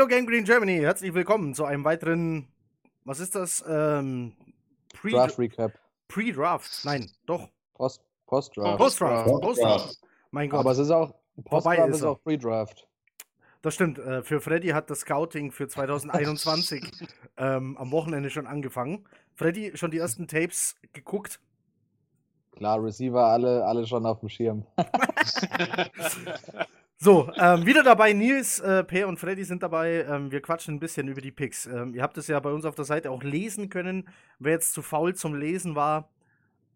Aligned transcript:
Hallo 0.00 0.08
Gang 0.08 0.26
Green 0.26 0.44
Germany, 0.44 0.78
herzlich 0.78 1.12
willkommen 1.12 1.52
zu 1.52 1.66
einem 1.66 1.84
weiteren, 1.84 2.48
was 3.04 3.20
ist 3.20 3.34
das? 3.34 3.62
Ähm, 3.68 4.32
Pre 4.94 5.10
Draft 5.10 5.38
Recap. 5.38 5.72
Pre-Draft, 6.08 6.86
nein, 6.86 7.10
doch. 7.26 7.50
Post, 7.74 8.00
Post-Draft. 8.26 8.78
Post-Draft, 8.78 9.26
Post-Draft. 9.26 10.00
Mein 10.30 10.48
Gott. 10.48 10.60
Aber 10.60 10.70
es 10.70 10.78
ist 10.78 10.90
auch, 10.90 11.14
Post-Draft 11.44 11.90
ist, 11.90 11.96
ist 11.96 12.04
auch 12.04 12.18
Pre-Draft. 12.22 12.88
Das 13.60 13.74
stimmt. 13.74 13.98
Äh, 13.98 14.22
für 14.22 14.40
Freddy 14.40 14.68
hat 14.68 14.88
das 14.88 15.00
Scouting 15.00 15.52
für 15.52 15.68
2021 15.68 16.82
ähm, 17.36 17.76
am 17.76 17.90
Wochenende 17.90 18.30
schon 18.30 18.46
angefangen. 18.46 19.06
Freddy, 19.34 19.76
schon 19.76 19.90
die 19.90 19.98
ersten 19.98 20.26
Tapes 20.26 20.76
geguckt? 20.94 21.40
Klar, 22.52 22.82
Receiver 22.82 23.22
alle, 23.22 23.66
alle 23.66 23.86
schon 23.86 24.06
auf 24.06 24.20
dem 24.20 24.30
Schirm. 24.30 24.64
So, 27.02 27.32
ähm, 27.38 27.64
wieder 27.64 27.82
dabei 27.82 28.12
Nils, 28.12 28.60
äh, 28.60 28.84
Per 28.84 29.08
und 29.08 29.18
Freddy 29.18 29.42
sind 29.44 29.62
dabei. 29.62 30.04
Ähm, 30.06 30.30
wir 30.30 30.42
quatschen 30.42 30.74
ein 30.74 30.80
bisschen 30.80 31.08
über 31.08 31.22
die 31.22 31.30
Picks. 31.30 31.64
Ähm, 31.64 31.94
ihr 31.94 32.02
habt 32.02 32.18
es 32.18 32.26
ja 32.26 32.38
bei 32.40 32.52
uns 32.52 32.66
auf 32.66 32.74
der 32.74 32.84
Seite 32.84 33.10
auch 33.10 33.22
lesen 33.22 33.70
können. 33.70 34.06
Wer 34.38 34.52
jetzt 34.52 34.74
zu 34.74 34.82
faul 34.82 35.14
zum 35.14 35.34
Lesen 35.34 35.74
war, 35.74 36.10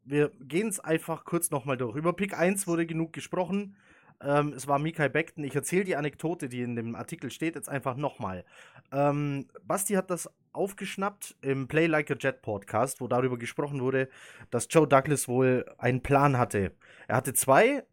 wir 0.02 0.30
gehen 0.41 0.69
es 0.69 0.80
einfach 0.80 1.27
kurz 1.27 1.50
nochmal 1.50 1.77
durch. 1.77 1.95
Über 1.95 2.14
Pick 2.14 2.39
1 2.39 2.67
wurde 2.67 2.86
genug 2.86 3.12
gesprochen. 3.12 3.77
Ähm, 4.22 4.55
es 4.56 4.67
war 4.67 4.78
Mikael 4.78 5.11
Beckton. 5.11 5.45
Ich 5.45 5.55
erzähle 5.55 5.84
die 5.84 5.95
Anekdote, 5.95 6.48
die 6.48 6.62
in 6.62 6.75
dem 6.75 6.95
Artikel 6.95 7.30
steht, 7.30 7.55
jetzt 7.55 7.69
einfach 7.69 7.95
nochmal. 7.95 8.47
Ähm, 8.92 9.47
Basti 9.64 9.92
hat 9.92 10.08
das 10.08 10.30
aufgeschnappt 10.55 11.36
im 11.42 11.69
Play 11.69 11.84
Like 11.86 12.11
a 12.11 12.17
Jet 12.19 12.41
Podcast, 12.41 13.02
wo 13.02 13.08
darüber 13.08 13.36
gesprochen 13.36 13.83
wurde, 13.83 14.08
dass 14.50 14.69
Joe 14.70 14.89
Douglas 14.89 15.28
wohl 15.28 15.67
einen 15.77 16.02
Plan 16.02 16.39
hatte. 16.39 16.72
Er 17.08 17.17
hatte 17.17 17.34
zwei 17.34 17.84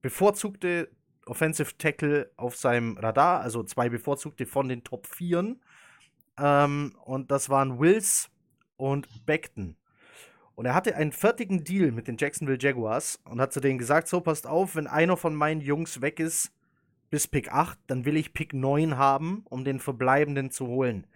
bevorzugte 0.00 0.88
Offensive 1.26 1.76
Tackle 1.78 2.30
auf 2.36 2.56
seinem 2.56 2.96
Radar, 2.98 3.40
also 3.40 3.62
zwei 3.62 3.88
bevorzugte 3.88 4.46
von 4.46 4.68
den 4.68 4.84
Top 4.84 5.06
4. 5.06 5.56
Ähm, 6.38 6.96
und 7.04 7.30
das 7.30 7.48
waren 7.48 7.78
Wills 7.78 8.30
und 8.76 9.08
Beckton. 9.26 9.76
Und 10.54 10.66
er 10.66 10.74
hatte 10.74 10.94
einen 10.94 11.12
fertigen 11.12 11.64
Deal 11.64 11.90
mit 11.90 12.06
den 12.06 12.16
Jacksonville 12.16 12.58
Jaguars 12.60 13.20
und 13.24 13.40
hat 13.40 13.52
zu 13.52 13.60
denen 13.60 13.78
gesagt: 13.78 14.08
So, 14.08 14.20
passt 14.20 14.46
auf, 14.46 14.76
wenn 14.76 14.86
einer 14.86 15.16
von 15.16 15.34
meinen 15.34 15.60
Jungs 15.60 16.00
weg 16.00 16.20
ist 16.20 16.52
bis 17.10 17.28
Pick 17.28 17.52
8, 17.52 17.78
dann 17.86 18.04
will 18.04 18.16
ich 18.16 18.32
Pick 18.32 18.54
9 18.54 18.96
haben, 18.96 19.44
um 19.48 19.64
den 19.64 19.78
verbleibenden 19.78 20.50
zu 20.50 20.66
holen. 20.66 21.06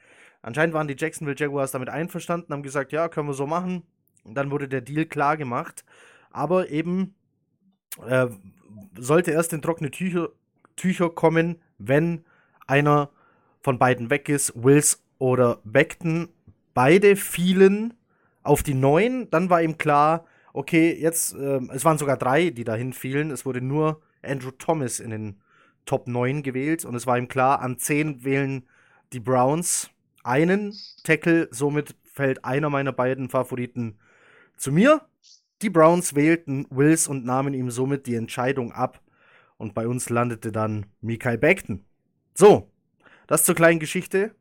Anscheinend 0.42 0.75
waren 0.75 0.86
die 0.86 0.96
Jacksonville 0.96 1.36
Jaguars 1.36 1.72
damit 1.72 1.88
einverstanden, 1.88 2.52
haben 2.52 2.62
gesagt: 2.62 2.92
Ja, 2.92 3.08
können 3.08 3.28
wir 3.28 3.34
so 3.34 3.46
machen. 3.46 3.82
Und 4.25 4.34
dann 4.34 4.50
wurde 4.50 4.69
der 4.69 4.80
Deal 4.80 5.06
klar 5.06 5.36
gemacht. 5.36 5.84
Aber 6.30 6.69
eben 6.69 7.14
äh, 8.06 8.28
sollte 8.96 9.30
erst 9.30 9.52
in 9.52 9.62
trockene 9.62 9.90
Tücher, 9.90 10.30
Tücher 10.76 11.10
kommen, 11.10 11.56
wenn 11.78 12.24
einer 12.66 13.10
von 13.60 13.78
beiden 13.78 14.10
weg 14.10 14.28
ist, 14.28 14.52
Wills 14.54 15.02
oder 15.18 15.60
Beckton. 15.64 16.28
Beide 16.74 17.16
fielen 17.16 17.94
auf 18.42 18.62
die 18.62 18.74
neun. 18.74 19.28
Dann 19.30 19.50
war 19.50 19.62
ihm 19.62 19.78
klar, 19.78 20.24
okay, 20.52 20.96
jetzt, 20.98 21.34
äh, 21.34 21.60
es 21.72 21.84
waren 21.84 21.98
sogar 21.98 22.16
drei, 22.16 22.50
die 22.50 22.64
dahin 22.64 22.92
fielen. 22.92 23.30
Es 23.30 23.44
wurde 23.44 23.60
nur 23.60 24.00
Andrew 24.22 24.50
Thomas 24.50 25.00
in 25.00 25.10
den 25.10 25.40
Top 25.84 26.06
9 26.06 26.42
gewählt 26.42 26.84
und 26.84 26.94
es 26.94 27.06
war 27.06 27.16
ihm 27.16 27.28
klar, 27.28 27.60
an 27.62 27.78
10 27.78 28.22
wählen 28.22 28.66
die 29.12 29.20
Browns 29.20 29.90
einen 30.22 30.74
Tackle, 31.02 31.48
somit 31.50 31.96
fällt 32.04 32.44
einer 32.44 32.68
meiner 32.68 32.92
beiden 32.92 33.30
Favoriten 33.30 33.98
zu 34.56 34.70
mir. 34.70 35.00
Die 35.62 35.70
Browns 35.70 36.14
wählten 36.14 36.66
Wills 36.70 37.08
und 37.08 37.24
nahmen 37.24 37.54
ihm 37.54 37.70
somit 37.70 38.06
die 38.06 38.14
Entscheidung 38.14 38.72
ab. 38.72 39.00
Und 39.56 39.74
bei 39.74 39.88
uns 39.88 40.08
landete 40.08 40.52
dann 40.52 40.86
Mikael 41.00 41.38
Beckton. 41.38 41.84
So, 42.34 42.70
das 43.26 43.44
zur 43.44 43.56
kleinen 43.56 43.80
Geschichte. 43.80 44.34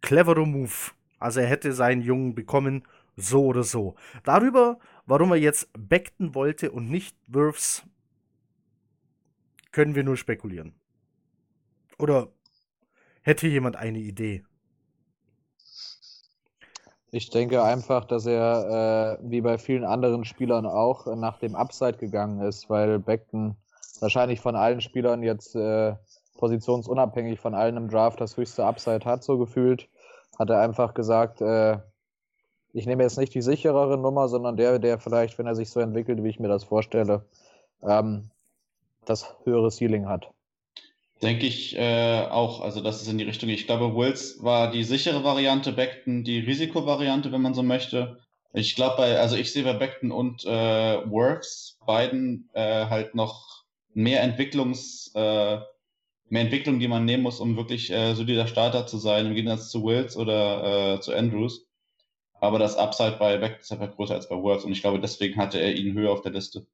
Cleverer 0.00 0.44
Move. 0.44 0.92
Also 1.20 1.40
er 1.40 1.46
hätte 1.46 1.72
seinen 1.72 2.02
Jungen 2.02 2.34
bekommen, 2.34 2.82
so 3.16 3.46
oder 3.46 3.62
so. 3.62 3.94
Darüber, 4.24 4.80
warum 5.06 5.30
er 5.30 5.38
jetzt 5.38 5.68
Beckton 5.78 6.34
wollte 6.34 6.72
und 6.72 6.90
nicht 6.90 7.16
Wirfs, 7.28 7.84
können 9.70 9.94
wir 9.94 10.02
nur 10.02 10.16
spekulieren. 10.16 10.74
Oder 11.98 12.32
hätte 13.22 13.46
jemand 13.46 13.76
eine 13.76 14.00
Idee? 14.00 14.44
Ich 17.14 17.28
denke 17.28 17.62
einfach, 17.62 18.06
dass 18.06 18.24
er, 18.24 19.18
äh, 19.20 19.30
wie 19.30 19.42
bei 19.42 19.58
vielen 19.58 19.84
anderen 19.84 20.24
Spielern 20.24 20.64
auch, 20.64 21.04
nach 21.14 21.38
dem 21.38 21.54
Upside 21.54 21.98
gegangen 21.98 22.40
ist, 22.40 22.70
weil 22.70 22.98
Beckton 22.98 23.54
wahrscheinlich 24.00 24.40
von 24.40 24.56
allen 24.56 24.80
Spielern 24.80 25.22
jetzt 25.22 25.54
äh, 25.54 25.94
positionsunabhängig 26.38 27.38
von 27.38 27.54
allen 27.54 27.76
im 27.76 27.90
Draft 27.90 28.18
das 28.18 28.38
höchste 28.38 28.64
Upside 28.64 29.04
hat, 29.04 29.24
so 29.24 29.36
gefühlt. 29.36 29.90
Hat 30.38 30.48
er 30.48 30.60
einfach 30.60 30.94
gesagt, 30.94 31.42
äh, 31.42 31.80
ich 32.72 32.86
nehme 32.86 33.02
jetzt 33.02 33.18
nicht 33.18 33.34
die 33.34 33.42
sicherere 33.42 33.98
Nummer, 33.98 34.28
sondern 34.28 34.56
der, 34.56 34.78
der 34.78 34.98
vielleicht, 34.98 35.38
wenn 35.38 35.46
er 35.46 35.54
sich 35.54 35.68
so 35.68 35.80
entwickelt, 35.80 36.24
wie 36.24 36.30
ich 36.30 36.40
mir 36.40 36.48
das 36.48 36.64
vorstelle, 36.64 37.26
ähm, 37.82 38.30
das 39.04 39.36
höhere 39.44 39.70
Ceiling 39.70 40.08
hat. 40.08 40.32
Denke 41.22 41.46
ich 41.46 41.76
äh, 41.76 42.26
auch, 42.28 42.60
also 42.62 42.80
das 42.80 43.00
ist 43.00 43.08
in 43.08 43.16
die 43.16 43.24
Richtung. 43.24 43.48
Ich 43.48 43.66
glaube, 43.66 43.94
Wills 43.94 44.42
war 44.42 44.72
die 44.72 44.82
sichere 44.82 45.22
Variante, 45.22 45.72
Beckton 45.72 46.24
die 46.24 46.40
Risikovariante, 46.40 47.30
wenn 47.30 47.42
man 47.42 47.54
so 47.54 47.62
möchte. 47.62 48.18
Ich 48.52 48.74
glaube, 48.74 48.96
bei, 48.96 49.18
also 49.20 49.36
ich 49.36 49.52
sehe 49.52 49.62
bei 49.62 49.72
Beckton 49.72 50.10
und 50.10 50.44
äh, 50.44 50.48
Works 51.08 51.78
beiden 51.86 52.50
äh, 52.54 52.86
halt 52.86 53.14
noch 53.14 53.64
mehr 53.94 54.22
Entwicklungs, 54.22 55.12
äh, 55.14 55.60
mehr 56.28 56.42
Entwicklung, 56.42 56.80
die 56.80 56.88
man 56.88 57.04
nehmen 57.04 57.22
muss, 57.22 57.38
um 57.38 57.56
wirklich 57.56 57.92
äh, 57.92 58.14
solider 58.14 58.48
Starter 58.48 58.86
zu 58.88 58.98
sein, 58.98 59.26
im 59.26 59.34
Gegensatz 59.34 59.70
zu 59.70 59.84
Wills 59.84 60.16
oder 60.16 60.94
äh, 60.96 61.00
zu 61.00 61.14
Andrews. 61.14 61.66
Aber 62.40 62.58
das 62.58 62.76
Upside 62.76 63.16
bei 63.20 63.36
Beckton 63.36 63.60
ist 63.60 63.70
einfach 63.70 63.94
größer 63.94 64.14
als 64.14 64.28
bei 64.28 64.34
Works 64.34 64.64
und 64.64 64.72
ich 64.72 64.80
glaube, 64.80 64.98
deswegen 64.98 65.36
hatte 65.36 65.60
er 65.60 65.72
ihn 65.76 65.94
höher 65.94 66.10
auf 66.10 66.22
der 66.22 66.32
Liste. 66.32 66.66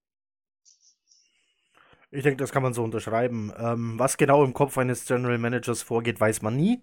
Ich 2.10 2.22
denke, 2.22 2.38
das 2.38 2.52
kann 2.52 2.62
man 2.62 2.72
so 2.72 2.82
unterschreiben. 2.82 3.52
Ähm, 3.58 3.98
was 3.98 4.16
genau 4.16 4.44
im 4.44 4.54
Kopf 4.54 4.78
eines 4.78 5.04
General 5.04 5.38
Managers 5.38 5.82
vorgeht, 5.82 6.20
weiß 6.20 6.42
man 6.42 6.56
nie. 6.56 6.82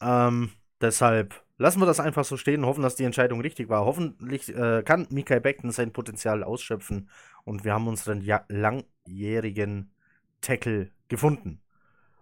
Ähm, 0.00 0.52
deshalb 0.80 1.42
lassen 1.58 1.80
wir 1.80 1.86
das 1.86 2.00
einfach 2.00 2.24
so 2.24 2.36
stehen, 2.36 2.64
hoffen, 2.64 2.82
dass 2.82 2.96
die 2.96 3.04
Entscheidung 3.04 3.40
richtig 3.40 3.68
war. 3.68 3.84
Hoffentlich 3.84 4.54
äh, 4.54 4.82
kann 4.84 5.06
Mikael 5.10 5.40
Beckton 5.40 5.72
sein 5.72 5.92
Potenzial 5.92 6.44
ausschöpfen 6.44 7.10
und 7.44 7.64
wir 7.64 7.74
haben 7.74 7.88
unseren 7.88 8.22
ja 8.22 8.44
langjährigen 8.48 9.92
Tackle 10.40 10.90
gefunden. 11.08 11.60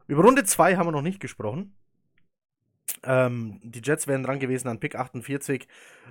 Über 0.06 0.22
Runde 0.22 0.44
2 0.44 0.76
haben 0.76 0.86
wir 0.86 0.92
noch 0.92 1.02
nicht 1.02 1.20
gesprochen. 1.20 1.74
Ähm, 3.04 3.60
die 3.62 3.82
Jets 3.84 4.06
wären 4.06 4.22
dran 4.22 4.40
gewesen 4.40 4.68
an 4.68 4.80
Pick 4.80 4.94
48. 4.96 5.68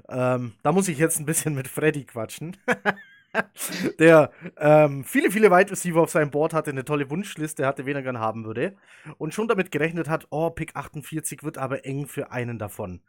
Ähm, 0.09 0.53
da 0.61 0.71
muss 0.71 0.87
ich 0.87 0.99
jetzt 0.99 1.19
ein 1.19 1.25
bisschen 1.25 1.55
mit 1.55 1.67
Freddy 1.67 2.05
quatschen. 2.05 2.55
der 3.99 4.31
ähm, 4.57 5.03
viele, 5.03 5.31
viele 5.31 5.51
Wide 5.51 5.71
Receiver 5.71 6.01
auf 6.01 6.09
seinem 6.09 6.31
Board 6.31 6.53
hatte, 6.53 6.71
eine 6.71 6.85
tolle 6.85 7.09
Wunschliste 7.09 7.65
hatte, 7.65 7.85
wen 7.85 7.95
er 7.95 8.03
gern 8.03 8.19
haben 8.19 8.45
würde. 8.45 8.75
Und 9.17 9.33
schon 9.33 9.47
damit 9.47 9.71
gerechnet 9.71 10.09
hat, 10.09 10.27
oh, 10.29 10.49
Pick 10.49 10.75
48 10.75 11.43
wird 11.43 11.57
aber 11.57 11.85
eng 11.85 12.07
für 12.07 12.31
einen 12.31 12.59
davon. 12.59 13.01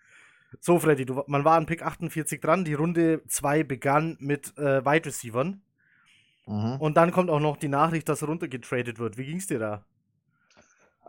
So, 0.61 0.79
Freddy, 0.79 1.05
du, 1.05 1.23
man 1.27 1.45
war 1.45 1.57
an 1.57 1.67
Pick 1.67 1.83
48 1.83 2.41
dran. 2.41 2.65
Die 2.65 2.75
Runde 2.75 3.23
2 3.27 3.65
begann 3.65 4.17
mit 4.21 4.57
äh, 4.57 4.85
Wide 4.85 5.07
Receivern. 5.07 5.61
Mhm. 6.47 6.77
Und 6.79 6.97
dann 6.97 7.13
kommt 7.13 7.31
auch 7.31 7.41
noch 7.41 7.57
die 7.57 7.69
Nachricht, 7.69 8.09
dass 8.09 8.27
runtergetradet 8.27 8.99
wird. 8.99 9.19
Wie 9.19 9.27
ging's 9.27 9.47
dir 9.47 9.59
da? 9.59 9.85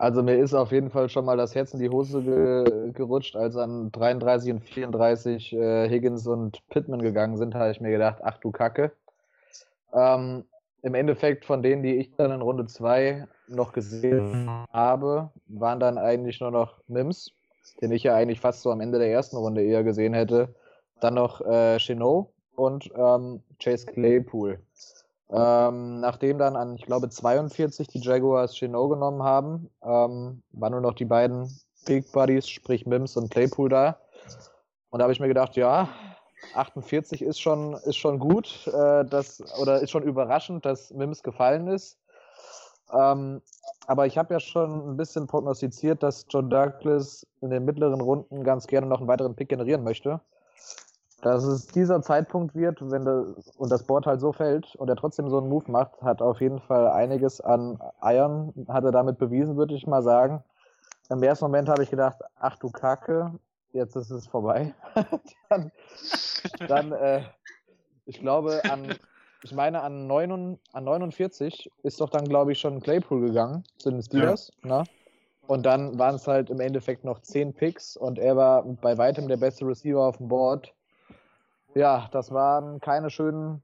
Also 0.00 0.22
mir 0.22 0.38
ist 0.38 0.54
auf 0.54 0.72
jeden 0.72 0.90
Fall 0.90 1.10
schon 1.10 1.26
mal 1.26 1.36
das 1.36 1.54
Herz 1.54 1.74
in 1.74 1.80
die 1.80 1.90
Hose 1.90 2.22
ge 2.22 2.90
gerutscht, 2.92 3.36
als 3.36 3.54
an 3.56 3.92
33 3.92 4.52
und 4.52 4.64
34 4.64 5.52
äh, 5.52 5.90
Higgins 5.90 6.26
und 6.26 6.66
Pittman 6.70 7.02
gegangen 7.02 7.36
sind, 7.36 7.54
habe 7.54 7.70
ich 7.70 7.82
mir 7.82 7.90
gedacht, 7.90 8.20
ach 8.22 8.38
du 8.38 8.50
Kacke. 8.50 8.92
Ähm, 9.92 10.44
Im 10.82 10.94
Endeffekt 10.94 11.44
von 11.44 11.62
denen, 11.62 11.82
die 11.82 11.96
ich 11.96 12.10
dann 12.16 12.30
in 12.30 12.40
Runde 12.40 12.66
2 12.66 13.26
noch 13.48 13.72
gesehen 13.72 14.48
habe, 14.72 15.30
waren 15.46 15.80
dann 15.80 15.98
eigentlich 15.98 16.40
nur 16.40 16.50
noch 16.50 16.78
Mims, 16.88 17.32
den 17.80 17.92
ich 17.92 18.02
ja 18.02 18.14
eigentlich 18.14 18.40
fast 18.40 18.62
so 18.62 18.70
am 18.70 18.80
Ende 18.80 18.98
der 18.98 19.10
ersten 19.10 19.36
Runde 19.36 19.62
eher 19.62 19.84
gesehen 19.84 20.14
hätte. 20.14 20.54
Dann 21.00 21.14
noch 21.14 21.40
äh, 21.42 21.78
Chenot 21.78 22.28
und 22.54 22.90
ähm, 22.94 23.42
Chase 23.58 23.86
Claypool. 23.86 24.60
Ähm, 25.32 26.00
nachdem 26.00 26.38
dann 26.38 26.56
an, 26.56 26.74
ich 26.74 26.86
glaube, 26.86 27.08
42 27.08 27.86
die 27.88 28.00
Jaguars 28.00 28.54
Chino 28.56 28.88
genommen 28.88 29.22
haben, 29.22 29.70
ähm, 29.82 30.42
waren 30.52 30.72
nur 30.72 30.80
noch 30.80 30.94
die 30.94 31.04
beiden 31.04 31.48
Big 31.86 32.10
Buddies, 32.12 32.48
sprich 32.48 32.84
Mims 32.84 33.16
und 33.16 33.30
Claypool 33.30 33.68
da. 33.68 34.00
Und 34.90 34.98
da 34.98 35.04
habe 35.04 35.12
ich 35.12 35.20
mir 35.20 35.28
gedacht, 35.28 35.56
ja, 35.56 35.88
48 36.54 37.22
ist 37.22 37.40
schon, 37.40 37.74
ist 37.84 37.96
schon 37.96 38.18
gut, 38.18 38.66
äh, 38.68 39.04
dass, 39.04 39.42
oder 39.60 39.80
ist 39.80 39.90
schon 39.90 40.02
überraschend, 40.02 40.64
dass 40.64 40.90
Mims 40.90 41.22
gefallen 41.22 41.68
ist. 41.68 41.98
Ähm, 42.92 43.42
aber 43.86 44.06
ich 44.06 44.18
habe 44.18 44.34
ja 44.34 44.40
schon 44.40 44.90
ein 44.90 44.96
bisschen 44.96 45.26
prognostiziert, 45.26 46.02
dass 46.02 46.26
John 46.28 46.50
Douglas 46.50 47.26
in 47.40 47.50
den 47.50 47.64
mittleren 47.64 48.00
Runden 48.00 48.44
ganz 48.44 48.66
gerne 48.66 48.86
noch 48.86 48.98
einen 48.98 49.08
weiteren 49.08 49.34
Pick 49.34 49.48
generieren 49.48 49.84
möchte. 49.84 50.20
Dass 51.22 51.44
es 51.44 51.66
dieser 51.66 52.00
Zeitpunkt 52.00 52.54
wird, 52.54 52.78
wenn 52.80 53.04
der, 53.04 53.34
und 53.58 53.70
das 53.70 53.82
Board 53.82 54.06
halt 54.06 54.20
so 54.20 54.32
fällt 54.32 54.74
und 54.76 54.88
er 54.88 54.96
trotzdem 54.96 55.28
so 55.28 55.38
einen 55.38 55.48
Move 55.50 55.70
macht, 55.70 56.00
hat 56.00 56.22
auf 56.22 56.40
jeden 56.40 56.60
Fall 56.60 56.88
einiges 56.88 57.40
an 57.40 57.78
Eiern, 58.00 58.54
hat 58.68 58.84
er 58.84 58.92
damit 58.92 59.18
bewiesen, 59.18 59.56
würde 59.56 59.74
ich 59.74 59.86
mal 59.86 60.02
sagen. 60.02 60.42
Im 61.10 61.22
ersten 61.22 61.44
Moment 61.44 61.68
habe 61.68 61.82
ich 61.82 61.90
gedacht, 61.90 62.18
ach 62.38 62.56
du 62.56 62.70
Kacke, 62.70 63.32
jetzt 63.72 63.96
ist 63.96 64.10
es 64.10 64.26
vorbei. 64.26 64.74
dann, 65.48 65.72
dann 66.68 66.92
äh, 66.92 67.22
ich 68.06 68.20
glaube, 68.20 68.60
an, 68.70 68.94
ich 69.42 69.52
meine, 69.52 69.82
an, 69.82 70.06
9, 70.06 70.58
an 70.72 70.84
49 70.84 71.70
ist 71.82 72.00
doch 72.00 72.10
dann, 72.10 72.24
glaube 72.24 72.52
ich, 72.52 72.60
schon 72.60 72.80
Claypool 72.80 73.20
gegangen 73.20 73.64
zu 73.78 73.90
den 73.90 74.02
Steelers. 74.02 74.52
Ja. 74.64 74.78
Ne? 74.78 74.84
Und 75.46 75.64
dann 75.64 75.98
waren 75.98 76.14
es 76.14 76.28
halt 76.28 76.48
im 76.50 76.60
Endeffekt 76.60 77.04
noch 77.04 77.20
10 77.20 77.54
Picks 77.54 77.96
und 77.96 78.18
er 78.18 78.36
war 78.36 78.62
bei 78.62 78.96
weitem 78.98 79.26
der 79.26 79.36
beste 79.36 79.66
Receiver 79.66 80.00
auf 80.00 80.18
dem 80.18 80.28
Board. 80.28 80.72
Ja, 81.74 82.08
das 82.12 82.30
waren 82.30 82.80
keine 82.80 83.10
schönen 83.10 83.62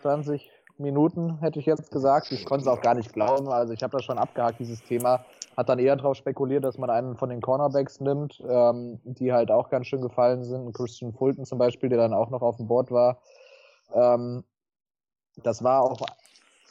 20 0.00 0.50
Minuten, 0.78 1.38
hätte 1.40 1.58
ich 1.58 1.66
jetzt 1.66 1.90
gesagt. 1.90 2.32
Ich 2.32 2.46
konnte 2.46 2.62
es 2.62 2.68
auch 2.68 2.80
gar 2.80 2.94
nicht 2.94 3.12
glauben. 3.12 3.48
Also 3.48 3.72
ich 3.74 3.82
habe 3.82 3.96
das 3.96 4.04
schon 4.04 4.18
abgehakt, 4.18 4.60
dieses 4.60 4.82
Thema. 4.82 5.24
Hat 5.56 5.68
dann 5.68 5.78
eher 5.78 5.96
darauf 5.96 6.16
spekuliert, 6.16 6.64
dass 6.64 6.78
man 6.78 6.90
einen 6.90 7.16
von 7.16 7.28
den 7.28 7.40
Cornerbacks 7.40 8.00
nimmt, 8.00 8.42
ähm, 8.48 9.00
die 9.04 9.32
halt 9.32 9.50
auch 9.50 9.68
ganz 9.68 9.86
schön 9.86 10.00
gefallen 10.00 10.44
sind. 10.44 10.72
Christian 10.72 11.12
Fulton 11.12 11.44
zum 11.44 11.58
Beispiel, 11.58 11.88
der 11.88 11.98
dann 11.98 12.14
auch 12.14 12.30
noch 12.30 12.42
auf 12.42 12.56
dem 12.56 12.68
Board 12.68 12.90
war. 12.90 13.20
Ähm, 13.92 14.44
das 15.42 15.62
war 15.62 15.82
auch 15.82 16.00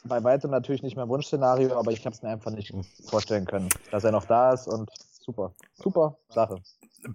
bei 0.04 0.22
weitem 0.24 0.50
natürlich 0.50 0.82
nicht 0.82 0.96
mein 0.96 1.08
Wunschszenario, 1.08 1.78
aber 1.78 1.92
ich 1.92 2.04
habe 2.06 2.14
es 2.14 2.22
mir 2.22 2.30
einfach 2.30 2.50
nicht 2.50 2.72
vorstellen 3.08 3.44
können, 3.44 3.68
dass 3.90 4.04
er 4.04 4.12
noch 4.12 4.24
da 4.24 4.52
ist 4.52 4.66
und 4.66 4.90
super, 5.20 5.54
super 5.74 6.16
Sache. 6.28 6.56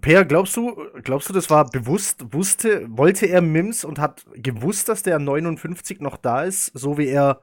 Per, 0.00 0.24
glaubst 0.24 0.56
du, 0.56 0.74
glaubst 1.02 1.28
du, 1.28 1.32
das 1.32 1.48
war 1.48 1.68
bewusst, 1.68 2.32
wusste, 2.32 2.86
wollte 2.90 3.26
er 3.26 3.40
Mims 3.40 3.84
und 3.84 3.98
hat 3.98 4.24
gewusst, 4.34 4.88
dass 4.88 5.02
der 5.02 5.18
59 5.18 6.00
noch 6.00 6.16
da 6.16 6.42
ist, 6.42 6.66
so 6.74 6.98
wie 6.98 7.08
er 7.08 7.40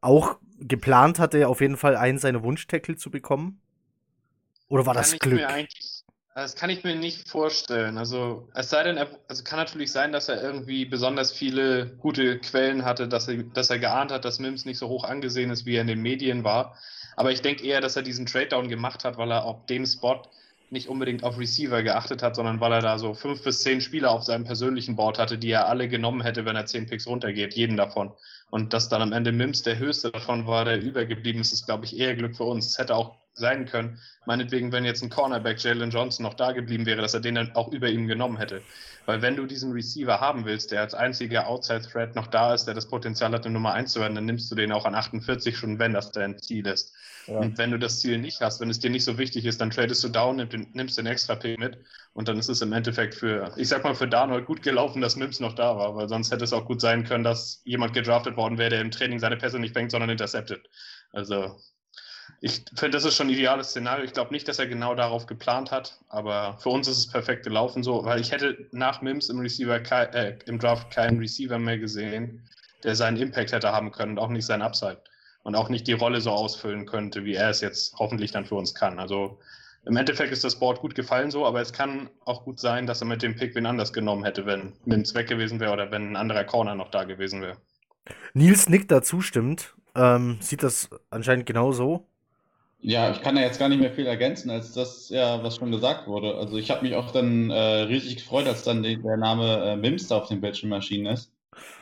auch 0.00 0.38
geplant 0.60 1.18
hatte, 1.18 1.48
auf 1.48 1.60
jeden 1.60 1.76
Fall 1.76 1.96
einen 1.96 2.18
seiner 2.18 2.42
Wunschtackle 2.42 2.96
zu 2.96 3.10
bekommen? 3.10 3.60
Oder 4.68 4.86
war 4.86 4.94
das 4.94 5.18
Glück? 5.18 5.40
Das 6.34 6.54
kann 6.54 6.70
ich 6.70 6.84
mir 6.84 6.94
nicht 6.94 7.28
vorstellen. 7.28 7.98
Also, 7.98 8.48
es 8.54 8.70
sei 8.70 8.84
denn, 8.84 8.96
er, 8.96 9.08
also 9.26 9.42
kann 9.42 9.58
natürlich 9.58 9.90
sein, 9.90 10.12
dass 10.12 10.28
er 10.28 10.40
irgendwie 10.40 10.84
besonders 10.84 11.32
viele 11.32 11.96
gute 11.96 12.38
Quellen 12.38 12.84
hatte, 12.84 13.08
dass 13.08 13.26
er, 13.26 13.42
dass 13.42 13.70
er 13.70 13.80
geahnt 13.80 14.12
hat, 14.12 14.24
dass 14.24 14.38
Mims 14.38 14.64
nicht 14.64 14.78
so 14.78 14.86
hoch 14.86 15.02
angesehen 15.02 15.50
ist, 15.50 15.66
wie 15.66 15.74
er 15.74 15.80
in 15.80 15.88
den 15.88 16.00
Medien 16.00 16.44
war. 16.44 16.76
Aber 17.16 17.32
ich 17.32 17.42
denke 17.42 17.64
eher, 17.64 17.80
dass 17.80 17.96
er 17.96 18.02
diesen 18.02 18.26
Trade-Down 18.26 18.68
gemacht 18.68 19.04
hat, 19.04 19.18
weil 19.18 19.32
er 19.32 19.44
auf 19.44 19.66
dem 19.66 19.84
Spot 19.84 20.22
nicht 20.70 20.88
unbedingt 20.88 21.24
auf 21.24 21.38
Receiver 21.38 21.82
geachtet 21.82 22.22
hat, 22.22 22.36
sondern 22.36 22.60
weil 22.60 22.72
er 22.72 22.82
da 22.82 22.98
so 22.98 23.14
fünf 23.14 23.42
bis 23.42 23.62
zehn 23.62 23.80
Spieler 23.80 24.12
auf 24.12 24.22
seinem 24.22 24.44
persönlichen 24.44 24.94
Board 24.94 25.18
hatte, 25.18 25.38
die 25.38 25.50
er 25.50 25.66
alle 25.66 25.88
genommen 25.88 26.20
hätte, 26.20 26.44
wenn 26.44 26.54
er 26.54 26.66
zehn 26.66 26.86
Picks 26.86 27.08
runtergeht, 27.08 27.54
jeden 27.54 27.76
davon. 27.76 28.12
Und 28.50 28.72
dass 28.72 28.88
dann 28.88 29.02
am 29.02 29.12
Ende 29.12 29.32
Mims 29.32 29.62
der 29.62 29.78
höchste 29.78 30.10
davon 30.10 30.46
war, 30.46 30.64
der 30.64 30.80
übergeblieben 30.80 31.40
ist, 31.40 31.52
ist, 31.52 31.66
glaube 31.66 31.84
ich, 31.84 31.98
eher 31.98 32.16
Glück 32.16 32.36
für 32.36 32.44
uns. 32.44 32.66
Es 32.66 32.78
hätte 32.78 32.94
auch 32.94 33.16
sein 33.38 33.66
können, 33.66 33.98
meinetwegen, 34.26 34.72
wenn 34.72 34.84
jetzt 34.84 35.02
ein 35.02 35.10
Cornerback 35.10 35.62
Jalen 35.62 35.90
Johnson 35.90 36.24
noch 36.24 36.34
da 36.34 36.52
geblieben 36.52 36.86
wäre, 36.86 37.00
dass 37.00 37.14
er 37.14 37.20
den 37.20 37.36
dann 37.36 37.54
auch 37.54 37.72
über 37.72 37.88
ihm 37.88 38.06
genommen 38.06 38.36
hätte. 38.36 38.62
Weil 39.06 39.22
wenn 39.22 39.36
du 39.36 39.46
diesen 39.46 39.72
Receiver 39.72 40.20
haben 40.20 40.44
willst, 40.44 40.70
der 40.70 40.82
als 40.82 40.92
einziger 40.94 41.46
Outside-Threat 41.46 42.14
noch 42.14 42.26
da 42.26 42.52
ist, 42.52 42.66
der 42.66 42.74
das 42.74 42.88
Potenzial 42.88 43.32
hat, 43.32 43.46
eine 43.46 43.54
Nummer 43.54 43.72
1 43.72 43.92
zu 43.92 44.00
werden, 44.00 44.14
dann 44.14 44.26
nimmst 44.26 44.50
du 44.50 44.54
den 44.54 44.70
auch 44.70 44.84
an 44.84 44.94
48 44.94 45.56
schon, 45.56 45.78
wenn 45.78 45.94
das 45.94 46.12
dein 46.12 46.38
Ziel 46.38 46.66
ist. 46.66 46.94
Ja. 47.28 47.38
Und 47.38 47.58
wenn 47.58 47.70
du 47.70 47.78
das 47.78 48.00
Ziel 48.00 48.18
nicht 48.18 48.40
hast, 48.40 48.60
wenn 48.60 48.70
es 48.70 48.80
dir 48.80 48.90
nicht 48.90 49.04
so 49.04 49.18
wichtig 49.18 49.44
ist, 49.44 49.60
dann 49.60 49.70
tradest 49.70 50.02
du 50.02 50.08
down, 50.08 50.36
nimmst 50.72 50.96
den 50.96 51.06
extra 51.06 51.34
Pick 51.34 51.58
mit 51.58 51.78
und 52.14 52.28
dann 52.28 52.38
ist 52.38 52.48
es 52.48 52.62
im 52.62 52.72
Endeffekt 52.72 53.14
für, 53.14 53.52
ich 53.56 53.68
sag 53.68 53.84
mal, 53.84 53.94
für 53.94 54.08
Darnold 54.08 54.46
gut 54.46 54.62
gelaufen, 54.62 55.02
dass 55.02 55.16
Mims 55.16 55.38
noch 55.38 55.54
da 55.54 55.76
war, 55.76 55.94
weil 55.94 56.08
sonst 56.08 56.32
hätte 56.32 56.44
es 56.44 56.52
auch 56.52 56.64
gut 56.64 56.80
sein 56.80 57.04
können, 57.04 57.24
dass 57.24 57.60
jemand 57.64 57.92
gedraftet 57.92 58.36
worden 58.36 58.56
wäre, 58.56 58.70
der 58.70 58.80
im 58.80 58.90
Training 58.90 59.18
seine 59.18 59.36
Pässe 59.36 59.58
nicht 59.58 59.74
fängt, 59.74 59.90
sondern 59.90 60.10
interceptet. 60.10 60.68
Also 61.12 61.58
ich 62.40 62.64
finde, 62.76 62.96
das 62.96 63.04
ist 63.04 63.16
schon 63.16 63.28
ein 63.28 63.32
ideales 63.32 63.70
Szenario. 63.70 64.04
Ich 64.04 64.12
glaube 64.12 64.32
nicht, 64.32 64.46
dass 64.46 64.58
er 64.58 64.66
genau 64.66 64.94
darauf 64.94 65.26
geplant 65.26 65.70
hat, 65.70 65.98
aber 66.08 66.56
für 66.60 66.68
uns 66.68 66.86
ist 66.86 66.98
es 66.98 67.08
perfekt 67.08 67.44
gelaufen 67.44 67.82
so, 67.82 68.04
weil 68.04 68.20
ich 68.20 68.30
hätte 68.30 68.66
nach 68.70 69.02
Mims 69.02 69.28
im 69.28 69.40
Receiver 69.40 69.80
äh, 70.14 70.38
im 70.46 70.58
Draft 70.58 70.90
keinen 70.92 71.18
Receiver 71.18 71.58
mehr 71.58 71.78
gesehen, 71.78 72.48
der 72.84 72.94
seinen 72.94 73.16
Impact 73.16 73.52
hätte 73.52 73.72
haben 73.72 73.90
können 73.90 74.12
und 74.12 74.18
auch 74.18 74.28
nicht 74.28 74.46
seinen 74.46 74.62
Upside 74.62 75.02
und 75.42 75.56
auch 75.56 75.68
nicht 75.68 75.86
die 75.86 75.94
Rolle 75.94 76.20
so 76.20 76.30
ausfüllen 76.30 76.86
könnte, 76.86 77.24
wie 77.24 77.34
er 77.34 77.50
es 77.50 77.60
jetzt 77.60 77.94
hoffentlich 77.98 78.30
dann 78.30 78.46
für 78.46 78.54
uns 78.54 78.74
kann. 78.74 78.98
Also 78.98 79.38
im 79.84 79.96
Endeffekt 79.96 80.32
ist 80.32 80.44
das 80.44 80.58
Board 80.58 80.80
gut 80.80 80.94
gefallen 80.94 81.30
so, 81.30 81.46
aber 81.46 81.60
es 81.60 81.72
kann 81.72 82.10
auch 82.24 82.44
gut 82.44 82.60
sein, 82.60 82.86
dass 82.86 83.00
er 83.00 83.06
mit 83.06 83.22
dem 83.22 83.34
Pick 83.34 83.54
wen 83.54 83.66
anders 83.66 83.92
genommen 83.92 84.24
hätte, 84.24 84.46
wenn 84.46 84.74
Mims 84.84 85.14
weg 85.14 85.28
gewesen 85.28 85.58
wäre 85.58 85.72
oder 85.72 85.90
wenn 85.90 86.10
ein 86.12 86.16
anderer 86.16 86.44
Corner 86.44 86.74
noch 86.74 86.90
da 86.90 87.04
gewesen 87.04 87.40
wäre. 87.40 87.56
Nils 88.34 88.68
Nick 88.68 88.88
da 88.88 89.02
zustimmt, 89.02 89.74
ähm, 89.94 90.38
sieht 90.40 90.62
das 90.62 90.90
anscheinend 91.10 91.46
genauso. 91.46 92.06
Ja, 92.80 93.10
ich 93.10 93.20
kann 93.20 93.34
da 93.34 93.42
jetzt 93.42 93.58
gar 93.58 93.68
nicht 93.68 93.80
mehr 93.80 93.92
viel 93.92 94.06
ergänzen, 94.06 94.50
als 94.50 94.72
das 94.72 95.08
ja, 95.08 95.42
was 95.42 95.56
schon 95.56 95.72
gesagt 95.72 96.06
wurde. 96.06 96.36
Also 96.36 96.58
ich 96.58 96.70
habe 96.70 96.82
mich 96.82 96.94
auch 96.94 97.10
dann 97.10 97.50
äh, 97.50 97.58
riesig 97.82 98.16
gefreut, 98.16 98.46
als 98.46 98.62
dann 98.62 98.82
die, 98.84 98.96
der 99.02 99.16
Name 99.16 99.72
äh, 99.72 99.76
Mims 99.76 100.06
da 100.06 100.18
auf 100.18 100.28
den 100.28 100.40
Bildschirmmaschinen 100.40 101.12
ist. 101.12 101.32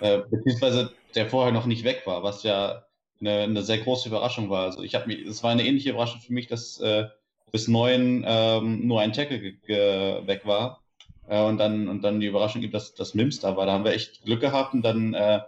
Äh, 0.00 0.20
beziehungsweise 0.30 0.92
der 1.14 1.28
vorher 1.28 1.52
noch 1.52 1.66
nicht 1.66 1.84
weg 1.84 2.02
war, 2.06 2.22
was 2.22 2.42
ja 2.44 2.84
eine, 3.20 3.40
eine 3.40 3.62
sehr 3.62 3.78
große 3.78 4.08
Überraschung 4.08 4.48
war. 4.48 4.64
Also 4.64 4.82
ich 4.82 4.94
habe 4.94 5.06
mich, 5.06 5.20
es 5.26 5.42
war 5.42 5.50
eine 5.50 5.66
ähnliche 5.66 5.90
Überraschung 5.90 6.20
für 6.20 6.32
mich, 6.32 6.46
dass 6.46 6.80
äh, 6.80 7.04
bis 7.52 7.68
neun 7.68 8.24
ähm, 8.26 8.86
nur 8.86 9.00
ein 9.00 9.12
Tackle 9.12 9.42
weg 9.42 10.46
war. 10.46 10.82
Äh, 11.28 11.42
und 11.42 11.58
dann 11.58 11.88
und 11.88 12.02
dann 12.02 12.20
die 12.20 12.26
Überraschung 12.26 12.62
gibt, 12.62 12.74
dass 12.74 12.94
das 12.94 13.14
Mims 13.14 13.40
da 13.40 13.56
war. 13.56 13.66
Da 13.66 13.72
haben 13.72 13.84
wir 13.84 13.92
echt 13.92 14.24
Glück 14.24 14.40
gehabt 14.40 14.74
und 14.74 14.82
dann 14.82 15.14
äh, 15.14 15.40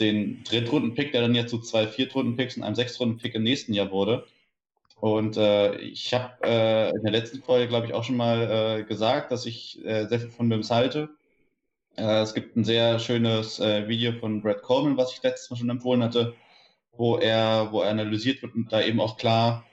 den 0.00 0.42
Drittrunden-Pick, 0.44 1.12
der 1.12 1.22
dann 1.22 1.34
jetzt 1.34 1.50
zu 1.50 1.58
zwei 1.58 1.86
Viertrunden-Picks 1.86 2.56
und 2.56 2.62
einem 2.62 2.74
Sechstrunden-Pick 2.74 3.34
im 3.34 3.42
nächsten 3.42 3.74
Jahr 3.74 3.90
wurde. 3.90 4.26
Und 5.00 5.36
äh, 5.36 5.76
ich 5.76 6.14
habe 6.14 6.32
äh, 6.44 6.90
in 6.90 7.02
der 7.02 7.12
letzten 7.12 7.42
Folge, 7.42 7.68
glaube 7.68 7.86
ich, 7.86 7.94
auch 7.94 8.04
schon 8.04 8.16
mal 8.16 8.78
äh, 8.80 8.84
gesagt, 8.84 9.32
dass 9.32 9.44
ich 9.46 9.84
äh, 9.84 10.06
sehr 10.06 10.20
viel 10.20 10.30
von 10.30 10.48
Mims 10.48 10.70
halte. 10.70 11.10
Äh, 11.96 12.22
es 12.22 12.34
gibt 12.34 12.56
ein 12.56 12.64
sehr 12.64 12.98
schönes 12.98 13.60
äh, 13.60 13.88
Video 13.88 14.12
von 14.12 14.42
Brad 14.42 14.62
Coleman, 14.62 14.96
was 14.96 15.12
ich 15.12 15.22
letztes 15.22 15.50
Mal 15.50 15.56
schon 15.56 15.70
empfohlen 15.70 16.02
hatte, 16.02 16.34
wo 16.92 17.18
er, 17.18 17.68
wo 17.72 17.82
er 17.82 17.90
analysiert 17.90 18.42
wird 18.42 18.54
und 18.54 18.72
da 18.72 18.82
eben 18.82 19.00
auch 19.00 19.16
klar 19.16 19.64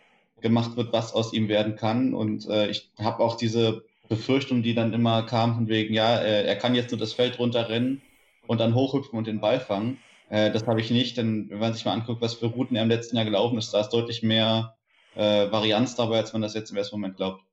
gemacht 0.42 0.76
wird, 0.76 0.92
was 0.92 1.14
aus 1.14 1.34
ihm 1.34 1.48
werden 1.48 1.76
kann. 1.76 2.14
Und 2.14 2.48
äh, 2.50 2.68
ich 2.68 2.92
habe 2.98 3.24
auch 3.24 3.38
diese 3.38 3.84
Befürchtung, 4.10 4.64
die 4.64 4.74
dann 4.76 4.94
immer 4.94 5.24
kam, 5.24 5.56
von 5.56 5.68
wegen, 5.68 5.94
ja, 5.94 6.18
äh, 6.18 6.46
er 6.46 6.56
kann 6.58 6.76
jetzt 6.76 6.92
nur 6.92 7.00
das 7.00 7.14
Feld 7.14 7.40
runterrennen 7.40 8.02
und 8.48 8.60
dann 8.60 8.76
hochhüpfen 8.76 9.18
und 9.18 9.28
den 9.28 9.40
Ball 9.40 9.60
fangen. 9.60 10.00
Äh, 10.30 10.52
das 10.52 10.66
habe 10.68 10.82
ich 10.82 10.92
nicht, 10.92 11.18
denn 11.18 11.50
wenn 11.50 11.60
man 11.60 11.74
sich 11.74 11.86
mal 11.86 11.94
anguckt, 11.94 12.22
was 12.22 12.34
für 12.34 12.48
Routen 12.48 12.76
er 12.76 12.84
im 12.84 12.90
letzten 12.90 13.16
Jahr 13.16 13.26
gelaufen 13.26 13.58
ist, 13.58 13.74
da 13.74 13.82
ist 13.82 13.90
deutlich 13.90 14.24
mehr 14.24 14.76
äh, 15.16 15.52
Varianz 15.52 15.96
dabei, 15.96 16.20
als 16.20 16.34
man 16.34 16.42
das 16.42 16.54
jetzt 16.54 16.72
im 16.72 16.78
ersten 16.78 16.96
Moment 16.96 17.18
glaubt. 17.18 17.44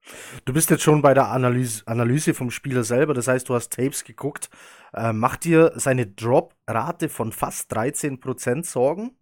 Du 0.44 0.52
bist 0.52 0.70
jetzt 0.70 0.82
schon 0.82 1.02
bei 1.02 1.14
der 1.14 1.28
Analyse, 1.28 1.82
Analyse 1.86 2.34
vom 2.34 2.50
Spieler 2.50 2.84
selber, 2.84 3.14
das 3.14 3.28
heißt, 3.28 3.48
du 3.48 3.54
hast 3.54 3.72
Tapes 3.72 4.04
geguckt. 4.04 4.48
Äh, 4.94 5.12
macht 5.12 5.44
dir 5.44 5.72
seine 5.76 6.06
Drop-Rate 6.06 7.08
von 7.08 7.32
fast 7.32 7.72
13% 7.72 8.64
Sorgen? 8.64 9.16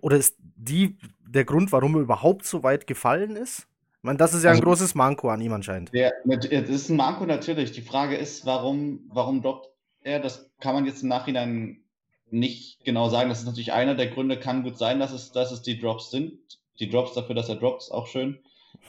Oder 0.00 0.16
ist 0.16 0.36
die 0.38 0.96
der 1.20 1.44
Grund, 1.44 1.72
warum 1.72 1.94
er 1.96 2.02
überhaupt 2.02 2.44
so 2.44 2.62
weit 2.62 2.86
gefallen 2.86 3.36
ist? 3.36 3.66
Ich 3.98 4.04
meine, 4.04 4.18
das 4.18 4.34
ist 4.34 4.42
ja 4.42 4.50
also, 4.50 4.60
ein 4.60 4.64
großes 4.64 4.94
Manko 4.94 5.28
an 5.28 5.40
ihm 5.40 5.52
anscheinend. 5.52 5.90
Ja, 5.92 6.10
das 6.24 6.46
ist 6.50 6.88
ein 6.88 6.96
Manko 6.96 7.24
natürlich. 7.24 7.72
Die 7.72 7.82
Frage 7.82 8.16
ist, 8.16 8.44
warum, 8.46 9.00
warum 9.08 9.42
droppt 9.42 9.68
er? 10.02 10.18
Das 10.18 10.50
kann 10.60 10.74
man 10.74 10.86
jetzt 10.86 11.02
im 11.02 11.08
Nachhinein 11.08 11.84
nicht 12.30 12.84
genau 12.84 13.08
sagen. 13.10 13.28
Das 13.28 13.40
ist 13.40 13.46
natürlich 13.46 13.72
einer 13.72 13.94
der 13.94 14.08
Gründe, 14.08 14.40
kann 14.40 14.64
gut 14.64 14.76
sein, 14.76 14.98
dass 14.98 15.12
es, 15.12 15.32
dass 15.32 15.52
es 15.52 15.62
die 15.62 15.78
Drops 15.78 16.10
sind. 16.10 16.58
Die 16.78 16.88
Drops 16.88 17.14
dafür, 17.14 17.34
dass 17.34 17.48
er 17.48 17.56
droppt, 17.56 17.82
ist 17.82 17.90
auch 17.90 18.06
schön. 18.06 18.38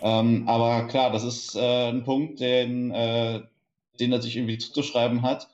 Ähm, 0.01 0.47
aber 0.47 0.87
klar, 0.87 1.11
das 1.11 1.23
ist 1.23 1.55
äh, 1.55 1.89
ein 1.89 2.03
Punkt, 2.03 2.39
den, 2.39 2.91
äh, 2.91 3.41
den 3.99 4.11
er 4.11 4.21
sich 4.21 4.35
irgendwie 4.35 4.57
zuzuschreiben 4.57 5.21
hat. 5.21 5.49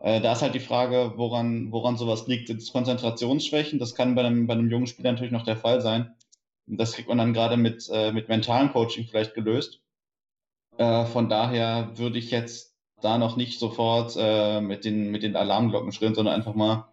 Äh, 0.00 0.20
da 0.20 0.32
ist 0.32 0.42
halt 0.42 0.54
die 0.54 0.60
Frage, 0.60 1.14
woran, 1.16 1.72
woran 1.72 1.96
sowas 1.96 2.26
liegt. 2.26 2.48
Sind 2.48 2.60
es 2.60 2.72
Konzentrationsschwächen? 2.72 3.78
Das 3.78 3.94
kann 3.94 4.14
bei 4.14 4.24
einem, 4.24 4.46
bei 4.46 4.54
einem 4.54 4.70
jungen 4.70 4.86
Spieler 4.86 5.12
natürlich 5.12 5.32
noch 5.32 5.44
der 5.44 5.56
Fall 5.56 5.80
sein. 5.80 6.14
Das 6.66 6.92
kriegt 6.94 7.08
man 7.08 7.18
dann 7.18 7.32
gerade 7.32 7.56
mit, 7.56 7.88
äh, 7.92 8.12
mit 8.12 8.28
mentalem 8.28 8.72
Coaching 8.72 9.06
vielleicht 9.06 9.34
gelöst. 9.34 9.80
Äh, 10.78 11.06
von 11.06 11.28
daher 11.28 11.92
würde 11.96 12.18
ich 12.18 12.30
jetzt 12.30 12.74
da 13.00 13.18
noch 13.18 13.36
nicht 13.36 13.58
sofort 13.58 14.16
äh, 14.18 14.60
mit, 14.60 14.84
den, 14.84 15.10
mit 15.10 15.22
den 15.22 15.36
Alarmglocken 15.36 15.92
schrillen, 15.92 16.14
sondern 16.14 16.34
einfach 16.34 16.54
mal 16.54 16.92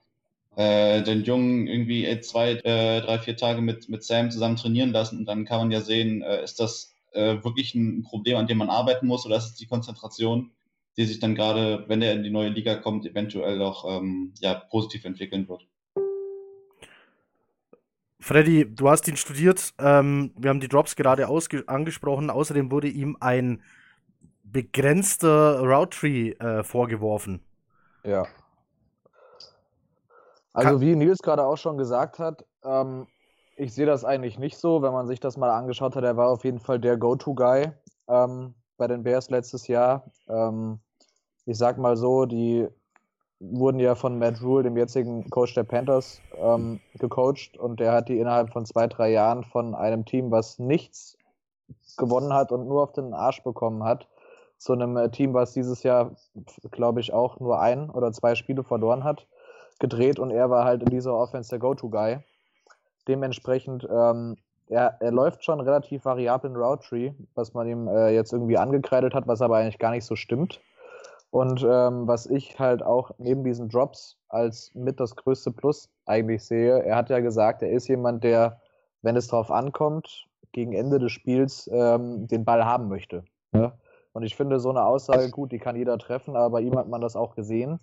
äh, 0.56 1.02
den 1.02 1.24
Jungen 1.24 1.68
irgendwie 1.68 2.06
äh, 2.06 2.22
zwei, 2.22 2.52
äh, 2.52 3.02
drei, 3.02 3.20
vier 3.20 3.38
Tage 3.38 3.62
mit, 3.62 3.90
mit 3.90 4.04
Sam 4.04 4.32
zusammen 4.32 4.56
trainieren 4.56 4.92
lassen 4.92 5.20
und 5.20 5.26
dann 5.26 5.46
kann 5.46 5.60
man 5.60 5.72
ja 5.72 5.82
sehen, 5.82 6.22
äh, 6.22 6.44
ist 6.44 6.60
das 6.60 6.94
äh, 7.12 7.44
wirklich 7.44 7.74
ein 7.76 8.04
Problem, 8.04 8.38
an 8.38 8.48
dem 8.48 8.58
man 8.58 8.70
arbeiten 8.70 9.08
muss 9.08 9.26
oder 9.26 9.38
ist 9.38 9.46
es 9.46 9.56
die 9.56 9.68
Konzentration, 9.68 10.52
die 10.98 11.06
sich 11.06 11.20
dann 11.20 11.36
gerade, 11.36 11.86
wenn 11.88 12.02
er 12.02 12.14
in 12.14 12.24
die 12.24 12.30
neue 12.30 12.50
Liga 12.50 12.76
kommt, 12.76 13.06
eventuell 13.06 13.62
auch 13.62 13.86
ähm, 13.90 14.34
ja, 14.40 14.54
positiv 14.54 15.06
entwickeln 15.06 15.48
wird. 15.50 15.66
Freddy, 18.20 18.66
du 18.74 18.90
hast 18.90 19.08
ihn 19.08 19.18
studiert. 19.18 19.74
Ähm, 19.80 20.32
wir 20.38 20.50
haben 20.50 20.62
die 20.62 20.70
Drops 20.70 20.96
gerade 20.96 21.28
angesprochen. 21.28 22.30
Außerdem 22.30 22.72
wurde 22.72 22.88
ihm 22.88 23.18
ein 23.20 23.62
begrenzter 24.44 25.60
Route 25.60 25.98
Tree 25.98 26.30
äh, 26.32 26.64
vorgeworfen. 26.64 27.42
Ja. 28.06 28.26
Also 30.54 30.82
wie 30.82 30.96
Nils 30.96 31.22
gerade 31.22 31.46
auch 31.46 31.58
schon 31.58 31.78
gesagt 31.78 32.20
hat, 32.20 32.46
ähm, 32.64 33.08
ich 33.56 33.74
sehe 33.74 33.86
das 33.86 34.06
eigentlich 34.06 34.40
nicht 34.40 34.58
so, 34.58 34.82
wenn 34.82 34.94
man 34.94 35.08
sich 35.08 35.20
das 35.20 35.38
mal 35.38 35.52
angeschaut 35.52 35.96
hat. 35.96 36.04
Er 36.04 36.18
war 36.18 36.30
auf 36.30 36.44
jeden 36.44 36.60
Fall 36.60 36.80
der 36.80 36.98
Go-To-Guy 36.98 37.72
ähm, 38.08 38.54
bei 38.78 38.88
den 38.88 39.04
Bears 39.04 39.30
letztes 39.30 39.68
Jahr. 39.68 40.06
Ähm, 40.28 40.80
ich 41.46 41.58
sag 41.58 41.78
mal 41.78 41.98
so, 41.98 42.26
die 42.26 42.68
wurden 43.40 43.80
ja 43.80 43.96
von 43.96 44.18
Matt 44.18 44.42
Rule, 44.42 44.64
dem 44.64 44.78
jetzigen 44.78 45.30
Coach 45.30 45.54
der 45.54 45.64
Panthers, 45.64 46.22
ähm, 46.38 46.80
gecoacht 46.96 47.58
und 47.58 47.80
der 47.80 47.92
hat 47.92 48.08
die 48.08 48.20
innerhalb 48.20 48.52
von 48.52 48.66
zwei, 48.66 48.88
drei 48.88 49.12
Jahren 49.12 49.44
von 49.44 49.76
einem 49.76 50.06
Team, 50.06 50.32
was 50.32 50.60
nichts 50.60 51.18
gewonnen 51.98 52.34
hat 52.34 52.52
und 52.52 52.68
nur 52.68 52.84
auf 52.84 52.94
den 52.94 53.14
Arsch 53.14 53.44
bekommen 53.44 53.84
hat, 53.84 54.08
zu 54.58 54.74
einem 54.74 54.96
äh, 54.96 55.10
Team, 55.10 55.34
was 55.34 55.54
dieses 55.54 55.84
Jahr, 55.84 56.16
glaube 56.72 57.02
ich, 57.02 57.12
auch 57.14 57.40
nur 57.40 57.60
ein 57.60 57.90
oder 57.90 58.12
zwei 58.14 58.36
Spiele 58.36 58.64
verloren 58.64 59.04
hat, 59.04 59.28
gedreht 59.80 60.20
und 60.20 60.32
er 60.32 60.50
war 60.50 60.66
halt 60.66 60.84
in 60.84 60.90
dieser 60.90 61.14
Offense 61.14 61.50
der 61.50 61.60
Go-To-Guy. 61.60 62.20
Dementsprechend, 63.08 63.88
ähm, 63.90 64.38
er, 64.68 64.98
er 65.00 65.12
läuft 65.12 65.44
schon 65.44 65.60
relativ 65.60 66.06
variablen 66.06 66.56
Route 66.56 66.88
Tree, 66.88 67.12
was 67.36 67.54
man 67.54 67.68
ihm 67.68 67.88
äh, 67.88 68.10
jetzt 68.10 68.34
irgendwie 68.34 68.58
angekreidet 68.58 69.14
hat, 69.14 69.28
was 69.28 69.42
aber 69.42 69.58
eigentlich 69.58 69.80
gar 69.80 69.92
nicht 69.92 70.06
so 70.06 70.16
stimmt. 70.16 70.62
Und 71.32 71.66
ähm, 71.68 72.08
was 72.08 72.28
ich 72.28 72.60
halt 72.60 72.84
auch 72.84 73.12
neben 73.18 73.44
diesen 73.44 73.68
Drops 73.68 74.18
als 74.30 74.72
mit 74.76 75.00
das 75.00 75.16
größte 75.16 75.52
Plus 75.52 75.90
eigentlich 76.06 76.46
sehe, 76.46 76.84
er 76.84 76.96
hat 76.96 77.10
ja 77.10 77.20
gesagt, 77.20 77.64
er 77.64 77.72
ist 77.72 77.88
jemand, 77.88 78.24
der, 78.24 78.62
wenn 79.02 79.16
es 79.16 79.28
drauf 79.28 79.50
ankommt, 79.50 80.28
gegen 80.52 80.74
Ende 80.74 81.00
des 81.00 81.12
Spiels 81.12 81.68
ähm, 81.74 82.28
den 82.28 82.46
Ball 82.46 82.64
haben 82.64 82.88
möchte. 82.88 83.24
Ne? 83.52 83.74
Und 84.14 84.24
ich 84.24 84.36
finde 84.36 84.60
so 84.60 84.70
eine 84.70 84.86
Aussage 84.86 85.32
gut, 85.32 85.52
die 85.52 85.58
kann 85.58 85.76
jeder 85.76 85.98
treffen, 85.98 86.36
aber 86.36 86.52
bei 86.52 86.62
ihm 86.62 86.78
hat 86.78 86.88
man 86.88 87.02
das 87.02 87.16
auch 87.16 87.36
gesehen. 87.36 87.80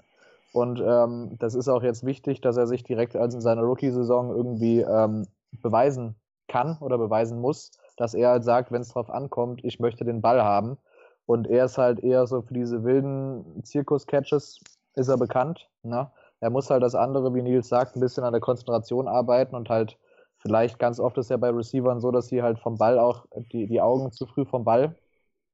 Und 0.53 0.81
ähm, 0.85 1.37
das 1.39 1.55
ist 1.55 1.69
auch 1.69 1.83
jetzt 1.83 2.05
wichtig, 2.05 2.41
dass 2.41 2.57
er 2.57 2.67
sich 2.67 2.83
direkt 2.83 3.17
als 3.17 3.35
in 3.35 3.41
seiner 3.41 3.63
Rookie-Saison 3.63 4.35
irgendwie 4.35 4.81
ähm, 4.81 5.27
beweisen 5.53 6.17
kann 6.49 6.79
oder 6.81 6.99
beweisen 6.99 7.41
muss, 7.41 7.71
dass 7.97 8.15
er 8.15 8.31
halt 8.31 8.45
sagt, 8.45 8.73
wenn 8.73 8.83
es 8.83 8.89
drauf 8.89 9.11
ankommt, 9.11 9.65
ich 9.65 9.79
möchte 9.79 10.05
den 10.05 10.21
Ball 10.21 10.43
haben. 10.43 10.79
Und 11.27 11.47
er 11.47 11.67
ist 11.67 11.79
halt 11.79 12.01
eher 12.01 12.27
so 12.27 12.43
für 12.43 12.55
diese 12.55 12.83
wilden 12.83 13.63
Zirkus-Catches 13.63 14.59
ist 14.97 15.09
er 15.09 15.17
bekannt. 15.17 15.69
Ne? 15.83 16.11
Er 16.41 16.51
muss 16.51 16.71
halt 16.71 16.83
das 16.83 16.97
andere, 16.97 17.33
wie 17.35 17.43
Nils 17.43 17.69
sagt, 17.69 17.95
ein 17.95 18.01
bisschen 18.01 18.25
an 18.25 18.33
der 18.33 18.41
Konzentration 18.41 19.07
arbeiten 19.07 19.55
und 19.55 19.69
halt 19.69 19.97
vielleicht 20.39 20.79
ganz 20.79 20.99
oft 20.99 21.19
ist 21.19 21.31
ja 21.31 21.37
bei 21.37 21.51
Receivern 21.51 22.01
so, 22.01 22.11
dass 22.11 22.29
sie 22.29 22.43
halt 22.43 22.59
vom 22.59 22.79
Ball 22.79 22.99
auch 22.99 23.27
die, 23.53 23.67
die 23.69 23.81
Augen 23.81 24.11
zu 24.11 24.27
früh 24.27 24.45
vom 24.45 24.65
Ball. 24.65 24.97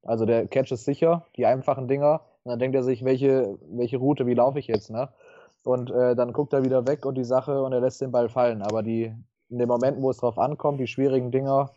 Also 0.03 0.25
der 0.25 0.47
Catch 0.47 0.71
ist 0.71 0.85
sicher, 0.85 1.25
die 1.35 1.45
einfachen 1.45 1.87
Dinger. 1.87 2.21
Und 2.47 2.51
dann 2.51 2.59
denkt 2.59 2.75
er 2.75 2.83
sich, 2.83 3.03
welche, 3.03 3.57
welche 3.69 3.97
Route, 3.97 4.25
wie 4.25 4.33
laufe 4.33 4.59
ich 4.59 4.67
jetzt, 4.67 4.89
ne? 4.89 5.09
Und 5.63 5.91
äh, 5.91 6.15
dann 6.15 6.31
guckt 6.31 6.53
er 6.53 6.63
wieder 6.63 6.87
weg 6.87 7.05
und 7.05 7.15
die 7.15 7.25
Sache 7.25 7.61
und 7.61 7.73
er 7.73 7.81
lässt 7.81 7.99
den 7.99 8.11
Ball 8.11 8.29
fallen. 8.29 8.61
Aber 8.61 8.83
die, 8.83 9.13
in 9.49 9.57
dem 9.57 9.67
Moment, 9.67 10.01
wo 10.01 10.09
es 10.09 10.17
drauf 10.17 10.39
ankommt, 10.39 10.79
die 10.79 10.87
schwierigen 10.87 11.29
Dinger, 11.29 11.71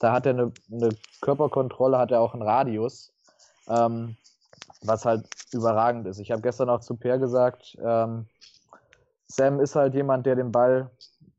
da 0.00 0.12
hat 0.12 0.24
er 0.24 0.32
eine, 0.32 0.52
eine 0.72 0.88
Körperkontrolle, 1.20 1.98
hat 1.98 2.10
er 2.10 2.20
auch 2.22 2.32
einen 2.32 2.42
Radius 2.42 3.12
ähm, 3.68 4.16
was 4.82 5.04
halt 5.04 5.26
überragend 5.52 6.06
ist. 6.06 6.18
Ich 6.18 6.30
habe 6.30 6.42
gestern 6.42 6.68
auch 6.68 6.80
zu 6.80 6.96
Per 6.96 7.18
gesagt, 7.18 7.76
ähm, 7.82 8.26
Sam 9.26 9.60
ist 9.60 9.74
halt 9.74 9.94
jemand, 9.94 10.26
der 10.26 10.36
den 10.36 10.52
Ball 10.52 10.90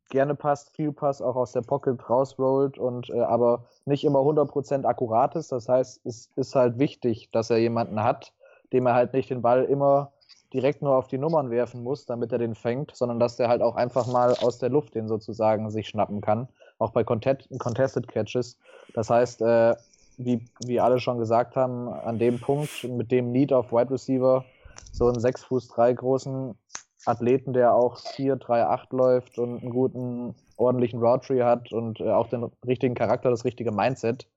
gerne 0.10 0.36
passt, 0.36 0.76
viel 0.76 0.92
passt, 0.92 1.22
auch 1.22 1.36
aus 1.36 1.52
der 1.52 1.62
Pocket 1.62 2.10
rausrollt 2.10 2.78
und 2.78 3.10
äh, 3.10 3.22
aber 3.22 3.66
nicht 3.86 4.04
immer 4.04 4.20
100% 4.20 4.86
akkurat 4.86 5.36
ist. 5.36 5.52
Das 5.52 5.70
heißt, 5.70 6.06
es 6.06 6.30
ist 6.36 6.56
halt 6.56 6.80
wichtig, 6.80 7.30
dass 7.32 7.50
er 7.50 7.58
jemanden 7.58 8.04
hat, 8.04 8.34
dem 8.76 8.88
er 8.88 8.94
halt 8.94 9.14
nicht 9.14 9.30
den 9.30 9.42
Ball 9.42 9.64
immer 9.64 10.12
direkt 10.54 10.82
nur 10.82 10.96
auf 10.96 11.08
die 11.08 11.18
Nummern 11.18 11.50
werfen 11.50 11.82
muss, 11.82 12.06
damit 12.06 12.34
er 12.34 12.38
den 12.38 12.56
fängt, 12.56 12.94
sondern 12.94 13.20
dass 13.20 13.38
der 13.38 13.48
halt 13.48 13.62
auch 13.62 13.76
einfach 13.76 14.06
mal 14.06 14.36
aus 14.42 14.60
der 14.60 14.70
Luft 14.70 14.96
den 14.96 15.08
sozusagen 15.08 15.70
sich 15.72 15.88
schnappen 15.88 16.20
kann, 16.20 16.50
auch 16.78 16.92
bei 16.92 17.06
Contested 17.06 18.08
Catches. 18.10 18.58
Das 18.94 19.10
heißt, 19.10 19.42
äh, 19.42 19.76
wie, 20.18 20.46
wie 20.66 20.80
alle 20.82 21.00
schon 21.00 21.18
gesagt 21.18 21.56
haben, 21.56 21.88
an 21.88 22.20
dem 22.20 22.40
Punkt 22.40 22.84
mit 22.84 23.12
dem 23.12 23.32
Need 23.32 23.54
auf 23.54 23.72
Wide 23.72 23.92
Receiver 23.92 24.44
so 24.92 25.08
einen 25.08 25.20
6 25.20 25.46
Fuß 25.46 25.70
3 25.70 25.94
großen 25.94 26.58
Athleten, 27.06 27.54
der 27.54 27.74
auch 27.74 27.98
4, 27.98 28.36
3, 28.36 28.66
8 28.66 28.92
läuft 28.92 29.40
und 29.40 29.62
einen 29.62 29.72
guten, 29.72 30.36
ordentlichen 30.58 31.02
Route 31.02 31.46
hat 31.46 31.72
und 31.72 32.02
äh, 32.02 32.12
auch 32.12 32.28
den 32.28 32.44
richtigen 32.66 32.96
Charakter, 32.96 33.30
das 33.30 33.46
richtige 33.46 33.72
Mindset. 33.72 34.28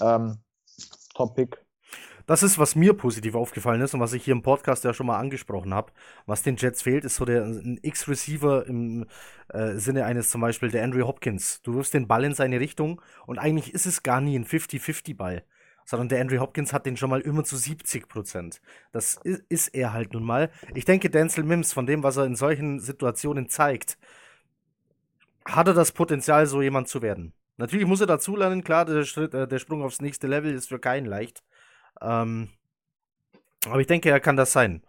Ähm, 0.00 0.38
Top 1.14 1.34
Pick 1.34 1.65
das 2.26 2.42
ist, 2.42 2.58
was 2.58 2.74
mir 2.74 2.92
positiv 2.92 3.34
aufgefallen 3.34 3.80
ist 3.80 3.94
und 3.94 4.00
was 4.00 4.12
ich 4.12 4.24
hier 4.24 4.32
im 4.32 4.42
Podcast 4.42 4.84
ja 4.84 4.92
schon 4.92 5.06
mal 5.06 5.18
angesprochen 5.18 5.72
habe. 5.72 5.92
Was 6.26 6.42
den 6.42 6.56
Jets 6.56 6.82
fehlt, 6.82 7.04
ist 7.04 7.16
so 7.16 7.24
der 7.24 7.46
X-Receiver 7.82 8.66
im 8.66 9.06
äh, 9.48 9.74
Sinne 9.74 10.04
eines 10.04 10.30
zum 10.30 10.40
Beispiel 10.40 10.70
der 10.70 10.82
Andrew 10.82 11.06
Hopkins. 11.06 11.62
Du 11.62 11.74
wirfst 11.74 11.94
den 11.94 12.08
Ball 12.08 12.24
in 12.24 12.34
seine 12.34 12.60
Richtung 12.60 13.00
und 13.26 13.38
eigentlich 13.38 13.72
ist 13.74 13.86
es 13.86 14.02
gar 14.02 14.20
nie 14.20 14.38
ein 14.38 14.44
50-50-Ball 14.44 15.44
sondern 15.86 16.08
der 16.08 16.20
Andrew 16.20 16.40
Hopkins 16.40 16.72
hat 16.72 16.84
den 16.84 16.96
schon 16.96 17.10
mal 17.10 17.20
immer 17.20 17.44
zu 17.44 17.56
70 17.56 18.08
Prozent. 18.08 18.60
Das 18.92 19.20
ist 19.48 19.68
er 19.68 19.92
halt 19.92 20.12
nun 20.12 20.24
mal. 20.24 20.50
Ich 20.74 20.84
denke, 20.84 21.08
Denzel 21.08 21.44
Mims, 21.44 21.72
von 21.72 21.86
dem, 21.86 22.02
was 22.02 22.16
er 22.16 22.24
in 22.24 22.34
solchen 22.34 22.80
Situationen 22.80 23.48
zeigt, 23.48 23.96
hat 25.44 25.68
er 25.68 25.74
das 25.74 25.92
Potenzial, 25.92 26.46
so 26.46 26.60
jemand 26.60 26.88
zu 26.88 27.02
werden. 27.02 27.32
Natürlich 27.56 27.86
muss 27.86 28.00
er 28.00 28.08
dazulernen, 28.08 28.64
klar, 28.64 28.84
der, 28.84 29.04
Schritt, 29.04 29.32
äh, 29.32 29.46
der 29.48 29.58
Sprung 29.58 29.82
aufs 29.82 30.02
nächste 30.02 30.26
Level 30.26 30.52
ist 30.52 30.68
für 30.68 30.80
keinen 30.80 31.06
leicht. 31.06 31.42
Ähm, 32.00 32.50
aber 33.66 33.80
ich 33.80 33.86
denke, 33.86 34.10
er 34.10 34.20
kann 34.20 34.36
das 34.36 34.52
sein. 34.52 34.82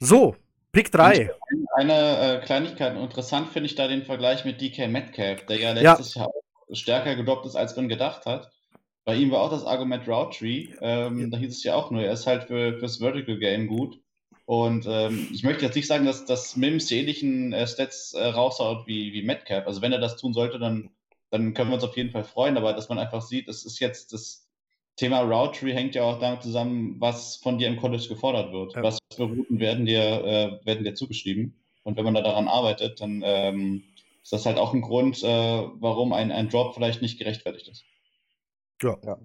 So, 0.00 0.36
Pick 0.72 0.92
3. 0.92 1.30
Eine 1.74 2.40
äh, 2.40 2.44
Kleinigkeit, 2.44 2.96
interessant 2.96 3.48
finde 3.48 3.66
ich 3.66 3.74
da 3.74 3.88
den 3.88 4.04
Vergleich 4.04 4.44
mit 4.44 4.60
DK 4.60 4.88
Metcalf, 4.88 5.46
der 5.46 5.58
ja 5.58 5.72
letztes 5.72 6.14
ja. 6.14 6.22
Jahr 6.22 6.30
stärker 6.72 7.16
gedoppt 7.16 7.46
ist, 7.46 7.56
als 7.56 7.74
man 7.76 7.88
gedacht 7.88 8.26
hat. 8.26 8.50
Bei 9.04 9.14
ihm 9.14 9.30
war 9.30 9.40
auch 9.40 9.50
das 9.50 9.64
Argument 9.64 10.06
Route 10.06 10.38
Tree. 10.38 10.68
Ähm, 10.82 11.18
ja. 11.18 11.26
Da 11.28 11.38
hieß 11.38 11.56
es 11.56 11.64
ja 11.64 11.74
auch 11.74 11.90
nur, 11.90 12.02
er 12.02 12.12
ist 12.12 12.26
halt 12.26 12.44
für, 12.44 12.78
fürs 12.78 12.98
Vertical 12.98 13.38
Game 13.38 13.66
gut. 13.66 13.98
Und 14.44 14.86
ähm, 14.86 15.28
ich 15.32 15.42
möchte 15.42 15.64
jetzt 15.64 15.74
nicht 15.74 15.86
sagen, 15.86 16.06
dass, 16.06 16.24
dass 16.24 16.56
Mims 16.56 16.86
die 16.86 16.98
ähnlichen 16.98 17.52
äh, 17.52 17.66
Stats 17.66 18.14
äh, 18.14 18.26
raushaut 18.26 18.86
wie, 18.86 19.12
wie 19.12 19.22
Metcalf. 19.22 19.66
Also 19.66 19.82
wenn 19.82 19.92
er 19.92 19.98
das 19.98 20.16
tun 20.16 20.32
sollte, 20.32 20.58
dann, 20.58 20.90
dann 21.30 21.54
können 21.54 21.70
wir 21.70 21.74
uns 21.74 21.84
auf 21.84 21.96
jeden 21.96 22.10
Fall 22.10 22.24
freuen. 22.24 22.56
Aber 22.56 22.72
dass 22.72 22.88
man 22.88 22.98
einfach 22.98 23.22
sieht, 23.22 23.48
es 23.48 23.64
ist 23.64 23.78
jetzt 23.78 24.12
das 24.12 24.47
Thema 24.98 25.20
Route 25.20 25.72
hängt 25.72 25.94
ja 25.94 26.02
auch 26.02 26.18
damit 26.18 26.42
zusammen, 26.42 26.96
was 26.98 27.36
von 27.36 27.56
dir 27.56 27.68
im 27.68 27.76
College 27.76 28.06
gefordert 28.08 28.52
wird. 28.52 28.74
Ja. 28.74 28.82
Was 28.82 28.98
für 29.14 29.22
Routen 29.24 29.60
werden 29.60 29.86
dir, 29.86 30.00
äh, 30.00 30.66
werden 30.66 30.84
dir 30.84 30.94
zugeschrieben. 30.94 31.54
Und 31.84 31.96
wenn 31.96 32.04
man 32.04 32.14
da 32.14 32.20
daran 32.20 32.48
arbeitet, 32.48 33.00
dann 33.00 33.22
ähm, 33.24 33.84
ist 34.22 34.32
das 34.32 34.44
halt 34.44 34.58
auch 34.58 34.74
ein 34.74 34.82
Grund, 34.82 35.22
äh, 35.22 35.26
warum 35.26 36.12
ein, 36.12 36.32
ein 36.32 36.48
Drop 36.48 36.74
vielleicht 36.74 37.00
nicht 37.00 37.18
gerechtfertigt 37.18 37.68
ist. 37.68 37.84
Ja. 38.82 38.96
ja. 39.04 39.16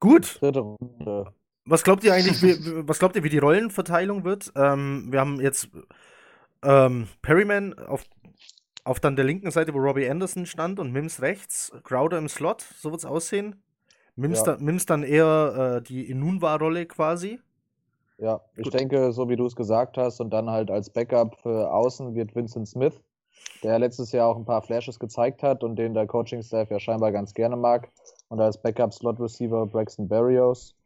Gut. 0.00 0.40
Was 1.66 1.84
glaubt 1.84 2.04
ihr 2.04 2.14
eigentlich, 2.14 2.42
wie, 2.42 2.56
was 2.88 2.98
glaubt 2.98 3.16
ihr, 3.16 3.22
wie 3.22 3.28
die 3.28 3.38
Rollenverteilung 3.38 4.24
wird? 4.24 4.50
Ähm, 4.56 5.08
wir 5.10 5.20
haben 5.20 5.40
jetzt 5.40 5.68
ähm, 6.62 7.08
Perryman 7.20 7.74
auf 7.74 8.04
auf 8.86 9.00
dann 9.00 9.16
der 9.16 9.24
linken 9.24 9.50
Seite, 9.50 9.74
wo 9.74 9.78
Robbie 9.78 10.08
Anderson 10.08 10.46
stand 10.46 10.78
und 10.78 10.92
Mims 10.92 11.20
rechts, 11.20 11.72
Crowder 11.82 12.18
im 12.18 12.28
Slot, 12.28 12.62
so 12.78 12.90
wird 12.90 13.00
es 13.00 13.04
aussehen. 13.04 13.62
Mims, 14.14 14.38
ja. 14.38 14.54
da, 14.54 14.58
Mims 14.58 14.86
dann 14.86 15.02
eher 15.02 15.76
äh, 15.78 15.82
die 15.82 16.08
Inunwa-Rolle 16.08 16.86
quasi. 16.86 17.40
Ja, 18.18 18.40
ich 18.56 18.64
Gut. 18.64 18.74
denke, 18.74 19.12
so 19.12 19.28
wie 19.28 19.36
du 19.36 19.44
es 19.44 19.56
gesagt 19.56 19.98
hast, 19.98 20.20
und 20.20 20.30
dann 20.30 20.48
halt 20.48 20.70
als 20.70 20.88
Backup 20.88 21.36
für 21.36 21.70
außen 21.72 22.14
wird 22.14 22.34
Vincent 22.34 22.68
Smith, 22.68 22.98
der 23.62 23.78
letztes 23.78 24.12
Jahr 24.12 24.28
auch 24.28 24.36
ein 24.36 24.46
paar 24.46 24.62
Flashes 24.62 24.98
gezeigt 24.98 25.42
hat 25.42 25.64
und 25.64 25.76
den 25.76 25.92
der 25.92 26.06
Coaching-Staff 26.06 26.70
ja 26.70 26.78
scheinbar 26.78 27.12
ganz 27.12 27.34
gerne 27.34 27.56
mag. 27.56 27.90
Und 28.28 28.40
als 28.40 28.56
Backup-Slot-Receiver 28.62 29.66
Braxton 29.66 30.08
Berrios. 30.08 30.76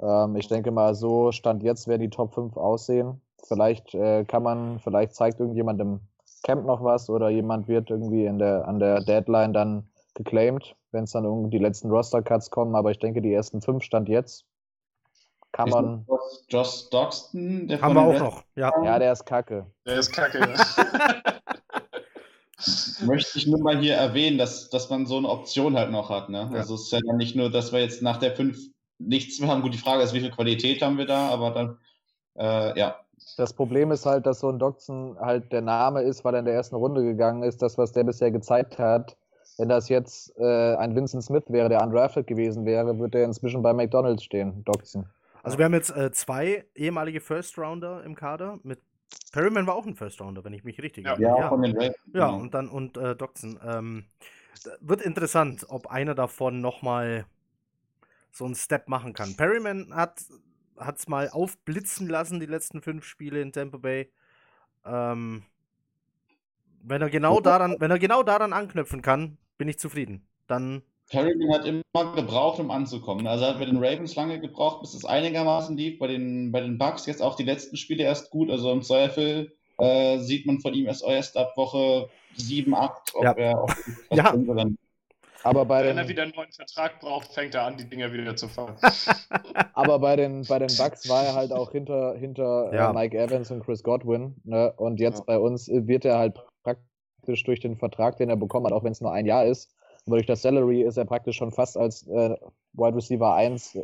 Ähm, 0.00 0.36
ich 0.36 0.48
denke 0.48 0.70
mal, 0.70 0.94
so 0.94 1.32
Stand 1.32 1.62
jetzt 1.62 1.88
werden 1.88 2.02
die 2.02 2.10
Top 2.10 2.32
5 2.32 2.56
aussehen. 2.56 3.20
Vielleicht 3.42 3.94
äh, 3.94 4.24
kann 4.24 4.42
man, 4.42 4.78
vielleicht 4.78 5.14
zeigt 5.14 5.40
irgendjemand 5.40 5.80
im 5.80 6.00
Camp 6.42 6.64
noch 6.66 6.82
was 6.82 7.10
oder 7.10 7.28
jemand 7.28 7.68
wird 7.68 7.90
irgendwie 7.90 8.24
in 8.24 8.38
der, 8.38 8.66
an 8.66 8.78
der 8.78 9.00
Deadline 9.00 9.52
dann 9.52 9.90
geclaimed, 10.14 10.74
wenn 10.92 11.04
es 11.04 11.12
dann 11.12 11.24
irgendwie 11.24 11.50
die 11.50 11.62
letzten 11.62 11.90
Roster-Cuts 11.90 12.50
kommen, 12.50 12.74
aber 12.74 12.90
ich 12.90 12.98
denke, 12.98 13.22
die 13.22 13.32
ersten 13.32 13.60
fünf 13.62 13.84
stand 13.84 14.08
jetzt. 14.08 14.44
Kann 15.52 15.68
Ist 15.68 15.74
man. 15.74 16.06
Josh 16.48 16.88
Doxton, 16.90 17.66
der 17.68 17.80
Haben 17.80 17.94
wir 17.94 18.02
auch 18.02 18.12
Red- 18.12 18.20
noch. 18.20 18.44
Ja. 18.54 18.72
Ja, 18.84 18.98
der 18.98 19.12
ist 19.12 19.24
kacke. 19.26 19.66
Der 19.84 19.96
ist 19.98 20.12
kacke. 20.12 20.38
Möchte 23.04 23.38
ich 23.38 23.46
nur 23.46 23.60
mal 23.60 23.78
hier 23.78 23.94
erwähnen, 23.94 24.36
dass, 24.36 24.68
dass 24.68 24.90
man 24.90 25.06
so 25.06 25.16
eine 25.16 25.28
Option 25.28 25.76
halt 25.76 25.90
noch 25.90 26.10
hat. 26.10 26.28
Ne? 26.28 26.48
Ja. 26.52 26.58
Also 26.58 26.74
es 26.74 26.82
ist 26.82 26.92
ja 26.92 27.00
dann 27.06 27.16
nicht 27.16 27.34
nur, 27.34 27.50
dass 27.50 27.72
wir 27.72 27.80
jetzt 27.80 28.02
nach 28.02 28.18
der 28.18 28.36
5 28.36 28.58
nichts 28.98 29.40
mehr 29.40 29.48
haben. 29.48 29.62
Gut, 29.62 29.72
die 29.72 29.78
Frage 29.78 30.02
ist, 30.02 30.12
wie 30.12 30.20
viel 30.20 30.30
Qualität 30.30 30.82
haben 30.82 30.98
wir 30.98 31.06
da, 31.06 31.28
aber 31.30 31.50
dann, 31.52 31.78
äh, 32.38 32.78
ja. 32.78 32.96
Das 33.36 33.52
Problem 33.52 33.90
ist 33.90 34.06
halt, 34.06 34.26
dass 34.26 34.40
so 34.40 34.48
ein 34.48 34.58
Doxon 34.58 35.16
halt 35.18 35.52
der 35.52 35.62
Name 35.62 36.02
ist, 36.02 36.24
weil 36.24 36.34
er 36.34 36.40
in 36.40 36.46
der 36.46 36.54
ersten 36.54 36.76
Runde 36.76 37.02
gegangen 37.02 37.42
ist. 37.42 37.62
Das, 37.62 37.78
was 37.78 37.92
der 37.92 38.04
bisher 38.04 38.30
gezeigt 38.30 38.78
hat, 38.78 39.16
wenn 39.58 39.68
das 39.68 39.88
jetzt 39.88 40.36
äh, 40.38 40.76
ein 40.76 40.94
Vincent 40.94 41.22
Smith 41.22 41.44
wäre, 41.48 41.68
der 41.68 41.82
undrafted 41.82 42.26
gewesen 42.26 42.64
wäre, 42.64 42.98
würde 42.98 43.18
er 43.18 43.24
inzwischen 43.24 43.62
bei 43.62 43.72
McDonalds 43.72 44.24
stehen, 44.24 44.64
Doxon. 44.64 45.06
Also 45.42 45.58
wir 45.58 45.64
haben 45.64 45.74
jetzt 45.74 45.94
äh, 45.96 46.10
zwei 46.12 46.64
ehemalige 46.74 47.20
First 47.20 47.56
Rounder 47.58 48.02
im 48.04 48.14
Kader. 48.14 48.58
Mit 48.62 48.80
Perryman 49.32 49.66
war 49.66 49.74
auch 49.74 49.86
ein 49.86 49.94
First 49.94 50.20
Rounder, 50.20 50.44
wenn 50.44 50.52
ich 50.52 50.64
mich 50.64 50.80
richtig 50.82 51.06
Ja. 51.06 51.12
erinnere. 51.12 51.38
Ja, 51.38 51.48
von 51.48 51.62
den 51.62 51.72
Ravens. 51.72 51.96
Ja, 52.12 52.26
genau. 52.26 52.40
und 52.40 52.54
dann 52.54 52.68
und 52.68 52.96
äh, 52.96 53.16
Doxon. 53.16 53.58
Ähm, 53.64 54.04
wird 54.80 55.00
interessant, 55.00 55.64
ob 55.68 55.86
einer 55.86 56.14
davon 56.14 56.60
nochmal 56.60 57.24
so 58.32 58.44
einen 58.44 58.54
Step 58.54 58.88
machen 58.88 59.12
kann. 59.12 59.34
Perryman 59.36 59.94
hat 59.94 60.22
es 60.80 61.08
mal 61.08 61.28
aufblitzen 61.30 62.08
lassen, 62.08 62.40
die 62.40 62.46
letzten 62.46 62.82
fünf 62.82 63.04
Spiele 63.04 63.40
in 63.40 63.52
Tampa 63.52 63.78
Bay. 63.78 64.10
Ähm, 64.84 65.42
wenn 66.82 67.02
er 67.02 67.10
genau 67.10 67.40
daran, 67.40 67.76
wenn 67.78 67.90
er 67.90 67.98
genau 67.98 68.22
daran 68.22 68.52
anknüpfen 68.52 69.02
kann, 69.02 69.36
bin 69.58 69.68
ich 69.68 69.78
zufrieden. 69.78 70.26
Dann 70.46 70.82
Perryman 71.10 71.52
hat 71.52 71.66
immer 71.66 72.14
gebraucht, 72.14 72.60
um 72.60 72.70
anzukommen. 72.70 73.26
Also 73.26 73.44
hat 73.44 73.58
bei 73.58 73.64
den 73.64 73.76
Ravens 73.76 74.14
lange 74.14 74.40
gebraucht, 74.40 74.80
bis 74.80 74.94
es 74.94 75.04
einigermaßen 75.04 75.76
lief. 75.76 75.98
Bei 75.98 76.06
den, 76.06 76.52
bei 76.52 76.60
den 76.60 76.78
Bucks 76.78 77.06
jetzt 77.06 77.20
auch 77.20 77.34
die 77.34 77.42
letzten 77.42 77.76
Spiele 77.76 78.04
erst 78.04 78.30
gut. 78.30 78.48
Also 78.50 78.72
im 78.72 78.82
Zweifel 78.82 79.52
äh, 79.78 80.18
sieht 80.18 80.46
man 80.46 80.60
von 80.60 80.72
ihm 80.72 80.86
erst, 80.86 81.04
erst 81.04 81.36
ab 81.36 81.56
Woche 81.56 82.08
7, 82.36 82.74
8, 82.74 83.14
ob 83.14 83.24
Ja. 83.24 83.32
er 83.32 83.58
auch 83.60 83.74
Ja. 84.12 84.32
nicht. 84.34 84.78
Aber 85.42 85.64
bei 85.64 85.80
Wenn 85.80 85.96
den, 85.96 85.98
er 85.98 86.08
wieder 86.08 86.22
einen 86.24 86.32
neuen 86.36 86.52
Vertrag 86.52 87.00
braucht, 87.00 87.32
fängt 87.32 87.54
er 87.54 87.64
an, 87.64 87.76
die 87.76 87.88
Dinger 87.88 88.12
wieder 88.12 88.36
zu 88.36 88.48
fangen. 88.48 88.76
aber 89.74 89.98
bei 89.98 90.16
den, 90.16 90.44
bei 90.46 90.58
den 90.58 90.74
Bucks 90.76 91.08
war 91.08 91.24
er 91.24 91.34
halt 91.34 91.52
auch 91.52 91.70
hinter, 91.72 92.14
hinter 92.16 92.70
Ja. 92.74 92.90
äh, 92.90 92.94
Mike 92.94 93.18
Evans 93.18 93.50
und 93.50 93.64
Chris 93.64 93.82
Godwin. 93.82 94.36
Ne? 94.44 94.72
Und 94.76 95.00
jetzt 95.00 95.20
Ja. 95.20 95.24
bei 95.26 95.38
uns 95.38 95.68
wird 95.68 96.04
er 96.04 96.18
halt 96.18 96.38
praktisch 96.62 97.42
durch 97.44 97.60
den 97.60 97.76
Vertrag, 97.76 98.16
den 98.18 98.28
er 98.28 98.36
bekommen 98.36 98.66
hat, 98.66 98.72
auch 98.72 98.84
wenn 98.84 98.92
es 98.92 99.00
nur 99.00 99.12
ein 99.12 99.26
Jahr 99.26 99.46
ist, 99.46 99.74
aber 100.06 100.16
durch 100.16 100.26
das 100.26 100.42
Salary 100.42 100.82
ist 100.82 100.96
er 100.96 101.04
praktisch 101.04 101.36
schon 101.36 101.52
fast 101.52 101.76
als 101.76 102.06
äh, 102.08 102.36
Wide 102.72 102.96
Receiver 102.96 103.34
1 103.34 103.78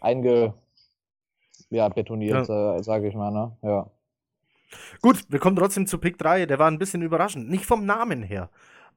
einge 0.00 0.54
ja, 1.70 1.88
betoniert, 1.88 2.48
äh, 2.48 2.82
sage 2.82 3.08
ich 3.08 3.14
mal. 3.14 3.30
Ne? 3.30 3.56
Ja. 3.62 3.86
Gut, 5.00 5.24
wir 5.28 5.38
kommen 5.38 5.56
trotzdem 5.56 5.86
zu 5.86 5.98
Pick 5.98 6.18
3. 6.18 6.46
Der 6.46 6.58
war 6.58 6.70
ein 6.70 6.78
bisschen 6.78 7.02
überraschend. 7.02 7.48
Nicht 7.48 7.64
vom 7.66 7.86
Namen 7.86 8.22
her. 8.22 8.50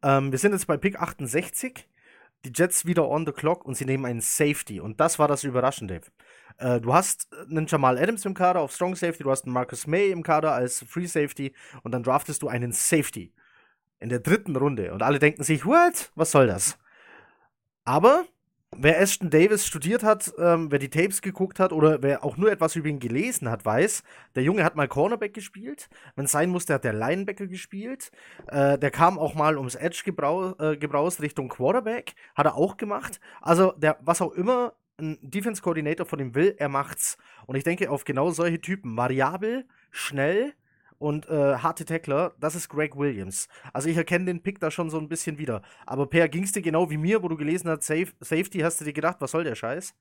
Ähm, 0.04 0.32
wir 0.32 0.40
sind 0.40 0.54
jetzt 0.54 0.68
bei 0.68 0.78
Pick 0.78 1.00
68. 1.00 1.88
Die 2.46 2.52
Jets 2.54 2.86
wieder 2.86 3.10
on 3.10 3.26
the 3.26 3.32
clock 3.32 3.66
und 3.66 3.76
sie 3.76 3.86
nehmen 3.86 4.06
einen 4.06 4.22
Safety. 4.22 4.80
Und 4.80 5.00
das 5.00 5.18
war 5.18 5.28
das 5.28 5.44
Überraschende. 5.44 6.02
Äh, 6.58 6.80
du 6.82 6.94
hast 6.94 7.28
einen 7.50 7.68
Jamal 7.68 7.98
Adams 7.98 8.26
im 8.26 8.34
Kader 8.34 8.62
auf 8.62 8.74
Strong 8.74 8.96
Safety, 8.96 9.24
du 9.24 9.32
hast 9.32 9.46
einen 9.46 9.54
Marcus 9.54 9.88
May 9.88 10.12
im 10.12 10.24
Kader 10.24 10.54
als 10.54 10.84
Free 10.88 11.06
Safety 11.08 11.54
und 11.84 11.92
dann 11.92 12.04
draftest 12.04 12.42
du 12.42 12.48
einen 12.48 12.72
Safety 12.72 13.34
in 14.00 14.10
der 14.10 14.20
dritten 14.20 14.56
Runde. 14.56 14.94
Und 14.94 15.02
alle 15.02 15.20
denken 15.20 15.44
sich, 15.44 15.66
what? 15.66 16.12
Was 16.16 16.32
soll 16.32 16.48
das? 16.48 16.78
Aber 17.84 18.26
wer 18.80 19.00
Ashton 19.02 19.30
Davis 19.30 19.66
studiert 19.66 20.04
hat, 20.04 20.32
ähm, 20.38 20.72
wer 20.72 20.80
die 20.80 20.90
Tapes 20.90 21.22
geguckt 21.22 21.60
hat 21.60 21.74
oder 21.74 22.02
wer 22.02 22.24
auch 22.24 22.38
nur 22.38 22.52
etwas 22.52 22.76
über 22.76 22.88
ihn 22.88 23.00
gelesen 23.00 23.50
hat, 23.50 23.66
weiß, 23.66 24.04
der 24.36 24.44
Junge 24.44 24.64
hat 24.64 24.76
mal 24.76 24.88
Cornerback 24.88 25.34
gespielt. 25.34 25.90
Wenn 26.16 26.26
es 26.26 26.32
sein 26.32 26.50
musste, 26.50 26.74
hat 26.74 26.84
der 26.84 26.94
Linebacker 26.94 27.48
gespielt. 27.48 28.12
Äh, 28.48 28.78
der 28.78 28.92
kam 28.92 29.20
auch 29.20 29.34
mal 29.34 29.58
ums 29.58 29.76
Edge 29.76 30.02
gebrau 30.06 30.56
äh, 30.60 30.78
gebraust 30.78 31.22
Richtung 31.22 31.50
Quarterback. 31.50 32.14
Hat 32.36 32.46
er 32.46 32.56
auch 32.56 32.78
gemacht. 32.78 33.20
Also, 33.42 33.74
der, 33.74 33.98
was 34.02 34.22
auch 34.22 34.34
immer 34.34 34.74
ein 35.00 35.18
Defense 35.22 35.62
Coordinator 35.62 36.06
von 36.06 36.20
ihm 36.20 36.36
will, 36.36 36.56
er 36.58 36.70
macht's. 36.70 37.18
Und 37.46 37.56
ich 37.56 37.64
denke, 37.64 37.90
auf 37.90 38.04
genau 38.04 38.32
solche 38.32 38.60
Typen, 38.60 38.98
variabel, 38.98 39.66
schnell 39.92 40.54
und 41.00 41.28
äh, 41.30 41.58
harte 41.58 41.86
Tackler, 41.86 42.34
das 42.40 42.56
ist 42.56 42.70
Greg 42.70 42.98
Williams. 42.98 43.48
Also 43.74 43.90
ich 43.90 43.98
erkenne 43.98 44.26
den 44.26 44.42
Pick 44.42 44.60
da 44.60 44.72
schon 44.72 44.90
so 44.90 44.98
ein 44.98 45.08
bisschen 45.08 45.38
wieder. 45.38 45.62
Aber 45.86 46.08
Per, 46.08 46.28
ging's 46.30 46.52
dir 46.52 46.62
genau 46.62 46.90
wie 46.90 46.98
mir, 46.98 47.24
wo 47.24 47.28
du 47.28 47.38
gelesen 47.38 47.70
hast, 47.70 47.84
Safe 47.84 48.12
Safety, 48.20 48.60
hast 48.60 48.82
du 48.82 48.86
dir 48.86 48.94
gedacht, 48.94 49.18
was 49.20 49.32
soll 49.32 49.44
der 49.44 49.56
Scheiß? 49.56 49.94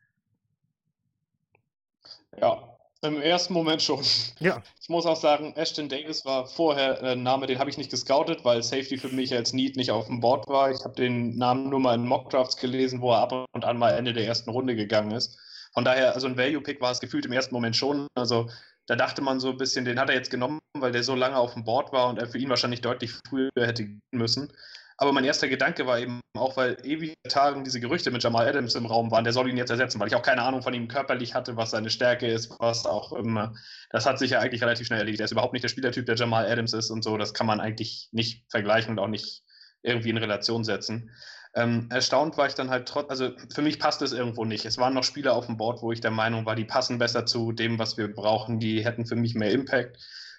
Ja, 2.40 2.76
im 3.02 3.20
ersten 3.20 3.52
Moment 3.52 3.82
schon. 3.82 4.02
Ja. 4.40 4.62
Ich 4.80 4.88
muss 4.88 5.06
auch 5.06 5.16
sagen, 5.16 5.52
Ashton 5.54 5.88
Davis 5.88 6.24
war 6.24 6.46
vorher 6.46 7.02
ein 7.02 7.22
Name, 7.22 7.46
den 7.46 7.58
habe 7.58 7.70
ich 7.70 7.78
nicht 7.78 7.90
gescoutet, 7.90 8.44
weil 8.44 8.62
Safety 8.62 8.98
für 8.98 9.08
mich 9.08 9.34
als 9.34 9.52
Need 9.52 9.76
nicht 9.76 9.90
auf 9.90 10.06
dem 10.06 10.20
Board 10.20 10.48
war. 10.48 10.70
Ich 10.70 10.82
habe 10.84 10.94
den 10.94 11.36
Namen 11.36 11.68
nur 11.68 11.80
mal 11.80 11.94
in 11.94 12.06
Mockdrafts 12.06 12.56
gelesen, 12.56 13.00
wo 13.00 13.12
er 13.12 13.18
ab 13.18 13.46
und 13.52 13.64
an 13.64 13.78
mal 13.78 13.90
Ende 13.90 14.12
der 14.12 14.26
ersten 14.26 14.50
Runde 14.50 14.76
gegangen 14.76 15.10
ist. 15.12 15.38
Von 15.72 15.84
daher, 15.84 16.14
also 16.14 16.26
ein 16.26 16.38
Value-Pick 16.38 16.80
war 16.80 16.90
es 16.90 17.00
gefühlt 17.00 17.26
im 17.26 17.32
ersten 17.32 17.54
Moment 17.54 17.76
schon. 17.76 18.06
Also 18.14 18.48
da 18.86 18.96
dachte 18.96 19.22
man 19.22 19.40
so 19.40 19.50
ein 19.50 19.56
bisschen, 19.56 19.84
den 19.84 19.98
hat 19.98 20.08
er 20.08 20.16
jetzt 20.16 20.30
genommen, 20.30 20.60
weil 20.74 20.92
der 20.92 21.02
so 21.02 21.14
lange 21.14 21.36
auf 21.36 21.54
dem 21.54 21.64
Board 21.64 21.92
war 21.92 22.08
und 22.08 22.18
er 22.18 22.28
für 22.28 22.38
ihn 22.38 22.48
wahrscheinlich 22.48 22.80
deutlich 22.80 23.12
früher 23.28 23.50
hätte 23.56 23.84
gehen 23.84 24.00
müssen. 24.12 24.52
Aber 24.98 25.12
mein 25.12 25.24
erster 25.24 25.48
Gedanke 25.48 25.86
war 25.86 25.98
eben 25.98 26.20
auch, 26.34 26.56
weil 26.56 26.78
ewig 26.82 27.14
Tagen 27.28 27.64
diese 27.64 27.80
Gerüchte 27.80 28.10
mit 28.10 28.22
Jamal 28.22 28.48
Adams 28.48 28.74
im 28.76 28.86
Raum 28.86 29.10
waren, 29.10 29.24
der 29.24 29.34
soll 29.34 29.48
ihn 29.50 29.58
jetzt 29.58 29.70
ersetzen, 29.70 30.00
weil 30.00 30.08
ich 30.08 30.14
auch 30.14 30.22
keine 30.22 30.42
Ahnung 30.42 30.62
von 30.62 30.72
ihm 30.72 30.88
körperlich 30.88 31.34
hatte, 31.34 31.56
was 31.56 31.72
seine 31.72 31.90
Stärke 31.90 32.26
ist, 32.26 32.58
was 32.60 32.86
auch 32.86 33.12
immer. 33.12 33.54
Das 33.90 34.06
hat 34.06 34.18
sich 34.18 34.30
ja 34.30 34.40
eigentlich 34.40 34.62
relativ 34.62 34.86
schnell 34.86 35.00
erledigt. 35.00 35.20
Er 35.20 35.26
ist 35.26 35.32
überhaupt 35.32 35.52
nicht 35.52 35.64
der 35.64 35.68
Spielertyp, 35.68 36.06
der 36.06 36.16
Jamal 36.16 36.50
Adams 36.50 36.72
ist 36.72 36.90
und 36.90 37.04
so. 37.04 37.18
Das 37.18 37.34
kann 37.34 37.46
man 37.46 37.60
eigentlich 37.60 38.08
nicht 38.12 38.46
vergleichen 38.50 38.92
und 38.92 38.98
auch 38.98 39.08
nicht 39.08 39.42
irgendwie 39.82 40.10
in 40.10 40.16
Relation 40.16 40.64
setzen. 40.64 41.10
Ähm, 41.56 41.86
erstaunt 41.88 42.36
war 42.36 42.46
ich 42.46 42.54
dann 42.54 42.68
halt 42.68 42.86
trotz, 42.86 43.08
also 43.08 43.30
für 43.52 43.62
mich 43.62 43.78
passt 43.78 44.02
es 44.02 44.12
irgendwo 44.12 44.44
nicht. 44.44 44.66
Es 44.66 44.76
waren 44.76 44.92
noch 44.92 45.04
Spieler 45.04 45.34
auf 45.34 45.46
dem 45.46 45.56
Board, 45.56 45.80
wo 45.80 45.90
ich 45.90 46.02
der 46.02 46.10
Meinung 46.10 46.44
war, 46.44 46.54
die 46.54 46.66
passen 46.66 46.98
besser 46.98 47.24
zu 47.24 47.50
dem, 47.50 47.78
was 47.78 47.96
wir 47.96 48.14
brauchen. 48.14 48.60
Die 48.60 48.84
hätten 48.84 49.06
für 49.06 49.16
mich 49.16 49.34
mehr 49.34 49.50
Impact. 49.50 49.96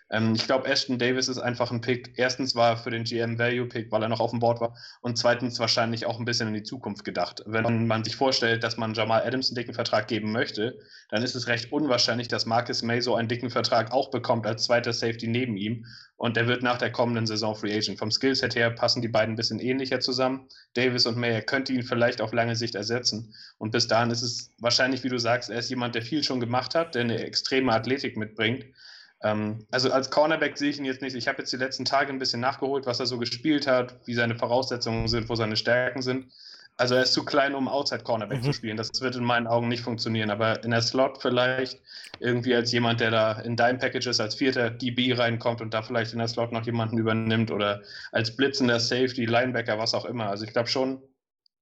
Ähm, 0.10 0.34
ich 0.36 0.46
glaube, 0.46 0.68
Ashton 0.68 0.98
Davis 0.98 1.28
ist 1.28 1.38
einfach 1.38 1.72
ein 1.72 1.82
Pick. 1.82 2.14
Erstens 2.16 2.56
war 2.56 2.72
er 2.72 2.78
für 2.78 2.92
den 2.92 3.04
GM 3.04 3.38
Value 3.38 3.68
Pick, 3.68 3.92
weil 3.92 4.02
er 4.02 4.10
noch 4.10 4.20
auf 4.20 4.32
dem 4.32 4.40
Board 4.40 4.62
war. 4.62 4.76
Und 5.02 5.18
zweitens 5.18 5.60
wahrscheinlich 5.60 6.06
auch 6.06 6.20
ein 6.20 6.26
bisschen 6.26 6.48
in 6.48 6.54
die 6.54 6.64
Zukunft 6.64 7.04
gedacht. 7.04 7.44
Wenn 7.46 7.88
man 7.88 8.04
sich 8.04 8.16
vorstellt, 8.16 8.64
dass 8.64 8.78
man 8.78 8.94
Jamal 8.94 9.24
Adams 9.24 9.50
einen 9.50 9.56
dicken 9.56 9.74
Vertrag 9.74 10.08
geben 10.08 10.32
möchte, 10.32 10.80
dann 11.10 11.24
ist 11.24 11.36
es 11.36 11.48
recht 11.48 11.72
unwahrscheinlich, 11.72 12.28
dass 12.28 12.46
Marcus 12.46 12.84
May 12.84 13.02
so 13.02 13.16
einen 13.16 13.28
dicken 13.28 13.50
Vertrag 13.50 13.92
auch 13.92 14.10
bekommt 14.12 14.46
als 14.46 14.64
zweiter 14.64 14.94
Safety 14.94 15.28
neben 15.28 15.58
ihm. 15.58 15.86
Und 16.16 16.36
der 16.36 16.48
wird 16.48 16.64
nach 16.64 16.80
der 16.80 16.92
kommenden 16.92 17.28
Saison 17.28 17.56
Free 17.56 17.76
Agent. 17.76 18.00
Vom 18.00 18.10
Skillset 18.10 18.56
her 18.56 18.72
passen 18.72 19.02
die 19.02 19.08
beiden 19.08 19.34
ein 19.34 19.38
bisschen 19.38 19.60
ähnlicher 19.60 20.00
zusammen. 20.00 20.48
Davis 20.74 21.06
und 21.06 21.18
May, 21.18 21.32
er 21.32 21.44
könnte 21.44 21.74
ihn 21.74 21.84
vielleicht 21.84 22.22
auf 22.22 22.34
lange 22.34 22.56
Sicht 22.56 22.74
ersetzen. 22.74 23.36
Und 23.60 23.72
bis 23.72 23.88
dahin 23.88 24.10
ist 24.10 24.24
es 24.24 24.52
wahrscheinlich, 24.58 25.04
wie 25.04 25.10
du 25.10 25.20
sagst, 25.20 25.50
er 25.52 25.60
ist 25.60 25.70
jemand, 25.70 25.94
der 25.94 26.02
viel 26.02 26.24
schon 26.24 26.40
gemacht 26.40 26.74
hat, 26.74 26.96
der 26.96 27.04
eine 27.04 27.24
extreme 27.24 27.72
Athletik 27.72 28.18
mitbringt. 28.18 28.66
Ähm, 29.24 29.66
also 29.72 29.92
als 29.92 30.12
Cornerback 30.12 30.58
sehe 30.58 30.70
ich 30.70 30.78
ihn 30.78 30.86
jetzt 30.86 31.02
nicht. 31.02 31.16
Ich 31.16 31.28
habe 31.28 31.40
jetzt 31.40 31.52
die 31.52 31.58
letzten 31.58 31.86
Tage 31.86 32.12
ein 32.12 32.20
bisschen 32.20 32.40
nachgeholt, 32.40 32.86
was 32.86 33.00
er 33.00 33.08
so 33.08 33.18
gespielt 33.18 33.68
hat, 33.68 33.96
wie 34.06 34.14
seine 34.14 34.36
Voraussetzungen 34.36 35.08
sind, 35.08 35.28
wo 35.30 35.36
seine 35.36 35.56
Stärken 35.58 36.02
sind. 36.02 36.28
Also 36.80 36.94
er 36.94 37.02
ist 37.02 37.14
zu 37.14 37.26
klein, 37.26 37.56
um 37.56 37.68
Outside 37.68 38.04
Cornerback 38.04 38.40
Mhm. 38.40 38.44
zu 38.44 38.54
spielen. 38.54 38.78
Das 38.78 39.02
wird 39.02 39.16
in 39.16 39.24
meinen 39.24 39.48
Augen 39.48 39.68
nicht 39.68 39.82
funktionieren. 39.82 40.30
Aber 40.30 40.64
in 40.64 40.70
der 40.70 40.84
Slot 40.84 41.20
vielleicht 41.20 41.82
irgendwie 42.20 42.54
als 42.54 42.72
jemand, 42.72 43.00
der 43.00 43.10
da 43.10 43.32
in 43.40 43.56
Dime 43.56 43.80
Packages 43.80 44.20
als 44.20 44.36
vierter 44.36 44.70
DB 44.70 45.14
reinkommt 45.14 45.62
und 45.62 45.74
da 45.74 45.82
vielleicht 45.82 46.14
in 46.14 46.20
der 46.20 46.28
Slot 46.28 46.52
noch 46.52 46.68
jemanden 46.68 47.00
übernimmt 47.00 47.50
oder 47.50 47.82
als 48.12 48.36
blitzender 48.36 48.80
Safety, 48.80 49.26
Linebacker, 49.26 49.80
was 49.80 49.96
auch 49.96 50.06
immer. 50.06 50.30
Also 50.30 50.46
ich 50.46 50.54
glaube 50.54 50.70
schon, 50.70 51.02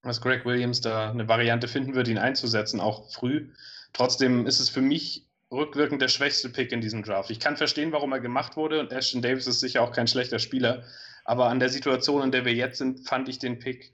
dass 0.04 0.20
Greg 0.20 0.46
Williams 0.46 0.82
da 0.82 1.12
eine 1.12 1.30
Variante 1.30 1.70
finden 1.70 1.96
wird, 1.96 2.10
ihn 2.10 2.18
einzusetzen, 2.18 2.82
auch 2.82 3.10
früh. 3.10 3.48
Trotzdem 3.94 4.46
ist 4.46 4.60
es 4.60 4.70
für 4.70 4.82
mich 4.82 5.25
rückwirkend 5.52 6.02
der 6.02 6.08
schwächste 6.08 6.50
Pick 6.50 6.72
in 6.72 6.82
diesem 6.82 7.04
Draft. 7.04 7.30
Ich 7.30 7.40
kann 7.40 7.58
verstehen, 7.58 7.92
warum 7.92 8.12
er 8.12 8.20
gemacht 8.20 8.58
wurde 8.58 8.80
und 8.80 8.92
Ashton 8.92 9.22
Davis 9.22 9.48
ist 9.48 9.60
sicher 9.60 9.82
auch 9.82 9.92
kein 9.92 10.08
schlechter 10.08 10.40
Spieler. 10.40 10.84
Aber 11.24 11.48
an 11.48 11.60
der 11.60 11.70
Situation, 11.70 12.24
in 12.24 12.32
der 12.32 12.46
wir 12.46 12.54
jetzt 12.54 12.78
sind, 12.78 13.08
fand 13.08 13.30
ich 13.30 13.40
den 13.40 13.60
Pick 13.60 13.94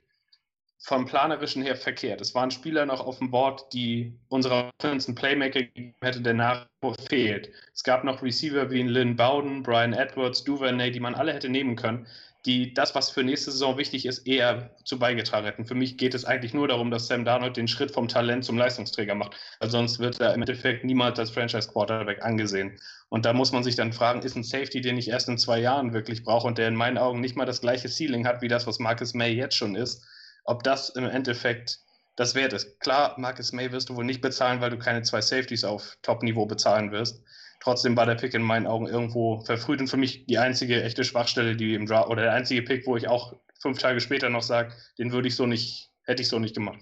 vom 0.78 1.06
Planerischen 1.06 1.62
her 1.62 1.76
verkehrt. 1.76 2.20
Es 2.20 2.34
waren 2.34 2.50
Spieler 2.50 2.86
noch 2.86 3.00
auf 3.00 3.18
dem 3.18 3.30
Board, 3.30 3.72
die 3.72 4.18
unserer 4.28 4.70
Offense 4.78 5.14
Playmaker 5.14 5.62
gegeben 5.62 5.94
hätte, 6.02 6.20
der 6.20 6.34
nach 6.34 6.66
fehlt. 7.08 7.50
Es 7.72 7.84
gab 7.84 8.02
noch 8.02 8.22
Receiver 8.22 8.68
wie 8.70 8.82
Lynn 8.82 9.14
Bowden, 9.14 9.62
Brian 9.62 9.92
Edwards, 9.92 10.42
Duvernay, 10.42 10.90
die 10.90 10.98
man 10.98 11.14
alle 11.14 11.32
hätte 11.32 11.48
nehmen 11.48 11.76
können, 11.76 12.06
die 12.44 12.74
das, 12.74 12.94
was 12.94 13.10
für 13.10 13.22
nächste 13.22 13.52
Saison 13.52 13.78
wichtig 13.78 14.04
ist, 14.04 14.26
eher 14.26 14.74
zu 14.84 14.98
beigetragen 14.98 15.46
hätten. 15.46 15.64
Für 15.64 15.76
mich 15.76 15.96
geht 15.96 16.14
es 16.14 16.24
eigentlich 16.24 16.54
nur 16.54 16.66
darum, 16.66 16.90
dass 16.90 17.06
Sam 17.06 17.24
Darnold 17.24 17.56
den 17.56 17.68
Schritt 17.68 17.92
vom 17.92 18.08
Talent 18.08 18.44
zum 18.44 18.58
Leistungsträger 18.58 19.14
macht, 19.14 19.36
weil 19.60 19.70
sonst 19.70 20.00
wird 20.00 20.20
er 20.20 20.34
im 20.34 20.42
Endeffekt 20.42 20.84
niemals 20.84 21.18
als 21.18 21.30
Franchise 21.30 21.68
Quarterback 21.70 22.22
angesehen. 22.24 22.78
Und 23.08 23.26
da 23.26 23.32
muss 23.32 23.52
man 23.52 23.62
sich 23.62 23.76
dann 23.76 23.92
fragen, 23.92 24.22
ist 24.22 24.34
ein 24.34 24.42
Safety, 24.42 24.80
den 24.80 24.98
ich 24.98 25.08
erst 25.08 25.28
in 25.28 25.38
zwei 25.38 25.60
Jahren 25.60 25.92
wirklich 25.92 26.24
brauche 26.24 26.48
und 26.48 26.58
der 26.58 26.68
in 26.68 26.74
meinen 26.74 26.98
Augen 26.98 27.20
nicht 27.20 27.36
mal 27.36 27.46
das 27.46 27.60
gleiche 27.60 27.88
Ceiling 27.88 28.26
hat 28.26 28.42
wie 28.42 28.48
das, 28.48 28.66
was 28.66 28.80
Marcus 28.80 29.14
May 29.14 29.32
jetzt 29.32 29.56
schon 29.56 29.76
ist, 29.76 30.04
ob 30.44 30.64
das 30.64 30.88
im 30.88 31.04
Endeffekt 31.04 31.78
das 32.16 32.34
wert 32.34 32.52
ist. 32.52 32.78
Klar, 32.80 33.14
Marcus 33.18 33.52
May 33.52 33.72
wirst 33.72 33.88
du 33.88 33.96
wohl 33.96 34.04
nicht 34.04 34.20
bezahlen, 34.20 34.60
weil 34.60 34.70
du 34.70 34.78
keine 34.78 35.02
zwei 35.02 35.20
Safeties 35.20 35.64
auf 35.64 35.96
Top-Niveau 36.02 36.46
bezahlen 36.46 36.92
wirst. 36.92 37.22
Trotzdem 37.60 37.96
war 37.96 38.06
der 38.06 38.16
Pick 38.16 38.34
in 38.34 38.42
meinen 38.42 38.66
Augen 38.66 38.88
irgendwo 38.88 39.40
verfrüht 39.40 39.80
und 39.80 39.88
für 39.88 39.96
mich 39.96 40.26
die 40.26 40.38
einzige 40.38 40.82
echte 40.82 41.04
Schwachstelle, 41.04 41.56
die 41.56 41.74
im 41.74 41.86
Draft 41.86 42.08
oder 42.08 42.22
der 42.22 42.32
einzige 42.32 42.62
Pick, 42.62 42.86
wo 42.86 42.96
ich 42.96 43.08
auch 43.08 43.34
fünf 43.60 43.78
Tage 43.78 44.00
später 44.00 44.28
noch 44.28 44.42
sage, 44.42 44.74
den 44.98 45.12
würde 45.12 45.28
ich 45.28 45.36
so 45.36 45.46
nicht, 45.46 45.90
hätte 46.02 46.22
ich 46.22 46.28
so 46.28 46.38
nicht 46.38 46.56
gemacht. 46.56 46.80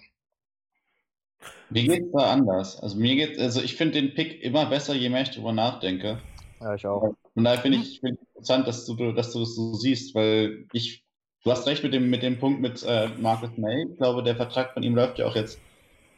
Mir 1.69 1.85
geht 1.85 2.07
es 2.07 2.13
da 2.13 2.33
anders. 2.33 2.83
Also 2.83 2.97
mir 2.97 3.15
geht, 3.15 3.39
also 3.39 3.63
ich 3.63 3.77
finde 3.77 4.01
den 4.01 4.15
Pick 4.15 4.43
immer 4.43 4.67
besser, 4.67 4.95
je 4.95 5.09
mehr 5.09 5.23
ich 5.23 5.31
darüber 5.31 5.53
nachdenke. 5.53 6.21
Ja, 6.61 6.75
ich 6.75 6.87
auch. 6.87 7.15
Und 7.35 7.45
daher 7.45 7.61
finde 7.61 7.79
ich, 7.79 8.01
find 8.01 8.19
interessant, 8.19 8.67
dass 8.67 8.87
du, 8.87 9.13
dass 9.13 9.33
du 9.33 9.41
das 9.41 9.55
so 9.55 9.75
siehst, 9.75 10.15
weil 10.15 10.67
ich, 10.73 11.05
du 11.45 11.51
hast 11.51 11.67
recht 11.67 11.83
mit 11.83 11.95
dem, 11.95 12.11
mit 12.11 12.23
dem 12.23 12.39
Punkt 12.39 12.61
mit 12.61 12.83
äh, 12.83 13.09
Marcus 13.21 13.57
May. 13.57 13.87
Ich 13.91 13.97
glaube, 13.97 14.23
der 14.23 14.37
Vertrag 14.37 14.73
von 14.75 14.83
ihm 14.83 14.95
läuft 14.95 15.19
ja 15.19 15.27
auch 15.27 15.37
jetzt, 15.37 15.59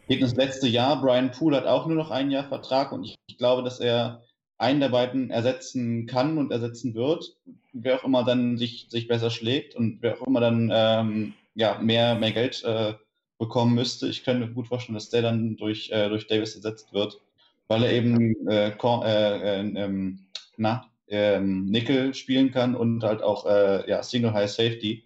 geht 0.08 0.20
ins 0.20 0.34
letzte 0.34 0.68
Jahr. 0.68 1.00
Brian 1.00 1.30
Poole 1.30 1.56
hat 1.56 1.66
auch 1.66 1.86
nur 1.86 1.96
noch 1.96 2.10
ein 2.10 2.30
Jahr 2.30 2.48
Vertrag 2.48 2.92
und 2.92 3.04
ich, 3.04 3.16
ich 3.26 3.38
glaube, 3.38 3.62
dass 3.62 3.80
er 3.80 4.22
einen 4.58 4.80
der 4.80 4.90
beiden 4.90 5.30
ersetzen 5.30 6.06
kann 6.06 6.38
und 6.38 6.52
ersetzen 6.52 6.94
wird, 6.94 7.36
wer 7.72 7.96
auch 7.96 8.04
immer 8.04 8.24
dann 8.24 8.56
sich, 8.56 8.86
sich 8.88 9.08
besser 9.08 9.30
schlägt 9.30 9.74
und 9.74 9.98
wer 10.00 10.20
auch 10.20 10.26
immer 10.26 10.40
dann 10.40 10.70
ähm, 10.72 11.34
ja, 11.54 11.78
mehr, 11.80 12.14
mehr 12.14 12.32
Geld 12.32 12.62
äh, 12.64 12.94
bekommen 13.38 13.74
müsste. 13.74 14.06
Ich 14.06 14.24
könnte 14.24 14.46
mir 14.46 14.52
gut 14.52 14.68
vorstellen, 14.68 14.94
dass 14.94 15.10
der 15.10 15.22
dann 15.22 15.56
durch, 15.56 15.90
äh, 15.90 16.08
durch 16.08 16.28
Davis 16.28 16.54
ersetzt 16.54 16.92
wird, 16.92 17.20
weil 17.66 17.82
er 17.82 17.92
eben 17.92 18.48
äh, 18.48 18.68
äh, 18.70 19.60
ähm, 19.60 20.26
na, 20.56 20.86
ähm, 21.08 21.66
Nickel 21.66 22.14
spielen 22.14 22.52
kann 22.52 22.76
und 22.76 23.02
halt 23.02 23.22
auch 23.22 23.46
äh, 23.46 23.88
ja, 23.90 24.02
Single 24.02 24.32
High 24.32 24.50
Safety. 24.50 25.04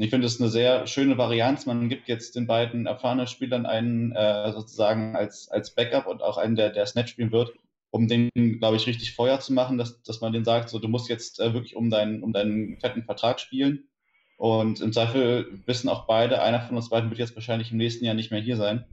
Ich 0.00 0.10
finde 0.10 0.28
es 0.28 0.40
eine 0.40 0.48
sehr 0.48 0.86
schöne 0.86 1.18
Varianz. 1.18 1.66
Man 1.66 1.88
gibt 1.88 2.06
jetzt 2.06 2.36
den 2.36 2.46
beiden 2.46 2.86
erfahrenen 2.86 3.26
Spielern 3.26 3.66
einen 3.66 4.12
äh, 4.12 4.52
sozusagen 4.52 5.16
als, 5.16 5.48
als 5.50 5.74
Backup 5.74 6.06
und 6.06 6.22
auch 6.22 6.38
einen, 6.38 6.54
der, 6.54 6.70
der 6.70 6.86
Snap 6.86 7.08
spielen 7.08 7.32
wird, 7.32 7.52
um 7.90 8.06
den, 8.06 8.30
glaube 8.60 8.76
ich, 8.76 8.86
richtig 8.86 9.14
Feuer 9.14 9.40
zu 9.40 9.52
machen, 9.52 9.76
dass, 9.76 10.00
dass 10.02 10.20
man 10.20 10.32
den 10.32 10.44
sagt, 10.44 10.68
so 10.68 10.78
du 10.78 10.86
musst 10.86 11.08
jetzt 11.08 11.40
äh, 11.40 11.52
wirklich 11.52 11.74
um 11.74 11.90
deinen, 11.90 12.22
um 12.22 12.32
deinen 12.32 12.78
fetten 12.78 13.02
Vertrag 13.02 13.40
spielen. 13.40 13.88
Und 14.36 14.80
im 14.80 14.92
Zweifel 14.92 15.60
wissen 15.66 15.88
auch 15.88 16.06
beide, 16.06 16.42
einer 16.42 16.60
von 16.60 16.76
uns 16.76 16.90
beiden 16.90 17.10
wird 17.10 17.18
jetzt 17.18 17.34
wahrscheinlich 17.34 17.72
im 17.72 17.78
nächsten 17.78 18.04
Jahr 18.04 18.14
nicht 18.14 18.30
mehr 18.30 18.40
hier 18.40 18.56
sein. 18.56 18.84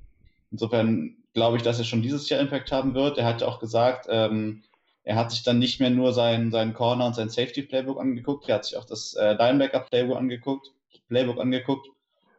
Insofern 0.49 1.17
glaube 1.35 1.57
ich, 1.57 1.63
dass 1.63 1.77
er 1.77 1.85
schon 1.85 2.01
dieses 2.01 2.29
Jahr 2.29 2.39
Impact 2.39 2.71
haben 2.71 2.95
wird. 2.95 3.19
Er 3.19 3.25
hat 3.25 3.41
ja 3.41 3.47
auch 3.47 3.59
gesagt, 3.59 4.07
ähm, 4.09 4.63
er 5.03 5.17
hat 5.17 5.29
sich 5.29 5.43
dann 5.43 5.59
nicht 5.59 5.79
mehr 5.79 5.91
nur 5.91 6.13
sein, 6.13 6.49
sein 6.49 6.73
Corner 6.73 7.05
und 7.05 7.13
sein 7.13 7.29
Safety 7.29 7.61
Playbook 7.61 7.99
angeguckt, 7.99 8.49
er 8.49 8.55
hat 8.55 8.65
sich 8.65 8.75
auch 8.75 8.85
das 8.85 9.13
äh, 9.13 9.33
Linebacker 9.33 9.81
Playbook 9.81 10.17
angeguckt, 10.17 10.71
Playbook 11.07 11.39
angeguckt. 11.39 11.87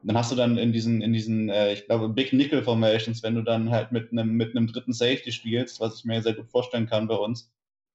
Dann 0.02 0.16
hast 0.16 0.30
du 0.30 0.36
dann 0.36 0.56
in 0.56 0.72
diesen, 0.72 1.02
in 1.02 1.12
diesen, 1.12 1.48
äh, 1.48 1.72
ich 1.72 1.86
glaube, 1.86 2.08
Big 2.08 2.32
Nickel 2.32 2.62
Formations, 2.62 3.22
wenn 3.22 3.34
du 3.34 3.42
dann 3.42 3.70
halt 3.70 3.92
mit 3.92 4.12
einem 4.12 4.34
mit 4.34 4.56
einem 4.56 4.68
dritten 4.68 4.92
Safety 4.92 5.32
spielst, 5.32 5.80
was 5.80 5.98
ich 5.98 6.04
mir 6.04 6.22
sehr 6.22 6.34
gut 6.34 6.48
vorstellen 6.48 6.86
kann 6.86 7.08
bei 7.08 7.16
uns, 7.16 7.50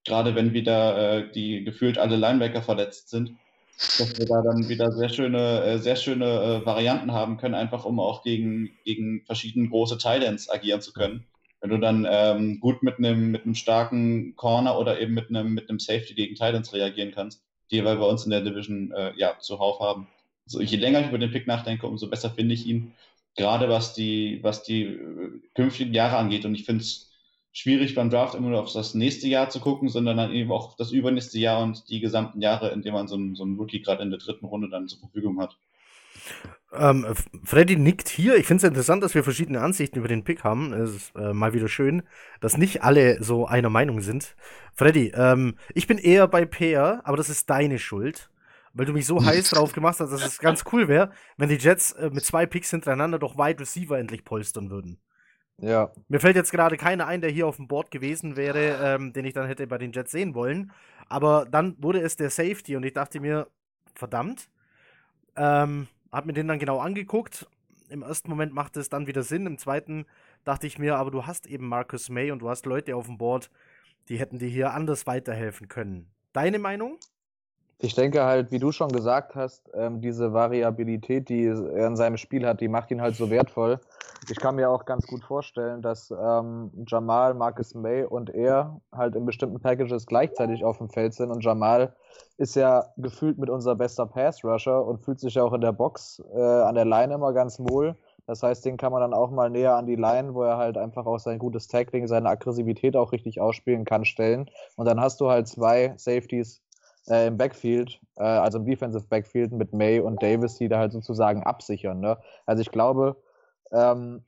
gerade 0.05 0.35
wenn 0.35 0.53
wieder 0.53 1.19
äh, 1.19 1.31
die 1.31 1.63
gefühlt 1.63 1.97
alle 1.97 2.17
Linebacker 2.17 2.61
verletzt 2.61 3.09
sind, 3.09 3.31
dass 3.77 4.17
wir 4.17 4.25
da 4.25 4.41
dann 4.41 4.69
wieder 4.69 4.91
sehr 4.91 5.09
schöne, 5.09 5.63
äh, 5.63 5.77
sehr 5.79 5.95
schöne 5.95 6.25
äh, 6.25 6.65
Varianten 6.65 7.11
haben 7.11 7.37
können, 7.37 7.55
einfach 7.55 7.85
um 7.85 7.99
auch 7.99 8.23
gegen, 8.23 8.71
gegen 8.85 9.23
verschiedene 9.25 9.69
große 9.69 9.97
Titans 9.97 10.49
agieren 10.49 10.81
zu 10.81 10.93
können. 10.93 11.25
Wenn 11.61 11.69
du 11.69 11.77
dann 11.77 12.07
ähm, 12.09 12.59
gut 12.59 12.81
mit 12.81 12.97
einem 12.97 13.31
mit 13.31 13.43
einem 13.43 13.55
starken 13.55 14.35
Corner 14.35 14.77
oder 14.77 14.99
eben 14.99 15.13
mit 15.13 15.29
einem 15.29 15.53
mit 15.53 15.69
einem 15.69 15.79
Safety 15.79 16.15
gegen 16.15 16.35
Titans 16.35 16.73
reagieren 16.73 17.11
kannst, 17.13 17.43
die 17.69 17.83
wir 17.83 17.95
bei 17.95 18.05
uns 18.05 18.25
in 18.25 18.31
der 18.31 18.41
Division 18.41 18.91
äh, 18.91 19.13
ja 19.15 19.37
zuhauf 19.39 19.79
haben. 19.79 20.07
Also 20.45 20.61
je 20.61 20.77
länger 20.77 21.01
ich 21.01 21.07
über 21.07 21.17
den 21.17 21.31
Pick 21.31 21.47
nachdenke, 21.47 21.87
umso 21.87 22.09
besser 22.09 22.31
finde 22.31 22.53
ich 22.53 22.65
ihn. 22.65 22.93
Gerade 23.35 23.69
was 23.69 23.93
die 23.93 24.39
was 24.41 24.63
die 24.63 24.83
äh, 24.83 25.41
künftigen 25.55 25.93
Jahre 25.93 26.17
angeht. 26.17 26.45
Und 26.45 26.55
ich 26.55 26.65
finde 26.65 26.81
es 26.81 27.11
schwierig 27.53 27.95
beim 27.95 28.09
Draft 28.09 28.35
immer 28.35 28.49
nur 28.49 28.61
auf 28.61 28.73
das 28.73 28.93
nächste 28.93 29.27
Jahr 29.27 29.49
zu 29.49 29.59
gucken, 29.59 29.89
sondern 29.89 30.17
dann 30.17 30.33
eben 30.33 30.51
auch 30.51 30.75
das 30.75 30.91
übernächste 30.91 31.39
Jahr 31.39 31.61
und 31.61 31.89
die 31.89 31.99
gesamten 31.99 32.41
Jahre, 32.41 32.69
in 32.71 32.81
denen 32.81 32.95
man 32.95 33.07
so 33.07 33.15
einen, 33.15 33.35
so 33.35 33.43
einen 33.43 33.57
Rookie 33.57 33.81
gerade 33.81 34.03
in 34.03 34.09
der 34.09 34.19
dritten 34.19 34.45
Runde 34.45 34.69
dann 34.69 34.87
zur 34.87 34.99
Verfügung 34.99 35.39
hat. 35.39 35.57
Ähm, 36.73 37.05
Freddy 37.43 37.75
nickt 37.75 38.07
hier. 38.07 38.37
Ich 38.37 38.45
finde 38.45 38.59
es 38.65 38.69
interessant, 38.69 39.03
dass 39.03 39.13
wir 39.13 39.23
verschiedene 39.23 39.61
Ansichten 39.61 39.99
über 39.99 40.07
den 40.07 40.23
Pick 40.23 40.43
haben. 40.43 40.71
Es 40.71 40.95
ist 40.95 41.15
äh, 41.15 41.33
mal 41.33 41.53
wieder 41.53 41.67
schön, 41.67 42.03
dass 42.39 42.57
nicht 42.57 42.83
alle 42.83 43.21
so 43.21 43.45
einer 43.45 43.69
Meinung 43.69 44.01
sind. 44.01 44.35
Freddy, 44.73 45.11
ähm, 45.13 45.55
ich 45.73 45.87
bin 45.87 45.97
eher 45.97 46.27
bei 46.27 46.45
Peer, 46.45 47.01
aber 47.03 47.17
das 47.17 47.29
ist 47.29 47.49
deine 47.49 47.77
Schuld. 47.77 48.30
Weil 48.73 48.85
du 48.85 48.93
mich 48.93 49.05
so 49.05 49.23
heiß 49.23 49.49
drauf 49.49 49.73
gemacht 49.73 49.99
hast, 49.99 50.11
dass 50.11 50.25
es 50.25 50.39
ganz 50.39 50.63
cool 50.71 50.87
wäre, 50.87 51.11
wenn 51.37 51.49
die 51.49 51.55
Jets 51.55 51.91
äh, 51.93 52.09
mit 52.09 52.23
zwei 52.23 52.45
Picks 52.45 52.69
hintereinander 52.69 53.19
doch 53.19 53.37
Wide 53.37 53.59
Receiver 53.59 53.97
endlich 53.99 54.23
polstern 54.23 54.69
würden. 54.69 54.99
Ja. 55.57 55.91
Mir 56.07 56.19
fällt 56.19 56.35
jetzt 56.35 56.51
gerade 56.51 56.77
keiner 56.77 57.05
ein, 57.05 57.21
der 57.21 57.29
hier 57.29 57.47
auf 57.47 57.57
dem 57.57 57.67
Board 57.67 57.91
gewesen 57.91 58.35
wäre, 58.35 58.79
ähm, 58.81 59.13
den 59.13 59.25
ich 59.25 59.33
dann 59.33 59.47
hätte 59.47 59.67
bei 59.67 59.77
den 59.77 59.91
Jets 59.91 60.11
sehen 60.11 60.33
wollen. 60.33 60.71
Aber 61.07 61.45
dann 61.45 61.75
wurde 61.81 62.01
es 62.01 62.15
der 62.15 62.29
Safety 62.29 62.75
und 62.75 62.83
ich 62.83 62.93
dachte 62.93 63.19
mir, 63.19 63.47
verdammt. 63.93 64.49
Ähm, 65.35 65.87
hab 66.11 66.25
mir 66.25 66.33
den 66.33 66.47
dann 66.47 66.59
genau 66.59 66.79
angeguckt. 66.79 67.47
Im 67.89 68.01
ersten 68.01 68.29
Moment 68.29 68.53
machte 68.53 68.79
es 68.79 68.89
dann 68.89 69.07
wieder 69.07 69.23
Sinn. 69.23 69.45
Im 69.45 69.57
zweiten 69.57 70.05
dachte 70.43 70.65
ich 70.65 70.79
mir, 70.79 70.95
aber 70.95 71.11
du 71.11 71.25
hast 71.25 71.45
eben 71.45 71.67
Marcus 71.67 72.09
May 72.09 72.31
und 72.31 72.39
du 72.39 72.49
hast 72.49 72.65
Leute 72.65 72.95
auf 72.95 73.05
dem 73.05 73.17
Board, 73.17 73.51
die 74.09 74.17
hätten 74.17 74.39
dir 74.39 74.47
hier 74.47 74.73
anders 74.73 75.05
weiterhelfen 75.05 75.67
können. 75.67 76.09
Deine 76.33 76.57
Meinung? 76.57 76.97
Ich 77.83 77.95
denke 77.95 78.23
halt, 78.23 78.51
wie 78.51 78.59
du 78.59 78.71
schon 78.71 78.91
gesagt 78.91 79.33
hast, 79.33 79.71
ähm, 79.73 80.01
diese 80.01 80.33
Variabilität, 80.33 81.29
die 81.29 81.45
er 81.45 81.87
in 81.87 81.95
seinem 81.95 82.17
Spiel 82.17 82.45
hat, 82.45 82.61
die 82.61 82.67
macht 82.67 82.91
ihn 82.91 83.01
halt 83.01 83.15
so 83.15 83.31
wertvoll. 83.31 83.79
Ich 84.29 84.37
kann 84.37 84.55
mir 84.55 84.69
auch 84.69 84.85
ganz 84.85 85.07
gut 85.07 85.23
vorstellen, 85.23 85.81
dass 85.81 86.11
ähm, 86.11 86.69
Jamal, 86.85 87.33
Marcus 87.33 87.73
May 87.73 88.03
und 88.03 88.29
er 88.29 88.79
halt 88.91 89.15
in 89.15 89.25
bestimmten 89.25 89.59
Packages 89.59 90.05
gleichzeitig 90.05 90.63
auf 90.63 90.77
dem 90.77 90.89
Feld 90.89 91.15
sind. 91.15 91.31
Und 91.31 91.43
Jamal 91.43 91.95
ist 92.37 92.55
ja 92.55 92.85
gefühlt 92.97 93.39
mit 93.39 93.49
unser 93.49 93.75
bester 93.75 94.05
Pass-Rusher 94.05 94.85
und 94.85 94.99
fühlt 94.99 95.19
sich 95.19 95.33
ja 95.33 95.43
auch 95.43 95.53
in 95.53 95.61
der 95.61 95.71
Box 95.71 96.21
äh, 96.35 96.39
an 96.39 96.75
der 96.75 96.85
Line 96.85 97.15
immer 97.15 97.33
ganz 97.33 97.59
wohl. 97.59 97.95
Das 98.27 98.43
heißt, 98.43 98.63
den 98.63 98.77
kann 98.77 98.91
man 98.91 99.01
dann 99.01 99.15
auch 99.15 99.31
mal 99.31 99.49
näher 99.49 99.75
an 99.75 99.87
die 99.87 99.95
Line, 99.95 100.35
wo 100.35 100.43
er 100.43 100.57
halt 100.57 100.77
einfach 100.77 101.07
auch 101.07 101.17
sein 101.17 101.39
gutes 101.39 101.67
Tackling, 101.67 102.07
seine 102.07 102.29
Aggressivität 102.29 102.95
auch 102.95 103.11
richtig 103.11 103.41
ausspielen 103.41 103.85
kann, 103.85 104.05
stellen. 104.05 104.51
Und 104.75 104.85
dann 104.85 105.01
hast 105.01 105.19
du 105.19 105.31
halt 105.31 105.47
zwei 105.47 105.95
Safeties 105.97 106.61
äh, 107.07 107.27
im 107.27 107.37
Backfield, 107.37 107.99
äh, 108.17 108.23
also 108.23 108.59
im 108.59 108.65
Defensive 108.65 109.05
Backfield 109.07 109.51
mit 109.51 109.73
May 109.73 109.99
und 109.99 110.21
Davis, 110.21 110.55
die 110.55 110.69
da 110.69 110.79
halt 110.79 110.91
sozusagen 110.91 111.43
absichern. 111.43 111.99
Ne? 111.99 112.17
Also 112.45 112.61
ich 112.61 112.71
glaube, 112.71 113.15
ähm, 113.71 114.23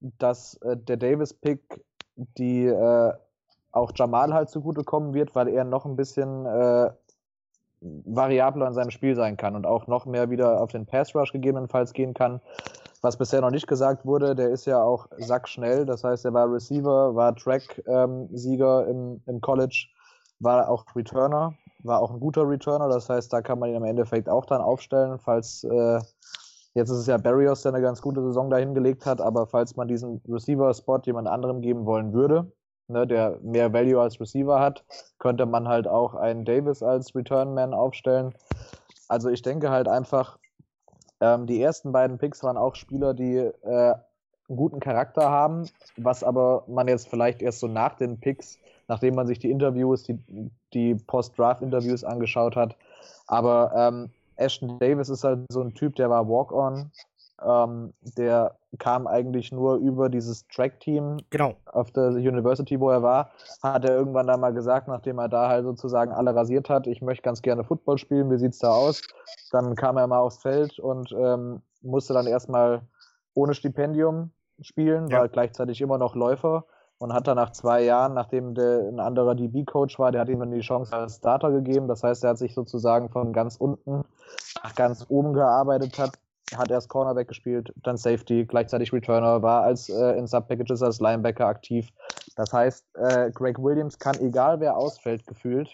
dass 0.00 0.54
äh, 0.62 0.76
der 0.76 0.96
Davis-Pick 0.96 1.84
die 2.16 2.66
äh, 2.66 3.12
auch 3.72 3.92
Jamal 3.94 4.34
halt 4.34 4.50
zugutekommen 4.50 5.14
wird, 5.14 5.34
weil 5.34 5.48
er 5.48 5.64
noch 5.64 5.86
ein 5.86 5.96
bisschen 5.96 6.44
äh, 6.44 6.90
variabler 7.80 8.68
in 8.68 8.74
seinem 8.74 8.90
Spiel 8.90 9.16
sein 9.16 9.36
kann 9.36 9.56
und 9.56 9.66
auch 9.66 9.86
noch 9.86 10.06
mehr 10.06 10.30
wieder 10.30 10.60
auf 10.60 10.70
den 10.70 10.86
Pass 10.86 11.14
Rush 11.14 11.32
gegebenenfalls 11.32 11.92
gehen 11.92 12.14
kann. 12.14 12.40
Was 13.00 13.16
bisher 13.16 13.40
noch 13.40 13.50
nicht 13.50 13.66
gesagt 13.66 14.06
wurde, 14.06 14.36
der 14.36 14.50
ist 14.50 14.66
ja 14.66 14.80
auch 14.80 15.08
sackschnell, 15.16 15.84
das 15.84 16.04
heißt, 16.04 16.24
er 16.24 16.34
war 16.34 16.52
Receiver, 16.52 17.16
war 17.16 17.34
Track-Sieger 17.34 18.86
ähm, 18.86 19.20
im, 19.26 19.34
im 19.34 19.40
College, 19.40 19.88
war 20.38 20.68
auch 20.68 20.84
Returner 20.94 21.54
war 21.82 22.00
auch 22.00 22.10
ein 22.10 22.20
guter 22.20 22.48
Returner, 22.48 22.88
das 22.88 23.08
heißt, 23.08 23.32
da 23.32 23.42
kann 23.42 23.58
man 23.58 23.70
ihn 23.70 23.76
im 23.76 23.84
Endeffekt 23.84 24.28
auch 24.28 24.46
dann 24.46 24.60
aufstellen, 24.60 25.18
falls 25.18 25.64
äh, 25.64 26.00
jetzt 26.74 26.90
ist 26.90 26.98
es 26.98 27.06
ja 27.06 27.18
Barrios, 27.18 27.62
der 27.62 27.74
eine 27.74 27.82
ganz 27.82 28.00
gute 28.00 28.22
Saison 28.22 28.50
dahin 28.50 28.74
gelegt 28.74 29.06
hat, 29.06 29.20
aber 29.20 29.46
falls 29.46 29.76
man 29.76 29.88
diesen 29.88 30.20
Receiver-Spot 30.28 31.00
jemand 31.04 31.28
anderem 31.28 31.60
geben 31.60 31.84
wollen 31.86 32.12
würde, 32.12 32.50
ne, 32.88 33.06
der 33.06 33.38
mehr 33.42 33.72
Value 33.72 34.00
als 34.00 34.20
Receiver 34.20 34.60
hat, 34.60 34.84
könnte 35.18 35.46
man 35.46 35.68
halt 35.68 35.88
auch 35.88 36.14
einen 36.14 36.44
Davis 36.44 36.82
als 36.82 37.14
Return-Man 37.14 37.74
aufstellen. 37.74 38.34
Also 39.08 39.28
ich 39.28 39.42
denke 39.42 39.70
halt 39.70 39.88
einfach, 39.88 40.38
ähm, 41.20 41.46
die 41.46 41.60
ersten 41.60 41.92
beiden 41.92 42.18
Picks 42.18 42.42
waren 42.42 42.56
auch 42.56 42.74
Spieler, 42.74 43.14
die 43.14 43.36
äh, 43.36 43.94
einen 44.48 44.56
guten 44.56 44.80
Charakter 44.80 45.30
haben, 45.30 45.68
was 45.96 46.24
aber 46.24 46.64
man 46.66 46.88
jetzt 46.88 47.08
vielleicht 47.08 47.42
erst 47.42 47.60
so 47.60 47.68
nach 47.68 47.94
den 47.94 48.20
Picks 48.20 48.58
nachdem 48.92 49.14
man 49.14 49.26
sich 49.26 49.38
die 49.38 49.50
Interviews, 49.50 50.02
die, 50.02 50.18
die 50.74 50.94
Post-Draft-Interviews 50.94 52.04
angeschaut 52.04 52.56
hat. 52.56 52.76
Aber 53.26 53.72
ähm, 53.74 54.10
Ashton 54.36 54.78
Davis 54.78 55.08
ist 55.08 55.24
halt 55.24 55.46
so 55.50 55.62
ein 55.62 55.72
Typ, 55.72 55.96
der 55.96 56.10
war 56.10 56.28
Walk-On. 56.28 56.90
Ähm, 57.42 57.94
der 58.18 58.54
kam 58.78 59.06
eigentlich 59.06 59.50
nur 59.50 59.76
über 59.76 60.10
dieses 60.10 60.46
Track-Team 60.48 61.20
genau. 61.30 61.54
auf 61.64 61.90
der 61.92 62.08
University, 62.08 62.78
wo 62.78 62.90
er 62.90 63.02
war. 63.02 63.30
Hat 63.62 63.86
er 63.86 63.96
irgendwann 63.96 64.26
da 64.26 64.36
mal 64.36 64.52
gesagt, 64.52 64.88
nachdem 64.88 65.18
er 65.18 65.30
da 65.30 65.48
halt 65.48 65.64
sozusagen 65.64 66.12
alle 66.12 66.34
rasiert 66.34 66.68
hat, 66.68 66.86
ich 66.86 67.00
möchte 67.00 67.22
ganz 67.22 67.40
gerne 67.40 67.64
Football 67.64 67.96
spielen, 67.96 68.30
wie 68.30 68.38
sieht's 68.38 68.58
da 68.58 68.72
aus? 68.72 69.00
Dann 69.52 69.74
kam 69.74 69.96
er 69.96 70.06
mal 70.06 70.18
aufs 70.18 70.42
Feld 70.42 70.78
und 70.78 71.10
ähm, 71.18 71.62
musste 71.80 72.12
dann 72.12 72.26
erstmal 72.26 72.82
ohne 73.32 73.54
Stipendium 73.54 74.32
spielen, 74.60 75.08
ja. 75.08 75.20
war 75.20 75.28
gleichzeitig 75.28 75.80
immer 75.80 75.96
noch 75.96 76.14
Läufer 76.14 76.66
und 77.02 77.12
hat 77.12 77.26
dann 77.26 77.34
nach 77.34 77.50
zwei 77.50 77.82
Jahren, 77.82 78.14
nachdem 78.14 78.54
der, 78.54 78.86
ein 78.88 79.00
anderer 79.00 79.34
DB-Coach 79.34 79.98
war, 79.98 80.12
der 80.12 80.20
hat 80.20 80.28
ihm 80.28 80.38
dann 80.38 80.52
die 80.52 80.60
Chance 80.60 80.92
als 80.92 81.16
Starter 81.16 81.50
gegeben. 81.50 81.88
Das 81.88 82.04
heißt, 82.04 82.22
er 82.22 82.30
hat 82.30 82.38
sich 82.38 82.54
sozusagen 82.54 83.08
von 83.08 83.32
ganz 83.32 83.56
unten 83.56 84.04
nach 84.62 84.74
ganz 84.76 85.04
oben 85.08 85.32
gearbeitet 85.32 85.98
hat, 85.98 86.12
hat 86.56 86.70
erst 86.70 86.88
Cornerback 86.88 87.26
gespielt, 87.26 87.72
dann 87.82 87.96
Safety, 87.96 88.44
gleichzeitig 88.44 88.92
Returner, 88.92 89.42
war 89.42 89.64
als 89.64 89.88
äh, 89.88 90.12
in 90.12 90.28
Sub-Packages 90.28 90.80
als 90.80 91.00
Linebacker 91.00 91.46
aktiv. 91.46 91.88
Das 92.36 92.52
heißt, 92.52 92.84
äh, 92.94 93.32
Greg 93.32 93.58
Williams 93.58 93.98
kann, 93.98 94.20
egal 94.20 94.60
wer 94.60 94.76
ausfällt, 94.76 95.26
gefühlt, 95.26 95.70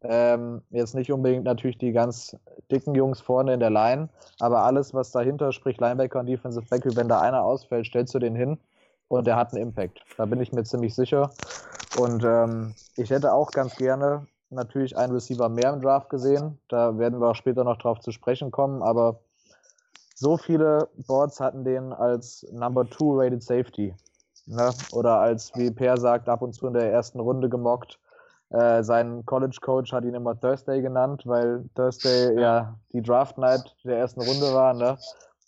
ähm, 0.00 0.62
jetzt 0.70 0.94
nicht 0.94 1.12
unbedingt 1.12 1.44
natürlich 1.44 1.76
die 1.76 1.92
ganz 1.92 2.34
dicken 2.70 2.94
Jungs 2.94 3.20
vorne 3.20 3.52
in 3.52 3.60
der 3.60 3.70
Line, 3.70 4.08
aber 4.40 4.62
alles, 4.62 4.94
was 4.94 5.10
dahinter, 5.10 5.52
sprich 5.52 5.78
Linebacker 5.78 6.20
und 6.20 6.26
Defensive 6.26 6.64
Backfield, 6.70 6.96
wenn 6.96 7.08
da 7.08 7.20
einer 7.20 7.42
ausfällt, 7.42 7.86
stellst 7.86 8.14
du 8.14 8.18
den 8.18 8.34
hin 8.34 8.58
und 9.08 9.26
der 9.26 9.36
hat 9.36 9.52
einen 9.52 9.62
Impact. 9.62 10.00
Da 10.16 10.26
bin 10.26 10.40
ich 10.40 10.52
mir 10.52 10.64
ziemlich 10.64 10.94
sicher. 10.94 11.30
Und 11.98 12.22
ähm, 12.24 12.74
ich 12.96 13.10
hätte 13.10 13.32
auch 13.32 13.50
ganz 13.50 13.76
gerne 13.76 14.26
natürlich 14.50 14.96
einen 14.96 15.12
Receiver 15.12 15.48
mehr 15.48 15.72
im 15.72 15.80
Draft 15.80 16.10
gesehen. 16.10 16.58
Da 16.68 16.98
werden 16.98 17.20
wir 17.20 17.28
auch 17.28 17.34
später 17.34 17.64
noch 17.64 17.78
drauf 17.78 18.00
zu 18.00 18.12
sprechen 18.12 18.50
kommen, 18.50 18.82
aber 18.82 19.20
so 20.14 20.36
viele 20.36 20.88
Boards 21.06 21.40
hatten 21.40 21.64
den 21.64 21.92
als 21.92 22.46
Number 22.52 22.88
Two 22.88 23.20
Rated 23.20 23.42
Safety. 23.42 23.94
Ne? 24.46 24.70
Oder 24.92 25.20
als, 25.20 25.52
wie 25.54 25.70
Per 25.70 25.96
sagt, 25.98 26.28
ab 26.28 26.42
und 26.42 26.54
zu 26.54 26.66
in 26.66 26.74
der 26.74 26.90
ersten 26.90 27.20
Runde 27.20 27.48
gemockt. 27.48 27.98
Äh, 28.50 28.82
sein 28.82 29.24
College 29.26 29.58
Coach 29.60 29.92
hat 29.92 30.04
ihn 30.04 30.14
immer 30.14 30.38
Thursday 30.38 30.80
genannt, 30.80 31.22
weil 31.26 31.68
Thursday 31.74 32.40
ja 32.40 32.78
die 32.92 33.02
Draft 33.02 33.36
Night 33.36 33.76
der 33.84 33.98
ersten 33.98 34.22
Runde 34.22 34.54
war. 34.54 34.72
Ne? 34.72 34.96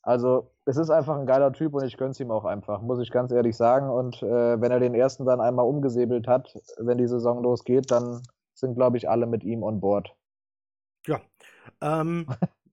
Also 0.03 0.51
es 0.71 0.77
ist 0.77 0.91
einfach 0.91 1.19
ein 1.19 1.27
geiler 1.27 1.53
Typ 1.53 1.75
und 1.75 1.85
ich 1.85 1.97
gönne 1.97 2.13
es 2.13 2.21
ihm 2.21 2.31
auch 2.31 2.45
einfach, 2.45 2.81
muss 2.81 3.01
ich 3.01 3.11
ganz 3.11 3.33
ehrlich 3.33 3.57
sagen. 3.57 3.91
Und 3.91 4.23
äh, 4.23 4.61
wenn 4.61 4.71
er 4.71 4.79
den 4.79 4.95
ersten 4.95 5.27
dann 5.27 5.41
einmal 5.41 5.67
umgesäbelt 5.67 6.29
hat, 6.29 6.55
wenn 6.79 6.97
die 6.97 7.09
Saison 7.09 7.43
losgeht, 7.43 7.91
dann 7.91 8.23
sind, 8.55 8.77
glaube 8.77 8.97
ich, 8.97 9.09
alle 9.09 9.27
mit 9.27 9.43
ihm 9.43 9.65
on 9.65 9.81
board. 9.81 10.15
Ja. 11.07 11.21
Ähm, 11.81 12.27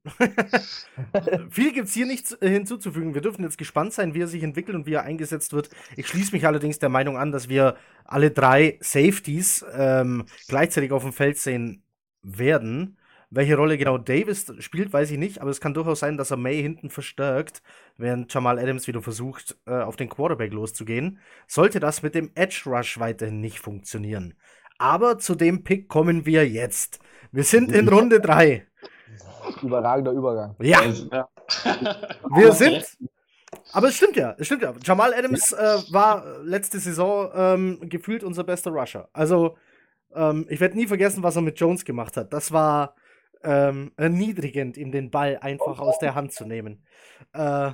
Viel 1.49 1.73
gibt 1.73 1.87
es 1.87 1.93
hier 1.93 2.05
nichts 2.05 2.33
äh, 2.33 2.49
hinzuzufügen. 2.49 3.15
Wir 3.15 3.21
dürfen 3.21 3.43
jetzt 3.43 3.57
gespannt 3.57 3.93
sein, 3.93 4.13
wie 4.13 4.21
er 4.21 4.27
sich 4.27 4.43
entwickelt 4.43 4.75
und 4.75 4.85
wie 4.85 4.93
er 4.93 5.03
eingesetzt 5.03 5.53
wird. 5.53 5.69
Ich 5.95 6.07
schließe 6.07 6.31
mich 6.33 6.45
allerdings 6.45 6.79
der 6.79 6.89
Meinung 6.89 7.17
an, 7.17 7.31
dass 7.31 7.49
wir 7.49 7.75
alle 8.05 8.31
drei 8.31 8.77
Safeties 8.79 9.65
ähm, 9.73 10.25
gleichzeitig 10.47 10.91
auf 10.91 11.03
dem 11.03 11.13
Feld 11.13 11.37
sehen 11.37 11.83
werden. 12.21 12.96
Welche 13.29 13.57
Rolle 13.57 13.77
genau 13.77 13.97
Davis 13.97 14.53
spielt, 14.59 14.93
weiß 14.93 15.11
ich 15.11 15.17
nicht, 15.17 15.41
aber 15.41 15.49
es 15.49 15.59
kann 15.59 15.73
durchaus 15.73 15.99
sein, 15.99 16.15
dass 16.15 16.31
er 16.31 16.37
May 16.37 16.61
hinten 16.61 16.89
verstärkt, 16.89 17.61
während 17.97 18.33
Jamal 18.33 18.57
Adams 18.57 18.87
wieder 18.87 19.01
versucht, 19.01 19.57
äh, 19.65 19.81
auf 19.81 19.97
den 19.97 20.07
Quarterback 20.07 20.53
loszugehen. 20.53 21.19
Sollte 21.45 21.81
das 21.81 22.03
mit 22.03 22.15
dem 22.15 22.31
Edge 22.35 22.63
Rush 22.65 22.99
weiterhin 22.99 23.41
nicht 23.41 23.59
funktionieren. 23.59 24.33
Aber 24.77 25.17
zu 25.17 25.35
dem 25.35 25.63
Pick 25.63 25.89
kommen 25.89 26.25
wir 26.25 26.47
jetzt. 26.47 26.99
Wir 27.33 27.43
sind 27.43 27.71
in 27.71 27.89
Runde 27.89 28.21
3. 28.21 28.65
Überragender 29.61 30.11
Übergang. 30.11 30.55
Ja. 30.59 30.81
ja. 31.11 31.29
Wir 32.33 32.51
sind. 32.53 32.85
Aber 33.73 33.87
es 33.87 33.95
stimmt 33.95 34.15
ja, 34.15 34.35
es 34.37 34.45
stimmt 34.45 34.61
ja. 34.61 34.73
Jamal 34.83 35.13
Adams 35.13 35.49
ja. 35.51 35.75
Äh, 35.75 35.83
war 35.91 36.41
letzte 36.43 36.79
Saison 36.79 37.29
ähm, 37.33 37.79
gefühlt 37.81 38.23
unser 38.23 38.43
bester 38.43 38.71
Rusher. 38.71 39.09
Also, 39.11 39.57
ähm, 40.13 40.45
ich 40.49 40.59
werde 40.59 40.75
nie 40.75 40.87
vergessen, 40.87 41.23
was 41.23 41.35
er 41.35 41.41
mit 41.41 41.59
Jones 41.59 41.83
gemacht 41.83 42.15
hat. 42.15 42.31
Das 42.31 42.51
war 42.51 42.95
ähm, 43.43 43.91
erniedrigend, 43.97 44.77
ihm 44.77 44.91
den 44.91 45.11
Ball 45.11 45.37
einfach 45.41 45.79
aus 45.79 45.99
der 45.99 46.15
Hand 46.15 46.33
zu 46.33 46.45
nehmen. 46.45 46.83
Äh, 47.33 47.71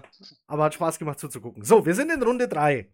aber 0.47 0.63
hat 0.63 0.73
Spaß 0.73 0.99
gemacht 0.99 1.19
zuzugucken. 1.19 1.63
So, 1.63 1.85
wir 1.85 1.95
sind 1.95 2.11
in 2.11 2.23
Runde 2.23 2.47
3. 2.47 2.87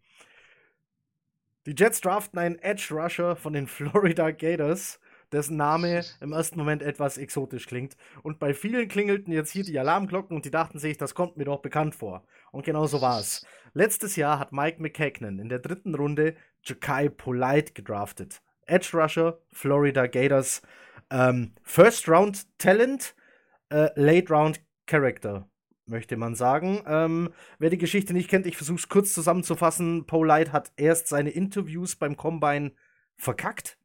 Die 1.65 1.75
Jets 1.77 2.01
draften 2.01 2.39
einen 2.39 2.60
Edge 2.60 2.88
Rusher 2.91 3.36
von 3.36 3.53
den 3.53 3.67
Florida 3.67 4.32
Gators 4.32 4.99
dessen 5.32 5.58
Name 5.58 6.03
im 6.21 6.32
ersten 6.32 6.58
Moment 6.58 6.82
etwas 6.82 7.17
exotisch 7.17 7.67
klingt. 7.67 7.95
Und 8.23 8.39
bei 8.39 8.53
vielen 8.53 8.88
klingelten 8.88 9.34
jetzt 9.34 9.51
hier 9.51 9.63
die 9.63 9.77
Alarmglocken 9.77 10.36
und 10.36 10.45
die 10.45 10.51
dachten 10.51 10.79
sich, 10.79 10.97
das 10.97 11.13
kommt 11.13 11.38
mir 11.38 11.45
doch 11.45 11.62
bekannt 11.62 11.95
vor. 11.95 12.23
Und 12.51 12.65
genau 12.65 12.88
so 12.88 13.01
war 13.01 13.19
es. 13.19 13.45
Letztes 13.73 14.15
Jahr 14.15 14.39
hat 14.39 14.51
Mike 14.51 14.82
McKagan 14.82 15.39
in 15.39 15.49
der 15.49 15.60
dritten 15.60 15.95
Runde 15.95 16.36
Jakai 16.63 17.10
Polite 17.10 17.73
gedraftet. 17.73 18.41
Edge 18.65 18.89
Rusher, 18.93 19.39
Florida 19.51 20.08
Gators, 20.08 20.62
ähm, 21.09 21.53
First 21.63 22.07
Round 22.07 22.47
Talent, 22.57 23.15
äh, 23.69 23.89
Late 23.95 24.33
Round 24.33 24.62
Character 24.85 25.49
möchte 25.85 26.17
man 26.17 26.35
sagen. 26.35 26.83
Ähm, 26.88 27.29
wer 27.57 27.69
die 27.69 27.77
Geschichte 27.77 28.13
nicht 28.13 28.29
kennt, 28.29 28.45
ich 28.45 28.57
versuche 28.57 28.77
es 28.77 28.89
kurz 28.89 29.13
zusammenzufassen. 29.13 30.05
Polite 30.05 30.51
hat 30.51 30.71
erst 30.77 31.07
seine 31.07 31.31
Interviews 31.31 31.95
beim 31.95 32.15
Combine 32.15 32.73
verkackt 33.17 33.79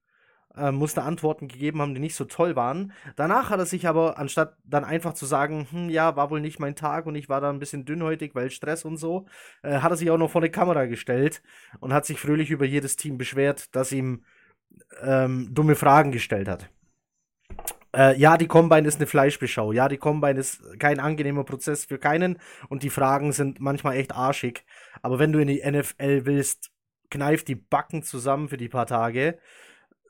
äh, 0.56 0.72
musste 0.72 1.02
Antworten 1.02 1.48
gegeben 1.48 1.80
haben, 1.80 1.94
die 1.94 2.00
nicht 2.00 2.14
so 2.14 2.24
toll 2.24 2.56
waren. 2.56 2.92
Danach 3.16 3.50
hat 3.50 3.58
er 3.58 3.66
sich 3.66 3.88
aber, 3.88 4.18
anstatt 4.18 4.56
dann 4.64 4.84
einfach 4.84 5.14
zu 5.14 5.26
sagen, 5.26 5.66
hm, 5.70 5.88
ja, 5.90 6.16
war 6.16 6.30
wohl 6.30 6.40
nicht 6.40 6.60
mein 6.60 6.76
Tag 6.76 7.06
und 7.06 7.14
ich 7.14 7.28
war 7.28 7.40
da 7.40 7.50
ein 7.50 7.58
bisschen 7.58 7.84
dünnhäutig, 7.84 8.34
weil 8.34 8.50
Stress 8.50 8.84
und 8.84 8.96
so, 8.96 9.26
äh, 9.62 9.78
hat 9.80 9.90
er 9.90 9.96
sich 9.96 10.10
auch 10.10 10.18
noch 10.18 10.30
vor 10.30 10.42
eine 10.42 10.50
Kamera 10.50 10.86
gestellt 10.86 11.42
und 11.80 11.92
hat 11.92 12.06
sich 12.06 12.20
fröhlich 12.20 12.50
über 12.50 12.64
jedes 12.64 12.96
Team 12.96 13.18
beschwert, 13.18 13.74
das 13.74 13.92
ihm 13.92 14.24
ähm, 15.02 15.48
dumme 15.52 15.74
Fragen 15.74 16.12
gestellt 16.12 16.48
hat. 16.48 16.70
Äh, 17.94 18.18
ja, 18.18 18.36
die 18.36 18.48
Combine 18.48 18.88
ist 18.88 18.96
eine 18.96 19.06
Fleischbeschau. 19.06 19.72
Ja, 19.72 19.88
die 19.88 19.98
Combine 19.98 20.40
ist 20.40 20.62
kein 20.78 20.98
angenehmer 20.98 21.44
Prozess 21.44 21.84
für 21.84 21.98
keinen 21.98 22.38
und 22.68 22.82
die 22.82 22.90
Fragen 22.90 23.32
sind 23.32 23.60
manchmal 23.60 23.96
echt 23.96 24.14
arschig. 24.14 24.64
Aber 25.02 25.18
wenn 25.18 25.32
du 25.32 25.38
in 25.38 25.48
die 25.48 25.62
NFL 25.64 26.26
willst, 26.26 26.70
kneif 27.10 27.44
die 27.44 27.54
Backen 27.54 28.02
zusammen 28.02 28.48
für 28.48 28.56
die 28.56 28.68
paar 28.68 28.86
Tage 28.86 29.38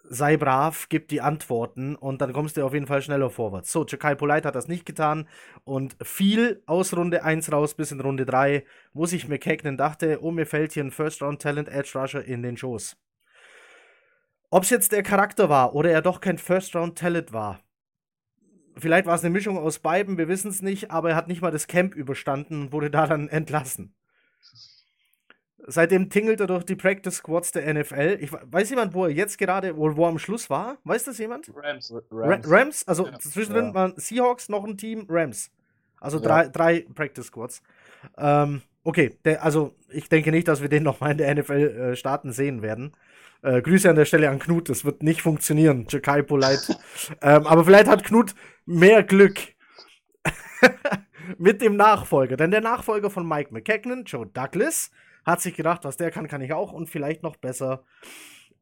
sei 0.08 0.36
brav, 0.36 0.88
gib 0.88 1.08
die 1.08 1.20
Antworten 1.20 1.96
und 1.96 2.20
dann 2.20 2.32
kommst 2.32 2.56
du 2.56 2.64
auf 2.64 2.74
jeden 2.74 2.86
Fall 2.86 3.02
schneller 3.02 3.30
vorwärts. 3.30 3.72
So, 3.72 3.84
Jakai 3.86 4.14
Polite 4.14 4.48
hat 4.48 4.54
das 4.54 4.68
nicht 4.68 4.86
getan 4.86 5.28
und 5.64 5.96
viel 6.02 6.62
aus 6.66 6.94
Runde 6.96 7.24
1 7.24 7.50
raus 7.52 7.74
bis 7.74 7.90
in 7.90 8.00
Runde 8.00 8.26
3, 8.26 8.64
wo 8.92 9.06
sich 9.06 9.28
McKagan 9.28 9.76
dachte, 9.76 10.22
oh, 10.22 10.30
mir 10.30 10.46
fällt 10.46 10.72
hier 10.72 10.84
ein 10.84 10.90
First-Round-Talent 10.90 11.68
Edge 11.68 11.98
Rusher 11.98 12.24
in 12.24 12.42
den 12.42 12.56
Schoß. 12.56 12.96
Ob 14.54 14.62
es 14.62 14.70
jetzt 14.70 14.92
der 14.92 15.02
Charakter 15.02 15.48
war 15.48 15.74
oder 15.74 15.90
er 15.90 16.00
doch 16.00 16.20
kein 16.20 16.38
First-Round-Talent 16.38 17.32
war, 17.32 17.58
vielleicht 18.76 19.04
war 19.04 19.16
es 19.16 19.24
eine 19.24 19.32
Mischung 19.32 19.58
aus 19.58 19.80
beiden, 19.80 20.16
wir 20.16 20.28
wissen 20.28 20.48
es 20.48 20.62
nicht, 20.62 20.92
aber 20.92 21.10
er 21.10 21.16
hat 21.16 21.26
nicht 21.26 21.42
mal 21.42 21.50
das 21.50 21.66
Camp 21.66 21.96
überstanden 21.96 22.62
und 22.62 22.72
wurde 22.72 22.88
da 22.88 23.08
dann 23.08 23.28
entlassen. 23.30 23.96
Seitdem 25.58 26.08
tingelt 26.08 26.38
er 26.38 26.46
durch 26.46 26.62
die 26.62 26.76
Practice 26.76 27.16
Squads 27.16 27.50
der 27.50 27.74
NFL. 27.74 28.18
Ich, 28.20 28.30
weiß 28.30 28.70
jemand, 28.70 28.94
wo 28.94 29.06
er 29.06 29.10
jetzt 29.10 29.38
gerade, 29.38 29.76
wo, 29.76 29.96
wo 29.96 30.04
er 30.04 30.10
am 30.10 30.20
Schluss 30.20 30.48
war? 30.48 30.78
Weiß 30.84 31.02
das 31.02 31.18
jemand? 31.18 31.50
Rams. 31.52 31.92
Rams. 32.12 32.48
Rams? 32.48 32.86
Also 32.86 33.08
ja. 33.08 33.18
zwischendrin 33.18 33.66
ja. 33.66 33.74
waren 33.74 33.94
Seahawks 33.96 34.48
noch 34.48 34.62
ein 34.62 34.78
Team, 34.78 35.04
Rams. 35.08 35.50
Also 36.00 36.20
drei, 36.20 36.44
ja. 36.44 36.48
drei 36.48 36.86
Practice 36.94 37.26
Squads. 37.26 37.60
Ähm, 38.16 38.62
okay, 38.84 39.18
der, 39.24 39.42
also 39.42 39.74
ich 39.88 40.08
denke 40.08 40.30
nicht, 40.30 40.46
dass 40.46 40.62
wir 40.62 40.68
den 40.68 40.84
nochmal 40.84 41.10
in 41.10 41.18
der 41.18 41.34
NFL 41.34 41.52
äh, 41.52 41.96
starten 41.96 42.30
sehen 42.30 42.62
werden. 42.62 42.94
Äh, 43.44 43.60
Grüße 43.60 43.90
an 43.90 43.96
der 43.96 44.06
Stelle 44.06 44.30
an 44.30 44.38
Knut, 44.38 44.70
das 44.70 44.86
wird 44.86 45.02
nicht 45.02 45.20
funktionieren. 45.20 45.86
Jakai 45.86 46.22
Polite. 46.22 46.78
ähm, 47.20 47.46
aber 47.46 47.62
vielleicht 47.66 47.88
hat 47.88 48.02
Knut 48.02 48.34
mehr 48.64 49.02
Glück 49.02 49.38
mit 51.38 51.60
dem 51.60 51.76
Nachfolger. 51.76 52.38
Denn 52.38 52.50
der 52.50 52.62
Nachfolger 52.62 53.10
von 53.10 53.28
Mike 53.28 53.52
McKagan, 53.52 54.04
Joe 54.04 54.26
Douglas, 54.26 54.90
hat 55.26 55.42
sich 55.42 55.54
gedacht, 55.54 55.84
was 55.84 55.98
der 55.98 56.10
kann, 56.10 56.26
kann 56.26 56.40
ich 56.40 56.54
auch 56.54 56.72
und 56.72 56.88
vielleicht 56.88 57.22
noch 57.22 57.36
besser. 57.36 57.84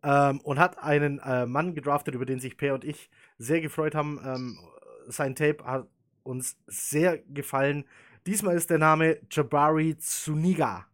Ähm, 0.02 0.40
und 0.40 0.58
hat 0.58 0.82
einen 0.82 1.20
äh, 1.20 1.46
Mann 1.46 1.76
gedraftet, 1.76 2.16
über 2.16 2.26
den 2.26 2.40
sich 2.40 2.56
Per 2.56 2.74
und 2.74 2.84
ich 2.84 3.08
sehr 3.38 3.60
gefreut 3.60 3.94
haben. 3.94 4.20
Ähm, 4.24 4.58
sein 5.06 5.36
Tape 5.36 5.64
hat 5.64 5.86
uns 6.24 6.56
sehr 6.66 7.18
gefallen. 7.18 7.84
Diesmal 8.26 8.56
ist 8.56 8.68
der 8.68 8.78
Name 8.78 9.18
Jabari 9.30 9.96
Zuniga. 9.98 10.86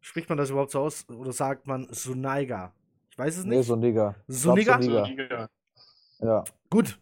Spricht 0.00 0.28
man 0.28 0.38
das 0.38 0.50
überhaupt 0.50 0.70
so 0.70 0.78
aus 0.78 1.08
oder 1.08 1.32
sagt 1.32 1.66
man 1.66 1.88
Sunaiga? 1.90 2.72
Ich 3.12 3.18
weiß 3.18 3.36
es 3.36 3.44
nicht. 3.44 3.58
Nee, 3.58 3.62
Suniga. 3.62 4.14
Suniga? 4.26 4.80
Suniga. 4.80 5.50
Ja. 6.20 6.44
Gut. 6.70 6.98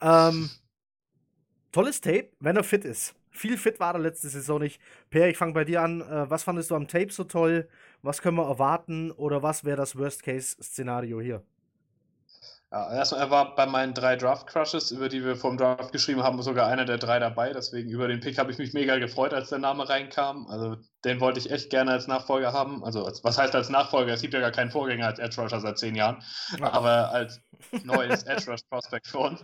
Ähm, 0.00 0.50
tolles 1.70 2.00
Tape, 2.00 2.30
wenn 2.40 2.56
er 2.56 2.64
fit 2.64 2.84
ist. 2.84 3.14
Viel 3.30 3.56
fit 3.56 3.78
war 3.78 3.94
er 3.94 4.00
letzte 4.00 4.28
Saison 4.28 4.58
nicht. 4.58 4.80
Per, 5.10 5.28
ich 5.28 5.36
fange 5.36 5.52
bei 5.52 5.64
dir 5.64 5.82
an. 5.82 6.00
Äh, 6.00 6.28
was 6.28 6.42
fandest 6.42 6.72
du 6.72 6.74
am 6.74 6.88
Tape 6.88 7.12
so 7.12 7.22
toll? 7.22 7.68
Was 8.02 8.20
können 8.20 8.36
wir 8.36 8.48
erwarten? 8.48 9.12
Oder 9.12 9.40
was 9.40 9.64
wäre 9.64 9.76
das 9.76 9.96
Worst-Case-Szenario 9.96 11.20
hier? 11.20 11.44
Ja, 12.70 12.92
erstmal, 12.92 13.22
er 13.22 13.30
war 13.30 13.54
bei 13.54 13.64
meinen 13.64 13.94
drei 13.94 14.16
Draft-Crushes, 14.16 14.90
über 14.90 15.08
die 15.08 15.24
wir 15.24 15.36
vom 15.36 15.56
Draft 15.56 15.90
geschrieben 15.90 16.22
haben, 16.22 16.42
sogar 16.42 16.66
einer 16.66 16.84
der 16.84 16.98
drei 16.98 17.18
dabei. 17.18 17.54
Deswegen 17.54 17.88
über 17.88 18.08
den 18.08 18.20
Pick 18.20 18.36
habe 18.36 18.52
ich 18.52 18.58
mich 18.58 18.74
mega 18.74 18.98
gefreut, 18.98 19.32
als 19.32 19.48
der 19.48 19.58
Name 19.58 19.88
reinkam. 19.88 20.46
Also 20.48 20.76
den 21.02 21.18
wollte 21.18 21.38
ich 21.38 21.50
echt 21.50 21.70
gerne 21.70 21.92
als 21.92 22.08
Nachfolger 22.08 22.52
haben. 22.52 22.84
Also 22.84 23.06
als, 23.06 23.24
was 23.24 23.38
heißt 23.38 23.54
als 23.54 23.70
Nachfolger? 23.70 24.12
Es 24.12 24.20
gibt 24.20 24.34
ja 24.34 24.40
gar 24.40 24.50
keinen 24.50 24.70
Vorgänger 24.70 25.06
als 25.06 25.18
Edge 25.18 25.40
Rusher 25.40 25.60
seit 25.60 25.78
zehn 25.78 25.94
Jahren. 25.94 26.22
Ja. 26.58 26.70
Aber 26.72 27.10
als 27.10 27.40
neues 27.84 28.24
Edge 28.24 28.50
Rush 28.50 28.60
Prospect 28.68 29.06
für 29.06 29.18
uns. 29.18 29.42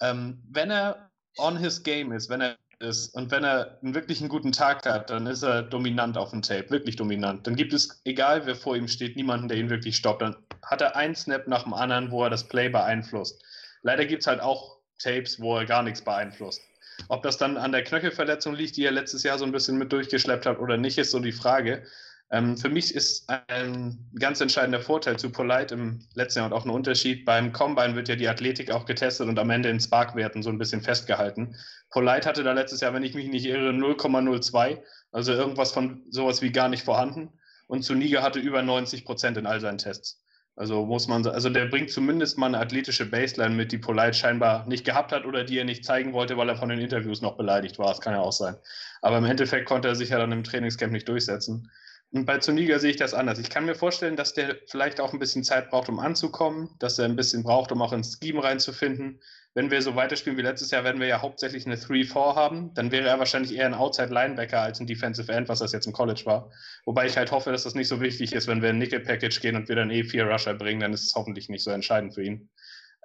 Ähm, 0.00 0.40
wenn 0.48 0.70
er 0.70 1.10
on 1.38 1.56
his 1.56 1.82
game 1.82 2.12
ist, 2.12 2.30
wenn 2.30 2.42
er 2.42 2.56
ist 2.82 3.14
und 3.14 3.30
wenn 3.30 3.44
er 3.44 3.78
einen 3.82 3.94
wirklich 3.94 4.20
einen 4.20 4.28
guten 4.28 4.52
Tag 4.52 4.84
hat, 4.84 5.10
dann 5.10 5.26
ist 5.26 5.42
er 5.42 5.62
dominant 5.62 6.16
auf 6.18 6.30
dem 6.30 6.42
Tape, 6.42 6.70
wirklich 6.70 6.96
dominant. 6.96 7.46
Dann 7.46 7.56
gibt 7.56 7.72
es, 7.72 8.00
egal 8.04 8.44
wer 8.46 8.56
vor 8.56 8.76
ihm 8.76 8.88
steht, 8.88 9.16
niemanden, 9.16 9.48
der 9.48 9.56
ihn 9.58 9.70
wirklich 9.70 9.96
stoppt. 9.96 10.22
Dann 10.22 10.36
hat 10.64 10.82
er 10.82 10.96
einen 10.96 11.14
Snap 11.14 11.46
nach 11.46 11.62
dem 11.62 11.74
anderen, 11.74 12.10
wo 12.10 12.24
er 12.24 12.30
das 12.30 12.46
Play 12.46 12.68
beeinflusst. 12.68 13.42
Leider 13.82 14.04
gibt 14.04 14.22
es 14.22 14.26
halt 14.26 14.40
auch 14.40 14.78
Tapes, 14.98 15.40
wo 15.40 15.56
er 15.56 15.66
gar 15.66 15.82
nichts 15.82 16.02
beeinflusst. 16.02 16.60
Ob 17.08 17.22
das 17.22 17.38
dann 17.38 17.56
an 17.56 17.72
der 17.72 17.84
Knöchelverletzung 17.84 18.54
liegt, 18.54 18.76
die 18.76 18.84
er 18.84 18.92
letztes 18.92 19.22
Jahr 19.22 19.38
so 19.38 19.44
ein 19.44 19.52
bisschen 19.52 19.78
mit 19.78 19.92
durchgeschleppt 19.92 20.46
hat 20.46 20.58
oder 20.58 20.76
nicht, 20.76 20.98
ist 20.98 21.10
so 21.10 21.18
die 21.18 21.32
Frage. 21.32 21.84
Ähm, 22.32 22.56
für 22.56 22.70
mich 22.70 22.94
ist 22.94 23.28
ein 23.48 23.98
ganz 24.18 24.40
entscheidender 24.40 24.80
Vorteil 24.80 25.18
zu 25.18 25.30
Polite 25.30 25.74
im 25.74 26.00
letzten 26.14 26.38
Jahr 26.38 26.46
und 26.46 26.54
auch 26.54 26.64
ein 26.64 26.70
Unterschied. 26.70 27.26
Beim 27.26 27.52
Combine 27.52 27.94
wird 27.94 28.08
ja 28.08 28.16
die 28.16 28.26
Athletik 28.26 28.70
auch 28.70 28.86
getestet 28.86 29.28
und 29.28 29.38
am 29.38 29.50
Ende 29.50 29.68
in 29.68 29.78
Spark-Werten 29.78 30.42
so 30.42 30.48
ein 30.48 30.56
bisschen 30.56 30.80
festgehalten. 30.80 31.54
Polite 31.90 32.26
hatte 32.26 32.42
da 32.42 32.52
letztes 32.52 32.80
Jahr, 32.80 32.94
wenn 32.94 33.02
ich 33.02 33.14
mich 33.14 33.28
nicht 33.28 33.44
irre, 33.44 33.70
0,02, 33.70 34.78
also 35.12 35.32
irgendwas 35.32 35.72
von 35.72 36.02
sowas 36.08 36.40
wie 36.40 36.50
gar 36.50 36.70
nicht 36.70 36.84
vorhanden. 36.84 37.28
Und 37.66 37.84
Zuniga 37.84 38.22
hatte 38.22 38.38
über 38.38 38.62
90 38.62 39.04
Prozent 39.04 39.36
in 39.36 39.46
all 39.46 39.60
seinen 39.60 39.78
Tests. 39.78 40.22
Also 40.56 40.86
muss 40.86 41.08
man, 41.08 41.26
also 41.26 41.50
der 41.50 41.66
bringt 41.66 41.90
zumindest 41.90 42.38
mal 42.38 42.46
eine 42.46 42.58
athletische 42.58 43.06
Baseline 43.06 43.54
mit, 43.54 43.72
die 43.72 43.78
Polite 43.78 44.14
scheinbar 44.14 44.66
nicht 44.66 44.84
gehabt 44.86 45.12
hat 45.12 45.26
oder 45.26 45.44
die 45.44 45.58
er 45.58 45.64
nicht 45.64 45.84
zeigen 45.84 46.14
wollte, 46.14 46.38
weil 46.38 46.48
er 46.48 46.56
von 46.56 46.70
den 46.70 46.78
Interviews 46.78 47.20
noch 47.20 47.36
beleidigt 47.36 47.78
war. 47.78 47.88
Das 47.88 48.00
kann 48.00 48.14
ja 48.14 48.20
auch 48.20 48.32
sein. 48.32 48.56
Aber 49.02 49.18
im 49.18 49.24
Endeffekt 49.24 49.66
konnte 49.66 49.88
er 49.88 49.96
sich 49.96 50.10
ja 50.10 50.18
dann 50.18 50.32
im 50.32 50.44
Trainingscamp 50.44 50.92
nicht 50.92 51.08
durchsetzen. 51.08 51.70
Und 52.12 52.26
bei 52.26 52.38
Zuniga 52.38 52.78
sehe 52.78 52.90
ich 52.90 52.98
das 52.98 53.14
anders. 53.14 53.38
Ich 53.38 53.48
kann 53.48 53.64
mir 53.64 53.74
vorstellen, 53.74 54.16
dass 54.16 54.34
der 54.34 54.58
vielleicht 54.66 55.00
auch 55.00 55.14
ein 55.14 55.18
bisschen 55.18 55.44
Zeit 55.44 55.70
braucht, 55.70 55.88
um 55.88 55.98
anzukommen, 55.98 56.68
dass 56.78 56.98
er 56.98 57.06
ein 57.06 57.16
bisschen 57.16 57.42
braucht, 57.42 57.72
um 57.72 57.80
auch 57.80 57.94
ins 57.94 58.18
Scheme 58.18 58.44
reinzufinden. 58.44 59.18
Wenn 59.54 59.70
wir 59.70 59.80
so 59.80 59.96
weiterspielen 59.96 60.38
wie 60.38 60.42
letztes 60.42 60.70
Jahr, 60.70 60.84
werden 60.84 61.00
wir 61.00 61.06
ja 61.08 61.22
hauptsächlich 61.22 61.64
eine 61.64 61.76
3-4 61.76 62.36
haben. 62.36 62.74
Dann 62.74 62.90
wäre 62.90 63.08
er 63.08 63.18
wahrscheinlich 63.18 63.54
eher 63.54 63.64
ein 63.64 63.74
Outside-Linebacker 63.74 64.60
als 64.60 64.78
ein 64.78 64.86
Defensive 64.86 65.32
End, 65.32 65.48
was 65.48 65.60
das 65.60 65.72
jetzt 65.72 65.86
im 65.86 65.94
College 65.94 66.22
war. 66.26 66.50
Wobei 66.84 67.06
ich 67.06 67.16
halt 67.16 67.30
hoffe, 67.32 67.50
dass 67.50 67.64
das 67.64 67.74
nicht 67.74 67.88
so 67.88 68.00
wichtig 68.02 68.34
ist, 68.34 68.46
wenn 68.46 68.60
wir 68.60 68.70
ein 68.70 68.78
Nickel-Package 68.78 69.40
gehen 69.40 69.56
und 69.56 69.68
wir 69.68 69.76
dann 69.76 69.90
eh 69.90 70.04
vier 70.04 70.26
Rusher 70.26 70.54
bringen, 70.54 70.80
dann 70.80 70.92
ist 70.92 71.04
es 71.04 71.14
hoffentlich 71.14 71.48
nicht 71.48 71.64
so 71.64 71.70
entscheidend 71.70 72.14
für 72.14 72.22
ihn. 72.22 72.50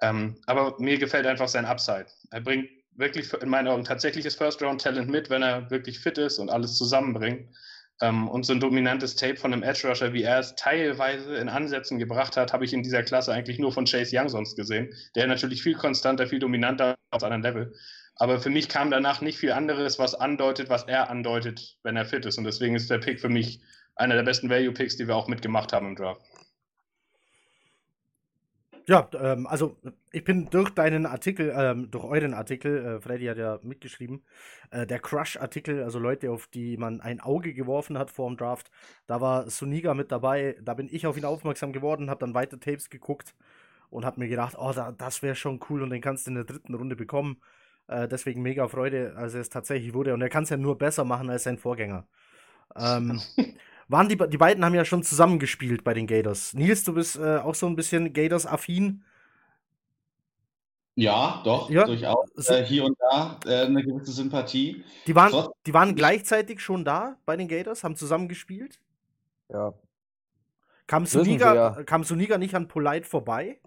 Ähm, 0.02 0.36
aber 0.44 0.76
mir 0.78 0.98
gefällt 0.98 1.26
einfach 1.26 1.48
sein 1.48 1.64
Upside. 1.64 2.06
Er 2.30 2.42
bringt 2.42 2.68
wirklich 2.94 3.32
in 3.32 3.48
meinen 3.48 3.68
Augen 3.68 3.84
tatsächliches 3.84 4.34
First-Round-Talent 4.34 5.08
mit, 5.08 5.30
wenn 5.30 5.42
er 5.42 5.70
wirklich 5.70 5.98
fit 5.98 6.18
ist 6.18 6.38
und 6.38 6.50
alles 6.50 6.76
zusammenbringt. 6.76 7.48
Ähm, 8.00 8.28
und 8.28 8.44
so 8.44 8.52
ein 8.52 8.60
dominantes 8.60 9.16
Tape 9.16 9.36
von 9.36 9.52
einem 9.52 9.62
Edge 9.62 9.88
Rusher, 9.88 10.12
wie 10.12 10.22
er 10.22 10.38
es 10.38 10.54
teilweise 10.54 11.36
in 11.36 11.48
Ansätzen 11.48 11.98
gebracht 11.98 12.36
hat, 12.36 12.52
habe 12.52 12.64
ich 12.64 12.72
in 12.72 12.82
dieser 12.82 13.02
Klasse 13.02 13.32
eigentlich 13.32 13.58
nur 13.58 13.72
von 13.72 13.86
Chase 13.86 14.16
Young 14.16 14.28
sonst 14.28 14.56
gesehen. 14.56 14.94
Der 15.14 15.26
natürlich 15.26 15.62
viel 15.62 15.74
konstanter, 15.74 16.26
viel 16.26 16.38
dominanter 16.38 16.96
auf 17.10 17.24
einem 17.24 17.42
Level. 17.42 17.72
Aber 18.16 18.40
für 18.40 18.50
mich 18.50 18.68
kam 18.68 18.90
danach 18.90 19.20
nicht 19.20 19.38
viel 19.38 19.52
anderes, 19.52 19.98
was 19.98 20.14
andeutet, 20.14 20.68
was 20.68 20.84
er 20.84 21.08
andeutet, 21.08 21.76
wenn 21.82 21.96
er 21.96 22.04
fit 22.04 22.26
ist. 22.26 22.38
Und 22.38 22.44
deswegen 22.44 22.74
ist 22.74 22.90
der 22.90 22.98
Pick 22.98 23.20
für 23.20 23.28
mich 23.28 23.60
einer 23.94 24.16
der 24.16 24.24
besten 24.24 24.50
Value-Picks, 24.50 24.96
die 24.96 25.06
wir 25.06 25.16
auch 25.16 25.28
mitgemacht 25.28 25.72
haben 25.72 25.88
im 25.88 25.96
Draft. 25.96 26.22
Ja, 28.88 29.06
ähm, 29.20 29.46
also 29.46 29.76
ich 30.12 30.24
bin 30.24 30.48
durch 30.48 30.70
deinen 30.70 31.04
Artikel, 31.04 31.52
ähm, 31.54 31.90
durch 31.90 32.04
euren 32.04 32.32
Artikel, 32.32 32.86
äh, 32.96 33.00
Freddy 33.02 33.26
hat 33.26 33.36
ja 33.36 33.58
mitgeschrieben, 33.62 34.24
äh, 34.70 34.86
der 34.86 34.98
Crush-Artikel, 34.98 35.82
also 35.82 35.98
Leute, 35.98 36.30
auf 36.30 36.46
die 36.46 36.78
man 36.78 37.02
ein 37.02 37.20
Auge 37.20 37.52
geworfen 37.52 37.98
hat 37.98 38.10
vor 38.10 38.30
dem 38.30 38.38
Draft, 38.38 38.70
da 39.06 39.20
war 39.20 39.50
Suniga 39.50 39.92
mit 39.92 40.10
dabei, 40.10 40.56
da 40.62 40.72
bin 40.72 40.88
ich 40.90 41.06
auf 41.06 41.18
ihn 41.18 41.26
aufmerksam 41.26 41.74
geworden, 41.74 42.08
habe 42.08 42.20
dann 42.20 42.32
weiter 42.32 42.58
Tapes 42.60 42.88
geguckt 42.88 43.34
und 43.90 44.06
habe 44.06 44.20
mir 44.20 44.28
gedacht, 44.28 44.56
oh, 44.58 44.72
da, 44.74 44.90
das 44.92 45.22
wäre 45.22 45.34
schon 45.34 45.60
cool 45.68 45.82
und 45.82 45.90
den 45.90 46.00
kannst 46.00 46.26
du 46.26 46.30
in 46.30 46.36
der 46.36 46.44
dritten 46.44 46.74
Runde 46.74 46.96
bekommen. 46.96 47.42
Äh, 47.88 48.08
deswegen 48.08 48.40
mega 48.40 48.68
Freude, 48.68 49.14
als 49.16 49.34
er 49.34 49.42
es 49.42 49.50
tatsächlich 49.50 49.92
wurde 49.92 50.14
und 50.14 50.22
er 50.22 50.30
kann 50.30 50.44
es 50.44 50.50
ja 50.50 50.56
nur 50.56 50.78
besser 50.78 51.04
machen 51.04 51.28
als 51.28 51.42
sein 51.42 51.58
Vorgänger. 51.58 52.06
Ähm, 52.76 53.20
waren 53.88 54.08
die, 54.08 54.16
die 54.16 54.38
beiden 54.38 54.64
haben 54.64 54.74
ja 54.74 54.84
schon 54.84 55.02
zusammengespielt 55.02 55.82
bei 55.82 55.94
den 55.94 56.06
Gators. 56.06 56.54
Nils, 56.54 56.84
du 56.84 56.94
bist 56.94 57.16
äh, 57.16 57.38
auch 57.38 57.54
so 57.54 57.66
ein 57.66 57.76
bisschen 57.76 58.12
Gators-affin. 58.12 59.02
Ja, 60.94 61.42
doch, 61.44 61.70
ja. 61.70 61.84
durchaus. 61.84 62.28
Äh, 62.48 62.64
hier 62.64 62.84
und 62.84 62.98
da 63.00 63.38
äh, 63.46 63.66
eine 63.66 63.82
gewisse 63.84 64.12
Sympathie. 64.12 64.84
Die 65.06 65.14
waren, 65.14 65.30
Trotz 65.30 65.54
die 65.64 65.72
waren 65.72 65.94
gleichzeitig 65.94 66.60
schon 66.60 66.84
da 66.84 67.16
bei 67.24 67.36
den 67.36 67.48
Gators, 67.48 67.84
haben 67.84 67.96
zusammen 67.96 68.28
gespielt. 68.28 68.80
Ja. 69.48 69.74
Kam 70.88 71.06
Suniga, 71.06 71.54
ja. 71.54 71.82
kam 71.84 72.02
Suniga 72.02 72.36
nicht 72.36 72.54
an 72.54 72.66
Polite 72.66 73.06
vorbei? 73.06 73.60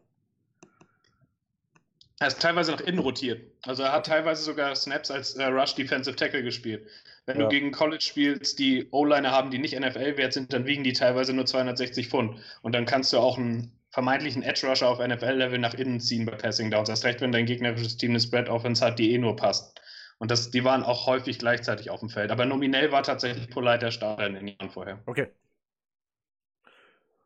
Er 2.22 2.28
ist 2.28 2.40
teilweise 2.40 2.72
nach 2.72 2.82
innen 2.82 3.00
rotiert. 3.00 3.42
Also 3.64 3.82
er 3.82 3.94
hat 3.94 4.06
teilweise 4.06 4.44
sogar 4.44 4.76
Snaps 4.76 5.10
als 5.10 5.34
äh, 5.38 5.46
Rush 5.46 5.74
Defensive 5.74 6.16
Tackle 6.16 6.44
gespielt. 6.44 6.88
Wenn 7.26 7.40
ja. 7.40 7.46
du 7.46 7.50
gegen 7.50 7.72
College 7.72 8.04
spielst, 8.04 8.60
die 8.60 8.88
O-Liner 8.92 9.32
haben, 9.32 9.50
die 9.50 9.58
nicht 9.58 9.74
NFL-Wert 9.80 10.32
sind, 10.32 10.54
dann 10.54 10.68
wiegen 10.68 10.84
die 10.84 10.94
teilweise 10.94 11.34
nur 11.34 11.48
260 11.48 12.10
Pfund. 12.10 12.40
Und 12.62 12.76
dann 12.76 12.86
kannst 12.86 13.12
du 13.12 13.18
auch 13.18 13.40
einen 13.40 13.72
vermeintlichen 13.90 14.44
Edge 14.44 14.68
Rusher 14.68 14.88
auf 14.88 15.00
NFL-Level 15.00 15.58
nach 15.58 15.74
innen 15.74 16.00
ziehen 16.00 16.28
bei 16.28 16.36
Passing 16.36 16.70
Downs. 16.70 16.90
Das 16.90 17.04
recht, 17.04 17.22
wenn 17.22 17.32
dein 17.32 17.48
gegnerisches 17.48 17.98
Team 17.98 18.12
eine 18.12 18.20
Spread-Offense 18.20 18.86
hat, 18.86 19.00
die 19.00 19.14
eh 19.14 19.18
nur 19.18 19.36
passt. 19.36 19.82
Und 20.20 20.30
das, 20.30 20.52
die 20.52 20.64
waren 20.64 20.84
auch 20.84 21.08
häufig 21.08 21.40
gleichzeitig 21.40 21.90
auf 21.90 22.02
dem 22.02 22.10
Feld. 22.10 22.30
Aber 22.30 22.46
nominell 22.46 22.92
war 22.92 23.02
tatsächlich 23.02 23.50
Polite 23.50 23.80
der 23.80 23.92
Starter 23.92 24.28
in 24.28 24.36
den 24.36 24.48
Jahren 24.48 24.70
vorher. 24.70 25.00
Okay. 25.08 25.26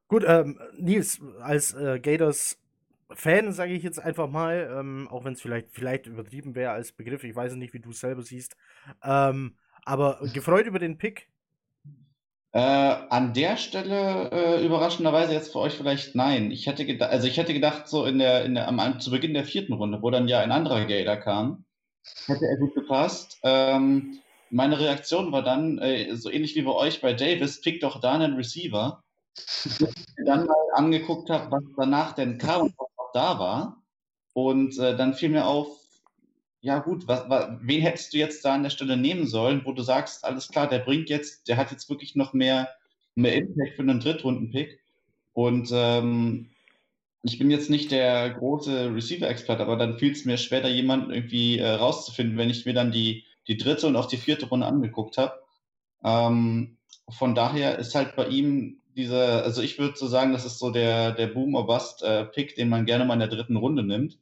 Gut, 0.08 0.24
ähm, 0.26 0.58
Nils, 0.78 1.20
als 1.42 1.74
äh, 1.74 2.00
Gators 2.00 2.58
Fan, 3.12 3.52
sage 3.52 3.74
ich 3.74 3.84
jetzt 3.84 4.00
einfach 4.00 4.30
mal, 4.30 4.76
ähm, 4.80 5.08
auch 5.12 5.26
wenn 5.26 5.34
es 5.34 5.42
vielleicht, 5.42 5.70
vielleicht 5.72 6.08
übertrieben 6.08 6.56
wäre 6.56 6.72
als 6.72 6.92
Begriff, 6.92 7.24
ich 7.24 7.36
weiß 7.36 7.56
nicht, 7.56 7.74
wie 7.74 7.80
du 7.80 7.92
es 7.92 8.00
selber 8.00 8.24
siehst. 8.24 8.56
Ähm, 9.04 9.58
aber 9.84 10.20
gefreut 10.34 10.66
über 10.66 10.80
den 10.80 10.98
Pick? 10.98 11.30
Äh, 12.52 12.60
an 12.60 13.34
der 13.34 13.58
Stelle 13.58 14.32
äh, 14.32 14.66
überraschenderweise 14.66 15.34
jetzt 15.34 15.52
für 15.52 15.60
euch 15.60 15.74
vielleicht 15.74 16.16
nein. 16.16 16.52
Ich 16.52 16.68
hätte 16.68 16.86
gedacht, 16.86 17.12
also 17.12 17.28
ich 17.28 17.38
hätte 17.38 17.54
gedacht, 17.54 17.88
so 17.88 18.06
in 18.06 18.18
der, 18.18 18.46
in 18.46 18.56
der, 18.56 18.68
am, 18.68 19.00
zu 19.00 19.12
Beginn 19.12 19.34
der 19.34 19.44
vierten 19.44 19.74
Runde, 19.74 20.02
wo 20.02 20.10
dann 20.10 20.28
ja 20.28 20.40
ein 20.40 20.54
anderer 20.54 20.86
Gator 20.86 21.18
kam, 21.18 21.66
hätte 22.28 22.46
er 22.46 22.58
gut 22.58 22.74
gepasst. 22.74 23.40
Ähm, 23.44 24.20
meine 24.50 24.80
Reaktion 24.80 25.32
war 25.32 25.44
dann, 25.44 25.80
äh, 25.80 26.16
so 26.16 26.32
ähnlich 26.32 26.56
wie 26.56 26.62
bei 26.62 26.72
euch 26.72 27.02
bei 27.02 27.14
Davis, 27.14 27.62
pick 27.62 27.82
doch 27.82 28.00
da 28.00 28.14
einen 28.14 28.36
Receiver. 28.36 29.04
dann 30.26 30.46
mal 30.46 30.56
angeguckt 30.76 31.30
habe, 31.30 31.52
was 31.52 31.64
danach 31.76 32.14
denn 32.14 32.38
kam 32.38 32.62
und 32.62 32.74
was 32.78 32.95
da 33.16 33.40
war. 33.40 33.84
Und 34.34 34.78
äh, 34.80 34.96
dann 34.98 35.14
fiel 35.14 35.30
mir 35.30 35.46
auf, 35.46 35.68
ja 36.62 36.80
gut, 36.80 37.08
was, 37.08 37.30
was, 37.30 37.50
wen 37.62 37.82
hättest 37.82 38.14
du 38.14 38.18
jetzt 38.18 38.44
da 38.44 38.56
an 38.56 38.64
der 38.64 38.70
Stelle 38.70 38.98
nehmen 38.98 39.28
sollen, 39.28 39.62
wo 39.66 39.72
du 39.72 39.82
sagst, 39.82 40.26
alles 40.26 40.50
klar, 40.50 40.68
der 40.68 40.80
bringt 40.80 41.10
jetzt, 41.10 41.48
der 41.48 41.58
hat 41.58 41.72
jetzt 41.72 41.90
wirklich 41.90 42.16
noch 42.16 42.34
mehr, 42.34 42.70
mehr 43.16 43.36
Impact 43.36 43.76
für 43.76 43.84
einen 43.84 44.00
Drittrunden-Pick. 44.00 44.80
Und 45.34 45.70
ähm, 45.72 46.50
ich 47.22 47.40
bin 47.40 47.50
jetzt 47.50 47.70
nicht 47.70 47.92
der 47.92 48.30
große 48.32 48.94
Receiver-Experte, 48.94 49.64
aber 49.64 49.78
dann 49.78 49.98
fiel 49.98 50.12
es 50.12 50.26
mir 50.26 50.38
schwer, 50.38 50.62
da 50.62 50.68
jemanden 50.68 51.12
irgendwie 51.12 51.60
äh, 51.60 51.70
rauszufinden, 51.70 52.38
wenn 52.38 52.50
ich 52.50 52.66
mir 52.66 52.74
dann 52.74 52.92
die, 52.92 53.26
die 53.48 53.58
dritte 53.58 53.88
und 53.88 53.96
auch 53.96 54.08
die 54.08 54.18
vierte 54.18 54.48
Runde 54.48 54.68
angeguckt 54.68 55.18
habe. 55.18 55.40
Ähm, 56.04 56.78
von 57.10 57.36
daher 57.36 57.78
ist 57.80 57.96
halt 57.96 58.16
bei 58.16 58.28
ihm 58.28 58.82
dieser, 58.96 59.44
also 59.44 59.62
ich 59.62 59.78
würde 59.78 59.98
so 59.98 60.08
sagen, 60.08 60.34
das 60.34 60.46
ist 60.46 60.60
so 60.60 60.72
der, 60.72 61.12
der 61.12 61.28
Boom-or-Bust-Pick, 61.28 62.52
äh, 62.52 62.56
den 62.56 62.70
man 62.70 62.86
gerne 62.86 63.06
mal 63.06 63.14
in 63.14 63.20
der 63.20 63.30
dritten 63.30 63.58
Runde 63.58 63.84
nimmt. 63.84 64.20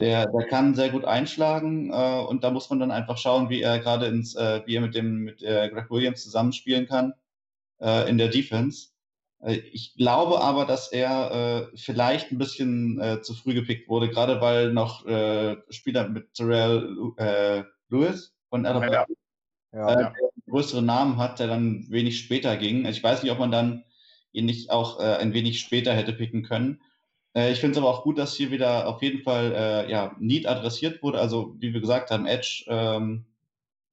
Der, 0.00 0.26
der 0.26 0.48
kann 0.48 0.74
sehr 0.74 0.88
gut 0.88 1.04
einschlagen 1.04 1.90
äh, 1.92 2.24
und 2.28 2.42
da 2.42 2.50
muss 2.50 2.68
man 2.68 2.80
dann 2.80 2.90
einfach 2.90 3.16
schauen, 3.16 3.48
wie 3.48 3.62
er 3.62 3.78
gerade 3.78 4.06
ins, 4.06 4.34
äh, 4.34 4.62
wie 4.66 4.74
er 4.74 4.80
mit 4.80 4.96
dem 4.96 5.18
mit 5.18 5.40
äh, 5.42 5.68
Greg 5.68 5.88
Williams 5.88 6.24
zusammenspielen 6.24 6.88
kann 6.88 7.14
äh, 7.80 8.08
in 8.10 8.18
der 8.18 8.26
Defense. 8.26 8.88
Äh, 9.40 9.58
ich 9.72 9.94
glaube 9.94 10.40
aber, 10.40 10.64
dass 10.66 10.90
er 10.90 11.70
äh, 11.72 11.76
vielleicht 11.76 12.32
ein 12.32 12.38
bisschen 12.38 13.00
äh, 13.00 13.22
zu 13.22 13.34
früh 13.34 13.54
gepickt 13.54 13.88
wurde, 13.88 14.08
gerade 14.08 14.40
weil 14.40 14.72
noch 14.72 15.06
äh, 15.06 15.58
Spieler 15.70 16.08
mit 16.08 16.34
Terrell 16.34 16.96
äh, 17.18 17.62
Lewis 17.88 18.34
von 18.50 18.66
Alabama 18.66 19.06
ja. 19.72 20.08
äh, 20.08 20.12
größeren 20.48 20.84
Namen 20.84 21.18
hat, 21.18 21.38
der 21.38 21.46
dann 21.46 21.86
wenig 21.88 22.18
später 22.18 22.56
ging. 22.56 22.84
Ich 22.86 23.02
weiß 23.02 23.22
nicht, 23.22 23.30
ob 23.30 23.38
man 23.38 23.52
dann 23.52 23.84
ihn 24.34 24.46
nicht 24.46 24.70
auch 24.70 25.00
äh, 25.00 25.16
ein 25.16 25.32
wenig 25.32 25.60
später 25.60 25.94
hätte 25.94 26.12
picken 26.12 26.42
können. 26.42 26.80
Äh, 27.34 27.52
ich 27.52 27.60
finde 27.60 27.72
es 27.72 27.78
aber 27.78 27.90
auch 27.90 28.02
gut, 28.02 28.18
dass 28.18 28.34
hier 28.34 28.50
wieder 28.50 28.88
auf 28.88 29.02
jeden 29.02 29.22
Fall 29.22 29.52
äh, 29.54 29.90
ja, 29.90 30.14
Need 30.18 30.46
adressiert 30.46 31.02
wurde. 31.02 31.20
Also, 31.20 31.54
wie 31.58 31.72
wir 31.72 31.80
gesagt 31.80 32.10
haben, 32.10 32.26
Edge 32.26 32.64
ähm, 32.68 33.24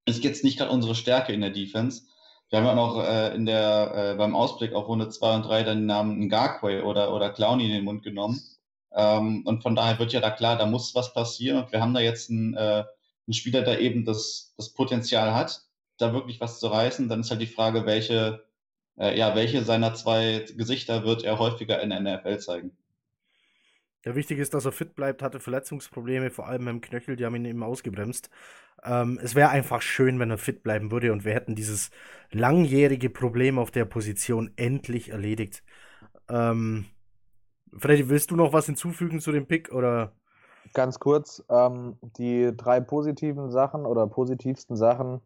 ist 0.05 0.23
jetzt 0.23 0.43
nicht 0.43 0.57
gerade 0.57 0.71
unsere 0.71 0.95
Stärke 0.95 1.33
in 1.33 1.41
der 1.41 1.51
Defense. 1.51 2.03
Wir 2.49 2.59
haben 2.59 2.65
ja 2.65 2.75
noch 2.75 3.01
äh, 3.01 3.33
in 3.33 3.45
der, 3.45 3.93
äh, 4.13 4.17
beim 4.17 4.35
Ausblick 4.35 4.73
auf 4.73 4.87
Runde 4.87 5.07
2 5.09 5.35
und 5.35 5.43
3 5.43 5.63
dann 5.63 5.77
den 5.79 5.85
Namen 5.85 6.27
Ngakwe 6.27 6.83
oder, 6.83 7.13
oder 7.15 7.29
Clowny 7.29 7.65
in 7.65 7.71
den 7.71 7.85
Mund 7.85 8.03
genommen. 8.03 8.41
Ähm, 8.93 9.43
und 9.45 9.63
von 9.63 9.75
daher 9.75 9.99
wird 9.99 10.11
ja 10.11 10.19
da 10.19 10.31
klar, 10.31 10.57
da 10.57 10.65
muss 10.65 10.93
was 10.93 11.13
passieren. 11.13 11.63
Und 11.63 11.71
wir 11.71 11.81
haben 11.81 11.93
da 11.93 12.01
jetzt 12.01 12.29
einen, 12.29 12.53
äh, 12.55 12.83
einen 13.27 13.33
Spieler, 13.33 13.61
der 13.61 13.79
eben 13.79 14.03
das, 14.03 14.53
das 14.57 14.69
Potenzial 14.73 15.33
hat, 15.33 15.61
da 15.97 16.13
wirklich 16.13 16.41
was 16.41 16.59
zu 16.59 16.67
reißen. 16.67 17.07
Dann 17.07 17.21
ist 17.21 17.31
halt 17.31 17.41
die 17.41 17.47
Frage, 17.47 17.85
welche, 17.85 18.43
äh, 19.01 19.17
ja, 19.17 19.35
welche 19.35 19.63
seiner 19.63 19.93
zwei 19.95 20.45
Gesichter 20.55 21.03
wird 21.03 21.23
er 21.23 21.39
häufiger 21.39 21.81
in 21.81 21.89
der 21.89 21.99
NFL 22.01 22.37
zeigen. 22.39 22.71
Ja, 24.05 24.15
wichtig 24.15 24.39
ist, 24.39 24.53
dass 24.53 24.65
er 24.65 24.71
fit 24.71 24.95
bleibt, 24.95 25.21
hatte 25.21 25.39
Verletzungsprobleme, 25.39 26.31
vor 26.31 26.47
allem 26.47 26.67
im 26.67 26.81
Knöchel, 26.81 27.15
die 27.15 27.25
haben 27.25 27.35
ihn 27.35 27.45
eben 27.45 27.63
ausgebremst. 27.63 28.29
Ähm, 28.83 29.19
es 29.21 29.35
wäre 29.35 29.49
einfach 29.49 29.81
schön, 29.81 30.19
wenn 30.19 30.31
er 30.31 30.37
fit 30.37 30.63
bleiben 30.63 30.91
würde 30.91 31.11
und 31.11 31.23
wir 31.23 31.33
hätten 31.33 31.55
dieses 31.55 31.91
langjährige 32.31 33.09
Problem 33.09 33.59
auf 33.59 33.71
der 33.71 33.85
Position 33.85 34.51
endlich 34.55 35.09
erledigt. 35.09 35.63
Ähm, 36.29 36.85
Freddy, 37.77 38.09
willst 38.09 38.31
du 38.31 38.35
noch 38.35 38.53
was 38.53 38.65
hinzufügen 38.65 39.19
zu 39.19 39.31
dem 39.31 39.45
Pick 39.45 39.71
oder? 39.71 40.13
ganz 40.73 40.99
kurz, 40.99 41.43
ähm, 41.49 41.97
die 42.01 42.51
drei 42.55 42.79
positiven 42.79 43.51
Sachen 43.51 43.85
oder 43.85 44.07
positivsten 44.07 44.75
Sachen. 44.75 45.21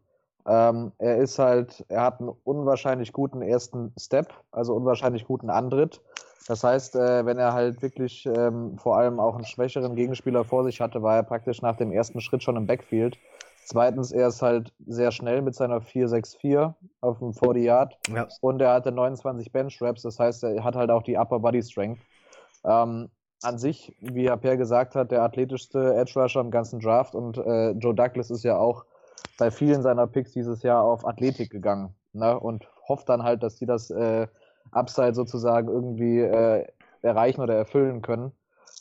Ähm, 0.46 0.92
er 0.98 1.16
ist 1.16 1.38
halt, 1.38 1.84
er 1.88 2.02
hat 2.02 2.20
einen 2.20 2.30
unwahrscheinlich 2.44 3.12
guten 3.12 3.42
ersten 3.42 3.92
Step, 3.98 4.32
also 4.52 4.74
unwahrscheinlich 4.74 5.24
guten 5.24 5.50
Antritt. 5.50 6.00
Das 6.46 6.62
heißt, 6.62 6.94
äh, 6.94 7.26
wenn 7.26 7.38
er 7.38 7.52
halt 7.52 7.82
wirklich 7.82 8.24
ähm, 8.26 8.78
vor 8.78 8.96
allem 8.96 9.18
auch 9.18 9.34
einen 9.34 9.44
schwächeren 9.44 9.96
Gegenspieler 9.96 10.44
vor 10.44 10.62
sich 10.62 10.80
hatte, 10.80 11.02
war 11.02 11.16
er 11.16 11.24
praktisch 11.24 11.60
nach 11.62 11.76
dem 11.76 11.90
ersten 11.90 12.20
Schritt 12.20 12.44
schon 12.44 12.56
im 12.56 12.66
Backfield. 12.66 13.18
Zweitens, 13.64 14.12
er 14.12 14.28
ist 14.28 14.42
halt 14.42 14.72
sehr 14.86 15.10
schnell 15.10 15.42
mit 15.42 15.56
seiner 15.56 15.80
4-6-4 15.80 16.74
auf 17.00 17.18
dem 17.18 17.34
40 17.34 17.64
Yard. 17.64 17.98
Ja. 18.14 18.28
Und 18.40 18.62
er 18.62 18.74
hatte 18.74 18.92
29 18.92 19.50
Bench 19.50 19.82
Raps, 19.82 20.02
das 20.02 20.20
heißt, 20.20 20.44
er 20.44 20.62
hat 20.62 20.76
halt 20.76 20.90
auch 20.90 21.02
die 21.02 21.16
Upper 21.16 21.40
Body 21.40 21.62
Strength. 21.62 22.00
Ähm, 22.64 23.08
an 23.42 23.58
sich, 23.58 23.94
wie 24.00 24.28
Herr 24.28 24.36
Per 24.36 24.56
gesagt 24.56 24.94
hat, 24.94 25.10
der 25.10 25.22
athletischste 25.22 25.94
Edge 25.96 26.12
Rusher 26.16 26.40
im 26.40 26.52
ganzen 26.52 26.78
Draft 26.78 27.16
und 27.16 27.36
äh, 27.38 27.72
Joe 27.72 27.94
Douglas 27.94 28.30
ist 28.30 28.44
ja 28.44 28.56
auch 28.56 28.84
bei 29.38 29.50
vielen 29.50 29.82
seiner 29.82 30.06
Picks 30.06 30.32
dieses 30.32 30.62
Jahr 30.62 30.82
auf 30.82 31.06
Athletik 31.06 31.50
gegangen 31.50 31.94
ne? 32.12 32.38
und 32.38 32.68
hofft 32.88 33.08
dann 33.08 33.22
halt, 33.22 33.42
dass 33.42 33.56
die 33.56 33.66
das 33.66 33.90
äh, 33.90 34.26
Upside 34.72 35.14
sozusagen 35.14 35.68
irgendwie 35.68 36.20
äh, 36.20 36.66
erreichen 37.02 37.40
oder 37.40 37.54
erfüllen 37.54 38.02
können. 38.02 38.32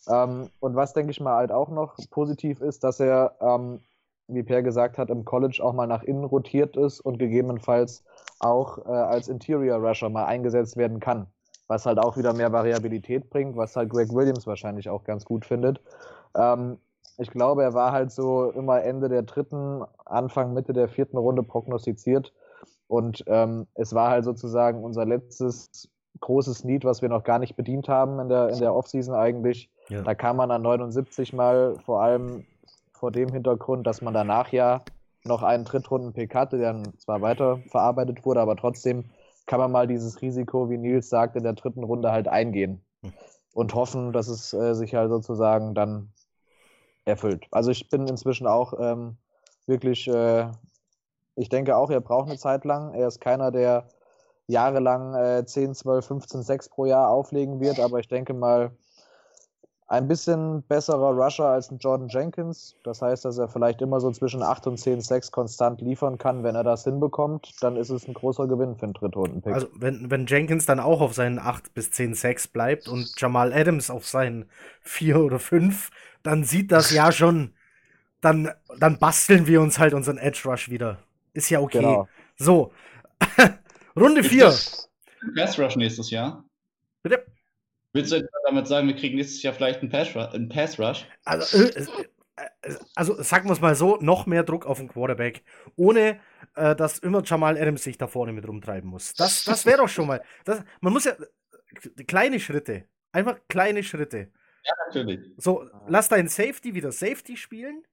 Ähm, 0.07 0.49
und 0.59 0.75
was 0.75 0.93
denke 0.93 1.11
ich 1.11 1.19
mal 1.19 1.35
halt 1.35 1.51
auch 1.51 1.69
noch 1.69 1.95
positiv 2.11 2.61
ist, 2.61 2.83
dass 2.83 2.99
er, 2.99 3.35
ähm, 3.41 3.81
wie 4.27 4.43
Per 4.43 4.63
gesagt 4.63 4.97
hat, 4.97 5.09
im 5.09 5.25
College 5.25 5.59
auch 5.63 5.73
mal 5.73 5.87
nach 5.87 6.03
innen 6.03 6.23
rotiert 6.23 6.77
ist 6.77 6.99
und 6.99 7.17
gegebenenfalls 7.19 8.03
auch 8.39 8.79
äh, 8.85 8.89
als 8.89 9.27
Interior 9.27 9.77
Rusher 9.77 10.09
mal 10.09 10.25
eingesetzt 10.25 10.77
werden 10.77 10.99
kann 10.99 11.27
was 11.67 11.85
halt 11.85 11.99
auch 11.99 12.17
wieder 12.17 12.33
mehr 12.33 12.51
Variabilität 12.51 13.29
bringt, 13.29 13.57
was 13.57 13.75
halt 13.75 13.89
Greg 13.89 14.13
Williams 14.13 14.45
wahrscheinlich 14.47 14.89
auch 14.89 15.03
ganz 15.03 15.25
gut 15.25 15.45
findet. 15.45 15.81
Ähm, 16.35 16.77
ich 17.17 17.29
glaube, 17.31 17.63
er 17.63 17.73
war 17.73 17.91
halt 17.91 18.11
so 18.11 18.51
immer 18.51 18.83
Ende 18.83 19.09
der 19.09 19.23
dritten, 19.23 19.83
Anfang, 20.05 20.53
Mitte 20.53 20.73
der 20.73 20.89
vierten 20.89 21.17
Runde 21.17 21.43
prognostiziert. 21.43 22.33
Und 22.87 23.23
ähm, 23.27 23.67
es 23.73 23.93
war 23.93 24.09
halt 24.09 24.25
sozusagen 24.25 24.83
unser 24.83 25.05
letztes 25.05 25.89
großes 26.19 26.63
Need, 26.63 26.85
was 26.85 27.01
wir 27.01 27.09
noch 27.09 27.23
gar 27.23 27.39
nicht 27.39 27.55
bedient 27.55 27.89
haben 27.89 28.19
in 28.19 28.29
der, 28.29 28.49
in 28.49 28.59
der 28.59 28.73
Offseason 28.73 29.15
eigentlich. 29.15 29.69
Ja. 29.89 30.01
Da 30.01 30.15
kam 30.15 30.37
man 30.37 30.51
an 30.51 30.61
79 30.61 31.33
mal, 31.33 31.77
vor 31.85 32.01
allem 32.01 32.45
vor 32.93 33.11
dem 33.11 33.29
Hintergrund, 33.29 33.85
dass 33.85 34.01
man 34.01 34.13
danach 34.13 34.51
ja 34.51 34.81
noch 35.23 35.43
einen 35.43 35.65
Drittrunden-Pick 35.65 36.33
hatte, 36.35 36.57
der 36.57 36.73
dann 36.73 36.93
zwar 36.97 37.21
weiter 37.21 37.59
verarbeitet 37.69 38.25
wurde, 38.25 38.39
aber 38.41 38.55
trotzdem 38.55 39.05
kann 39.45 39.59
man 39.59 39.71
mal 39.71 39.87
dieses 39.87 40.21
Risiko, 40.21 40.69
wie 40.69 40.77
Nils 40.77 41.09
sagt, 41.09 41.35
in 41.35 41.43
der 41.43 41.53
dritten 41.53 41.83
Runde 41.83 42.11
halt 42.11 42.27
eingehen 42.27 42.81
hm. 43.01 43.13
und 43.53 43.73
hoffen, 43.73 44.11
dass 44.13 44.27
es 44.27 44.53
äh, 44.53 44.73
sich 44.73 44.95
halt 44.95 45.09
sozusagen 45.09 45.73
dann 45.73 46.09
erfüllt. 47.05 47.47
Also 47.51 47.71
ich 47.71 47.89
bin 47.89 48.07
inzwischen 48.07 48.47
auch 48.47 48.73
ähm, 48.79 49.17
wirklich, 49.67 50.07
äh, 50.07 50.47
ich 51.35 51.49
denke 51.49 51.75
auch, 51.75 51.89
er 51.89 52.01
braucht 52.01 52.29
eine 52.29 52.37
Zeit 52.37 52.65
lang. 52.65 52.93
Er 52.93 53.07
ist 53.07 53.21
keiner, 53.21 53.51
der 53.51 53.87
jahrelang 54.47 55.15
äh, 55.15 55.45
10, 55.45 55.75
12, 55.75 56.05
15, 56.05 56.43
6 56.43 56.69
pro 56.69 56.85
Jahr 56.85 57.09
auflegen 57.09 57.59
wird, 57.59 57.79
aber 57.79 57.99
ich 57.99 58.07
denke 58.07 58.33
mal, 58.33 58.71
ein 59.87 60.07
bisschen 60.07 60.63
besserer 60.63 61.11
Rusher 61.11 61.45
als 61.45 61.69
ein 61.69 61.77
Jordan 61.77 62.07
Jenkins. 62.07 62.75
Das 62.83 63.01
heißt, 63.03 63.23
dass 63.23 63.37
er 63.37 63.47
vielleicht 63.47 63.81
immer 63.83 63.99
so 63.99 64.09
zwischen 64.11 64.41
8 64.41 64.65
und 64.67 64.77
10 64.77 65.01
Sex 65.01 65.31
konstant 65.31 65.79
liefern 65.79 66.17
kann. 66.17 66.43
Wenn 66.43 66.55
er 66.55 66.63
das 66.63 66.83
hinbekommt, 66.85 67.51
dann 67.61 67.75
ist 67.75 67.91
es 67.91 68.07
ein 68.07 68.15
großer 68.15 68.47
Gewinn 68.47 68.75
für 68.75 68.85
einen 68.85 68.93
Drittrunden-Pick. 68.93 69.53
Also, 69.53 69.67
wenn, 69.75 70.09
wenn 70.09 70.25
Jenkins 70.25 70.65
dann 70.65 70.79
auch 70.79 71.01
auf 71.01 71.13
seinen 71.13 71.37
8 71.37 71.73
bis 71.75 71.91
10 71.91 72.15
Sex 72.15 72.47
bleibt 72.47 72.87
und 72.87 73.13
Jamal 73.17 73.53
Adams 73.53 73.91
auf 73.91 74.07
seinen 74.07 74.49
4 74.81 75.19
oder 75.19 75.37
5, 75.37 75.91
dann 76.25 76.43
sieht 76.43 76.71
das 76.71 76.91
ja 76.91 77.11
schon, 77.11 77.53
dann, 78.21 78.51
dann 78.79 78.97
basteln 78.97 79.47
wir 79.47 79.61
uns 79.61 79.77
halt 79.77 79.93
unseren 79.93 80.17
Edge 80.17 80.41
Rush 80.45 80.69
wieder. 80.69 80.99
Ist 81.33 81.49
ja 81.49 81.59
okay. 81.59 81.79
Genau. 81.79 82.07
So, 82.37 82.73
Runde 83.95 84.23
4. 84.23 84.53
Pass 85.35 85.59
Rush 85.59 85.75
nächstes 85.75 86.09
Jahr. 86.09 86.43
Bitte? 87.03 87.25
Willst 87.93 88.11
du 88.11 88.27
damit 88.45 88.67
sagen, 88.67 88.87
wir 88.87 88.95
kriegen 88.95 89.15
nächstes 89.15 89.41
Jahr 89.43 89.53
vielleicht 89.53 89.81
einen 89.81 89.89
Pass, 89.89 90.15
einen 90.15 90.49
Pass 90.49 90.79
Rush? 90.79 91.05
Also, 91.23 91.63
äh, 91.63 91.85
äh, 92.35 92.75
also 92.95 93.21
sagen 93.21 93.47
wir 93.47 93.53
es 93.53 93.61
mal 93.61 93.75
so, 93.75 93.97
noch 94.01 94.25
mehr 94.25 94.43
Druck 94.43 94.65
auf 94.65 94.79
den 94.79 94.87
Quarterback, 94.87 95.43
ohne 95.75 96.19
äh, 96.55 96.75
dass 96.75 96.99
immer 96.99 97.23
Jamal 97.23 97.57
Adams 97.57 97.83
sich 97.83 97.97
da 97.97 98.07
vorne 98.07 98.33
mit 98.33 98.47
rumtreiben 98.47 98.89
muss. 98.89 99.13
Das, 99.13 99.43
das 99.43 99.65
wäre 99.65 99.77
doch 99.77 99.89
schon 99.89 100.07
mal. 100.07 100.21
Das, 100.43 100.63
man 100.81 100.91
muss 100.91 101.05
ja 101.05 101.13
kleine 102.07 102.39
Schritte, 102.39 102.85
einfach 103.11 103.37
kleine 103.47 103.83
Schritte. 103.83 104.31
Ja, 104.65 104.73
natürlich. 104.85 105.19
So, 105.37 105.69
lass 105.87 106.09
deinen 106.09 106.27
Safety 106.27 106.73
wieder 106.73 106.91
Safety 106.91 107.37
spielen 107.37 107.83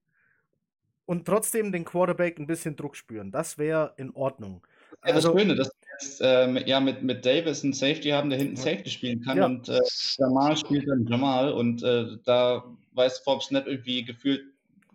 und 1.07 1.27
trotzdem 1.27 1.73
den 1.73 1.85
Quarterback 1.85 2.39
ein 2.39 2.47
bisschen 2.47 2.77
Druck 2.77 2.97
spüren. 2.97 3.31
Das 3.31 3.59
wäre 3.59 3.95
in 3.97 4.15
Ordnung. 4.15 4.63
Ja, 5.05 5.15
das 5.15 5.27
also, 5.27 5.39
Schöne, 5.39 5.55
dass 5.55 5.71
jetzt 6.01 6.21
äh, 6.21 6.69
ja, 6.69 6.81
mit, 6.81 7.03
mit 7.03 7.25
Davis 7.25 7.65
einen 7.65 7.73
Safety 7.73 8.11
haben, 8.11 8.31
der 8.31 8.39
hinten 8.39 8.57
Safety 8.57 8.91
spielen 8.91 9.23
kann 9.23 9.37
ja. 9.37 9.47
und 9.47 9.69
äh, 9.69 9.81
Jamal 10.19 10.57
spielt 10.57 10.89
dann 10.89 11.07
Jamal 11.07 11.53
und 11.53 11.83
äh, 11.83 12.17
da 12.25 12.65
weiß 12.93 13.19
Forbes 13.21 13.51
nicht 13.51 13.67
irgendwie 13.67 14.05
gefühlt, 14.05 14.43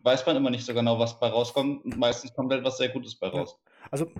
weiß 0.04 0.26
man 0.26 0.36
immer 0.36 0.50
nicht 0.50 0.66
so 0.66 0.74
genau, 0.74 0.98
was 1.00 1.20
bei 1.20 1.28
rauskommt 1.28 1.84
und 1.86 1.98
meistens 1.98 2.34
kommt 2.34 2.52
halt 2.52 2.64
was 2.64 2.78
sehr 2.78 2.90
Gutes 2.90 3.16
bei 3.16 3.28
raus. 3.28 3.60
Also 3.92 4.12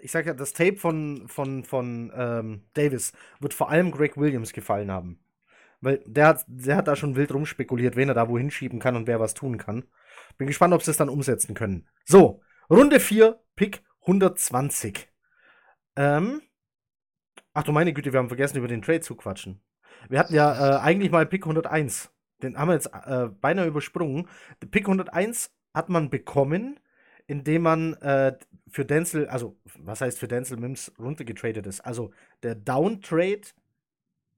ich 0.00 0.10
sage 0.10 0.28
ja, 0.28 0.34
das 0.34 0.52
Tape 0.52 0.76
von, 0.76 1.28
von, 1.28 1.64
von 1.64 2.12
ähm, 2.14 2.62
Davis 2.74 3.12
wird 3.40 3.54
vor 3.54 3.70
allem 3.70 3.90
Greg 3.90 4.16
Williams 4.16 4.52
gefallen 4.52 4.90
haben. 4.90 5.18
Weil 5.84 6.02
der 6.06 6.28
hat, 6.28 6.44
der 6.48 6.76
hat 6.76 6.88
da 6.88 6.96
schon 6.96 7.14
wild 7.14 7.32
rumspekuliert, 7.32 7.94
wen 7.94 8.08
er 8.08 8.14
da 8.14 8.28
wohin 8.28 8.50
schieben 8.50 8.78
kann 8.78 8.96
und 8.96 9.06
wer 9.06 9.20
was 9.20 9.34
tun 9.34 9.58
kann. 9.58 9.84
Bin 10.38 10.46
gespannt, 10.46 10.72
ob 10.72 10.82
sie 10.82 10.90
es 10.90 10.96
dann 10.96 11.10
umsetzen 11.10 11.54
können. 11.54 11.86
So, 12.06 12.40
Runde 12.70 13.00
4, 13.00 13.38
Pick 13.54 13.82
120. 14.00 15.12
Ähm, 15.96 16.40
ach 17.52 17.64
du 17.64 17.72
meine 17.72 17.92
Güte, 17.92 18.12
wir 18.12 18.18
haben 18.18 18.28
vergessen, 18.28 18.56
über 18.56 18.66
den 18.66 18.80
Trade 18.80 19.00
zu 19.00 19.14
quatschen. 19.14 19.60
Wir 20.08 20.18
hatten 20.18 20.34
ja 20.34 20.76
äh, 20.76 20.80
eigentlich 20.80 21.10
mal 21.12 21.26
Pick 21.26 21.42
101. 21.42 22.10
Den 22.42 22.58
haben 22.58 22.68
wir 22.68 22.74
jetzt 22.74 22.90
äh, 22.92 23.28
beinahe 23.40 23.66
übersprungen. 23.66 24.26
Pick 24.70 24.86
101 24.86 25.52
hat 25.74 25.90
man 25.90 26.08
bekommen, 26.08 26.80
indem 27.26 27.60
man 27.60 27.92
äh, 27.94 28.38
für 28.68 28.86
Denzel, 28.86 29.28
also 29.28 29.60
was 29.78 30.00
heißt 30.00 30.18
für 30.18 30.28
Denzel 30.28 30.56
Mims 30.56 30.92
runtergetradet 30.98 31.66
ist. 31.66 31.82
Also 31.82 32.12
der 32.42 32.54
Down-Trade, 32.54 33.42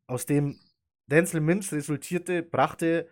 aus 0.08 0.26
dem 0.26 0.58
Denzel 1.06 1.40
Mims 1.40 1.72
resultierte, 1.72 2.42
brachte 2.42 3.08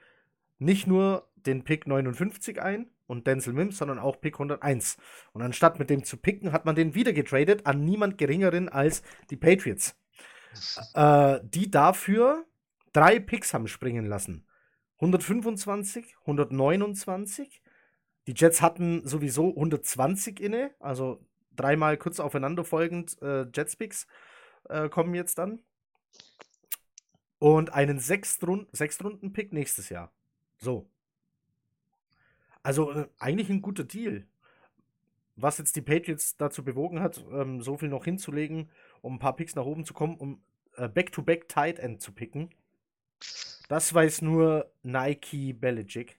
nicht 0.58 0.86
nur 0.86 1.28
den 1.34 1.64
Pick 1.64 1.86
59 1.86 2.60
ein, 2.60 2.90
und 3.06 3.26
Denzel 3.26 3.52
Mims, 3.52 3.78
sondern 3.78 3.98
auch 3.98 4.20
Pick 4.20 4.34
101. 4.34 4.96
Und 5.32 5.42
anstatt 5.42 5.78
mit 5.78 5.90
dem 5.90 6.04
zu 6.04 6.16
picken, 6.16 6.52
hat 6.52 6.64
man 6.64 6.74
den 6.74 6.94
wieder 6.94 7.12
getradet 7.12 7.66
an 7.66 7.84
niemand 7.84 8.18
geringeren 8.18 8.68
als 8.68 9.02
die 9.30 9.36
Patriots. 9.36 9.96
Äh, 10.94 11.40
die 11.42 11.70
dafür 11.70 12.44
drei 12.92 13.18
Picks 13.18 13.54
haben 13.54 13.68
springen 13.68 14.06
lassen. 14.06 14.46
125, 14.96 16.16
129. 16.20 17.62
Die 18.26 18.34
Jets 18.34 18.62
hatten 18.62 19.06
sowieso 19.06 19.48
120 19.48 20.40
inne, 20.40 20.70
also 20.78 21.20
dreimal 21.56 21.98
kurz 21.98 22.20
aufeinanderfolgend 22.20 23.20
äh, 23.20 23.46
Jets-Picks 23.52 24.06
äh, 24.70 24.88
kommen 24.88 25.14
jetzt 25.14 25.36
dann. 25.36 25.60
Und 27.44 27.74
einen 27.74 27.98
Sechstrunden-Pick 27.98 29.52
nächstes 29.52 29.90
Jahr. 29.90 30.10
So. 30.56 30.88
Also 32.62 32.90
äh, 32.90 33.06
eigentlich 33.18 33.50
ein 33.50 33.60
guter 33.60 33.84
Deal. 33.84 34.26
Was 35.36 35.58
jetzt 35.58 35.76
die 35.76 35.82
Patriots 35.82 36.38
dazu 36.38 36.64
bewogen 36.64 37.00
hat, 37.00 37.22
ähm, 37.30 37.60
so 37.60 37.76
viel 37.76 37.90
noch 37.90 38.06
hinzulegen, 38.06 38.70
um 39.02 39.16
ein 39.16 39.18
paar 39.18 39.36
Picks 39.36 39.56
nach 39.56 39.66
oben 39.66 39.84
zu 39.84 39.92
kommen, 39.92 40.16
um 40.16 40.40
äh, 40.76 40.88
Back-to-Back 40.88 41.50
Tight 41.50 41.78
End 41.78 42.00
zu 42.00 42.12
picken. 42.12 42.48
Das 43.68 43.92
weiß 43.92 44.22
nur 44.22 44.72
Nike 44.82 45.52
Belichick. 45.52 46.18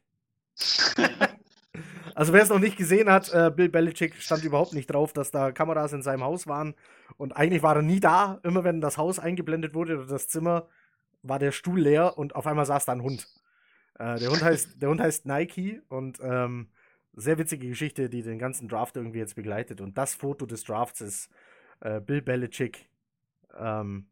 also 2.13 2.33
wer 2.33 2.43
es 2.43 2.49
noch 2.49 2.59
nicht 2.59 2.77
gesehen 2.77 3.09
hat, 3.09 3.33
äh, 3.33 3.49
Bill 3.49 3.69
Belichick 3.69 4.13
stand 4.21 4.43
überhaupt 4.43 4.73
nicht 4.73 4.93
drauf, 4.93 5.11
dass 5.11 5.31
da 5.31 5.51
Kameras 5.51 5.91
in 5.91 6.03
seinem 6.03 6.23
Haus 6.23 6.45
waren. 6.45 6.75
Und 7.17 7.35
eigentlich 7.35 7.63
war 7.63 7.77
er 7.77 7.81
nie 7.81 7.99
da. 7.99 8.39
Immer 8.43 8.63
wenn 8.63 8.79
das 8.79 8.99
Haus 8.99 9.17
eingeblendet 9.17 9.73
wurde 9.73 9.97
oder 9.97 10.05
das 10.05 10.27
Zimmer, 10.27 10.67
war 11.27 11.39
der 11.39 11.51
Stuhl 11.51 11.79
leer 11.79 12.17
und 12.17 12.35
auf 12.35 12.47
einmal 12.47 12.65
saß 12.65 12.85
da 12.85 12.91
ein 12.91 13.03
Hund. 13.03 13.27
Äh, 13.99 14.19
der, 14.19 14.29
Hund 14.29 14.43
heißt, 14.43 14.81
der 14.81 14.89
Hund 14.89 15.01
heißt 15.01 15.25
Nike 15.25 15.81
und 15.89 16.19
ähm, 16.21 16.67
sehr 17.13 17.37
witzige 17.37 17.67
Geschichte, 17.67 18.09
die 18.09 18.21
den 18.21 18.39
ganzen 18.39 18.67
Draft 18.67 18.95
irgendwie 18.95 19.19
jetzt 19.19 19.35
begleitet. 19.35 19.81
Und 19.81 19.97
das 19.97 20.15
Foto 20.15 20.45
des 20.45 20.63
Drafts 20.63 21.01
ist 21.01 21.29
äh, 21.81 21.99
Bill 21.99 22.21
Belichick, 22.21 22.89
ähm, 23.57 24.07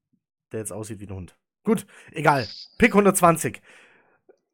der 0.51 0.61
jetzt 0.61 0.71
aussieht 0.71 0.99
wie 0.99 1.07
ein 1.07 1.15
Hund. 1.15 1.35
Gut, 1.63 1.85
egal. 2.11 2.47
Pick 2.77 2.91
120. 2.91 3.61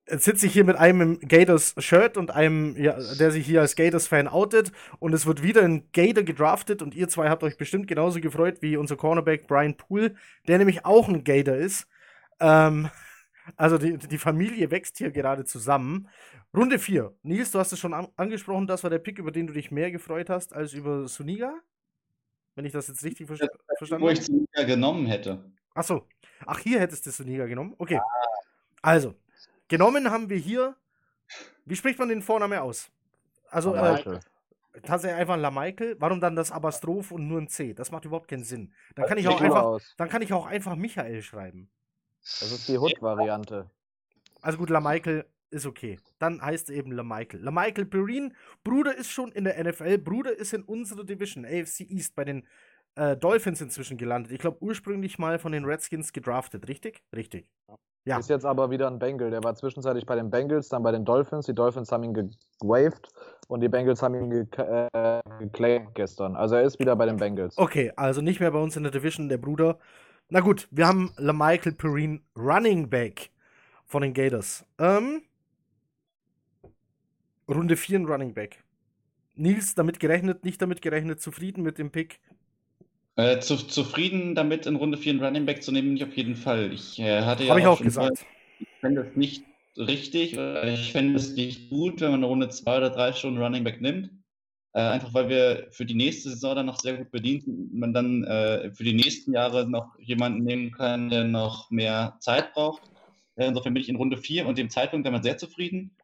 Jetzt 0.10 0.26
sitze 0.26 0.48
ich 0.48 0.54
hier 0.54 0.64
mit 0.64 0.76
einem 0.76 1.20
Gators-Shirt 1.20 2.18
und 2.18 2.32
einem, 2.32 2.76
ja, 2.78 2.98
der 3.20 3.32
sich 3.32 3.46
hier 3.46 3.62
als 3.62 3.76
Gators-Fan 3.76 4.28
outet. 4.28 4.72
Und 4.98 5.14
es 5.14 5.28
wird 5.28 5.44
wieder 5.44 5.62
ein 5.64 5.92
Gator 5.92 6.24
gedraftet. 6.24 6.82
Und 6.82 6.96
ihr 6.96 7.08
zwei 7.10 7.30
habt 7.30 7.44
euch 7.44 7.58
bestimmt 7.58 7.88
genauso 7.88 8.20
gefreut 8.20 8.62
wie 8.62 8.78
unser 8.78 8.96
Cornerback 8.96 9.48
Brian 9.48 9.78
Poole, 9.78 10.16
der 10.48 10.58
nämlich 10.58 10.86
auch 10.86 11.08
ein 11.08 11.24
Gator 11.24 11.56
ist. 11.56 11.88
Ähm, 12.40 12.90
also 13.56 13.78
die, 13.78 13.98
die 13.98 14.18
Familie 14.18 14.72
wächst 14.72 14.98
hier 14.98 15.12
gerade 15.12 15.46
zusammen. 15.46 16.10
Runde 16.56 16.80
4. 16.80 17.14
Nils, 17.24 17.52
du 17.52 17.60
hast 17.60 17.72
es 17.72 17.80
schon 17.80 17.94
an 17.94 18.08
angesprochen, 18.16 18.68
das 18.68 18.84
war 18.84 18.90
der 18.90 19.00
Pick, 19.00 19.20
über 19.20 19.32
den 19.32 19.48
du 19.48 19.54
dich 19.54 19.72
mehr 19.72 19.92
gefreut 19.92 20.30
hast 20.30 20.54
als 20.54 20.74
über 20.74 21.08
Suniga. 21.08 21.54
Wenn 22.56 22.66
ich 22.66 22.74
das 22.74 22.88
jetzt 22.88 23.04
richtig 23.04 23.28
ver 23.28 23.38
verstanden 23.78 24.04
Wo 24.04 24.10
habe. 24.10 24.20
ich 24.20 24.26
Suniga 24.26 24.64
genommen 24.64 25.06
hätte. 25.06 25.44
Achso. 25.74 26.08
Ach, 26.46 26.60
hier 26.60 26.80
hättest 26.80 27.06
du 27.06 27.12
Suniga 27.12 27.46
genommen. 27.46 27.76
Okay. 27.78 28.00
Also, 28.82 29.16
genommen 29.68 30.10
haben 30.10 30.30
wir 30.30 30.38
hier. 30.38 30.76
Wie 31.66 31.76
spricht 31.76 32.00
man 32.00 32.10
den 32.10 32.22
Vornamen 32.22 32.60
aus? 32.60 32.90
Also, 33.50 33.76
äh, 33.76 34.20
tatsächlich 34.84 35.20
einfach 35.20 35.38
Lamichael. 35.38 35.96
Warum 36.00 36.20
dann 36.20 36.36
das 36.36 36.52
Apostroph 36.52 37.12
und 37.12 37.28
nur 37.28 37.40
ein 37.40 37.48
C? 37.48 37.74
Das 37.74 37.92
macht 37.92 38.06
überhaupt 38.06 38.28
keinen 38.28 38.44
Sinn. 38.44 38.74
Dann 38.96 39.06
kann 39.06 39.18
ich 39.18 39.28
auch 39.28 39.40
einfach, 39.40 39.80
dann 39.98 40.10
kann 40.10 40.22
ich 40.22 40.34
auch 40.34 40.46
einfach 40.46 40.76
Michael 40.76 41.22
schreiben. 41.22 41.70
Das 42.40 42.52
ist 42.52 42.68
die 42.68 42.78
Hood-Variante. 42.78 43.70
Also 44.42 44.58
gut, 44.58 44.70
LaMichael 44.70 45.26
ist 45.52 45.66
okay. 45.66 46.00
Dann 46.20 46.42
heißt 46.42 46.70
es 46.70 46.76
eben 46.76 46.92
LaMichael. 46.92 47.42
LaMichael 47.42 47.86
Perrine, 47.86 48.32
Bruder 48.64 48.96
ist 48.96 49.10
schon 49.10 49.32
in 49.32 49.44
der 49.44 49.62
NFL, 49.64 49.98
Bruder 49.98 50.38
ist 50.38 50.54
in 50.54 50.64
unserer 50.64 51.04
Division, 51.04 51.46
AFC 51.46 51.82
East, 51.82 52.16
bei 52.16 52.24
den 52.24 52.46
äh, 52.96 53.18
Dolphins 53.18 53.62
inzwischen 53.62 53.98
gelandet. 53.98 54.32
Ich 54.32 54.40
glaube, 54.40 54.58
ursprünglich 54.62 55.20
mal 55.20 55.40
von 55.40 55.52
den 55.52 55.66
Redskins 55.66 56.14
gedraftet, 56.14 56.68
richtig? 56.68 57.04
Richtig. 57.16 57.48
Ja. 58.06 58.18
Ist 58.18 58.30
jetzt 58.30 58.46
aber 58.46 58.72
wieder 58.72 58.88
ein 58.88 58.98
Bengal. 58.98 59.30
Der 59.30 59.44
war 59.44 59.54
zwischenzeitlich 59.56 60.06
bei 60.06 60.16
den 60.16 60.30
Bengals, 60.30 60.70
dann 60.70 60.84
bei 60.84 60.92
den 60.92 61.06
Dolphins. 61.06 61.46
Die 61.46 61.54
Dolphins 61.54 61.92
haben 61.92 62.04
ihn 62.04 62.14
gewaved 62.60 63.10
und 63.48 63.60
die 63.62 63.68
Bengals 63.68 64.02
haben 64.02 64.16
ihn 64.16 64.30
ge 64.30 64.48
äh, 64.94 65.22
geclaimed 65.40 65.94
gestern. 65.94 66.36
Also 66.36 66.56
er 66.56 66.64
ist 66.64 66.80
wieder 66.80 66.96
bei 66.96 67.06
den 67.06 67.18
Bengals. 67.18 67.58
Okay, 67.58 67.92
also 67.96 68.22
nicht 68.22 68.40
mehr 68.40 68.52
bei 68.52 68.60
uns 68.60 68.76
in 68.76 68.84
der 68.84 68.92
Division, 68.92 69.30
der 69.30 69.38
Bruder. 69.38 69.78
Na 70.32 70.42
gut, 70.42 70.68
wir 70.70 70.86
haben 70.86 71.12
LaMichael 71.18 71.72
Perrine, 71.72 72.22
Running 72.36 72.88
Back 72.88 73.32
von 73.88 74.04
den 74.04 74.14
Gators. 74.14 74.64
Ähm, 74.78 75.24
Runde 77.48 77.76
4 77.76 78.00
ein 78.00 78.06
Running 78.06 78.36
Back. 78.36 78.64
Nils, 79.34 79.74
damit 79.74 80.00
gerechnet, 80.00 80.46
nicht 80.46 80.62
damit 80.62 80.84
gerechnet, 80.84 81.20
zufrieden 81.20 81.64
mit 81.64 81.80
dem 81.80 81.90
Pick. 81.90 82.20
Äh, 83.16 83.40
zu, 83.40 83.56
zufrieden 83.58 84.36
damit, 84.36 84.68
in 84.68 84.76
Runde 84.76 85.00
4 85.00 85.14
einen 85.14 85.24
Running 85.24 85.46
Back 85.48 85.64
zu 85.64 85.72
nehmen, 85.72 85.94
nicht 85.94 86.04
auf 86.04 86.16
jeden 86.16 86.36
Fall. 86.36 86.72
Ich 86.74 87.00
äh, 87.00 87.24
hatte 87.24 87.46
ja 87.46 87.50
Habe 87.50 87.62
ich 87.62 87.66
auch 87.66 87.78
schon 87.78 87.88
gesagt. 87.88 88.24
Ich 88.60 88.68
fände 88.82 89.02
es 89.02 89.16
nicht 89.16 89.44
richtig, 89.78 90.36
oder 90.36 90.64
ich 90.64 90.92
fände 90.92 91.16
es 91.16 91.34
nicht 91.34 91.72
gut, 91.72 92.02
wenn 92.02 92.12
man 92.12 92.20
eine 92.20 92.28
Runde 92.28 92.50
2 92.50 92.78
oder 92.78 92.92
3 92.92 93.14
schon 93.14 93.34
einen 93.34 93.44
Running 93.44 93.64
Back 93.64 93.82
nimmt. 93.82 94.12
Äh, 94.74 94.82
einfach 94.82 95.14
weil 95.14 95.30
wir 95.30 95.68
für 95.72 95.86
die 95.86 95.96
nächste 95.96 96.30
Saison 96.30 96.56
dann 96.56 96.68
noch 96.68 96.80
sehr 96.80 96.98
gut 96.98 97.10
bedient 97.10 97.46
man 97.74 97.92
dann 97.92 98.24
äh, 98.24 98.72
für 98.72 98.84
die 98.84 98.94
nächsten 98.94 99.34
Jahre 99.34 99.68
noch 99.68 99.98
jemanden 100.00 100.44
nehmen 100.44 100.72
kann, 100.72 101.10
der 101.10 101.24
noch 101.24 101.72
mehr 101.72 102.18
Zeit 102.20 102.54
braucht. 102.54 102.84
Äh, 103.36 103.48
insofern 103.48 103.74
bin 103.74 103.82
ich 103.82 103.90
in 103.90 103.96
Runde 103.96 104.18
4 104.18 104.46
und 104.48 104.58
dem 104.58 104.70
Zeitpunkt 104.70 105.08
damit 105.08 105.24
sehr 105.24 105.38
zufrieden. 105.38 105.96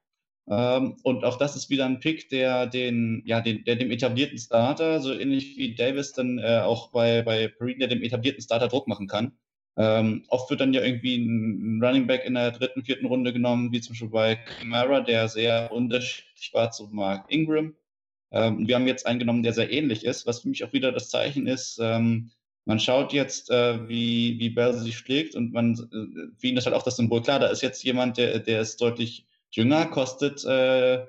Ähm, 0.47 0.97
und 1.03 1.25
auch 1.25 1.37
das 1.37 1.55
ist 1.55 1.69
wieder 1.69 1.85
ein 1.85 1.99
Pick, 1.99 2.29
der 2.29 2.67
den, 2.67 3.23
ja, 3.25 3.41
den, 3.41 3.63
der 3.65 3.75
dem 3.75 3.91
etablierten 3.91 4.37
Starter, 4.37 4.99
so 4.99 5.13
ähnlich 5.13 5.57
wie 5.57 5.75
Davis 5.75 6.13
dann 6.13 6.39
äh, 6.39 6.61
auch 6.63 6.91
bei, 6.91 7.21
bei 7.23 7.47
Perrine, 7.47 7.79
der 7.79 7.87
dem 7.89 8.03
etablierten 8.03 8.41
Starter 8.43 8.67
Druck 8.67 8.87
machen 8.87 9.07
kann. 9.07 9.33
Ähm, 9.77 10.23
oft 10.29 10.49
wird 10.49 10.61
dann 10.61 10.73
ja 10.73 10.81
irgendwie 10.83 11.17
ein 11.17 11.83
Running 11.83 12.07
Back 12.07 12.25
in 12.25 12.35
der 12.35 12.51
dritten, 12.51 12.83
vierten 12.83 13.07
Runde 13.07 13.33
genommen, 13.33 13.71
wie 13.71 13.81
zum 13.81 13.93
Beispiel 13.93 14.09
bei 14.09 14.35
Kamara, 14.35 15.01
der 15.01 15.27
sehr 15.27 15.71
unterschiedlich 15.71 16.53
war 16.53 16.71
zu 16.71 16.87
Mark 16.91 17.25
Ingram. 17.29 17.75
Ähm, 18.35 18.67
wir 18.67 18.75
haben 18.75 18.85
jetzt 18.85 19.07
einen 19.07 19.19
genommen, 19.19 19.43
der 19.43 19.53
sehr 19.53 19.71
ähnlich 19.71 20.05
ist, 20.05 20.27
was 20.27 20.41
für 20.41 20.49
mich 20.49 20.63
auch 20.63 20.73
wieder 20.73 20.91
das 20.91 21.09
Zeichen 21.09 21.47
ist. 21.47 21.79
Ähm, 21.81 22.31
man 22.65 22.79
schaut 22.79 23.13
jetzt, 23.13 23.49
äh, 23.49 23.87
wie, 23.87 24.37
wie 24.39 24.49
Bell 24.49 24.73
sich 24.73 24.97
schlägt 24.97 25.35
und 25.35 25.53
man, 25.53 25.73
äh, 25.73 26.37
für 26.37 26.47
ihn 26.47 26.57
ist 26.57 26.65
halt 26.65 26.75
auch 26.75 26.83
das 26.83 26.97
Symbol. 26.97 27.21
Klar, 27.21 27.39
da 27.39 27.47
ist 27.47 27.61
jetzt 27.61 27.83
jemand, 27.83 28.17
der, 28.17 28.39
der 28.39 28.61
ist 28.61 28.81
deutlich 28.81 29.25
jünger, 29.51 29.85
kostet 29.85 30.43
äh, 30.43 31.05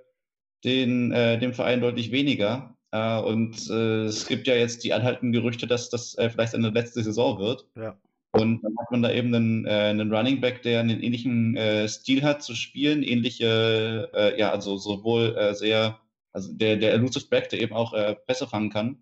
den, 0.65 1.13
äh, 1.13 1.39
dem 1.39 1.53
Verein 1.53 1.81
deutlich 1.81 2.13
weniger. 2.13 2.77
Äh, 2.93 3.19
und 3.19 3.69
äh, 3.71 4.05
es 4.05 4.27
gibt 4.27 4.47
ja 4.47 4.55
jetzt 4.55 4.85
die 4.85 4.93
anhaltenden 4.93 5.33
Gerüchte, 5.33 5.67
dass 5.67 5.91
das 5.91 6.17
äh, 6.19 6.31
vielleicht 6.31 6.53
seine 6.53 6.71
letzte 6.71 7.03
Saison 7.03 7.39
wird. 7.41 7.67
Ja. 7.75 7.99
Und 8.33 8.63
dann 8.63 8.75
hat 8.79 8.91
man 8.91 9.03
da 9.03 9.11
eben 9.11 9.35
einen, 9.35 9.65
äh, 9.67 9.71
einen 9.71 10.13
Running 10.13 10.41
Back, 10.41 10.63
der 10.63 10.81
einen 10.81 11.01
ähnlichen 11.01 11.57
äh, 11.57 11.89
Stil 11.89 12.23
hat 12.23 12.43
zu 12.43 12.55
spielen, 12.55 13.03
ähnliche, 13.03 14.11
äh, 14.15 14.39
ja, 14.39 14.53
also 14.53 14.77
sowohl 14.77 15.35
äh, 15.37 15.55
sehr, 15.55 15.99
also 16.37 16.53
der, 16.53 16.77
der 16.77 16.93
Elusive 16.93 17.27
Back, 17.29 17.49
der 17.49 17.63
eben 17.63 17.73
auch 17.73 17.95
äh, 17.95 18.15
Pässe 18.27 18.47
fangen 18.47 18.69
kann. 18.69 18.99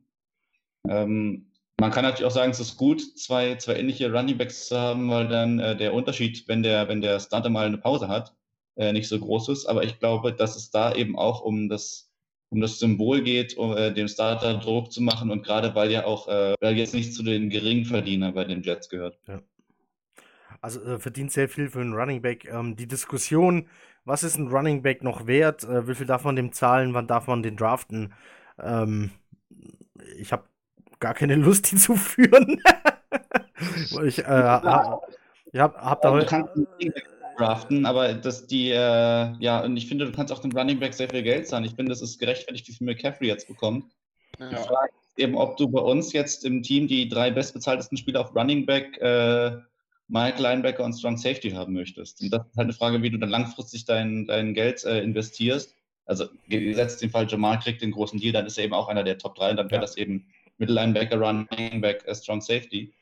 Ähm, 0.88 1.50
man 1.80 1.90
kann 1.90 2.04
natürlich 2.04 2.24
auch 2.24 2.30
sagen, 2.30 2.52
es 2.52 2.60
ist 2.60 2.76
gut, 2.76 3.02
zwei, 3.18 3.56
zwei 3.56 3.74
ähnliche 3.74 4.12
Running 4.12 4.38
Backs 4.38 4.68
zu 4.68 4.78
haben, 4.78 5.10
weil 5.10 5.26
dann 5.26 5.58
äh, 5.58 5.76
der 5.76 5.94
Unterschied, 5.94 6.46
wenn 6.46 6.62
der, 6.62 6.86
wenn 6.88 7.00
der 7.00 7.18
Starter 7.18 7.50
mal 7.50 7.66
eine 7.66 7.78
Pause 7.78 8.06
hat, 8.06 8.36
äh, 8.76 8.92
nicht 8.92 9.08
so 9.08 9.18
groß 9.18 9.48
ist. 9.48 9.66
Aber 9.66 9.82
ich 9.82 9.98
glaube, 9.98 10.32
dass 10.32 10.54
es 10.54 10.70
da 10.70 10.94
eben 10.94 11.18
auch 11.18 11.40
um 11.40 11.68
das, 11.68 12.08
um 12.50 12.60
das 12.60 12.78
Symbol 12.78 13.22
geht, 13.22 13.56
um 13.56 13.76
äh, 13.76 13.92
dem 13.92 14.06
Starter 14.06 14.54
Druck 14.58 14.92
zu 14.92 15.02
machen 15.02 15.32
und 15.32 15.42
gerade 15.42 15.74
weil 15.74 15.90
ja 15.90 16.06
auch, 16.06 16.28
äh, 16.28 16.54
weil 16.60 16.76
jetzt 16.76 16.94
nicht 16.94 17.14
zu 17.14 17.24
den 17.24 17.50
Geringverdienern 17.50 18.32
bei 18.32 18.44
den 18.44 18.62
Jets 18.62 18.88
gehört. 18.88 19.18
Also 20.60 20.80
äh, 20.84 21.00
verdient 21.00 21.32
sehr 21.32 21.48
viel 21.48 21.68
für 21.68 21.80
einen 21.80 21.94
Running 21.94 22.22
Back. 22.22 22.44
Ähm, 22.44 22.76
die 22.76 22.86
Diskussion, 22.86 23.68
was 24.04 24.22
ist 24.22 24.36
ein 24.36 24.48
Running 24.48 24.82
Back 24.82 25.02
noch 25.02 25.26
wert? 25.26 25.64
Äh, 25.64 25.88
wie 25.88 25.94
viel 25.94 26.06
darf 26.06 26.24
man 26.24 26.36
dem 26.36 26.52
zahlen? 26.52 26.94
Wann 26.94 27.06
darf 27.06 27.26
man 27.26 27.42
den 27.42 27.56
draften? 27.56 28.12
Ähm, 28.58 29.10
ich 30.18 30.32
habe 30.32 30.44
gar 31.00 31.14
keine 31.14 31.34
Lust, 31.36 31.70
die 31.72 31.76
zu 31.76 31.96
führen. 31.96 32.60
Ich 34.04 34.18
äh, 34.18 34.24
hab, 34.24 35.02
ich 35.52 35.60
hab, 35.60 35.76
hab 35.76 36.02
da 36.02 36.10
du 36.10 36.16
heute. 36.16 36.26
kannst 36.26 36.54
einen 36.56 36.66
Running 36.66 36.92
Back 36.92 37.04
draften, 37.38 37.86
aber 37.86 38.14
dass 38.14 38.46
die, 38.46 38.70
äh, 38.70 38.74
ja, 39.38 39.60
und 39.64 39.76
ich 39.76 39.86
finde, 39.86 40.06
du 40.06 40.12
kannst 40.12 40.32
auch 40.32 40.40
dem 40.40 40.52
Running 40.52 40.80
Back 40.80 40.92
sehr 40.94 41.08
viel 41.08 41.22
Geld 41.22 41.46
zahlen. 41.46 41.64
Ich 41.64 41.74
finde, 41.74 41.90
das 41.90 42.02
ist 42.02 42.18
gerechtfertigt, 42.18 42.66
wie 42.68 42.72
viel 42.72 42.86
McCaffrey 42.86 43.28
jetzt 43.28 43.46
bekommt. 43.48 43.92
Die 44.38 44.54
Ja. 44.54 44.56
Frage 44.56 44.92
ist 45.00 45.18
eben, 45.18 45.36
ob 45.36 45.56
du 45.56 45.68
bei 45.68 45.80
uns 45.80 46.12
jetzt 46.12 46.44
im 46.44 46.62
Team 46.62 46.88
die 46.88 47.08
drei 47.08 47.30
bestbezahltesten 47.30 47.96
Spieler 47.96 48.20
auf 48.22 48.34
Running 48.34 48.66
Back, 48.66 48.98
äh, 49.00 49.52
Mike 50.08 50.40
Linebacker 50.40 50.84
und 50.84 50.92
Strong 50.92 51.16
Safety 51.16 51.50
haben 51.50 51.72
möchtest. 51.72 52.20
Und 52.20 52.30
das 52.30 52.46
ist 52.46 52.56
halt 52.56 52.66
eine 52.66 52.72
Frage, 52.72 53.02
wie 53.02 53.10
du 53.10 53.18
dann 53.18 53.30
langfristig 53.30 53.84
dein, 53.84 54.26
dein 54.26 54.54
Geld 54.54 54.84
äh, 54.84 55.00
investierst. 55.02 55.74
Also 56.06 56.26
gesetzt 56.48 57.00
den 57.00 57.10
Fall, 57.10 57.26
Jamal 57.28 57.58
kriegt 57.58 57.80
den 57.80 57.92
großen 57.92 58.20
Deal, 58.20 58.32
dann 58.32 58.46
ist 58.46 58.58
er 58.58 58.64
eben 58.64 58.74
auch 58.74 58.88
einer 58.88 59.04
der 59.04 59.16
Top 59.16 59.34
3 59.36 59.52
und 59.52 59.56
dann 59.56 59.70
wäre 59.70 59.76
Ja. 59.76 59.86
das 59.86 59.96
eben 59.96 60.26
Mittellinebacker, 60.58 61.18
Running 61.18 61.80
Back, 61.80 62.04
äh, 62.06 62.14
Strong 62.14 62.42
Safety. 62.42 62.92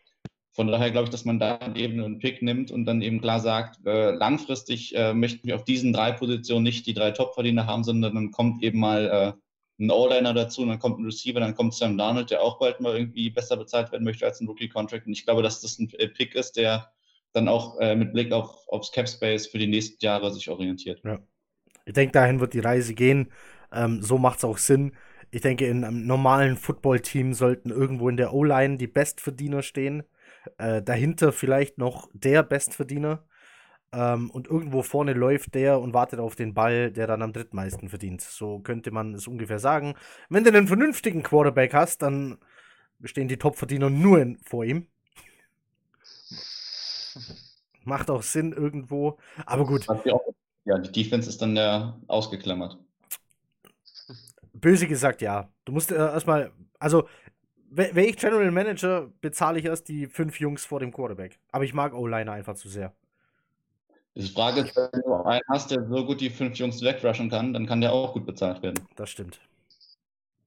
Von 0.53 0.69
daher 0.69 0.91
glaube 0.91 1.05
ich, 1.05 1.11
dass 1.11 1.25
man 1.25 1.41
da 1.41 1.59
eben 1.75 2.03
einen 2.03 2.19
Pick 2.19 2.43
nimmt 2.43 2.71
und 2.71 2.85
dann 2.85 3.01
eben 3.01 3.21
klar 3.21 3.41
sagt, 3.41 3.85
äh, 3.87 4.11
langfristig 4.13 4.95
äh, 4.95 5.15
möchten 5.15 5.49
wir 5.49 5.57
auf 5.57 5.65
diesen 5.65 5.93
drei 5.93 6.13
Positionen 6.13 6.63
nicht 6.63 6.87
die 6.87 6.95
drei 6.95 7.11
Top-Verdiener 7.11 7.67
haben, 7.67 7.85
sondern 7.85 8.15
dann 8.15 8.31
kommt 8.31 8.63
eben 8.63 8.79
mal 8.79 9.07
äh, 9.07 9.41
ein 9.79 9.91
O-Liner 9.91 10.35
dazu, 10.35 10.63
und 10.63 10.69
dann 10.69 10.79
kommt 10.79 10.99
ein 10.99 11.05
Receiver, 11.05 11.41
dann 11.41 11.55
kommt 11.55 11.75
Sam 11.75 11.99
Darnold, 11.99 12.31
der 12.31 12.43
auch 12.43 12.59
bald 12.59 12.81
mal 12.81 12.97
irgendwie 12.97 13.31
besser 13.31 13.57
bezahlt 13.57 13.91
werden 13.93 14.05
möchte 14.05 14.25
als 14.25 14.41
ein 14.41 14.47
Rookie-Contract. 14.47 15.07
Und 15.07 15.13
ich 15.13 15.25
glaube, 15.25 15.43
dass 15.43 15.61
das 15.61 15.79
ein 15.79 15.91
äh, 15.99 16.09
Pick 16.09 16.35
ist, 16.35 16.57
der 16.57 16.93
dann 17.33 17.49
auch 17.49 17.79
äh, 17.81 17.97
mit 17.97 18.13
Blick 18.13 18.33
auf, 18.33 18.69
aufs 18.69 18.93
Cap-Space 18.93 19.47
für 19.47 19.59
die 19.59 19.67
nächsten 19.67 20.05
Jahre 20.05 20.33
sich 20.33 20.49
orientiert. 20.51 21.03
Ich 21.87 21.95
denke, 21.95 22.13
dahin 22.13 22.41
wird 22.41 22.55
die 22.55 22.61
Reise 22.61 22.95
gehen. 22.95 23.33
Ähm, 23.73 24.03
so 24.03 24.19
macht 24.19 24.39
es 24.39 24.45
auch 24.45 24.59
Sinn. 24.59 24.93
Ich 25.31 25.41
denke, 25.41 25.67
in 25.67 25.83
einem 25.83 26.07
normalen 26.07 26.57
Football-Team 26.57 27.33
sollten 27.33 27.71
irgendwo 27.71 28.09
in 28.09 28.19
der 28.19 28.35
O-Line 28.35 28.77
die 28.77 28.87
Bestverdiener 28.87 29.63
stehen. 29.63 30.03
Äh, 30.59 30.83
dahinter 30.83 31.33
vielleicht 31.33 31.79
noch 31.79 32.11
der 32.13 32.43
Bestverdiener. 32.43 33.25
Ähm, 33.93 34.31
und 34.31 34.49
irgendwo 34.49 34.83
vorne 34.83 35.13
läuft 35.13 35.55
der 35.55 35.81
und 35.81 35.93
wartet 35.93 36.19
auf 36.19 36.35
den 36.35 36.55
Ball, 36.55 36.91
der 36.91 37.07
dann 37.07 37.23
am 37.23 37.33
drittmeisten 37.33 37.89
verdient. 37.89 38.23
So 38.23 38.61
könnte 38.61 38.91
man 38.91 39.15
es 39.15 39.27
ungefähr 39.27 39.59
sagen. 39.59 39.95
Wenn 40.31 40.45
du 40.45 40.51
einen 40.51 40.67
vernünftigen 40.67 41.23
Quarterback 41.23 41.75
hast, 41.75 42.03
dann 42.03 42.39
stehen 43.05 43.29
die 43.29 43.37
Top-Verdiener 43.37 43.91
nur 43.91 44.21
in, 44.21 44.39
vor 44.39 44.65
ihm. 44.65 44.87
Macht 47.85 48.11
auch 48.11 48.23
Sinn 48.23 48.53
irgendwo. 48.53 49.19
Aber 49.45 49.67
gut, 49.67 49.89
Ja, 50.65 50.79
die 50.79 50.93
Defense 50.93 51.29
ist 51.29 51.43
dann 51.43 51.57
ja 51.57 51.99
ausgeklammert. 52.07 52.79
Böse 54.53 54.87
gesagt, 54.87 55.21
ja. 55.21 55.51
Du 55.65 55.73
musst 55.73 55.91
äh, 55.91 55.97
erstmal, 55.97 56.53
also, 56.79 57.09
wäre 57.69 58.03
ich 58.03 58.17
General 58.17 58.51
Manager, 58.51 59.11
bezahle 59.21 59.59
ich 59.59 59.65
erst 59.65 59.89
die 59.89 60.07
fünf 60.07 60.39
Jungs 60.39 60.65
vor 60.65 60.79
dem 60.79 60.93
Quarterback. 60.93 61.41
Aber 61.51 61.65
ich 61.65 61.75
mag 61.75 61.95
O-Liner 61.95 62.33
einfach 62.33 62.55
zu 62.55 62.69
sehr. 62.69 62.95
Die 64.15 64.29
Frage 64.29 64.61
ist, 64.61 64.77
wenn 64.77 65.01
du 65.03 65.15
einen 65.25 65.41
hast, 65.49 65.71
der 65.71 65.87
so 65.89 66.05
gut 66.05 66.21
die 66.21 66.31
fünf 66.31 66.57
Jungs 66.57 66.83
wegrushen 66.83 67.31
kann, 67.31 67.53
dann 67.55 67.67
kann 67.67 67.81
der 67.81 67.93
auch 67.93 68.13
gut 68.13 68.27
bezahlt 68.27 68.63
werden. 68.63 68.87
Das 68.97 69.11
stimmt. 69.11 69.41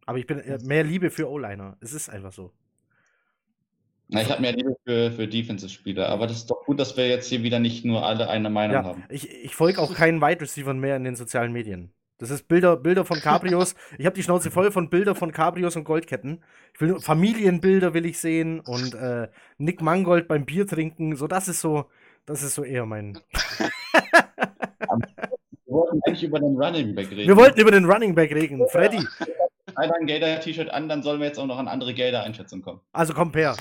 Aber 0.06 0.20
ich 0.20 0.28
bin 0.28 0.40
äh, 0.40 0.60
mehr 0.64 0.84
Liebe 0.84 1.10
für 1.10 1.30
O-Liner. 1.30 1.78
Es 1.82 1.94
ist 1.94 2.10
einfach 2.10 2.32
so. 2.32 2.52
Na, 4.08 4.22
ich 4.22 4.30
habe 4.30 4.42
mehr 4.42 4.54
Liebe 4.54 4.76
für, 4.86 5.12
für 5.12 5.28
Defensive-Spieler, 5.28 6.10
aber 6.10 6.28
das 6.28 6.38
ist 6.38 6.52
doch 6.52 6.64
gut, 6.66 6.80
dass 6.80 6.96
wir 6.96 7.08
jetzt 7.08 7.28
hier 7.28 7.42
wieder 7.42 7.58
nicht 7.60 7.86
nur 7.86 8.06
alle 8.06 8.30
eine 8.30 8.52
Meinung 8.52 8.76
Ja, 8.76 8.84
haben. 8.84 9.04
ich, 9.10 9.28
ich 9.32 9.56
folge 9.56 9.82
auch 9.82 9.96
keinen 9.96 10.22
Wide 10.22 10.42
Receivern 10.42 10.78
mehr 10.78 10.96
in 10.96 11.04
den 11.04 11.16
sozialen 11.16 11.52
Medien. 11.52 11.92
Das 12.18 12.30
ist 12.30 12.48
Bilder, 12.48 12.78
Bilder 12.78 13.04
von 13.04 13.20
Cabrios. 13.20 13.76
Ich 13.98 14.06
habe 14.06 14.16
die 14.16 14.24
Schnauze 14.24 14.52
voll 14.52 14.72
von 14.72 14.90
Bilder 14.90 15.16
von 15.16 15.32
Cabrios 15.32 15.76
und 15.76 15.84
Goldketten. 15.86 16.44
Ich 16.74 16.82
will 16.82 17.00
Familienbilder 17.00 17.94
will 17.94 18.06
ich 18.06 18.20
sehen 18.20 18.60
und 18.60 18.94
äh, 18.94 19.28
Nick 19.58 19.82
Mangold 19.82 20.28
beim 20.28 20.46
Bier 20.46 20.68
trinken. 20.68 21.16
So, 21.16 21.28
das 21.28 21.48
ist 21.48 21.60
so, 21.60 21.90
das 22.26 22.44
ist 22.44 22.56
so 22.56 22.64
eher 22.64 22.86
mein. 22.86 23.20
Du 25.68 25.74
wollten 25.74 26.00
eigentlich 26.06 26.24
über 26.24 26.40
den 26.40 26.56
Running 26.56 26.96
Back 26.96 27.12
reden. 27.12 27.28
Wir 27.28 27.36
wollten 27.36 27.60
über 27.60 27.72
den 27.72 27.86
Running 27.86 28.14
Back 28.14 28.32
reden. 28.32 28.66
Freddy. 28.70 29.06
Einer 29.76 29.96
ein 29.96 30.06
Gator-T-Shirt 30.06 30.70
an, 30.70 30.88
dann 30.88 31.04
sollen 31.04 31.20
wir 31.20 31.28
jetzt 31.28 31.40
auch 31.40 31.48
noch 31.48 31.58
an 31.58 31.68
andere 31.68 31.94
Gator-Einschätzungen 31.94 32.64
kommen. 32.64 32.82
Also 32.94 33.14
komm, 33.14 33.32
Per. 33.32 33.58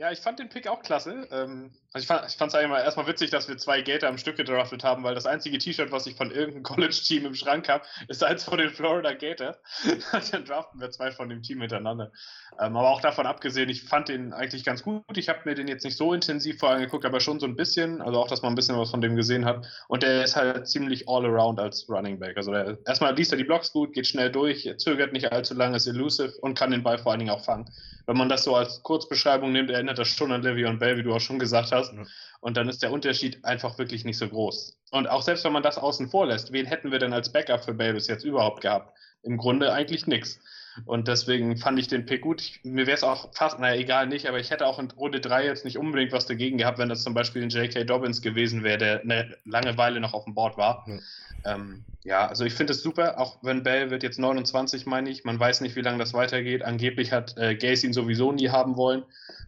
Ja, 0.00 0.10
ich 0.10 0.20
fand 0.20 0.38
den 0.38 0.48
Pick 0.48 0.66
auch 0.66 0.80
klasse. 0.80 1.28
Ähm, 1.30 1.72
also 1.92 2.02
ich 2.02 2.06
fand 2.06 2.24
es 2.24 2.34
ich 2.34 2.40
eigentlich 2.40 2.70
erstmal 2.70 3.06
witzig, 3.06 3.28
dass 3.28 3.48
wir 3.48 3.58
zwei 3.58 3.82
Gator 3.82 4.08
am 4.08 4.16
Stück 4.16 4.38
gedraftet 4.38 4.82
haben, 4.82 5.04
weil 5.04 5.14
das 5.14 5.26
einzige 5.26 5.58
T-Shirt, 5.58 5.92
was 5.92 6.06
ich 6.06 6.16
von 6.16 6.30
irgendeinem 6.30 6.62
College-Team 6.62 7.26
im 7.26 7.34
Schrank 7.34 7.68
habe, 7.68 7.84
ist 8.08 8.24
eins 8.24 8.44
von 8.44 8.56
den 8.56 8.70
Florida 8.70 9.12
Gators. 9.12 9.58
Dann 10.32 10.46
draften 10.46 10.80
wir 10.80 10.90
zwei 10.90 11.12
von 11.12 11.28
dem 11.28 11.42
Team 11.42 11.60
hintereinander. 11.60 12.12
Ähm, 12.58 12.78
aber 12.78 12.88
auch 12.88 13.02
davon 13.02 13.26
abgesehen, 13.26 13.68
ich 13.68 13.82
fand 13.82 14.08
den 14.08 14.32
eigentlich 14.32 14.64
ganz 14.64 14.82
gut. 14.82 15.18
Ich 15.18 15.28
habe 15.28 15.40
mir 15.44 15.54
den 15.54 15.68
jetzt 15.68 15.84
nicht 15.84 15.98
so 15.98 16.14
intensiv 16.14 16.58
vorher 16.60 16.78
angeguckt, 16.78 17.04
aber 17.04 17.20
schon 17.20 17.38
so 17.38 17.44
ein 17.44 17.54
bisschen. 17.54 18.00
Also 18.00 18.20
auch, 18.20 18.28
dass 18.28 18.40
man 18.40 18.52
ein 18.52 18.56
bisschen 18.56 18.78
was 18.78 18.90
von 18.90 19.02
dem 19.02 19.16
gesehen 19.16 19.44
hat. 19.44 19.66
Und 19.88 20.02
der 20.02 20.24
ist 20.24 20.34
halt 20.34 20.66
ziemlich 20.66 21.10
all 21.10 21.26
around 21.26 21.60
als 21.60 21.86
Running 21.90 22.18
Back. 22.18 22.38
Also 22.38 22.52
der, 22.52 22.78
erstmal 22.86 23.14
liest 23.14 23.32
er 23.32 23.36
die 23.36 23.44
Blocks 23.44 23.70
gut, 23.70 23.92
geht 23.92 24.06
schnell 24.06 24.32
durch, 24.32 24.66
zögert 24.78 25.12
nicht 25.12 25.30
allzu 25.30 25.52
lange, 25.52 25.76
ist 25.76 25.86
elusive 25.86 26.32
und 26.40 26.58
kann 26.58 26.70
den 26.70 26.82
Ball 26.82 26.96
vor 26.96 27.12
allen 27.12 27.18
Dingen 27.18 27.32
auch 27.32 27.44
fangen 27.44 27.70
wenn 28.10 28.16
man 28.16 28.28
das 28.28 28.42
so 28.42 28.56
als 28.56 28.82
Kurzbeschreibung 28.82 29.52
nimmt, 29.52 29.70
erinnert 29.70 29.89
das 29.94 30.08
schon 30.08 30.32
an 30.32 30.42
Le'Veon 30.42 30.78
Bell, 30.78 30.96
wie 30.96 31.02
du 31.02 31.14
auch 31.14 31.20
schon 31.20 31.38
gesagt 31.38 31.72
hast. 31.72 31.92
Ja. 31.92 32.04
Und 32.40 32.56
dann 32.56 32.68
ist 32.68 32.82
der 32.82 32.92
Unterschied 32.92 33.44
einfach 33.44 33.78
wirklich 33.78 34.04
nicht 34.04 34.18
so 34.18 34.28
groß. 34.28 34.78
Und 34.90 35.08
auch 35.08 35.22
selbst 35.22 35.44
wenn 35.44 35.52
man 35.52 35.62
das 35.62 35.78
außen 35.78 36.08
vor 36.08 36.26
lässt, 36.26 36.52
wen 36.52 36.66
hätten 36.66 36.90
wir 36.90 36.98
denn 36.98 37.12
als 37.12 37.32
Backup 37.32 37.64
für 37.64 37.74
Bell 37.74 37.94
bis 37.94 38.06
jetzt 38.06 38.24
überhaupt 38.24 38.62
gehabt? 38.62 38.96
Im 39.22 39.36
Grunde 39.36 39.72
eigentlich 39.72 40.06
nichts. 40.06 40.40
Und 40.86 41.08
deswegen 41.08 41.56
fand 41.56 41.78
ich 41.78 41.88
den 41.88 42.06
Pick 42.06 42.22
gut. 42.22 42.40
Ich, 42.40 42.60
mir 42.64 42.86
wäre 42.86 42.96
es 42.96 43.02
auch 43.02 43.34
fast, 43.34 43.58
naja, 43.58 43.78
egal 43.78 44.06
nicht, 44.06 44.26
aber 44.26 44.38
ich 44.38 44.50
hätte 44.50 44.66
auch 44.66 44.78
in 44.78 44.90
Runde 44.92 45.20
3 45.20 45.44
jetzt 45.44 45.64
nicht 45.64 45.78
unbedingt 45.78 46.12
was 46.12 46.26
dagegen 46.26 46.58
gehabt, 46.58 46.78
wenn 46.78 46.88
das 46.88 47.02
zum 47.02 47.14
Beispiel 47.14 47.42
ein 47.42 47.50
J.K. 47.50 47.84
Dobbins 47.84 48.22
gewesen 48.22 48.62
wäre, 48.62 48.78
der 48.78 49.00
eine 49.00 49.36
lange 49.44 49.76
Weile 49.76 50.00
noch 50.00 50.14
auf 50.14 50.24
dem 50.24 50.34
Board 50.34 50.56
war. 50.56 50.84
Ja, 50.86 51.54
ähm, 51.54 51.84
ja 52.04 52.26
also 52.26 52.44
ich 52.44 52.54
finde 52.54 52.72
es 52.72 52.82
super, 52.82 53.18
auch 53.18 53.38
wenn 53.42 53.62
Bell 53.62 53.90
wird 53.90 54.02
jetzt 54.02 54.18
29, 54.18 54.86
meine 54.86 55.10
ich. 55.10 55.24
Man 55.24 55.38
weiß 55.38 55.60
nicht, 55.60 55.76
wie 55.76 55.82
lange 55.82 55.98
das 55.98 56.14
weitergeht. 56.14 56.62
Angeblich 56.62 57.12
hat 57.12 57.36
äh, 57.36 57.56
Gaze 57.56 57.86
ihn 57.86 57.92
sowieso 57.92 58.32
nie 58.32 58.50
haben 58.50 58.76
wollen. 58.76 59.02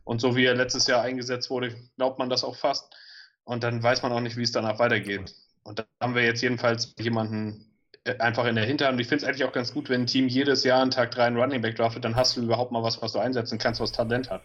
Und 0.05 0.21
so 0.21 0.37
wie 0.37 0.45
er 0.45 0.55
letztes 0.55 0.87
Jahr 0.87 1.03
eingesetzt 1.03 1.51
wurde, 1.51 1.75
glaubt 1.97 2.19
man 2.19 2.31
das 2.31 2.45
auch 2.45 2.57
fast. 2.57 2.95
Und 3.45 3.65
dann 3.65 3.83
weiß 3.83 4.03
man 4.03 4.13
auch 4.13 4.21
nicht, 4.21 4.37
wie 4.37 4.43
es 4.43 4.53
danach 4.53 4.79
weitergeht. 4.79 5.35
Und 5.65 5.79
da 5.79 5.85
haben 6.01 6.15
wir 6.15 6.25
jetzt 6.25 6.43
jedenfalls 6.43 6.95
jemanden 6.99 7.73
äh, 8.05 8.19
einfach 8.19 8.47
in 8.47 8.57
der 8.57 8.65
Hinterhand. 8.65 8.95
Und 8.95 9.01
ich 9.01 9.09
finde 9.09 9.25
es 9.25 9.29
eigentlich 9.29 9.45
auch 9.45 9.53
ganz 9.53 9.73
gut, 9.73 9.89
wenn 9.89 10.03
ein 10.03 10.07
Team 10.07 10.29
jedes 10.29 10.65
Jahr 10.65 10.81
an 10.81 10.91
Tag 10.91 11.13
3 11.13 11.25
einen 11.25 11.37
Running 11.37 11.63
Back 11.63 11.77
draftet, 11.77 12.05
dann 12.05 12.17
hast 12.17 12.37
du 12.37 12.43
überhaupt 12.43 12.73
mal 12.73 12.83
was, 12.83 13.01
was 13.01 13.13
du 13.13 13.21
einsetzen 13.21 13.59
kannst, 13.59 13.81
was 13.81 13.93
Talent 13.93 14.31
hat. 14.31 14.43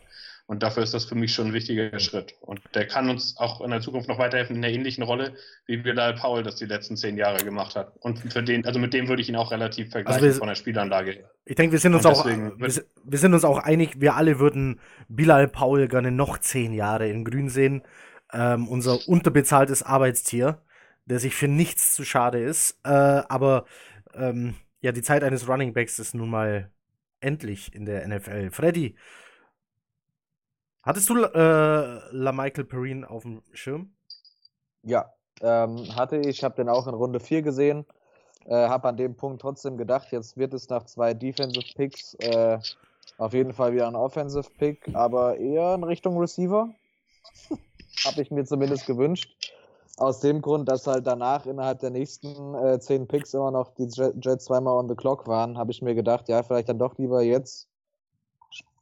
Und 0.48 0.64
dafür 0.64 0.82
ist 0.82 0.94
das 0.94 1.06
für 1.06 1.16
mich 1.16 1.34
schon 1.34 1.48
ein 1.48 1.54
wichtiger 1.54 2.00
Schritt. 2.00 2.36
Und 2.42 2.62
der 2.74 2.88
kann 2.88 3.10
uns 3.10 3.36
auch 3.38 3.62
in 3.62 3.70
der 3.70 3.82
Zukunft 3.82 4.08
noch 4.08 4.18
weiterhelfen 4.18 4.56
in 4.56 4.64
einer 4.64 4.74
ähnlichen 4.74 5.04
Rolle, 5.04 5.36
wie 5.66 5.78
Bilal 5.78 6.16
Paul 6.16 6.42
das 6.42 6.56
die 6.56 6.66
letzten 6.66 6.96
zehn 6.96 7.18
Jahre 7.18 7.44
gemacht 7.44 7.76
hat. 7.76 7.94
Und 8.00 8.20
für 8.20 8.42
den, 8.42 8.66
also 8.66 8.80
mit 8.80 8.94
dem 8.94 9.10
würde 9.10 9.22
ich 9.22 9.30
ihn 9.30 9.36
auch 9.36 9.52
relativ 9.52 9.92
vergleichen 9.92 10.24
also 10.24 10.36
wir, 10.36 10.40
von 10.40 10.48
der 10.48 10.56
Spielanlage. 10.56 11.26
Ich 11.46 11.56
denke, 11.56 11.74
wir 11.74 11.80
sind 11.80 11.94
uns 11.94 12.06
auch, 12.06 12.26
wir, 12.26 12.54
wir, 12.58 13.20
sind 13.20 13.34
uns 13.34 13.44
auch 13.44 13.60
einig, 13.60 14.00
wir 14.00 14.16
alle 14.16 14.40
würden 14.40 14.80
Bilal 15.10 15.48
Paul 15.48 15.88
gerne 15.90 16.12
noch 16.12 16.38
zehn 16.38 16.74
Jahre 16.74 17.10
in 17.10 17.26
Grün 17.26 17.50
sehen. 17.50 17.84
Ähm, 18.34 18.68
unser 18.68 19.08
unterbezahltes 19.08 19.84
Arbeitstier 19.84 20.62
der 21.08 21.20
sich 21.20 21.36
für 21.36 21.48
nichts 21.48 21.96
zu 21.96 22.04
schade 22.04 22.40
ist. 22.40 22.80
Äh, 22.84 22.90
aber 22.90 23.66
ähm, 24.14 24.56
ja, 24.82 24.92
die 24.92 25.02
Zeit 25.02 25.24
eines 25.24 25.48
Running 25.48 25.74
Backs 25.74 26.00
ist 26.00 26.14
nun 26.14 26.30
mal 26.30 26.70
endlich 27.20 27.74
in 27.74 27.86
der 27.86 28.08
NFL. 28.08 28.52
Freddy, 28.52 28.96
hattest 30.88 31.10
du 31.10 31.16
äh, 31.16 32.00
La 32.12 32.32
Michael 32.32 32.66
Perrine 32.66 33.10
auf 33.10 33.24
dem 33.24 33.44
Schirm? 33.54 33.94
Ja, 34.84 35.14
ähm, 35.42 35.96
hatte 35.96 36.18
ich. 36.18 36.28
Ich 36.28 36.44
habe 36.44 36.56
den 36.56 36.70
auch 36.70 36.88
in 36.88 36.94
Runde 36.96 37.20
4 37.20 37.42
gesehen. 37.44 37.86
Äh, 38.46 38.56
habe 38.56 38.88
an 38.88 38.98
dem 38.98 39.16
Punkt 39.16 39.42
trotzdem 39.42 39.78
gedacht, 39.78 40.12
jetzt 40.12 40.38
wird 40.38 40.54
es 40.54 40.70
nach 40.70 40.86
zwei 40.86 41.14
Defensive 41.14 41.74
Picks 41.76 42.14
äh, 42.16 42.60
auf 43.18 43.34
jeden 43.34 43.54
Fall 43.54 43.74
wieder 43.74 43.88
ein 43.88 43.96
Offensive 43.96 44.50
Pick, 44.58 44.96
aber 44.96 45.38
eher 45.38 45.76
in 45.76 45.84
Richtung 45.84 46.18
Receiver. 46.18 46.70
habe 48.06 48.22
ich 48.22 48.32
mir 48.32 48.46
zumindest 48.46 48.86
gewünscht 48.86 49.54
aus 49.98 50.20
dem 50.20 50.42
Grund, 50.42 50.70
dass 50.70 50.88
halt 50.88 51.08
danach 51.08 51.46
innerhalb 51.46 51.80
der 51.80 51.90
nächsten 51.90 52.54
äh, 52.56 52.80
zehn 52.80 53.08
Picks 53.08 53.34
immer 53.34 53.52
noch 53.52 53.74
die 53.74 53.88
Jets 54.22 54.46
zweimal 54.46 54.76
on 54.76 54.88
the 54.88 54.96
clock 54.96 55.28
waren, 55.28 55.58
habe 55.58 55.72
ich 55.72 55.82
mir 55.82 55.96
gedacht, 55.96 56.30
ja, 56.30 56.44
vielleicht 56.44 56.70
dann 56.70 56.80
doch 56.80 56.98
lieber 56.98 57.22
jetzt 57.24 57.68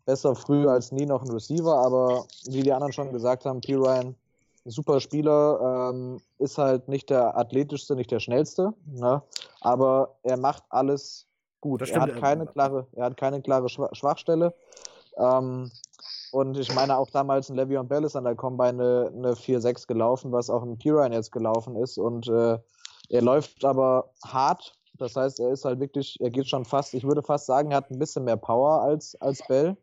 besser 0.06 0.36
früh 0.36 0.68
als 0.68 0.92
nie 0.92 1.06
noch 1.06 1.24
ein 1.24 1.32
Receiver, 1.32 1.78
aber 1.78 2.26
wie 2.46 2.62
die 2.62 2.72
anderen 2.72 2.94
schon 2.94 3.12
gesagt 3.12 3.46
haben, 3.46 3.62
P. 3.62 3.76
Ryan, 3.76 4.16
super 4.66 5.00
Spieler, 5.00 5.92
ähm, 5.92 6.22
ist 6.40 6.58
halt 6.58 6.88
nicht 6.88 7.10
der 7.10 7.38
athletischste, 7.38 7.96
nicht 7.96 8.12
der 8.12 8.20
schnellste, 8.20 8.74
ne? 8.86 9.22
aber 9.62 10.16
er 10.24 10.38
macht 10.38 10.64
alles 10.70 11.28
gut. 11.62 11.82
er 11.82 12.02
hat 12.02 12.16
keine 12.18 12.46
klare, 12.46 12.88
er 12.94 13.06
hat 13.06 13.18
keine 13.18 13.42
klare 13.42 13.70
Schwachstelle. 13.70 14.54
Ähm, 15.18 15.72
und 16.32 16.58
ich 16.58 16.74
meine 16.76 16.98
auch 16.98 17.10
damals 17.10 17.50
ein 17.50 17.58
Le'Veon 17.58 17.84
Bell 17.84 18.04
ist 18.04 18.16
an 18.16 18.26
der 18.26 18.36
Combine 18.36 18.70
eine, 18.70 19.12
eine 19.16 19.34
4-6 19.34 19.88
gelaufen, 19.88 20.32
was 20.32 20.50
auch 20.50 20.64
ein 20.64 20.78
Piran 20.78 21.14
jetzt 21.14 21.32
gelaufen 21.32 21.78
ist. 21.78 21.98
Und 21.98 22.28
äh, 22.28 22.58
er 23.10 23.22
läuft 23.22 23.64
aber 23.64 24.10
hart. 24.26 24.76
Das 24.98 25.16
heißt, 25.16 25.40
er 25.40 25.52
ist 25.52 25.66
halt 25.66 25.80
wirklich, 25.80 26.18
er 26.20 26.30
geht 26.30 26.48
schon 26.48 26.66
fast, 26.66 26.94
ich 26.94 27.04
würde 27.04 27.24
fast 27.24 27.46
sagen, 27.46 27.72
er 27.72 27.78
hat 27.78 27.90
ein 27.92 28.00
bisschen 28.00 28.26
mehr 28.26 28.38
Power 28.38 28.82
als, 28.82 29.20
als 29.22 29.46
Bell. 29.48 29.78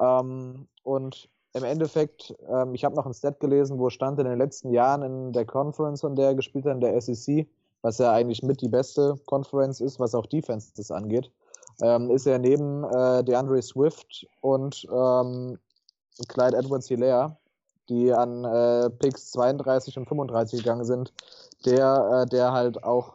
Ähm, 0.00 0.68
und 0.82 1.28
im 1.54 1.64
Endeffekt, 1.64 2.34
ähm, 2.48 2.74
ich 2.74 2.84
habe 2.84 2.96
noch 2.96 3.06
ein 3.06 3.14
Stat 3.14 3.40
gelesen, 3.40 3.78
wo 3.78 3.90
stand 3.90 4.18
in 4.18 4.26
den 4.26 4.38
letzten 4.38 4.72
Jahren 4.72 5.02
in 5.02 5.32
der 5.32 5.44
Conference, 5.44 6.02
in 6.02 6.16
der 6.16 6.28
er 6.28 6.34
gespielt 6.34 6.64
hat, 6.64 6.74
in 6.74 6.80
der 6.80 7.00
SEC, 7.00 7.46
was 7.82 7.98
ja 7.98 8.12
eigentlich 8.12 8.42
mit 8.42 8.60
die 8.60 8.68
beste 8.68 9.16
Conference 9.26 9.80
ist, 9.80 10.00
was 10.00 10.14
auch 10.14 10.26
Defenses 10.26 10.90
angeht 10.90 11.30
ähm, 11.80 12.10
ist 12.10 12.26
er 12.26 12.38
neben 12.38 12.84
äh, 12.84 13.24
DeAndre 13.24 13.62
Swift 13.62 14.26
und 14.40 14.86
ähm, 14.92 15.58
Clyde 16.28 16.56
Edwards 16.56 16.88
Hilaire, 16.88 17.36
die 17.88 18.12
an 18.12 18.44
äh, 18.44 18.90
Picks 18.90 19.30
32 19.32 19.96
und 19.98 20.06
35 20.06 20.62
gegangen 20.62 20.84
sind, 20.84 21.12
der, 21.64 22.22
äh, 22.22 22.28
der 22.28 22.52
halt 22.52 22.84
auch 22.84 23.14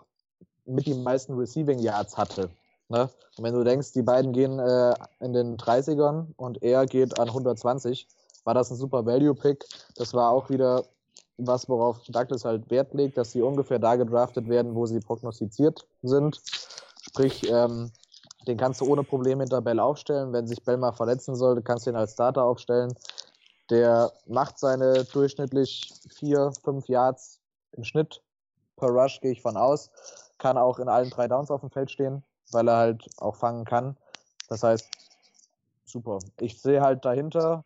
mit 0.66 0.88
den 0.88 1.04
meisten 1.04 1.34
Receiving 1.34 1.80
Yards 1.80 2.18
hatte. 2.18 2.50
Ne? 2.90 3.10
Und 3.38 3.44
wenn 3.44 3.54
du 3.54 3.64
denkst, 3.64 3.94
die 3.94 4.02
beiden 4.02 4.34
gehen 4.34 4.60
äh, 4.60 4.94
in 5.20 5.34
den 5.34 5.58
30ern 5.58 6.34
und 6.38 6.64
er 6.64 6.86
geht 6.86 7.20
an 7.20 7.28
120, 7.28 8.08
war 8.44 8.54
das 8.54 8.72
ein 8.72 8.78
super 8.78 9.06
Value-Pick. 9.06 9.66
Das 9.96 10.14
war 10.14 10.32
auch 10.32 10.50
wieder 10.50 10.86
was, 11.38 11.70
worauf 11.70 12.02
Douglas 12.08 12.46
halt 12.46 12.70
Wert 12.72 12.94
legt, 12.94 13.18
dass 13.18 13.32
sie 13.32 13.42
ungefähr 13.42 13.80
da 13.80 13.96
gedraftet 13.96 14.48
werden, 14.50 14.74
wo 14.74 14.86
sie 14.86 15.00
prognostiziert 15.00 15.86
sind. 16.02 16.42
Sprich, 17.02 17.50
ähm, 17.52 17.92
den 18.48 18.58
kannst 18.58 18.82
du 18.82 18.86
ohne 18.86 19.04
Probleme 19.04 19.44
hinter 19.44 19.62
Bell 19.62 19.80
aufstellen. 19.80 20.34
Wenn 20.34 20.48
sich 20.48 20.64
Bell 20.64 20.78
mal 20.78 20.94
verletzen 20.94 21.36
sollte, 21.36 21.62
kannst 21.62 21.86
du 21.86 21.92
ihn 21.92 21.96
als 21.96 22.14
Starter 22.14 22.44
aufstellen. 22.44 22.94
Der 23.70 24.12
macht 24.26 24.58
seine 24.58 25.04
durchschnittlich 25.04 25.94
vier, 26.10 26.52
fünf 26.64 26.88
Yards 26.88 27.42
im 27.74 27.84
Schnitt 27.84 28.22
per 28.78 28.90
Rush, 28.90 29.20
gehe 29.20 29.32
ich 29.32 29.42
von 29.42 29.58
aus. 29.58 29.92
Kann 30.38 30.58
auch 30.58 30.80
in 30.80 30.88
allen 30.88 31.10
drei 31.10 31.28
Downs 31.28 31.52
auf 31.52 31.62
dem 31.62 31.70
Feld 31.70 31.92
stehen, 31.92 32.24
weil 32.52 32.68
er 32.68 32.78
halt 32.78 33.10
auch 33.18 33.36
fangen 33.36 33.66
kann. 33.66 33.98
Das 34.50 34.64
heißt, 34.64 34.90
super. 35.86 36.20
Ich 36.40 36.62
sehe 36.62 36.82
halt 36.82 37.06
dahinter 37.06 37.64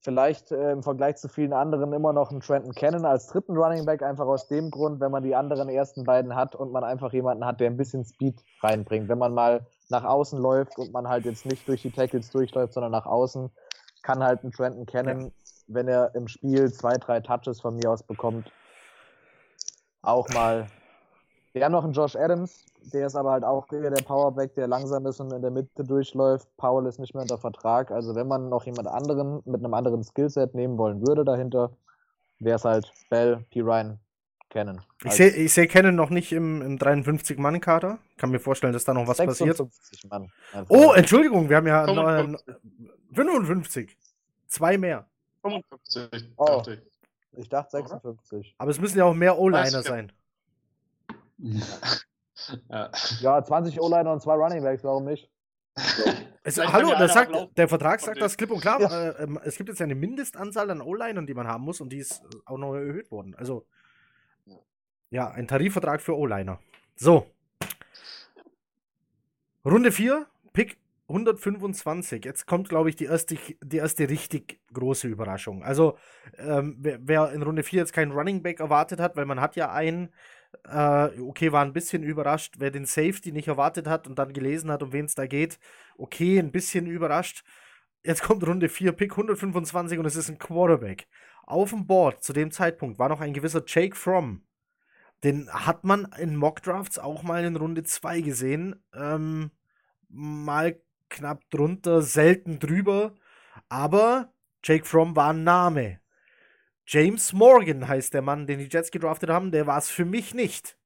vielleicht 0.00 0.50
äh, 0.50 0.72
im 0.72 0.82
Vergleich 0.82 1.16
zu 1.16 1.28
vielen 1.28 1.52
anderen 1.52 1.92
immer 1.92 2.12
noch 2.12 2.30
einen 2.30 2.40
Trenton 2.40 2.74
Cannon 2.74 3.04
als 3.04 3.26
dritten 3.26 3.56
Running 3.56 3.84
Back, 3.84 4.02
einfach 4.02 4.26
aus 4.26 4.48
dem 4.48 4.70
Grund, 4.70 5.00
wenn 5.00 5.10
man 5.10 5.22
die 5.22 5.34
anderen 5.34 5.68
ersten 5.68 6.04
beiden 6.04 6.34
hat 6.34 6.54
und 6.54 6.72
man 6.72 6.84
einfach 6.84 7.12
jemanden 7.12 7.44
hat, 7.44 7.60
der 7.60 7.68
ein 7.68 7.76
bisschen 7.76 8.04
Speed 8.04 8.42
reinbringt. 8.62 9.08
Wenn 9.08 9.18
man 9.18 9.34
mal 9.34 9.66
nach 9.90 10.04
außen 10.04 10.38
läuft 10.38 10.78
und 10.78 10.92
man 10.92 11.08
halt 11.08 11.24
jetzt 11.26 11.44
nicht 11.44 11.68
durch 11.68 11.82
die 11.82 11.90
Tackles 11.90 12.30
durchläuft, 12.30 12.72
sondern 12.72 12.92
nach 12.92 13.06
außen, 13.06 13.50
kann 14.02 14.22
halt 14.22 14.42
ein 14.42 14.52
Trenton 14.52 14.86
Cannon, 14.86 15.20
ja. 15.20 15.30
wenn 15.68 15.88
er 15.88 16.14
im 16.14 16.28
Spiel 16.28 16.72
zwei, 16.72 16.96
drei 16.96 17.20
Touches 17.20 17.60
von 17.60 17.76
mir 17.76 17.90
aus 17.90 18.02
bekommt, 18.02 18.50
auch 20.02 20.28
mal. 20.30 20.66
Wir 21.52 21.64
haben 21.64 21.72
noch 21.72 21.82
einen 21.82 21.92
Josh 21.92 22.14
Adams, 22.14 22.64
der 22.92 23.06
ist 23.06 23.16
aber 23.16 23.32
halt 23.32 23.44
auch 23.44 23.70
eher 23.72 23.90
der 23.90 24.04
Powerback, 24.04 24.54
der 24.54 24.68
langsam 24.68 25.04
ist 25.06 25.20
und 25.20 25.32
in 25.32 25.42
der 25.42 25.50
Mitte 25.50 25.82
durchläuft. 25.82 26.48
Paul 26.56 26.86
ist 26.86 27.00
nicht 27.00 27.12
mehr 27.14 27.22
unter 27.22 27.38
Vertrag. 27.38 27.90
Also 27.90 28.14
wenn 28.14 28.28
man 28.28 28.48
noch 28.48 28.66
jemand 28.66 28.86
anderen 28.86 29.42
mit 29.44 29.56
einem 29.56 29.74
anderen 29.74 30.04
Skillset 30.04 30.54
nehmen 30.54 30.78
wollen 30.78 31.04
würde 31.04 31.24
dahinter, 31.24 31.72
wäre 32.38 32.56
es 32.56 32.64
halt 32.64 32.92
Bell, 33.10 33.44
P. 33.50 33.62
Ryan, 33.62 33.98
Cannon. 34.48 34.80
Ich 35.04 35.12
sehe 35.12 35.30
ich 35.30 35.52
seh 35.52 35.66
Cannon 35.66 35.94
noch 35.96 36.10
nicht 36.10 36.32
im, 36.32 36.62
im 36.62 36.78
53-Mann-Kader. 36.78 37.98
Kann 38.16 38.30
mir 38.30 38.40
vorstellen, 38.40 38.72
dass 38.72 38.84
da 38.84 38.94
noch 38.94 39.08
was 39.08 39.16
56 39.16 39.68
passiert. 39.68 40.10
Mann. 40.10 40.32
Oh, 40.68 40.92
Entschuldigung, 40.92 41.48
wir 41.48 41.56
haben 41.56 41.66
ja 41.66 41.84
55. 41.84 42.56
55. 43.12 43.98
Zwei 44.46 44.78
mehr. 44.78 45.04
55, 45.42 46.32
oh, 46.36 46.44
dachte 46.46 46.74
ich. 46.74 46.80
Ich 47.38 47.48
dachte 47.48 47.76
56. 47.76 48.54
Aber 48.58 48.70
es 48.70 48.80
müssen 48.80 48.98
ja 48.98 49.04
auch 49.04 49.14
mehr 49.14 49.38
O-Liner 49.38 49.82
sein. 49.82 50.12
Ja, 52.68 52.90
ja 53.20 53.44
20 53.44 53.80
O-Liner 53.80 54.12
und 54.12 54.22
zwei 54.22 54.34
Running 54.34 54.62
Backs, 54.62 54.84
warum 54.84 55.04
nicht? 55.04 55.30
Es, 56.42 56.58
hallo, 56.58 56.90
das 56.98 57.12
sagt, 57.12 57.32
der 57.56 57.68
Vertrag 57.68 58.00
sagt 58.00 58.20
das 58.20 58.36
klipp 58.36 58.50
und 58.50 58.60
klar. 58.60 58.80
Ja. 58.80 59.10
Äh, 59.10 59.22
ähm, 59.24 59.38
es 59.44 59.56
gibt 59.56 59.68
jetzt 59.68 59.82
eine 59.82 59.94
Mindestanzahl 59.94 60.70
an 60.70 60.80
O-Linern, 60.80 61.26
die 61.26 61.34
man 61.34 61.46
haben 61.46 61.64
muss 61.64 61.80
und 61.80 61.90
die 61.90 61.98
ist 61.98 62.22
auch 62.46 62.58
noch 62.58 62.74
erhöht 62.74 63.10
worden. 63.10 63.34
Also 63.34 63.66
Ja, 65.10 65.30
ein 65.30 65.48
Tarifvertrag 65.48 66.00
für 66.00 66.16
O-Liner. 66.16 66.58
So. 66.96 67.26
Runde 69.64 69.92
4, 69.92 70.26
Pick 70.52 70.78
125. 71.08 72.24
Jetzt 72.24 72.46
kommt, 72.46 72.68
glaube 72.68 72.88
ich, 72.88 72.96
die 72.96 73.04
erste, 73.04 73.36
die 73.62 73.76
erste 73.76 74.08
richtig 74.08 74.60
große 74.72 75.08
Überraschung. 75.08 75.62
Also, 75.62 75.98
ähm, 76.38 76.76
wer, 76.78 76.98
wer, 77.02 77.32
in 77.32 77.42
Runde 77.42 77.62
4 77.62 77.80
jetzt 77.80 77.92
keinen 77.92 78.12
Running 78.12 78.42
Back 78.42 78.60
erwartet 78.60 79.00
hat, 79.00 79.16
weil 79.16 79.26
man 79.26 79.40
hat 79.40 79.56
ja 79.56 79.70
einen, 79.72 80.12
äh, 80.64 81.20
okay, 81.20 81.52
war 81.52 81.64
ein 81.64 81.72
bisschen 81.72 82.02
überrascht. 82.02 82.56
Wer 82.58 82.70
den 82.70 82.86
Safety 82.86 83.32
nicht 83.32 83.48
erwartet 83.48 83.86
hat 83.86 84.06
und 84.06 84.18
dann 84.18 84.32
gelesen 84.32 84.70
hat, 84.70 84.82
um 84.82 84.92
wen 84.92 85.06
es 85.06 85.14
da 85.14 85.26
geht, 85.26 85.58
okay, 85.96 86.38
ein 86.38 86.52
bisschen 86.52 86.86
überrascht. 86.86 87.44
Jetzt 88.02 88.22
kommt 88.22 88.46
Runde 88.46 88.68
4, 88.68 88.92
Pick 88.92 89.12
125 89.12 89.98
und 89.98 90.06
es 90.06 90.16
ist 90.16 90.30
ein 90.30 90.38
Quarterback. 90.38 91.06
Auf 91.44 91.70
dem 91.70 91.86
Board 91.86 92.22
zu 92.22 92.32
dem 92.32 92.50
Zeitpunkt 92.50 92.98
war 92.98 93.08
noch 93.08 93.20
ein 93.20 93.34
gewisser 93.34 93.62
Jake 93.66 93.96
Fromm. 93.96 94.42
Den 95.22 95.52
hat 95.52 95.84
man 95.84 96.08
in 96.18 96.36
Mockdrafts 96.36 96.98
auch 96.98 97.22
mal 97.22 97.44
in 97.44 97.56
Runde 97.56 97.82
2 97.82 98.22
gesehen. 98.22 98.82
Ähm, 98.94 99.50
mal 100.08 100.80
knapp 101.10 101.42
drunter, 101.50 102.02
selten 102.02 102.58
drüber. 102.58 103.14
Aber 103.68 104.32
Jake 104.64 104.86
Fromm 104.86 105.16
war 105.16 105.32
ein 105.32 105.44
Name. 105.44 105.99
James 106.92 107.32
Morgan 107.32 107.86
heißt 107.86 108.14
der 108.14 108.22
Mann, 108.22 108.48
den 108.48 108.58
die 108.58 108.68
Jets 108.68 108.90
gedraftet 108.90 109.30
haben. 109.30 109.52
Der 109.52 109.68
war 109.68 109.78
es 109.78 109.88
für 109.88 110.04
mich 110.04 110.34
nicht. 110.34 110.76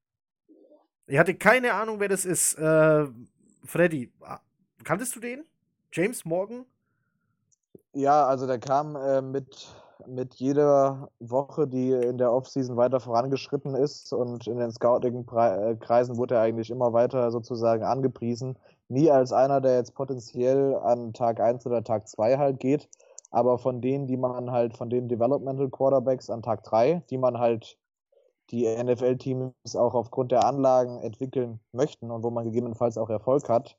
Ich 1.07 1.19
hatte 1.19 1.35
keine 1.35 1.73
Ahnung, 1.73 1.99
wer 1.99 2.09
das 2.09 2.27
ist. 2.27 2.59
Äh, 2.59 3.07
Freddy, 3.65 4.13
kanntest 4.85 5.17
du 5.17 5.21
den? 5.21 5.45
James 5.93 6.27
Morgan? 6.27 6.67
Ja, 7.95 8.27
also 8.27 8.47
der 8.47 8.59
kam 8.59 8.97
äh, 8.97 9.23
mit 9.23 9.67
mit 10.07 10.35
jeder 10.35 11.09
Woche, 11.21 11.67
die 11.67 11.93
in 11.93 12.19
der 12.19 12.31
Offseason 12.31 12.77
weiter 12.77 13.01
vorangeschritten 13.01 13.75
ist 13.75 14.13
und 14.13 14.47
in 14.47 14.59
den 14.59 14.71
Scouting-Kreisen 14.71 16.19
wurde 16.19 16.35
er 16.35 16.43
eigentlich 16.43 16.71
immer 16.71 16.93
weiter 16.93 17.31
sozusagen 17.31 17.85
angepriesen. 17.85 18.59
Nie 18.89 19.11
als 19.11 19.33
einer, 19.33 19.63
der 19.63 19.77
jetzt 19.77 19.95
potenziell 19.95 20.75
an 20.77 21.15
Tag 21.15 21.41
1 21.41 21.65
oder 21.65 21.83
Tag 21.83 22.07
2 22.07 22.37
halt 22.37 22.61
geht, 22.61 22.89
aber 23.35 23.59
von 23.59 23.81
denen, 23.81 24.07
die 24.07 24.17
man 24.17 24.53
halt, 24.53 24.77
von 24.77 24.89
den 24.89 25.09
Developmental 25.09 25.69
Quarterbacks 25.69 26.31
an 26.31 26.41
Tag 26.41 26.63
3, 26.63 27.03
die 27.11 27.19
man 27.19 27.39
halt 27.41 27.77
die 28.51 28.65
NFL-Teams 28.65 29.75
auch 29.75 29.95
aufgrund 29.95 30.31
der 30.31 30.47
Anlagen 30.47 31.01
entwickeln 31.01 31.59
möchten 31.73 32.13
und 32.13 32.23
wo 32.23 32.31
man 32.31 32.45
gegebenenfalls 32.45 32.97
auch 32.97 33.11
Erfolg 33.11 33.49
hat, 33.49 33.77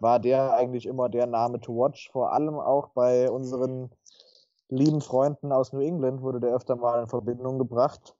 war 0.00 0.18
der 0.18 0.52
eigentlich 0.52 0.84
immer 0.84 1.08
der 1.08 1.26
Name 1.26 1.58
to 1.58 1.74
watch, 1.74 2.10
vor 2.12 2.34
allem 2.34 2.60
auch 2.60 2.88
bei 2.88 3.30
unseren 3.30 3.90
lieben 4.68 5.00
Freunden 5.00 5.52
aus 5.52 5.72
New 5.72 5.80
England 5.80 6.20
wurde 6.20 6.40
der 6.40 6.54
öfter 6.54 6.76
mal 6.76 7.00
in 7.00 7.08
Verbindung 7.08 7.58
gebracht. 7.58 8.14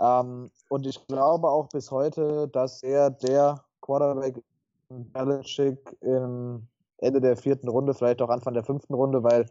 Ähm, 0.00 0.50
und 0.70 0.86
ich 0.86 1.06
glaube 1.06 1.50
auch 1.50 1.68
bis 1.68 1.90
heute, 1.90 2.48
dass 2.48 2.82
er 2.82 3.10
der 3.10 3.62
Quarterback 3.82 4.42
Belichick 4.88 5.94
im 6.00 6.66
Ende 6.96 7.20
der 7.20 7.36
vierten 7.36 7.68
Runde, 7.68 7.92
vielleicht 7.92 8.22
auch 8.22 8.30
Anfang 8.30 8.54
der 8.54 8.64
fünften 8.64 8.94
Runde, 8.94 9.22
weil 9.22 9.44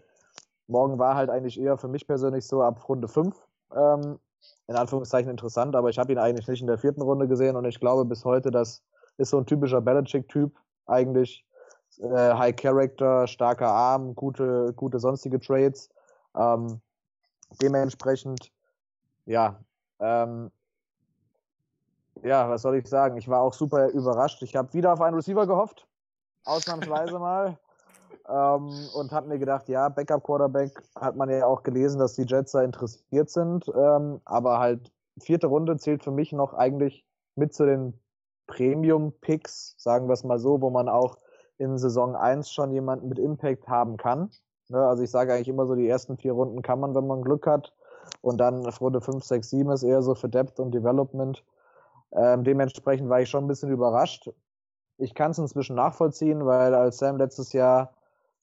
morgen 0.67 0.99
war 0.99 1.15
halt 1.15 1.29
eigentlich 1.29 1.59
eher 1.59 1.77
für 1.77 1.87
mich 1.87 2.07
persönlich 2.07 2.45
so 2.45 2.61
ab 2.61 2.87
Runde 2.87 3.07
fünf 3.07 3.35
ähm, 3.75 4.19
in 4.67 4.75
Anführungszeichen 4.75 5.29
interessant, 5.29 5.75
aber 5.75 5.89
ich 5.89 5.97
habe 5.97 6.11
ihn 6.11 6.17
eigentlich 6.17 6.47
nicht 6.47 6.61
in 6.61 6.67
der 6.67 6.77
vierten 6.77 7.01
Runde 7.01 7.27
gesehen 7.27 7.55
und 7.55 7.65
ich 7.65 7.79
glaube 7.79 8.05
bis 8.05 8.25
heute, 8.25 8.51
das 8.51 8.83
ist 9.17 9.29
so 9.29 9.37
ein 9.37 9.45
typischer 9.45 9.81
Belichick-Typ 9.81 10.55
eigentlich. 10.85 11.45
Äh, 11.99 12.33
High 12.33 12.55
Character, 12.55 13.25
starker 13.27 13.69
Arm, 13.69 14.13
gute, 14.13 14.73
gute 14.75 14.99
sonstige 14.99 15.39
Trades. 15.39 15.89
Ähm, 16.35 16.79
dementsprechend, 17.61 18.51
ja, 19.25 19.59
ähm, 19.99 20.51
ja, 22.23 22.49
was 22.49 22.61
soll 22.61 22.75
ich 22.75 22.87
sagen? 22.87 23.17
Ich 23.17 23.27
war 23.27 23.41
auch 23.41 23.53
super 23.53 23.89
überrascht. 23.89 24.41
Ich 24.43 24.55
habe 24.55 24.73
wieder 24.73 24.93
auf 24.93 25.01
einen 25.01 25.15
Receiver 25.15 25.47
gehofft, 25.47 25.87
ausnahmsweise 26.43 27.19
mal. 27.19 27.57
Ähm, 28.29 28.69
und 28.93 29.11
habe 29.11 29.27
mir 29.27 29.39
gedacht, 29.39 29.69
ja, 29.69 29.89
Backup 29.89 30.23
Quarterback 30.23 30.81
hat 30.95 31.15
man 31.15 31.29
ja 31.29 31.45
auch 31.45 31.63
gelesen, 31.63 31.99
dass 31.99 32.15
die 32.15 32.25
Jets 32.25 32.51
da 32.51 32.61
interessiert 32.61 33.29
sind. 33.29 33.71
Ähm, 33.75 34.21
aber 34.25 34.59
halt, 34.59 34.91
vierte 35.19 35.47
Runde 35.47 35.77
zählt 35.77 36.03
für 36.03 36.11
mich 36.11 36.31
noch 36.33 36.53
eigentlich 36.53 37.05
mit 37.35 37.53
zu 37.53 37.65
den 37.65 37.99
Premium-Picks, 38.47 39.75
sagen 39.77 40.07
wir 40.07 40.13
es 40.13 40.23
mal 40.23 40.39
so, 40.39 40.61
wo 40.61 40.69
man 40.69 40.89
auch 40.89 41.17
in 41.57 41.77
Saison 41.77 42.15
1 42.15 42.51
schon 42.51 42.71
jemanden 42.71 43.09
mit 43.09 43.19
Impact 43.19 43.67
haben 43.67 43.97
kann. 43.97 44.29
Ne? 44.69 44.79
Also 44.79 45.03
ich 45.03 45.11
sage 45.11 45.33
eigentlich 45.33 45.47
immer 45.49 45.65
so, 45.65 45.75
die 45.75 45.87
ersten 45.87 46.17
vier 46.17 46.33
Runden 46.33 46.61
kann 46.61 46.79
man, 46.79 46.95
wenn 46.95 47.07
man 47.07 47.21
Glück 47.21 47.47
hat. 47.47 47.73
Und 48.21 48.37
dann 48.37 48.65
Runde 48.65 49.01
5, 49.01 49.23
6, 49.23 49.49
7 49.49 49.71
ist 49.71 49.83
eher 49.83 50.01
so 50.01 50.15
für 50.15 50.29
Depth 50.29 50.59
und 50.59 50.71
Development. 50.71 51.43
Ähm, 52.13 52.43
dementsprechend 52.43 53.09
war 53.09 53.21
ich 53.21 53.29
schon 53.29 53.45
ein 53.45 53.47
bisschen 53.47 53.71
überrascht. 53.71 54.29
Ich 54.97 55.13
kann 55.13 55.31
es 55.31 55.37
inzwischen 55.37 55.75
nachvollziehen, 55.75 56.45
weil 56.45 56.73
als 56.73 56.97
Sam 56.97 57.17
letztes 57.17 57.53
Jahr 57.53 57.93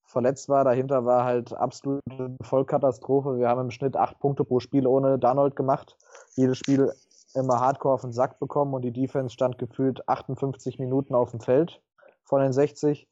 verletzt 0.05 0.49
war, 0.49 0.65
dahinter 0.65 1.05
war 1.05 1.25
halt 1.25 1.53
absolute 1.53 2.37
Vollkatastrophe. 2.43 3.39
Wir 3.39 3.49
haben 3.49 3.63
im 3.63 3.71
Schnitt 3.71 3.97
acht 3.97 4.19
Punkte 4.21 4.45
pro 4.45 4.61
Spiel 4.61 4.87
ohne 4.87 5.19
Darnold 5.19 5.57
gemacht. 5.57 5.97
Jedes 6.35 6.59
Spiel 6.59 6.93
immer 7.35 7.61
hardcore 7.61 7.95
auf 7.95 8.03
den 8.03 8.13
Sack 8.13 8.39
bekommen 8.39 8.75
und 8.75 8.83
die 8.83 8.93
Defense 8.93 9.33
stand 9.33 9.59
gefühlt 9.59 10.09
58 10.09 10.79
Minuten 10.79 11.15
auf 11.15 11.33
dem 11.33 11.41
Feld 11.41 11.83
von 12.23 12.41
den 12.41 12.53
60. 12.53 13.09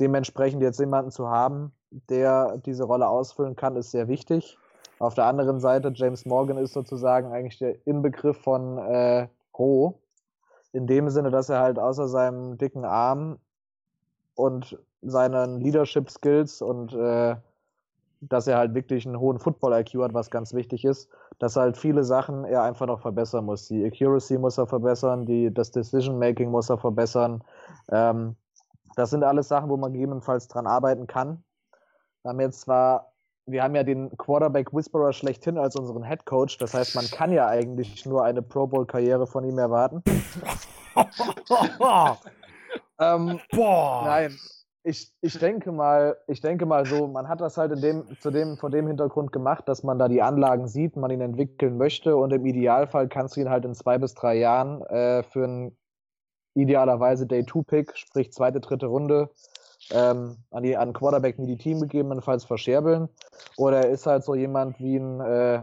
Dementsprechend 0.00 0.62
jetzt 0.62 0.80
jemanden 0.80 1.10
zu 1.10 1.28
haben, 1.28 1.72
der 1.90 2.58
diese 2.58 2.84
Rolle 2.84 3.08
ausfüllen 3.08 3.56
kann, 3.56 3.76
ist 3.76 3.90
sehr 3.90 4.08
wichtig. 4.08 4.58
Auf 4.98 5.14
der 5.14 5.26
anderen 5.26 5.60
Seite, 5.60 5.92
James 5.94 6.26
Morgan 6.26 6.58
ist 6.58 6.72
sozusagen 6.72 7.32
eigentlich 7.32 7.58
der 7.58 7.86
Inbegriff 7.86 8.38
von 8.38 8.78
äh, 8.78 9.28
roh. 9.58 9.98
In 10.72 10.86
dem 10.86 11.08
Sinne, 11.08 11.30
dass 11.30 11.48
er 11.48 11.60
halt 11.60 11.78
außer 11.78 12.08
seinem 12.08 12.58
dicken 12.58 12.84
Arm 12.84 13.38
und 14.34 14.78
seinen 15.02 15.60
Leadership 15.60 16.10
Skills 16.10 16.62
und 16.62 16.92
äh, 16.92 17.36
dass 18.20 18.46
er 18.46 18.58
halt 18.58 18.74
wirklich 18.74 19.06
einen 19.06 19.18
hohen 19.18 19.38
Football-IQ 19.38 20.02
hat, 20.02 20.14
was 20.14 20.30
ganz 20.30 20.52
wichtig 20.52 20.84
ist, 20.84 21.08
dass 21.38 21.56
halt 21.56 21.78
viele 21.78 22.04
Sachen 22.04 22.44
er 22.44 22.62
einfach 22.62 22.86
noch 22.86 23.00
verbessern 23.00 23.46
muss. 23.46 23.68
Die 23.68 23.84
Accuracy 23.84 24.36
muss 24.36 24.58
er 24.58 24.66
verbessern, 24.66 25.24
die, 25.24 25.52
das 25.52 25.70
Decision-Making 25.70 26.50
muss 26.50 26.68
er 26.68 26.76
verbessern. 26.76 27.42
Ähm, 27.90 28.36
das 28.96 29.10
sind 29.10 29.24
alles 29.24 29.48
Sachen, 29.48 29.70
wo 29.70 29.76
man 29.76 29.92
gegebenenfalls 29.92 30.48
dran 30.48 30.66
arbeiten 30.66 31.06
kann. 31.06 31.42
Wir 32.22 32.30
haben 32.30 32.40
jetzt 32.40 32.60
zwar, 32.60 33.12
wir 33.46 33.62
haben 33.62 33.74
ja 33.74 33.84
den 33.84 34.14
Quarterback 34.18 34.74
Whisperer 34.74 35.14
schlechthin 35.14 35.56
als 35.56 35.76
unseren 35.76 36.04
Head 36.04 36.26
Coach. 36.26 36.58
Das 36.58 36.74
heißt, 36.74 36.94
man 36.94 37.06
kann 37.06 37.32
ja 37.32 37.48
eigentlich 37.48 38.04
nur 38.04 38.22
eine 38.22 38.42
Pro 38.42 38.66
Bowl 38.66 38.84
Karriere 38.84 39.26
von 39.26 39.44
ihm 39.44 39.56
erwarten. 39.56 40.02
ähm, 42.98 43.40
Boah. 43.52 44.02
Nein, 44.04 44.36
ich, 44.82 45.12
ich 45.20 45.38
denke 45.38 45.72
mal, 45.72 46.16
ich 46.26 46.40
denke 46.40 46.64
mal 46.64 46.86
so, 46.86 47.06
man 47.06 47.28
hat 47.28 47.40
das 47.40 47.56
halt 47.58 47.72
in 47.72 47.80
dem, 47.80 48.20
zu 48.20 48.30
dem, 48.30 48.56
vor 48.56 48.70
dem 48.70 48.86
Hintergrund 48.86 49.32
gemacht, 49.32 49.68
dass 49.68 49.82
man 49.82 49.98
da 49.98 50.08
die 50.08 50.22
Anlagen 50.22 50.68
sieht, 50.68 50.96
man 50.96 51.10
ihn 51.10 51.20
entwickeln 51.20 51.76
möchte 51.76 52.16
und 52.16 52.32
im 52.32 52.46
Idealfall 52.46 53.08
kannst 53.08 53.36
du 53.36 53.40
ihn 53.40 53.50
halt 53.50 53.64
in 53.64 53.74
zwei 53.74 53.98
bis 53.98 54.14
drei 54.14 54.36
Jahren 54.36 54.82
äh, 54.86 55.22
für 55.22 55.44
einen 55.44 55.76
idealerweise 56.54 57.26
Day-2-Pick, 57.26 57.96
sprich 57.96 58.32
zweite, 58.32 58.60
dritte 58.60 58.86
Runde, 58.86 59.30
ähm, 59.92 60.36
an, 60.50 60.62
die, 60.62 60.76
an 60.76 60.92
Quarterback 60.92 61.38
nie 61.38 61.46
die 61.46 61.58
Team 61.58 61.80
gegebenenfalls 61.80 62.44
verscherbeln. 62.44 63.08
Oder 63.56 63.84
er 63.84 63.90
ist 63.90 64.06
halt 64.06 64.24
so 64.24 64.34
jemand 64.34 64.78
wie 64.80 64.96
ein 64.96 65.20
äh, 65.20 65.62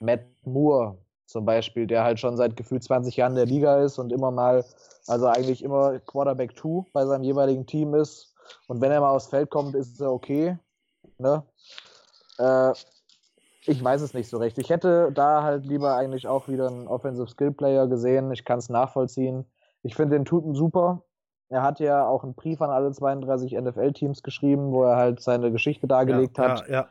Matt 0.00 0.24
Moore 0.44 0.98
zum 1.26 1.44
Beispiel, 1.44 1.86
der 1.86 2.04
halt 2.04 2.20
schon 2.20 2.36
seit 2.36 2.56
gefühlt 2.56 2.84
20 2.84 3.16
Jahren 3.16 3.32
in 3.32 3.36
der 3.36 3.46
Liga 3.46 3.82
ist 3.82 3.98
und 3.98 4.12
immer 4.12 4.30
mal, 4.30 4.64
also 5.06 5.26
eigentlich 5.26 5.64
immer 5.64 5.98
Quarterback 6.00 6.56
2 6.56 6.90
bei 6.92 7.06
seinem 7.06 7.24
jeweiligen 7.24 7.66
Team 7.66 7.94
ist. 7.94 8.31
Und 8.68 8.80
wenn 8.80 8.92
er 8.92 9.00
mal 9.00 9.10
aufs 9.10 9.28
Feld 9.28 9.50
kommt, 9.50 9.74
ist 9.74 10.00
er 10.00 10.12
okay. 10.12 10.58
Ne? 11.18 11.42
Äh, 12.38 12.72
ich 13.64 13.82
weiß 13.82 14.02
es 14.02 14.14
nicht 14.14 14.28
so 14.28 14.38
recht. 14.38 14.58
Ich 14.58 14.70
hätte 14.70 15.12
da 15.12 15.42
halt 15.42 15.66
lieber 15.66 15.94
eigentlich 15.94 16.26
auch 16.26 16.48
wieder 16.48 16.68
einen 16.68 16.88
Offensive 16.88 17.28
Skill 17.28 17.52
Player 17.52 17.86
gesehen. 17.86 18.32
Ich 18.32 18.44
kann 18.44 18.58
es 18.58 18.68
nachvollziehen. 18.68 19.44
Ich 19.82 19.94
finde 19.94 20.16
den 20.16 20.24
Typen 20.24 20.54
super. 20.54 21.02
Er 21.48 21.62
hat 21.62 21.80
ja 21.80 22.06
auch 22.06 22.24
einen 22.24 22.34
Brief 22.34 22.62
an 22.62 22.70
alle 22.70 22.90
32 22.90 23.52
NFL-Teams 23.52 24.22
geschrieben, 24.22 24.72
wo 24.72 24.84
er 24.84 24.96
halt 24.96 25.20
seine 25.20 25.52
Geschichte 25.52 25.86
dargelegt 25.86 26.38
ja, 26.38 26.48
hat. 26.48 26.68
Ja, 26.68 26.74
ja. 26.74 26.88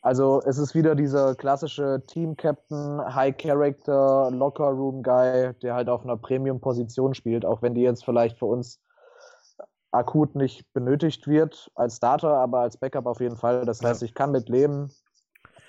Also 0.00 0.42
es 0.44 0.58
ist 0.58 0.74
wieder 0.74 0.94
dieser 0.94 1.34
klassische 1.34 2.02
Team-Captain, 2.06 3.14
High-Character, 3.14 4.30
Locker-Room-Guy, 4.32 5.54
der 5.62 5.74
halt 5.74 5.88
auf 5.88 6.02
einer 6.04 6.16
Premium-Position 6.16 7.14
spielt, 7.14 7.46
auch 7.46 7.62
wenn 7.62 7.74
die 7.74 7.82
jetzt 7.82 8.04
vielleicht 8.04 8.38
für 8.38 8.46
uns 8.46 8.80
akut 9.94 10.34
nicht 10.34 10.72
benötigt 10.72 11.26
wird 11.26 11.70
als 11.74 11.96
Starter, 11.96 12.36
aber 12.36 12.60
als 12.60 12.76
Backup 12.76 13.06
auf 13.06 13.20
jeden 13.20 13.36
Fall. 13.36 13.64
Das 13.64 13.82
heißt, 13.82 14.02
ich 14.02 14.14
kann 14.14 14.32
mit 14.32 14.48
leben. 14.48 14.90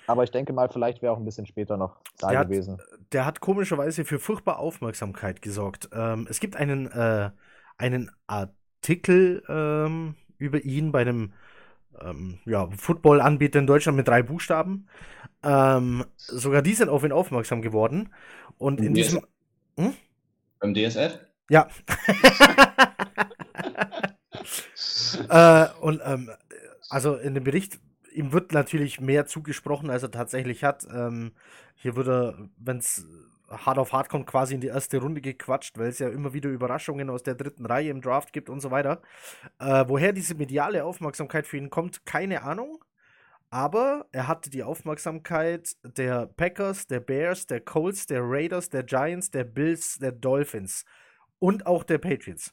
Aber 0.06 0.22
ich 0.22 0.30
denke 0.30 0.52
mal, 0.52 0.68
vielleicht 0.68 1.02
wäre 1.02 1.12
auch 1.12 1.18
ein 1.18 1.24
bisschen 1.24 1.46
später 1.46 1.76
noch 1.76 1.96
da 2.18 2.28
der 2.30 2.44
gewesen. 2.44 2.78
Hat, 2.78 2.86
der 3.12 3.26
hat 3.26 3.40
komischerweise 3.40 4.04
für 4.04 4.18
furchtbar 4.18 4.58
Aufmerksamkeit 4.58 5.42
gesorgt. 5.42 5.88
Ähm, 5.92 6.26
es 6.30 6.38
gibt 6.38 6.56
einen 6.56 6.86
äh, 6.86 7.30
einen 7.78 8.10
Artikel 8.26 9.42
ähm, 9.48 10.14
über 10.38 10.64
ihn 10.64 10.92
bei 10.92 11.00
einem 11.00 11.32
ähm, 12.00 12.38
ja, 12.44 12.68
Football-Anbieter 12.70 13.58
in 13.58 13.66
Deutschland 13.66 13.96
mit 13.96 14.06
drei 14.06 14.22
Buchstaben. 14.22 14.86
Ähm, 15.42 16.04
sogar 16.16 16.62
die 16.62 16.74
sind 16.74 16.88
auf 16.88 17.04
ihn 17.04 17.12
aufmerksam 17.12 17.62
geworden. 17.62 18.12
Und 18.58 18.80
in 18.80 18.94
diesem, 18.94 19.22
Hm? 19.78 19.94
Beim 20.60 20.74
DSF? 20.74 21.18
Ja. 21.50 21.68
äh, 25.28 25.66
und 25.80 26.00
ähm, 26.04 26.30
also 26.88 27.16
in 27.16 27.34
dem 27.34 27.44
Bericht, 27.44 27.78
ihm 28.12 28.32
wird 28.32 28.52
natürlich 28.52 29.00
mehr 29.00 29.26
zugesprochen, 29.26 29.90
als 29.90 30.02
er 30.02 30.10
tatsächlich 30.10 30.64
hat. 30.64 30.86
Ähm, 30.92 31.32
hier 31.74 31.96
würde, 31.96 32.48
wenn 32.58 32.78
es 32.78 33.04
hart 33.48 33.78
auf 33.78 33.92
hart 33.92 34.08
kommt, 34.08 34.26
quasi 34.26 34.54
in 34.54 34.60
die 34.60 34.66
erste 34.68 34.98
Runde 34.98 35.20
gequatscht, 35.20 35.78
weil 35.78 35.88
es 35.88 35.98
ja 35.98 36.08
immer 36.08 36.32
wieder 36.32 36.50
Überraschungen 36.50 37.10
aus 37.10 37.22
der 37.22 37.34
dritten 37.34 37.66
Reihe 37.66 37.90
im 37.90 38.00
Draft 38.00 38.32
gibt 38.32 38.48
und 38.50 38.60
so 38.60 38.70
weiter. 38.70 39.02
Äh, 39.58 39.84
woher 39.86 40.12
diese 40.12 40.34
mediale 40.34 40.84
Aufmerksamkeit 40.84 41.46
für 41.46 41.56
ihn 41.56 41.70
kommt, 41.70 42.04
keine 42.06 42.42
Ahnung. 42.42 42.84
Aber 43.50 44.06
er 44.10 44.26
hatte 44.26 44.50
die 44.50 44.64
Aufmerksamkeit 44.64 45.76
der 45.84 46.26
Packers, 46.26 46.88
der 46.88 47.00
Bears, 47.00 47.46
der 47.46 47.60
Colts, 47.60 48.06
der 48.06 48.22
Raiders, 48.22 48.70
der 48.70 48.82
Giants, 48.82 49.30
der 49.30 49.44
Bills, 49.44 49.98
der 49.98 50.12
Dolphins 50.12 50.84
und 51.38 51.66
auch 51.66 51.84
der 51.84 51.98
Patriots. 51.98 52.52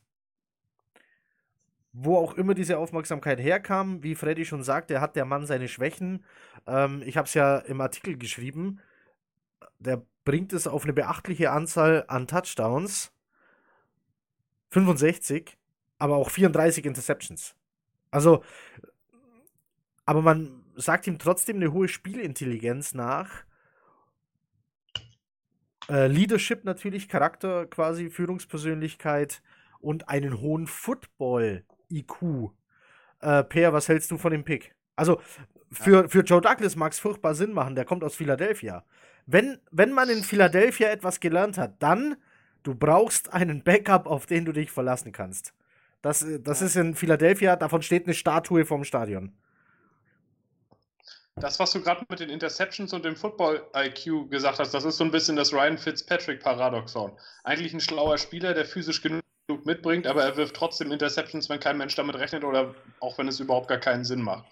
Wo 1.93 2.17
auch 2.17 2.33
immer 2.33 2.55
diese 2.55 2.79
Aufmerksamkeit 2.79 3.39
herkam, 3.39 4.01
wie 4.01 4.15
Freddy 4.15 4.45
schon 4.45 4.63
sagte, 4.63 4.99
hat 4.99 5.15
der 5.15 5.25
Mann 5.25 5.45
seine 5.45 5.67
Schwächen. 5.67 6.25
Ähm, 6.65 7.03
ich 7.05 7.17
habe 7.17 7.27
es 7.27 7.35
ja 7.35 7.59
im 7.59 7.81
Artikel 7.81 8.17
geschrieben. 8.17 8.79
Der 9.77 10.03
bringt 10.25 10.53
es 10.53 10.67
auf 10.67 10.83
eine 10.83 10.93
beachtliche 10.93 11.51
Anzahl 11.51 12.05
an 12.07 12.27
Touchdowns. 12.27 13.11
65, 14.71 15.55
aber 15.99 16.15
auch 16.15 16.31
34 16.31 16.85
Interceptions. 16.85 17.55
Also, 18.09 18.43
aber 20.05 20.21
man 20.21 20.63
sagt 20.75 21.05
ihm 21.05 21.19
trotzdem 21.19 21.57
eine 21.57 21.71
hohe 21.71 21.87
Spielintelligenz 21.87 22.93
nach. 22.93 23.45
Äh, 25.89 26.07
Leadership 26.07 26.63
natürlich, 26.63 27.07
Charakter 27.07 27.67
quasi, 27.67 28.09
Führungspersönlichkeit 28.09 29.41
und 29.79 30.09
einen 30.09 30.39
hohen 30.39 30.65
Football-IQ. 31.93 32.51
Äh, 33.21 33.43
per, 33.43 33.73
was 33.73 33.87
hältst 33.87 34.11
du 34.11 34.17
von 34.17 34.31
dem 34.31 34.43
Pick? 34.43 34.75
Also, 34.95 35.21
für, 35.71 36.09
für 36.09 36.21
Joe 36.21 36.41
Douglas 36.41 36.75
mag 36.75 36.91
es 36.91 36.99
furchtbar 36.99 37.35
Sinn 37.35 37.53
machen, 37.53 37.75
der 37.75 37.85
kommt 37.85 38.03
aus 38.03 38.15
Philadelphia. 38.15 38.83
Wenn, 39.25 39.59
wenn 39.71 39.91
man 39.91 40.09
in 40.09 40.23
Philadelphia 40.23 40.89
etwas 40.89 41.19
gelernt 41.19 41.57
hat, 41.57 41.81
dann, 41.81 42.17
du 42.63 42.75
brauchst 42.75 43.33
einen 43.33 43.63
Backup, 43.63 44.05
auf 44.05 44.25
den 44.25 44.45
du 44.45 44.51
dich 44.51 44.71
verlassen 44.71 45.11
kannst. 45.11 45.53
Das, 46.01 46.25
das 46.41 46.61
ist 46.61 46.75
in 46.75 46.95
Philadelphia, 46.95 47.55
davon 47.55 47.81
steht 47.81 48.05
eine 48.05 48.13
Statue 48.13 48.65
vom 48.65 48.83
Stadion. 48.83 49.33
Das, 51.37 51.59
was 51.59 51.71
du 51.71 51.81
gerade 51.81 52.05
mit 52.09 52.19
den 52.19 52.29
Interceptions 52.29 52.93
und 52.93 53.05
dem 53.05 53.15
Football-IQ 53.15 54.29
gesagt 54.29 54.59
hast, 54.59 54.73
das 54.73 54.83
ist 54.83 54.97
so 54.97 55.03
ein 55.03 55.09
bisschen 55.09 55.35
das 55.35 55.51
Ryan 55.51 55.79
Fitzpatrick-Paradoxon. 55.79 57.13
Eigentlich 57.43 57.73
ein 57.73 57.79
schlauer 57.79 58.19
Spieler, 58.19 58.53
der 58.53 58.65
physisch 58.65 59.01
genug 59.01 59.22
mitbringt, 59.65 60.07
aber 60.07 60.23
er 60.23 60.37
wirft 60.37 60.55
trotzdem 60.55 60.91
Interceptions, 60.91 61.49
wenn 61.49 61.59
kein 61.59 61.77
Mensch 61.77 61.95
damit 61.95 62.15
rechnet 62.15 62.43
oder 62.43 62.73
auch 62.99 63.17
wenn 63.17 63.27
es 63.27 63.39
überhaupt 63.39 63.67
gar 63.67 63.77
keinen 63.77 64.05
Sinn 64.05 64.21
macht. 64.21 64.45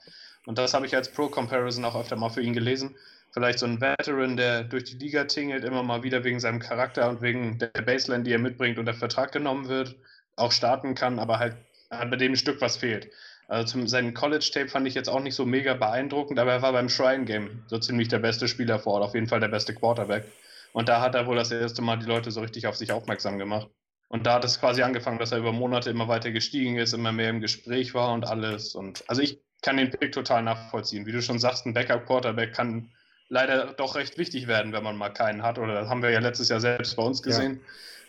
Und 0.46 0.58
das 0.58 0.74
habe 0.74 0.86
ich 0.86 0.96
als 0.96 1.12
Pro-Comparison 1.12 1.86
auch 1.86 1.96
öfter 1.96 2.16
mal 2.16 2.30
für 2.30 2.42
ihn 2.42 2.54
gelesen. 2.54 2.96
Vielleicht 3.32 3.60
so 3.60 3.66
ein 3.66 3.80
Veteran, 3.80 4.36
der 4.36 4.64
durch 4.64 4.84
die 4.84 4.98
Liga 4.98 5.24
tingelt, 5.24 5.64
immer 5.64 5.84
mal 5.84 6.04
wieder 6.04 6.24
wegen 6.24 6.40
seinem 6.40 6.60
Charakter 6.60 7.10
und 7.10 7.22
wegen 7.22 7.58
der 7.60 7.70
Baseline, 7.70 8.24
die 8.24 8.34
er 8.34 8.40
mitbringt 8.40 8.78
und 8.78 8.86
der 8.86 8.94
Vertrag 8.94 9.32
genommen 9.32 9.70
wird, 9.70 9.96
auch 10.36 10.52
starten 10.52 10.96
kann, 10.96 11.20
aber 11.20 11.40
halt 11.40 11.56
bei 11.90 12.18
dem 12.18 12.34
ein 12.34 12.38
Stück 12.38 12.60
was 12.60 12.78
fehlt. 12.78 13.10
Also 13.48 13.74
zum, 13.74 13.88
seinen 13.88 14.14
College-Tape 14.14 14.68
fand 14.68 14.88
ich 14.88 14.94
jetzt 14.94 15.10
auch 15.10 15.22
nicht 15.22 15.36
so 15.36 15.46
mega 15.46 15.74
beeindruckend, 15.74 16.40
aber 16.40 16.52
er 16.52 16.62
war 16.62 16.74
beim 16.74 16.90
Shrine-Game 16.90 17.64
so 17.68 17.78
ziemlich 17.80 18.10
der 18.10 18.20
beste 18.20 18.48
Spieler 18.48 18.80
vor 18.80 18.94
Ort, 18.94 19.04
auf 19.04 19.14
jeden 19.14 19.28
Fall 19.28 19.40
der 19.40 19.48
beste 19.48 19.74
Quarterback. 19.74 20.26
Und 20.74 20.90
da 20.90 21.02
hat 21.02 21.16
er 21.16 21.28
wohl 21.28 21.36
das 21.36 21.52
erste 21.52 21.82
Mal 21.82 21.98
die 21.98 22.06
Leute 22.06 22.32
so 22.32 22.42
richtig 22.42 22.68
auf 22.68 22.76
sich 22.76 22.92
aufmerksam 22.92 23.38
gemacht. 23.38 23.70
Und 24.12 24.26
da 24.26 24.34
hat 24.34 24.44
es 24.44 24.60
quasi 24.60 24.82
angefangen, 24.82 25.20
dass 25.20 25.32
er 25.32 25.38
über 25.38 25.54
Monate 25.54 25.90
immer 25.90 26.10
weiter 26.10 26.32
gestiegen 26.32 26.78
ist, 26.78 26.94
immer 26.94 27.14
mehr 27.14 27.30
im 27.30 27.40
Gespräch 27.40 27.94
war 27.94 28.14
und 28.14 28.28
alles. 28.28 28.76
Und 28.76 29.06
also 29.08 29.22
ich 29.22 29.40
kann 29.62 29.78
den 29.78 29.90
Pick 29.90 30.12
total 30.12 30.44
nachvollziehen. 30.44 31.06
Wie 31.06 31.14
du 31.14 31.22
schon 31.22 31.40
sagst, 31.40 31.66
ein 31.66 31.74
Backup-Quarterback 31.74 32.54
kann 32.54 32.92
leider 33.30 33.68
doch 33.68 33.96
recht 33.96 34.18
wichtig 34.18 34.48
werden, 34.48 34.74
wenn 34.74 34.84
man 34.84 34.98
mal 34.98 35.12
keinen 35.12 35.44
hat. 35.44 35.58
Oder 35.58 35.76
das 35.76 35.88
haben 35.88 36.02
wir 36.02 36.10
ja 36.10 36.20
letztes 36.20 36.50
Jahr 36.50 36.60
selbst 36.60 36.98
bei 36.98 37.04
uns 37.04 37.24
gesehen. 37.24 37.62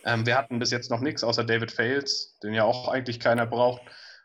Ja. 0.03 0.15
Ähm, 0.15 0.25
wir 0.25 0.37
hatten 0.37 0.59
bis 0.59 0.71
jetzt 0.71 0.91
noch 0.91 0.99
nichts 0.99 1.23
außer 1.23 1.45
David 1.45 1.71
Fails, 1.71 2.37
den 2.43 2.53
ja 2.53 2.65
auch 2.65 2.89
eigentlich 2.89 3.21
keiner 3.21 3.45
braucht. 3.45 3.81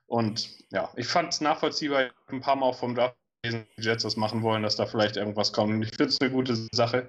Und 0.09 0.49
ja, 0.71 0.91
ich 0.97 1.07
fand 1.07 1.33
es 1.33 1.41
nachvollziehbar, 1.41 2.11
ein 2.27 2.41
paar 2.41 2.57
Mal 2.57 2.67
auch 2.67 2.79
vom 2.79 2.97
Draft 2.97 3.15
die 3.45 3.65
Jets 3.77 4.03
das 4.03 4.17
machen 4.17 4.43
wollen, 4.43 4.65
dass 4.65 4.75
da 4.75 4.87
vielleicht 4.87 5.17
irgendwas 5.17 5.53
kommt. 5.53 5.73
Und 5.75 5.83
ich 5.85 5.91
finde 5.91 6.07
es 6.07 6.21
eine 6.21 6.31
gute 6.31 6.57
Sache. 6.73 7.09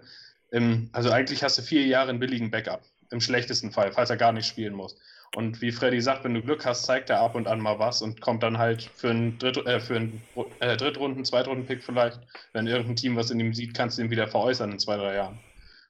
Im, 0.52 0.92
also 0.94 1.10
eigentlich 1.10 1.44
hast 1.44 1.58
du 1.58 1.64
vier 1.64 1.88
Jahre 1.88 2.12
einen 2.12 2.20
billigen 2.20 2.52
Backup. 2.52 2.84
Im 3.12 3.22
schlechtesten 3.22 3.72
Fall, 3.72 3.92
falls 3.92 4.10
er 4.10 4.18
gar 4.18 4.32
nicht 4.32 4.48
spielen 4.48 4.74
muss. 4.74 4.96
Und 5.36 5.62
wie 5.62 5.72
Freddy 5.72 6.02
sagt, 6.02 6.24
wenn 6.24 6.34
du 6.34 6.42
Glück 6.42 6.66
hast, 6.66 6.86
zeigt 6.86 7.10
er 7.10 7.20
ab 7.20 7.36
und 7.36 7.48
an 7.48 7.60
mal 7.60 7.78
was 7.78 8.02
und 8.02 8.20
kommt 8.20 8.42
dann 8.42 8.58
halt 8.58 8.84
für 8.96 9.12
einen, 9.12 9.38
Dritt, 9.38 9.58
äh, 9.58 9.80
für 9.80 9.96
einen 9.96 10.22
äh, 10.60 10.76
Drittrunden-, 10.76 11.24
Zweitrunden-Pick 11.24 11.84
vielleicht. 11.84 12.20
Wenn 12.54 12.66
irgendein 12.66 12.96
Team 12.96 13.16
was 13.16 13.30
in 13.30 13.40
ihm 13.40 13.54
sieht, 13.54 13.76
kannst 13.76 13.98
du 13.98 14.02
ihn 14.02 14.10
wieder 14.10 14.28
veräußern 14.28 14.72
in 14.72 14.80
zwei, 14.80 14.98
drei 14.98 15.16
Jahren. 15.16 15.40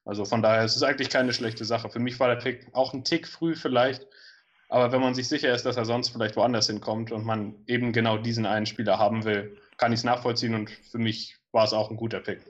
Also 0.05 0.25
von 0.25 0.41
daher 0.41 0.65
ist 0.65 0.75
es 0.75 0.83
eigentlich 0.83 1.09
keine 1.09 1.33
schlechte 1.33 1.65
Sache. 1.65 1.89
Für 1.89 1.99
mich 1.99 2.19
war 2.19 2.27
der 2.27 2.41
Pick 2.41 2.67
auch 2.73 2.93
ein 2.93 3.03
Tick 3.03 3.27
früh 3.27 3.55
vielleicht, 3.55 4.07
aber 4.67 4.91
wenn 4.91 5.01
man 5.01 5.15
sich 5.15 5.27
sicher 5.27 5.53
ist, 5.53 5.65
dass 5.65 5.77
er 5.77 5.85
sonst 5.85 6.09
vielleicht 6.09 6.35
woanders 6.35 6.67
hinkommt 6.67 7.11
und 7.11 7.25
man 7.25 7.55
eben 7.67 7.93
genau 7.93 8.17
diesen 8.17 8.45
einen 8.45 8.65
Spieler 8.65 8.97
haben 8.97 9.23
will, 9.23 9.57
kann 9.77 9.93
ich 9.93 9.99
es 9.99 10.03
nachvollziehen 10.03 10.55
und 10.55 10.69
für 10.69 10.99
mich 10.99 11.37
war 11.51 11.63
es 11.63 11.73
auch 11.73 11.89
ein 11.89 11.97
guter 11.97 12.19
Pick. 12.19 12.41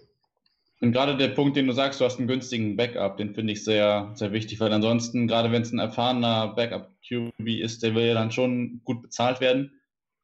Und 0.82 0.94
gerade 0.94 1.18
der 1.18 1.30
Punkt, 1.30 1.58
den 1.58 1.68
du 1.68 1.74
sagst, 1.74 2.00
du 2.00 2.06
hast 2.06 2.20
einen 2.20 2.28
günstigen 2.28 2.78
Backup, 2.78 3.18
den 3.18 3.34
finde 3.34 3.54
ich 3.54 3.64
sehr, 3.66 4.12
sehr 4.16 4.32
wichtig, 4.32 4.60
weil 4.60 4.72
ansonsten, 4.72 5.28
gerade 5.28 5.52
wenn 5.52 5.62
es 5.62 5.74
ein 5.74 5.80
erfahrener 5.80 6.50
Backup-QB 6.56 7.48
ist, 7.62 7.84
der 7.84 7.96
will 7.96 8.06
ja 8.06 8.14
dann 8.14 8.32
schon 8.32 8.82
gut 8.86 9.02
bezahlt 9.02 9.42
werden. 9.42 9.74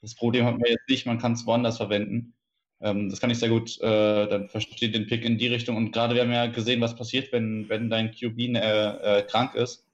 Das 0.01 0.15
Problem 0.15 0.45
hat 0.45 0.53
man 0.53 0.69
jetzt 0.69 0.87
nicht, 0.87 1.05
man 1.05 1.19
kann 1.19 1.33
es 1.33 1.45
woanders 1.45 1.77
verwenden. 1.77 2.35
Ähm, 2.79 3.09
das 3.09 3.19
kann 3.19 3.31
ich 3.31 3.39
sehr 3.39 3.49
gut, 3.49 3.81
äh, 3.81 4.27
dann 4.27 4.47
verstehe 4.47 4.89
den 4.89 5.07
Pick 5.07 5.25
in 5.25 5.37
die 5.37 5.47
Richtung. 5.47 5.75
Und 5.75 5.91
gerade 5.91 6.15
wir 6.15 6.21
haben 6.21 6.31
ja 6.31 6.47
gesehen, 6.47 6.79
was 6.81 6.95
passiert, 6.95 7.33
wenn, 7.33 7.67
wenn 7.67 7.89
dein 7.89 8.11
QB 8.11 8.39
äh, 8.39 9.19
äh, 9.19 9.23
krank 9.23 9.55
ist 9.55 9.85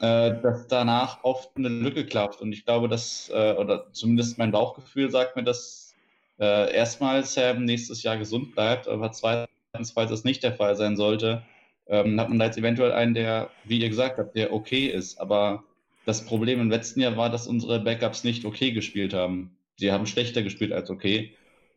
äh, 0.00 0.40
dass 0.42 0.66
danach 0.68 1.22
oft 1.24 1.56
eine 1.56 1.68
Lücke 1.68 2.04
klappt. 2.06 2.40
Und 2.40 2.52
ich 2.52 2.64
glaube, 2.64 2.88
dass, 2.88 3.30
äh, 3.32 3.54
oder 3.54 3.92
zumindest 3.92 4.38
mein 4.38 4.50
Bauchgefühl 4.50 5.10
sagt 5.10 5.36
mir, 5.36 5.44
dass 5.44 5.94
äh, 6.38 6.74
erstmal 6.74 7.24
Sam 7.24 7.64
nächstes 7.64 8.02
Jahr 8.02 8.18
gesund 8.18 8.54
bleibt, 8.54 8.88
aber 8.88 9.12
zweitens, 9.12 9.48
falls 9.94 10.10
das 10.10 10.24
nicht 10.24 10.42
der 10.42 10.54
Fall 10.54 10.76
sein 10.76 10.96
sollte, 10.96 11.42
ähm, 11.86 12.18
hat 12.20 12.28
man 12.28 12.38
da 12.38 12.46
jetzt 12.46 12.58
eventuell 12.58 12.92
einen, 12.92 13.14
der, 13.14 13.50
wie 13.64 13.80
ihr 13.80 13.88
gesagt 13.88 14.18
habt, 14.18 14.36
der 14.36 14.52
okay 14.52 14.86
ist. 14.86 15.18
Aber 15.18 15.64
das 16.06 16.24
Problem 16.24 16.60
im 16.60 16.70
letzten 16.70 17.00
Jahr 17.00 17.16
war, 17.16 17.30
dass 17.30 17.46
unsere 17.46 17.80
Backups 17.80 18.24
nicht 18.24 18.44
okay 18.44 18.72
gespielt 18.72 19.14
haben. 19.14 19.56
Sie 19.76 19.92
haben 19.92 20.06
schlechter 20.06 20.42
gespielt 20.42 20.72
als 20.72 20.90
okay. 20.90 21.34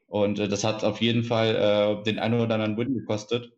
Und 0.07 0.39
äh, 0.39 0.47
das 0.47 0.63
hat 0.63 0.83
auf 0.83 1.01
jeden 1.01 1.23
Fall 1.23 1.55
äh, 1.55 2.03
den 2.03 2.19
einen 2.19 2.39
oder 2.39 2.53
anderen 2.53 2.77
Win 2.77 2.93
gekostet. 2.93 3.51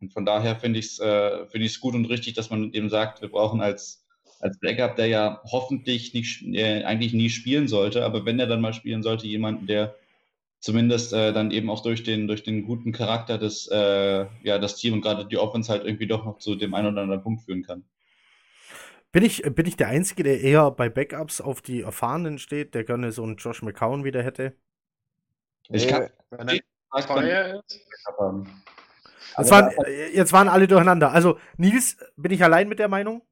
Und 0.00 0.12
von 0.12 0.24
daher 0.24 0.56
finde 0.56 0.78
ich 0.78 0.86
es 0.86 1.00
äh, 1.00 1.46
find 1.46 1.80
gut 1.80 1.94
und 1.94 2.06
richtig, 2.06 2.34
dass 2.34 2.50
man 2.50 2.72
eben 2.72 2.88
sagt, 2.88 3.20
wir 3.20 3.28
brauchen 3.28 3.60
als, 3.60 4.06
als 4.40 4.58
Backup, 4.60 4.96
der 4.96 5.06
ja 5.06 5.40
hoffentlich 5.44 6.14
nicht, 6.14 6.42
äh, 6.54 6.84
eigentlich 6.84 7.12
nie 7.12 7.30
spielen 7.30 7.66
sollte, 7.66 8.04
aber 8.04 8.24
wenn 8.24 8.38
er 8.38 8.46
dann 8.46 8.60
mal 8.60 8.72
spielen 8.72 9.02
sollte, 9.02 9.26
jemanden, 9.26 9.66
der 9.66 9.96
zumindest 10.60 11.12
äh, 11.12 11.32
dann 11.32 11.50
eben 11.50 11.70
auch 11.70 11.82
durch 11.82 12.02
den, 12.02 12.26
durch 12.26 12.42
den 12.42 12.64
guten 12.64 12.92
Charakter 12.92 13.38
des, 13.38 13.68
äh, 13.68 14.26
ja, 14.42 14.58
das 14.58 14.76
Team 14.76 14.94
und 14.94 15.02
gerade 15.02 15.26
die 15.26 15.38
Offense 15.38 15.70
halt 15.70 15.84
irgendwie 15.84 16.06
doch 16.06 16.24
noch 16.24 16.38
zu 16.38 16.54
dem 16.56 16.74
einen 16.74 16.92
oder 16.92 17.02
anderen 17.02 17.22
Punkt 17.22 17.42
führen 17.42 17.62
kann. 17.62 17.84
Bin 19.10 19.24
ich, 19.24 19.42
bin 19.42 19.66
ich 19.66 19.76
der 19.76 19.88
Einzige, 19.88 20.22
der 20.22 20.40
eher 20.40 20.70
bei 20.70 20.90
Backups 20.90 21.40
auf 21.40 21.62
die 21.62 21.80
Erfahrenen 21.80 22.38
steht, 22.38 22.74
der 22.74 22.84
gerne 22.84 23.10
so 23.10 23.22
einen 23.22 23.36
Josh 23.36 23.62
McCown 23.62 24.04
wieder 24.04 24.22
hätte? 24.22 24.54
Ich 25.70 25.88
kann. 25.88 26.10
Wenn 26.30 26.48
er 26.48 27.06
teuer 27.06 27.62
ist. 27.66 27.80
Jetzt 29.38 29.50
waren, 29.50 29.72
jetzt 30.12 30.32
waren 30.32 30.48
alle 30.48 30.66
durcheinander. 30.66 31.12
Also, 31.12 31.38
Nils, 31.56 31.96
bin 32.16 32.32
ich 32.32 32.42
allein 32.42 32.68
mit 32.68 32.78
der 32.78 32.88
Meinung? 32.88 33.22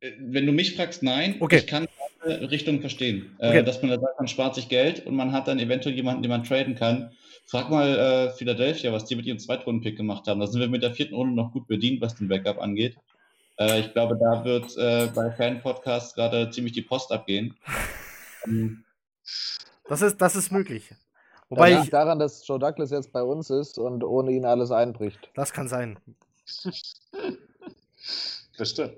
Äh, 0.00 0.12
wenn 0.18 0.44
du 0.46 0.52
mich 0.52 0.76
fragst, 0.76 1.02
nein. 1.02 1.36
Okay. 1.40 1.58
Ich 1.58 1.66
kann 1.66 1.86
alle 2.22 2.50
Richtungen 2.50 2.80
verstehen. 2.80 3.36
Äh, 3.38 3.48
okay. 3.48 3.62
dass 3.62 3.82
man 3.82 3.90
da 3.90 4.00
sagt, 4.00 4.18
man 4.18 4.28
spart 4.28 4.54
sich 4.54 4.68
Geld 4.68 5.06
und 5.06 5.14
man 5.14 5.32
hat 5.32 5.48
dann 5.48 5.58
eventuell 5.58 5.94
jemanden, 5.94 6.22
den 6.22 6.30
man 6.30 6.44
traden 6.44 6.74
kann. 6.74 7.12
Frag 7.46 7.70
mal 7.70 7.98
äh, 7.98 8.30
Philadelphia, 8.30 8.92
was 8.92 9.04
die 9.04 9.16
mit 9.16 9.26
ihrem 9.26 9.38
Zweitrunden-Pick 9.38 9.96
gemacht 9.96 10.26
haben. 10.26 10.40
Da 10.40 10.46
sind 10.46 10.60
wir 10.60 10.68
mit 10.68 10.82
der 10.82 10.94
vierten 10.94 11.14
Runde 11.14 11.34
noch 11.34 11.52
gut 11.52 11.66
bedient, 11.66 12.00
was 12.00 12.14
den 12.14 12.28
Backup 12.28 12.60
angeht. 12.60 12.96
Äh, 13.58 13.80
ich 13.80 13.92
glaube, 13.92 14.16
da 14.16 14.44
wird 14.44 14.76
äh, 14.76 15.08
bei 15.14 15.30
Fan-Podcasts 15.30 16.14
gerade 16.14 16.50
ziemlich 16.50 16.72
die 16.72 16.82
Post 16.82 17.12
abgehen. 17.12 17.56
das, 19.88 20.02
ist, 20.02 20.18
das 20.18 20.36
ist 20.36 20.50
möglich. 20.50 20.94
Wobei 21.48 21.70
das 21.70 21.82
liegt 21.82 21.92
daran, 21.92 22.18
dass 22.18 22.46
Joe 22.46 22.58
Douglas 22.58 22.90
jetzt 22.90 23.12
bei 23.12 23.22
uns 23.22 23.50
ist 23.50 23.78
und 23.78 24.02
ohne 24.04 24.32
ihn 24.32 24.46
alles 24.46 24.70
einbricht. 24.70 25.30
Das 25.34 25.52
kann 25.52 25.68
sein. 25.68 25.98
Das 28.56 28.70
stimmt. 28.70 28.96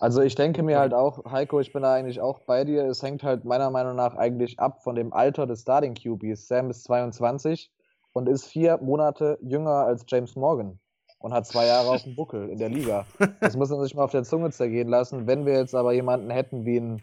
Also 0.00 0.22
ich 0.22 0.34
denke 0.34 0.62
mir 0.62 0.78
halt 0.78 0.94
auch, 0.94 1.30
Heiko, 1.30 1.60
ich 1.60 1.72
bin 1.74 1.82
da 1.82 1.92
eigentlich 1.92 2.20
auch 2.22 2.40
bei 2.40 2.64
dir. 2.64 2.84
Es 2.86 3.02
hängt 3.02 3.22
halt 3.22 3.44
meiner 3.44 3.70
Meinung 3.70 3.96
nach 3.96 4.16
eigentlich 4.16 4.58
ab 4.58 4.82
von 4.82 4.94
dem 4.94 5.12
Alter 5.12 5.46
des 5.46 5.60
Starting 5.60 5.94
QBs. 5.94 6.48
Sam 6.48 6.70
ist 6.70 6.84
22 6.84 7.70
und 8.14 8.26
ist 8.28 8.46
vier 8.46 8.78
Monate 8.78 9.38
jünger 9.42 9.84
als 9.84 10.04
James 10.08 10.36
Morgan. 10.36 10.80
und 11.18 11.34
hat 11.34 11.46
zwei 11.46 11.66
Jahre 11.66 11.90
auf 11.90 12.02
dem 12.02 12.16
Buckel 12.16 12.48
in 12.48 12.58
der 12.58 12.70
Liga. 12.70 13.06
Das 13.40 13.56
muss 13.56 13.68
man 13.68 13.82
sich 13.82 13.94
mal 13.94 14.04
auf 14.04 14.10
der 14.10 14.24
Zunge 14.24 14.50
zergehen 14.50 14.88
lassen. 14.88 15.26
Wenn 15.26 15.44
wir 15.44 15.52
jetzt 15.58 15.74
aber 15.74 15.92
jemanden 15.92 16.30
hätten 16.30 16.64
wie 16.64 16.78
ein 16.78 17.02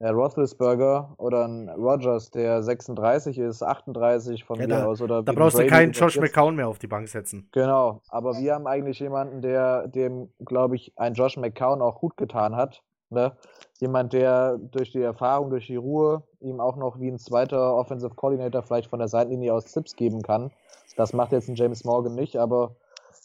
äh, 0.00 0.08
Roethlisberger 0.10 1.14
oder 1.18 1.44
ein 1.46 1.68
Rogers, 1.70 2.30
der 2.30 2.62
36 2.62 3.38
ist, 3.38 3.62
38 3.62 4.44
von 4.44 4.58
Ja, 4.60 4.66
mir 4.66 4.74
da- 4.74 4.84
aus. 4.86 5.00
Oder 5.00 5.22
Da 5.22 5.32
brauchst 5.32 5.58
du 5.58 5.66
keinen 5.66 5.92
Josh 5.92 6.18
McCown 6.20 6.54
mehr 6.56 6.68
auf 6.68 6.78
die 6.78 6.86
Bank 6.86 7.08
setzen. 7.08 7.48
Genau, 7.52 8.00
aber 8.08 8.38
wir 8.38 8.54
haben 8.54 8.66
eigentlich 8.66 9.00
jemanden, 9.00 9.42
der 9.42 9.88
dem, 9.88 10.32
glaube 10.44 10.76
ich, 10.76 10.92
ein 10.96 11.14
Josh 11.14 11.36
McCown 11.36 11.82
auch 11.82 12.00
gut 12.00 12.16
getan 12.16 12.54
hat. 12.56 12.82
Ne? 13.10 13.32
Jemand, 13.80 14.12
der 14.12 14.58
durch 14.58 14.92
die 14.92 15.00
Erfahrung, 15.02 15.50
durch 15.50 15.66
die 15.66 15.76
Ruhe 15.76 16.22
ihm 16.40 16.60
auch 16.60 16.76
noch 16.76 17.00
wie 17.00 17.08
ein 17.10 17.18
zweiter 17.18 17.74
Offensive 17.74 18.14
Coordinator 18.14 18.62
vielleicht 18.62 18.90
von 18.90 18.98
der 18.98 19.08
Seitenlinie 19.08 19.54
aus 19.54 19.64
Tipps 19.64 19.96
geben 19.96 20.22
kann. 20.22 20.50
Das 20.96 21.12
macht 21.12 21.32
jetzt 21.32 21.48
ein 21.48 21.54
James 21.54 21.84
Morgan 21.84 22.14
nicht, 22.14 22.36
aber 22.36 22.76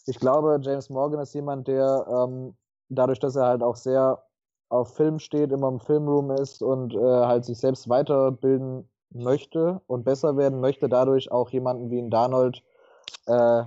ich 0.06 0.18
glaube, 0.18 0.58
James 0.62 0.88
Morgan 0.90 1.20
ist 1.20 1.34
jemand, 1.34 1.68
der 1.68 2.06
ähm, 2.08 2.56
dadurch, 2.88 3.18
dass 3.20 3.36
er 3.36 3.46
halt 3.46 3.62
auch 3.62 3.76
sehr 3.76 4.22
auf 4.74 4.94
Film 4.94 5.18
steht, 5.18 5.52
immer 5.52 5.68
im 5.68 5.80
Filmroom 5.80 6.32
ist 6.32 6.62
und 6.62 6.94
äh, 6.94 6.98
halt 6.98 7.44
sich 7.44 7.58
selbst 7.58 7.88
weiterbilden 7.88 8.88
möchte 9.10 9.80
und 9.86 10.04
besser 10.04 10.36
werden 10.36 10.60
möchte, 10.60 10.88
dadurch 10.88 11.30
auch 11.30 11.50
jemanden 11.50 11.90
wie 11.90 12.00
ein 12.00 12.10
Darnold 12.10 12.62
äh, 13.26 13.64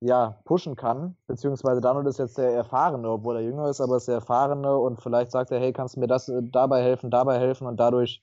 ja, 0.00 0.38
pushen 0.44 0.76
kann, 0.76 1.16
beziehungsweise 1.26 1.80
Donald 1.80 2.06
ist 2.06 2.18
jetzt 2.18 2.38
der 2.38 2.52
Erfahrene, 2.52 3.08
obwohl 3.08 3.36
er 3.36 3.42
jünger 3.42 3.68
ist, 3.68 3.80
aber 3.80 3.96
ist 3.96 4.08
der 4.08 4.16
Erfahrene 4.16 4.76
und 4.76 5.00
vielleicht 5.00 5.32
sagt 5.32 5.50
er, 5.50 5.58
hey, 5.58 5.72
kannst 5.72 5.96
du 5.96 6.00
mir 6.00 6.06
das 6.06 6.28
äh, 6.28 6.42
dabei 6.42 6.82
helfen, 6.82 7.10
dabei 7.10 7.38
helfen 7.38 7.66
und 7.66 7.78
dadurch 7.78 8.22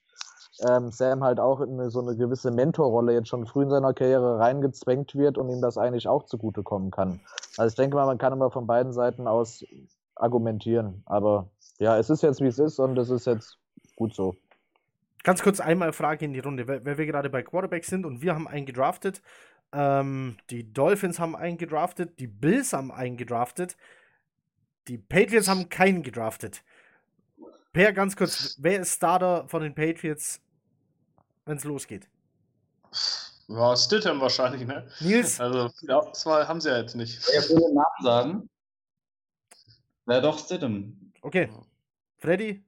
ähm, 0.68 0.90
Sam 0.90 1.22
halt 1.22 1.40
auch 1.40 1.60
in 1.60 1.90
so 1.90 2.00
eine 2.00 2.16
gewisse 2.16 2.50
Mentorrolle 2.50 3.12
jetzt 3.12 3.28
schon 3.28 3.46
früh 3.46 3.62
in 3.62 3.70
seiner 3.70 3.92
Karriere 3.92 4.38
reingezwängt 4.38 5.14
wird 5.14 5.36
und 5.36 5.48
ihm 5.48 5.60
das 5.60 5.78
eigentlich 5.78 6.06
auch 6.06 6.24
zugutekommen 6.24 6.90
kann. 6.90 7.20
Also 7.56 7.72
ich 7.72 7.76
denke 7.76 7.96
mal, 7.96 8.06
man 8.06 8.18
kann 8.18 8.32
immer 8.32 8.50
von 8.50 8.66
beiden 8.66 8.92
Seiten 8.92 9.26
aus 9.26 9.64
argumentieren, 10.16 11.02
aber 11.06 11.48
ja, 11.78 11.98
es 11.98 12.10
ist 12.10 12.22
jetzt 12.22 12.40
wie 12.40 12.46
es 12.46 12.58
ist 12.58 12.78
und 12.78 12.96
es 12.98 13.10
ist 13.10 13.26
jetzt 13.26 13.58
gut 13.96 14.14
so. 14.14 14.36
Ganz 15.22 15.42
kurz 15.42 15.60
einmal 15.60 15.92
Frage 15.92 16.24
in 16.24 16.32
die 16.32 16.40
Runde, 16.40 16.68
weil, 16.68 16.98
wir 16.98 17.06
gerade 17.06 17.30
bei 17.30 17.42
Quarterback 17.42 17.84
sind 17.84 18.04
und 18.04 18.20
wir 18.20 18.34
haben 18.34 18.46
einen 18.46 18.66
gedraftet. 18.66 19.22
Ähm, 19.72 20.36
die 20.50 20.72
Dolphins 20.72 21.18
haben 21.18 21.34
einen 21.34 21.56
gedraftet, 21.56 22.20
die 22.20 22.26
Bills 22.26 22.72
haben 22.72 22.92
einen 22.92 23.16
gedraftet, 23.16 23.76
die 24.86 24.98
Patriots 24.98 25.48
haben 25.48 25.68
keinen 25.68 26.02
gedraftet. 26.02 26.62
Per, 27.72 27.92
ganz 27.92 28.14
kurz, 28.14 28.56
wer 28.60 28.80
ist 28.80 28.94
Starter 28.94 29.48
von 29.48 29.62
den 29.62 29.74
Patriots, 29.74 30.40
wenn 31.44 31.56
es 31.56 31.64
losgeht? 31.64 32.08
Ja, 33.48 33.76
Stidham 33.76 34.20
wahrscheinlich, 34.20 34.66
ne? 34.66 34.86
Nils? 35.00 35.40
Also, 35.40 35.70
ja, 35.82 36.00
das 36.04 36.24
war, 36.24 36.46
haben 36.46 36.60
sie 36.60 36.70
ja 36.70 36.78
jetzt 36.78 36.94
nicht. 36.94 37.20
Wer 37.32 37.42
will 37.48 37.60
den 37.60 37.74
Namen 37.74 38.02
sagen? 38.02 38.50
Ja, 40.06 40.20
doch, 40.20 40.38
Stidham. 40.38 41.03
Okay. 41.24 41.48
Freddy? 42.18 42.62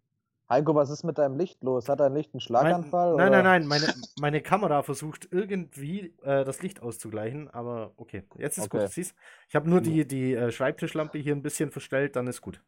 Heiko, 0.51 0.75
was 0.75 0.91
ist 0.91 1.05
mit 1.05 1.19
deinem 1.19 1.37
Licht 1.39 1.63
los? 1.63 1.89
Hat 1.89 2.01
dein 2.01 2.15
Licht 2.15 2.35
einen 2.35 2.41
Mein, 2.59 2.77
Schlaganfall? 2.81 3.15
nein, 3.15 3.31
oder? 3.31 3.33
nein, 3.33 3.45
nein, 3.45 3.67
meine, 3.67 3.95
meine 4.15 4.41
Kamera 4.41 4.83
versucht 4.83 5.29
irgendwie 5.31 6.15
äh, 6.23 6.45
das 6.45 6.63
Licht 6.63 6.81
auszugleichen, 6.83 7.51
aber 7.51 7.93
okay, 7.99 8.25
jetzt 8.39 8.57
ist 8.59 8.65
Okay. 8.65 8.87
gut. 8.87 8.89
Siehst, 8.93 9.15
ich 9.49 9.55
habe 9.55 9.69
nur 9.69 9.81
die, 9.83 10.07
die 10.07 10.35
äh, 10.35 10.51
Schreibtischlampe 10.51 11.19
hier 11.19 11.35
ein 11.35 11.43
bisschen 11.43 11.71
verstellt, 11.71 12.17
dann 12.17 12.27
ist 12.27 12.41
gut. 12.41 12.63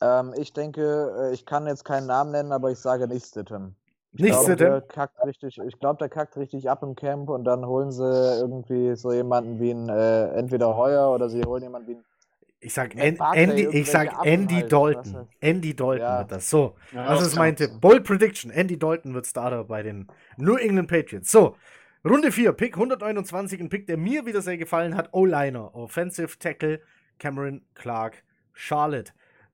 Ähm, 0.00 0.34
ich 0.36 0.52
denke, 0.52 0.82
äh, 1.30 1.34
ich 1.34 1.46
kann 1.46 1.66
jetzt 1.66 1.84
keinen 1.84 2.06
Namen 2.06 2.30
nennen, 2.32 2.52
aber 2.52 2.70
ich 2.70 2.78
sage 2.78 3.08
nicht 3.08 3.26
Stidham. 3.26 3.74
Ich 4.12 4.24
Nicht 4.24 4.24
glaube, 4.24 4.56
Stidham? 4.56 4.56
der 4.56 4.80
kackt 4.82 5.22
richtig, 5.24 5.58
ich 5.58 5.78
glaube, 5.78 5.98
der 5.98 6.08
kackt 6.08 6.36
richtig 6.36 6.70
ab 6.70 6.82
im 6.82 6.94
Camp 6.96 7.28
und 7.28 7.44
dann 7.44 7.66
holen 7.66 7.92
sie 7.92 8.02
irgendwie 8.04 8.94
so 8.96 9.12
jemanden 9.12 9.58
wie 9.60 9.70
ein 9.72 9.88
äh, 9.88 10.28
entweder 10.34 10.76
Heuer 10.76 11.10
oder 11.14 11.28
sie 11.28 11.44
holen 11.44 11.62
jemanden 11.62 11.88
wie 11.88 11.94
ein 11.96 12.04
Ich 12.66 12.74
sag, 12.74 12.96
An 12.96 13.16
Andy, 13.34 13.66
ich 13.68 13.88
sag 13.88 14.26
Andy 14.26 14.66
Dalton. 14.66 15.28
Andy 15.40 15.74
Dalton 15.76 16.00
Ja. 16.00 16.18
wird 16.18 16.32
das. 16.32 16.50
So, 16.50 16.74
Ja, 16.92 17.14
das 17.14 17.28
ist 17.28 17.36
meine 17.36 17.56
sein. 17.56 17.78
Bold 17.80 18.02
Prediction. 18.02 18.50
Andy 18.50 18.76
Dalton 18.76 19.14
wird 19.14 19.24
Starter 19.26 19.62
bei 19.62 19.84
den 19.84 20.08
New 20.36 20.56
England 20.56 20.88
Patriots. 20.88 21.30
So, 21.30 21.56
Runde 22.04 22.32
4, 22.32 22.52
Pick 22.54 22.74
129, 22.76 23.60
ein 23.60 23.68
Pick, 23.68 23.86
der 23.86 23.96
mir 23.96 24.26
wieder 24.26 24.42
sehr 24.42 24.56
gefallen 24.58 24.96
hat. 24.96 25.10
O-Liner, 25.12 25.76
Offensive 25.76 26.38
Tackle, 26.40 26.80
Cameron 27.20 27.62
Clark, 27.74 28.24
Charlotte. 28.52 29.12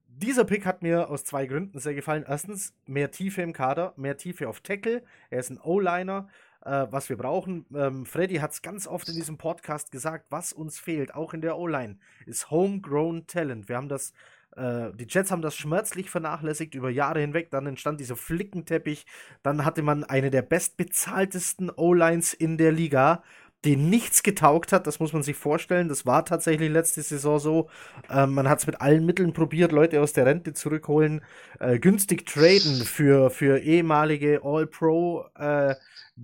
Dieser 0.08 0.44
Pick 0.46 0.64
hat 0.64 0.80
mir 0.82 1.10
aus 1.10 1.24
zwei 1.24 1.44
Gründen 1.44 1.78
sehr 1.80 1.94
gefallen. 1.94 2.24
Erstens, 2.26 2.74
mehr 2.86 3.10
Tiefe 3.10 3.42
im 3.42 3.52
Kader, 3.52 3.92
mehr 3.96 4.16
Tiefe 4.16 4.48
auf 4.48 4.60
Tackle. 4.60 5.02
Er 5.28 5.40
ist 5.40 5.50
ein 5.50 5.60
O-Liner, 5.62 6.28
äh, 6.64 6.86
was 6.90 7.08
wir 7.08 7.16
brauchen. 7.16 7.66
Ähm, 7.74 8.06
Freddy 8.06 8.36
hat 8.36 8.52
es 8.52 8.62
ganz 8.62 8.86
oft 8.86 9.08
in 9.08 9.14
diesem 9.14 9.38
Podcast 9.38 9.92
gesagt, 9.92 10.26
was 10.30 10.52
uns 10.52 10.78
fehlt, 10.78 11.14
auch 11.14 11.34
in 11.34 11.40
der 11.40 11.58
O-Line, 11.58 11.98
ist 12.26 12.50
Homegrown 12.50 13.26
Talent. 13.26 13.68
Wir 13.68 13.76
haben 13.76 13.88
das 13.88 14.12
äh, 14.56 14.90
die 14.94 15.06
Jets 15.08 15.30
haben 15.30 15.42
das 15.42 15.56
schmerzlich 15.56 16.10
vernachlässigt 16.10 16.74
über 16.74 16.90
Jahre 16.90 17.20
hinweg. 17.20 17.50
Dann 17.50 17.66
entstand 17.66 18.00
dieser 18.00 18.16
Flickenteppich. 18.16 19.06
Dann 19.42 19.64
hatte 19.64 19.82
man 19.82 20.04
eine 20.04 20.30
der 20.30 20.42
bestbezahltesten 20.42 21.70
O-Lines 21.70 22.34
in 22.34 22.58
der 22.58 22.72
Liga, 22.72 23.22
die 23.64 23.76
nichts 23.76 24.22
getaugt 24.22 24.72
hat. 24.72 24.86
Das 24.86 25.00
muss 25.00 25.12
man 25.12 25.22
sich 25.22 25.36
vorstellen. 25.36 25.88
Das 25.88 26.04
war 26.04 26.24
tatsächlich 26.24 26.70
letzte 26.70 27.02
Saison 27.02 27.38
so. 27.38 27.70
Ähm, 28.10 28.34
man 28.34 28.48
hat 28.48 28.58
es 28.58 28.66
mit 28.66 28.80
allen 28.80 29.06
Mitteln 29.06 29.32
probiert, 29.32 29.72
Leute 29.72 30.00
aus 30.00 30.12
der 30.12 30.26
Rente 30.26 30.52
zurückholen, 30.52 31.22
äh, 31.60 31.78
günstig 31.78 32.26
traden 32.26 32.84
für, 32.84 33.30
für 33.30 33.58
ehemalige 33.58 34.40
All-Pro 34.42 35.26
äh, 35.36 35.74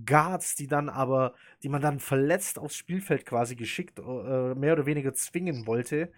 Guards, 0.05 0.55
die 0.55 0.67
dann 0.67 0.89
aber, 0.89 1.33
die 1.63 1.69
man 1.69 1.81
dann 1.81 1.99
verletzt 1.99 2.59
aufs 2.59 2.75
Spielfeld 2.75 3.25
quasi 3.25 3.55
geschickt, 3.55 3.99
äh, 3.99 4.55
mehr 4.55 4.73
oder 4.73 4.85
weniger 4.85 5.13
zwingen 5.13 5.65
wollte 5.67 6.11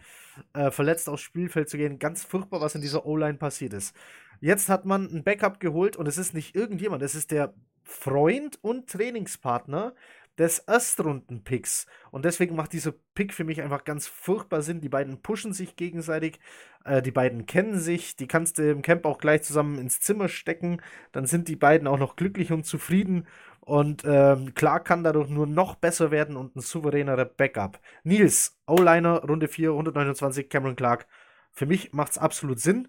äh, 0.54 0.72
verletzt 0.72 1.10
aufs 1.10 1.22
Spielfeld 1.22 1.70
zu 1.70 1.78
gehen. 1.78 2.00
Ganz 2.00 2.24
furchtbar, 2.24 2.62
was 2.62 2.76
in 2.76 2.82
dieser 2.82 3.06
O-Line 3.06 3.38
passiert 3.38 3.74
ist. 3.74 3.96
Jetzt 4.40 4.70
hat 4.70 4.86
man 4.86 5.06
ein 5.06 5.24
Backup 5.24 5.60
geholt 5.60 5.98
und 5.98 6.08
es 6.08 6.18
ist 6.18 6.34
nicht 6.34 6.56
irgendjemand, 6.56 7.04
es 7.04 7.16
ist 7.16 7.32
der 7.32 7.54
Freund 7.84 8.58
und 8.62 8.90
Trainingspartner 8.90 9.94
des 10.38 10.60
Erstrunden-Picks. 10.60 11.86
Und 12.10 12.26
deswegen 12.26 12.56
macht 12.56 12.74
dieser 12.74 12.94
Pick 13.14 13.34
für 13.34 13.44
mich 13.44 13.62
einfach 13.62 13.84
ganz 13.84 14.08
furchtbar 14.08 14.62
Sinn. 14.62 14.82
Die 14.82 14.90
beiden 14.90 15.22
pushen 15.22 15.54
sich 15.54 15.76
gegenseitig, 15.76 16.40
äh, 16.86 17.02
die 17.02 17.12
beiden 17.12 17.46
kennen 17.46 17.78
sich, 17.78 18.16
die 18.16 18.28
kannst 18.28 18.58
du 18.58 18.72
im 18.72 18.82
Camp 18.82 19.06
auch 19.06 19.20
gleich 19.20 19.44
zusammen 19.44 19.78
ins 19.78 20.00
Zimmer 20.00 20.30
stecken. 20.30 20.82
Dann 21.12 21.26
sind 21.26 21.48
die 21.48 21.58
beiden 21.58 21.88
auch 21.88 22.00
noch 22.00 22.16
glücklich 22.16 22.52
und 22.52 22.66
zufrieden. 22.66 23.28
Und 23.62 24.04
ähm, 24.06 24.54
Clark 24.56 24.86
kann 24.86 25.04
dadurch 25.04 25.30
nur 25.30 25.46
noch 25.46 25.76
besser 25.76 26.10
werden 26.10 26.36
und 26.36 26.56
ein 26.56 26.62
souveränerer 26.62 27.26
Backup. 27.26 27.80
Nils, 28.04 28.60
O-Liner, 28.68 29.24
Runde 29.24 29.48
4, 29.48 29.70
129, 29.70 30.50
Cameron 30.50 30.76
Clark. 30.76 31.08
Für 31.52 31.68
mich 31.68 31.94
macht 31.94 32.12
es 32.12 32.18
absolut 32.18 32.60
Sinn. 32.60 32.88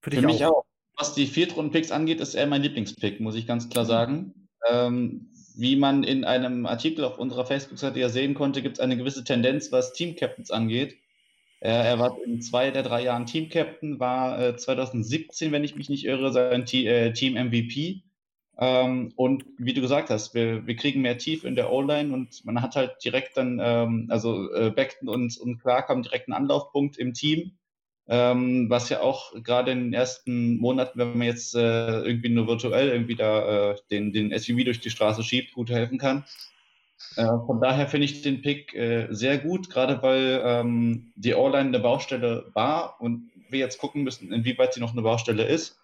Für 0.00 0.10
dich 0.10 0.20
Für 0.20 0.26
mich 0.26 0.44
auch. 0.44 0.58
auch. 0.58 0.64
Was 0.96 1.14
die 1.14 1.26
Viertrunden-Picks 1.26 1.90
angeht, 1.90 2.20
ist 2.20 2.34
er 2.34 2.46
mein 2.46 2.62
Lieblingspick, 2.62 3.20
muss 3.20 3.34
ich 3.34 3.46
ganz 3.46 3.70
klar 3.70 3.86
sagen. 3.86 4.48
Ähm, 4.70 5.30
wie 5.56 5.76
man 5.76 6.02
in 6.04 6.24
einem 6.24 6.66
Artikel 6.66 7.04
auf 7.04 7.18
unserer 7.18 7.46
Facebook-Seite 7.46 7.98
ja 7.98 8.08
sehen 8.10 8.34
konnte, 8.34 8.62
gibt 8.62 8.76
es 8.76 8.80
eine 8.80 8.96
gewisse 8.96 9.24
Tendenz, 9.24 9.72
was 9.72 9.94
Team-Captains 9.94 10.50
angeht. 10.50 10.96
Er, 11.60 11.84
er 11.84 11.98
war 11.98 12.18
in 12.24 12.42
zwei 12.42 12.70
der 12.70 12.82
drei 12.82 13.04
Jahren 13.04 13.26
Team-Captain, 13.26 13.98
war 14.00 14.40
äh, 14.40 14.56
2017, 14.56 15.52
wenn 15.52 15.64
ich 15.64 15.76
mich 15.76 15.88
nicht 15.88 16.04
irre, 16.04 16.32
sein 16.32 16.66
T 16.66 16.86
äh, 16.86 17.12
Team-MVP. 17.12 18.02
Ähm, 18.62 19.12
und 19.16 19.44
wie 19.58 19.74
du 19.74 19.80
gesagt 19.80 20.08
hast, 20.08 20.34
wir, 20.34 20.64
wir 20.68 20.76
kriegen 20.76 21.02
mehr 21.02 21.18
Tief 21.18 21.42
in 21.42 21.56
der 21.56 21.72
O-Line 21.72 22.14
und 22.14 22.44
man 22.44 22.62
hat 22.62 22.76
halt 22.76 22.92
direkt 23.04 23.36
dann, 23.36 23.58
ähm, 23.60 24.06
also 24.08 24.52
äh, 24.54 24.70
Beckton 24.70 25.08
und, 25.08 25.36
und 25.38 25.58
Clark 25.58 25.88
haben 25.88 26.04
direkt 26.04 26.28
einen 26.28 26.40
Anlaufpunkt 26.40 26.96
im 26.96 27.12
Team. 27.12 27.58
Ähm, 28.06 28.70
was 28.70 28.88
ja 28.88 29.00
auch 29.00 29.32
gerade 29.42 29.72
in 29.72 29.80
den 29.80 29.92
ersten 29.92 30.58
Monaten, 30.58 30.96
wenn 30.96 31.18
man 31.18 31.26
jetzt 31.26 31.56
äh, 31.56 32.02
irgendwie 32.02 32.28
nur 32.28 32.46
virtuell 32.46 32.90
irgendwie 32.90 33.16
da 33.16 33.72
äh, 33.72 33.76
den, 33.90 34.12
den 34.12 34.36
SUV 34.38 34.62
durch 34.64 34.78
die 34.78 34.90
Straße 34.90 35.24
schiebt, 35.24 35.54
gut 35.54 35.68
helfen 35.68 35.98
kann. 35.98 36.24
Äh, 37.16 37.24
von 37.24 37.60
daher 37.60 37.88
finde 37.88 38.04
ich 38.04 38.22
den 38.22 38.42
Pick 38.42 38.74
äh, 38.74 39.08
sehr 39.10 39.38
gut, 39.38 39.70
gerade 39.70 40.02
weil 40.02 40.40
ähm, 40.44 41.12
die 41.16 41.34
O-Line 41.34 41.68
eine 41.68 41.80
Baustelle 41.80 42.48
war 42.54 43.00
und 43.00 43.28
wir 43.48 43.58
jetzt 43.58 43.78
gucken 43.78 44.04
müssen, 44.04 44.32
inwieweit 44.32 44.72
sie 44.72 44.80
noch 44.80 44.92
eine 44.92 45.02
Baustelle 45.02 45.44
ist. 45.44 45.81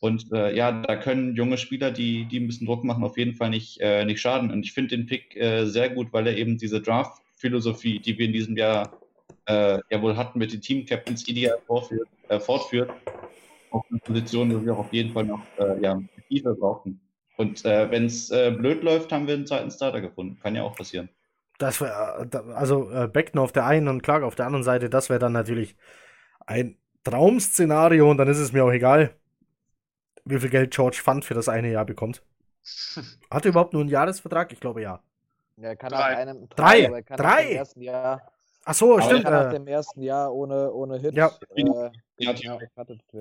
Und 0.00 0.32
äh, 0.32 0.56
ja, 0.56 0.72
da 0.72 0.96
können 0.96 1.34
junge 1.34 1.58
Spieler, 1.58 1.90
die, 1.90 2.24
die 2.24 2.40
ein 2.40 2.46
bisschen 2.46 2.66
Druck 2.66 2.84
machen, 2.84 3.04
auf 3.04 3.18
jeden 3.18 3.34
Fall 3.34 3.50
nicht, 3.50 3.80
äh, 3.80 4.06
nicht 4.06 4.20
schaden. 4.20 4.50
Und 4.50 4.64
ich 4.64 4.72
finde 4.72 4.96
den 4.96 5.06
Pick 5.06 5.36
äh, 5.36 5.66
sehr 5.66 5.90
gut, 5.90 6.10
weil 6.12 6.26
er 6.26 6.38
eben 6.38 6.56
diese 6.56 6.80
Draft-Philosophie, 6.80 7.98
die 7.98 8.16
wir 8.18 8.24
in 8.24 8.32
diesem 8.32 8.56
Jahr 8.56 8.98
äh, 9.44 9.78
ja 9.90 10.00
wohl 10.00 10.16
hatten 10.16 10.38
mit 10.38 10.54
den 10.54 10.62
Team-Captains, 10.62 11.28
ideal 11.28 11.58
vorführt, 11.66 12.08
äh, 12.28 12.40
fortführt. 12.40 12.90
Auf 13.70 13.84
eine 13.90 13.98
Position, 13.98 14.52
wo 14.54 14.64
wir 14.64 14.72
auch 14.72 14.78
auf 14.78 14.92
jeden 14.92 15.12
Fall 15.12 15.24
noch 15.24 15.42
äh, 15.58 15.80
ja, 15.82 16.00
Tiefe 16.28 16.54
brauchen. 16.54 17.00
Und 17.36 17.64
wenn 17.64 18.04
es 18.04 18.28
blöd 18.28 18.82
läuft, 18.82 19.12
haben 19.12 19.26
wir 19.26 19.32
einen 19.32 19.46
zweiten 19.46 19.70
Starter 19.70 20.02
gefunden. 20.02 20.38
Kann 20.42 20.54
ja 20.54 20.62
auch 20.62 20.76
passieren. 20.76 21.08
Das 21.56 21.80
wär, 21.80 22.28
also 22.54 22.90
Beckton 23.10 23.40
auf 23.40 23.52
der 23.52 23.64
einen 23.64 23.88
und 23.88 24.02
Clark 24.02 24.24
auf 24.24 24.34
der 24.34 24.44
anderen 24.44 24.62
Seite, 24.62 24.90
das 24.90 25.08
wäre 25.08 25.20
dann 25.20 25.32
natürlich 25.32 25.74
ein 26.44 26.76
Traum-Szenario 27.04 28.10
und 28.10 28.18
dann 28.18 28.28
ist 28.28 28.40
es 28.40 28.52
mir 28.52 28.62
auch 28.62 28.72
egal, 28.72 29.18
wie 30.24 30.38
viel 30.38 30.50
Geld 30.50 30.72
George 30.74 31.00
Fund 31.02 31.24
für 31.24 31.34
das 31.34 31.48
eine 31.48 31.70
Jahr 31.70 31.84
bekommt. 31.84 32.22
Hat 33.30 33.44
er 33.44 33.50
überhaupt 33.50 33.72
nur 33.72 33.82
einen 33.82 33.90
Jahresvertrag? 33.90 34.52
Ich 34.52 34.60
glaube 34.60 34.82
ja. 34.82 35.00
Er 35.56 35.76
kann 35.76 35.90
Drei. 35.90 36.16
einem 36.16 36.48
Drei. 36.50 36.86
aber 36.86 36.96
er 36.96 37.02
kann 37.02 37.16
Drei. 37.18 37.52
Ersten 37.54 37.82
Jahr, 37.82 38.32
Ach 38.64 38.74
so, 38.74 38.92
Aber 38.94 39.02
stimmt. 39.02 39.24
Nach 39.24 39.48
Äh, 39.48 39.54
dem 39.54 39.66
ersten 39.66 40.02
Jahr 40.02 40.32
ohne, 40.34 40.70
ohne 40.72 40.98
Hit 40.98 41.14
Ja. 41.14 41.30
äh, 41.56 41.64
Ja, 42.18 42.32
Ja. 42.34 42.58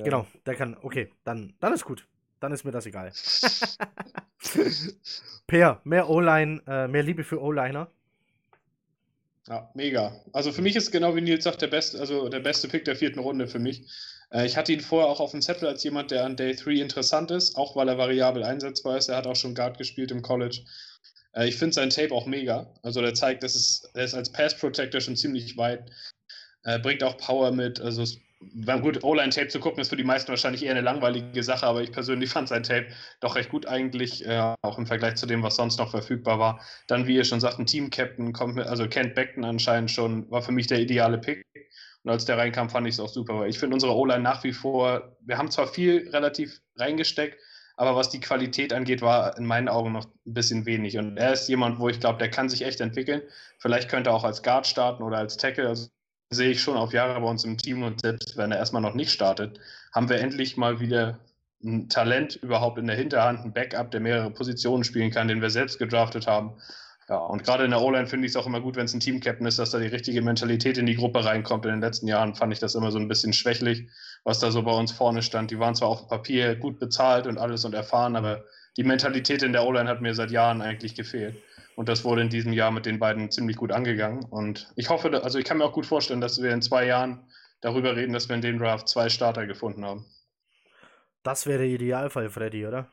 genau, 0.03 0.25
der 0.45 0.55
kann. 0.55 0.77
Okay, 0.81 1.11
dann, 1.23 1.53
dann 1.59 1.73
ist 1.73 1.85
gut. 1.85 2.05
Dann 2.41 2.51
ist 2.51 2.63
mir 2.65 2.71
das 2.71 2.85
egal. 2.85 3.11
Per, 5.47 5.81
mehr 5.83 6.09
O-Line, 6.09 6.61
äh, 6.67 6.87
mehr 6.87 7.03
Liebe 7.03 7.23
für 7.23 7.41
O-Liner. 7.41 7.89
Ja, 9.47 9.69
mega. 9.73 10.13
Also 10.31 10.51
für 10.51 10.61
mich 10.61 10.75
ist 10.75 10.91
genau 10.91 11.15
wie 11.15 11.21
Nils 11.21 11.43
sagt, 11.43 11.61
der 11.61 11.67
beste, 11.67 11.99
also 11.99 12.29
der 12.29 12.39
beste 12.39 12.67
Pick 12.67 12.85
der 12.85 12.95
vierten 12.95 13.19
Runde 13.19 13.47
für 13.47 13.59
mich. 13.59 13.87
Äh, 14.31 14.45
ich 14.45 14.57
hatte 14.57 14.73
ihn 14.73 14.81
vorher 14.81 15.09
auch 15.09 15.19
auf 15.19 15.31
dem 15.31 15.41
Zettel 15.41 15.67
als 15.67 15.83
jemand, 15.83 16.11
der 16.11 16.25
an 16.25 16.35
Day 16.35 16.55
3 16.55 16.71
interessant 16.81 17.31
ist, 17.31 17.55
auch 17.55 17.75
weil 17.75 17.87
er 17.87 17.97
variabel 17.97 18.43
einsetzbar 18.43 18.97
ist. 18.97 19.09
Er 19.09 19.17
hat 19.17 19.27
auch 19.27 19.35
schon 19.35 19.55
Guard 19.55 19.77
gespielt 19.77 20.11
im 20.11 20.21
College. 20.21 20.61
Äh, 21.33 21.47
ich 21.47 21.55
finde 21.55 21.73
sein 21.73 21.89
Tape 21.89 22.13
auch 22.13 22.25
mega. 22.25 22.73
Also 22.83 23.01
der 23.01 23.13
zeigt, 23.13 23.43
dass 23.43 23.55
es, 23.55 23.89
er 23.93 24.05
ist 24.05 24.13
als 24.13 24.31
Pass 24.31 24.57
Protector 24.57 25.01
schon 25.01 25.15
ziemlich 25.15 25.57
weit. 25.57 25.89
Äh, 26.63 26.79
bringt 26.79 27.03
auch 27.03 27.17
Power 27.17 27.51
mit. 27.51 27.79
Also 27.79 28.05
war 28.53 28.79
gut, 28.79 29.03
O-Line-Tape 29.03 29.49
zu 29.49 29.59
gucken, 29.59 29.81
ist 29.81 29.89
für 29.89 29.97
die 29.97 30.05
meisten 30.05 30.29
wahrscheinlich 30.29 30.63
eher 30.63 30.71
eine 30.71 30.79
langweilige 30.79 31.43
Sache, 31.43 31.65
aber 31.65 31.81
ich 31.81 31.91
persönlich 31.91 32.29
fand 32.31 32.47
sein 32.47 32.63
Tape 32.63 32.87
doch 33.19 33.35
recht 33.35 33.49
gut 33.49 33.65
eigentlich, 33.65 34.25
auch 34.61 34.77
im 34.77 34.87
Vergleich 34.87 35.15
zu 35.15 35.25
dem, 35.25 35.43
was 35.43 35.57
sonst 35.57 35.77
noch 35.77 35.91
verfügbar 35.91 36.39
war. 36.39 36.61
Dann, 36.87 37.05
wie 37.05 37.15
ihr 37.15 37.25
schon 37.25 37.41
sagt, 37.41 37.59
ein 37.59 37.65
Team-Captain 37.65 38.31
kommt 38.31 38.55
mit, 38.55 38.65
also 38.65 38.87
Kent 38.87 39.13
Beckton 39.13 39.43
anscheinend 39.43 39.91
schon, 39.91 40.31
war 40.31 40.41
für 40.41 40.53
mich 40.53 40.67
der 40.67 40.79
ideale 40.79 41.17
Pick. 41.17 41.43
Und 42.03 42.11
als 42.11 42.25
der 42.25 42.37
reinkam, 42.37 42.69
fand 42.69 42.87
ich 42.87 42.95
es 42.95 42.99
auch 42.99 43.09
super, 43.09 43.39
weil 43.39 43.49
ich 43.49 43.59
finde 43.59 43.75
unsere 43.75 43.95
O-Line 43.95 44.21
nach 44.21 44.43
wie 44.43 44.53
vor, 44.53 45.17
wir 45.21 45.37
haben 45.37 45.51
zwar 45.51 45.67
viel 45.67 46.09
relativ 46.09 46.61
reingesteckt, 46.77 47.37
aber 47.75 47.95
was 47.95 48.09
die 48.09 48.19
Qualität 48.19 48.73
angeht, 48.73 49.01
war 49.01 49.37
in 49.37 49.45
meinen 49.45 49.69
Augen 49.69 49.93
noch 49.93 50.05
ein 50.05 50.33
bisschen 50.33 50.65
wenig. 50.65 50.97
Und 50.97 51.17
er 51.17 51.33
ist 51.33 51.47
jemand, 51.47 51.79
wo 51.79 51.87
ich 51.87 51.99
glaube, 51.99 52.19
der 52.19 52.29
kann 52.29 52.49
sich 52.49 52.63
echt 52.63 52.81
entwickeln. 52.81 53.21
Vielleicht 53.57 53.89
könnte 53.89 54.09
er 54.09 54.15
auch 54.15 54.25
als 54.25 54.43
Guard 54.43 54.67
starten 54.67 55.03
oder 55.03 55.17
als 55.17 55.37
Tackle. 55.37 55.67
Also 55.67 55.87
sehe 56.29 56.51
ich 56.51 56.61
schon 56.61 56.77
auf 56.77 56.93
Jahre 56.93 57.19
bei 57.19 57.27
uns 57.27 57.43
im 57.43 57.57
Team 57.57 57.83
und 57.83 58.01
selbst 58.01 58.37
wenn 58.37 58.51
er 58.51 58.57
erstmal 58.59 58.81
noch 58.81 58.93
nicht 58.93 59.11
startet, 59.11 59.59
haben 59.93 60.09
wir 60.09 60.19
endlich 60.19 60.57
mal 60.57 60.79
wieder 60.79 61.19
ein 61.63 61.89
Talent 61.89 62.35
überhaupt 62.37 62.77
in 62.77 62.87
der 62.87 62.95
Hinterhand, 62.95 63.43
ein 63.43 63.53
Backup, 63.53 63.91
der 63.91 63.99
mehrere 63.99 64.31
Positionen 64.31 64.83
spielen 64.83 65.11
kann, 65.11 65.27
den 65.27 65.41
wir 65.41 65.49
selbst 65.49 65.79
gedraftet 65.79 66.27
haben. 66.27 66.53
Ja, 67.09 67.17
und 67.17 67.43
gerade 67.43 67.65
in 67.65 67.71
der 67.71 67.81
O-Line 67.81 68.05
finde 68.05 68.27
ich 68.27 68.33
es 68.33 68.35
auch 68.35 68.45
immer 68.45 68.61
gut, 68.61 68.75
wenn 68.75 68.85
es 68.85 68.93
ein 68.93 68.99
Team-Captain 68.99 69.47
ist, 69.47 69.57
dass 69.57 69.71
da 69.71 69.79
die 69.79 69.87
richtige 69.87 70.21
Mentalität 70.21 70.77
in 70.77 70.85
die 70.85 70.95
Gruppe 70.95 71.25
reinkommt. 71.25 71.65
In 71.65 71.71
den 71.71 71.81
letzten 71.81 72.07
Jahren 72.07 72.35
fand 72.35 72.53
ich 72.53 72.59
das 72.59 72.75
immer 72.75 72.91
so 72.91 72.99
ein 72.99 73.07
bisschen 73.07 73.33
schwächlich, 73.33 73.89
was 74.23 74.39
da 74.39 74.51
so 74.51 74.61
bei 74.61 74.71
uns 74.71 74.91
vorne 74.91 75.23
stand. 75.23 75.49
Die 75.49 75.57
waren 75.57 75.73
zwar 75.73 75.87
auf 75.87 76.01
dem 76.01 76.07
Papier 76.07 76.55
gut 76.55 76.77
bezahlt 76.79 77.25
und 77.25 77.39
alles 77.39 77.65
und 77.65 77.73
erfahren, 77.73 78.15
aber 78.15 78.43
die 78.77 78.83
Mentalität 78.83 79.41
in 79.41 79.53
der 79.53 79.65
O-Line 79.65 79.89
hat 79.89 80.01
mir 80.01 80.13
seit 80.13 80.29
Jahren 80.29 80.61
eigentlich 80.61 80.93
gefehlt. 80.93 81.35
Und 81.75 81.89
das 81.89 82.03
wurde 82.03 82.21
in 82.21 82.29
diesem 82.29 82.53
Jahr 82.53 82.69
mit 82.69 82.85
den 82.85 82.99
beiden 82.99 83.31
ziemlich 83.31 83.57
gut 83.57 83.71
angegangen. 83.71 84.25
Und 84.25 84.71
ich 84.75 84.89
hoffe, 84.89 85.23
also 85.23 85.39
ich 85.39 85.45
kann 85.45 85.57
mir 85.57 85.65
auch 85.65 85.73
gut 85.73 85.87
vorstellen, 85.87 86.21
dass 86.21 86.39
wir 86.39 86.51
in 86.51 86.61
zwei 86.61 86.85
Jahren 86.85 87.27
darüber 87.61 87.95
reden, 87.95 88.13
dass 88.13 88.29
wir 88.29 88.35
in 88.35 88.43
dem 88.43 88.59
Draft 88.59 88.87
zwei 88.87 89.09
Starter 89.09 89.47
gefunden 89.47 89.83
haben. 89.83 90.05
Das 91.23 91.47
wäre 91.47 91.59
der 91.59 91.67
Idealfall, 91.67 92.29
Freddy, 92.29 92.67
oder? 92.67 92.87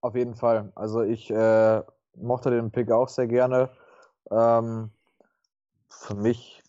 Auf 0.00 0.16
jeden 0.16 0.34
Fall. 0.34 0.72
Also 0.74 1.02
ich 1.02 1.30
äh, 1.30 1.82
mochte 2.16 2.50
den 2.50 2.70
Pick 2.70 2.90
auch 2.90 3.08
sehr 3.08 3.26
gerne. 3.26 3.70
Ähm, 4.30 4.90
für 5.88 6.14
mich, 6.14 6.62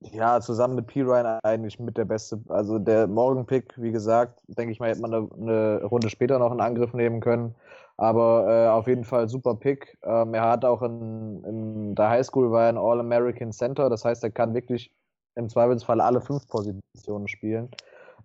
ja, 0.00 0.40
zusammen 0.40 0.76
mit 0.76 0.86
P. 0.86 1.02
Ryan 1.02 1.40
eigentlich 1.42 1.78
mit 1.78 1.96
der 1.96 2.04
beste. 2.04 2.40
Also 2.48 2.78
der 2.78 3.06
Morgan-Pick, 3.06 3.74
wie 3.76 3.92
gesagt, 3.92 4.40
denke 4.46 4.72
ich 4.72 4.80
mal, 4.80 4.90
hätte 4.90 5.00
man 5.00 5.14
eine, 5.14 5.28
eine 5.36 5.84
Runde 5.84 6.10
später 6.10 6.38
noch 6.38 6.52
in 6.52 6.60
Angriff 6.60 6.92
nehmen 6.92 7.20
können. 7.20 7.54
Aber 7.96 8.46
äh, 8.48 8.68
auf 8.68 8.86
jeden 8.86 9.04
Fall 9.04 9.28
super 9.28 9.56
Pick. 9.56 9.98
Ähm, 10.04 10.34
er 10.34 10.48
hat 10.48 10.64
auch 10.64 10.82
in, 10.82 11.42
in 11.44 11.94
der 11.96 12.10
Highschool 12.10 12.52
war 12.52 12.64
er 12.64 12.68
ein 12.68 12.78
All-American 12.78 13.52
Center. 13.52 13.90
Das 13.90 14.04
heißt, 14.04 14.22
er 14.22 14.30
kann 14.30 14.54
wirklich 14.54 14.92
im 15.34 15.48
Zweifelsfall 15.48 16.00
alle 16.00 16.20
fünf 16.20 16.46
Positionen 16.48 17.26
spielen. 17.26 17.70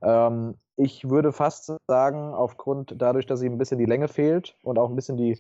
Ähm, 0.04 0.56
ich 0.76 1.10
würde 1.10 1.32
fast 1.32 1.72
sagen, 1.88 2.34
aufgrund 2.34 2.96
dadurch, 2.98 3.26
dass 3.26 3.42
ihm 3.42 3.54
ein 3.54 3.58
bisschen 3.58 3.80
die 3.80 3.86
Länge 3.86 4.08
fehlt 4.08 4.56
und 4.64 4.78
auch 4.78 4.90
ein 4.90 4.96
bisschen 4.96 5.18
die 5.18 5.40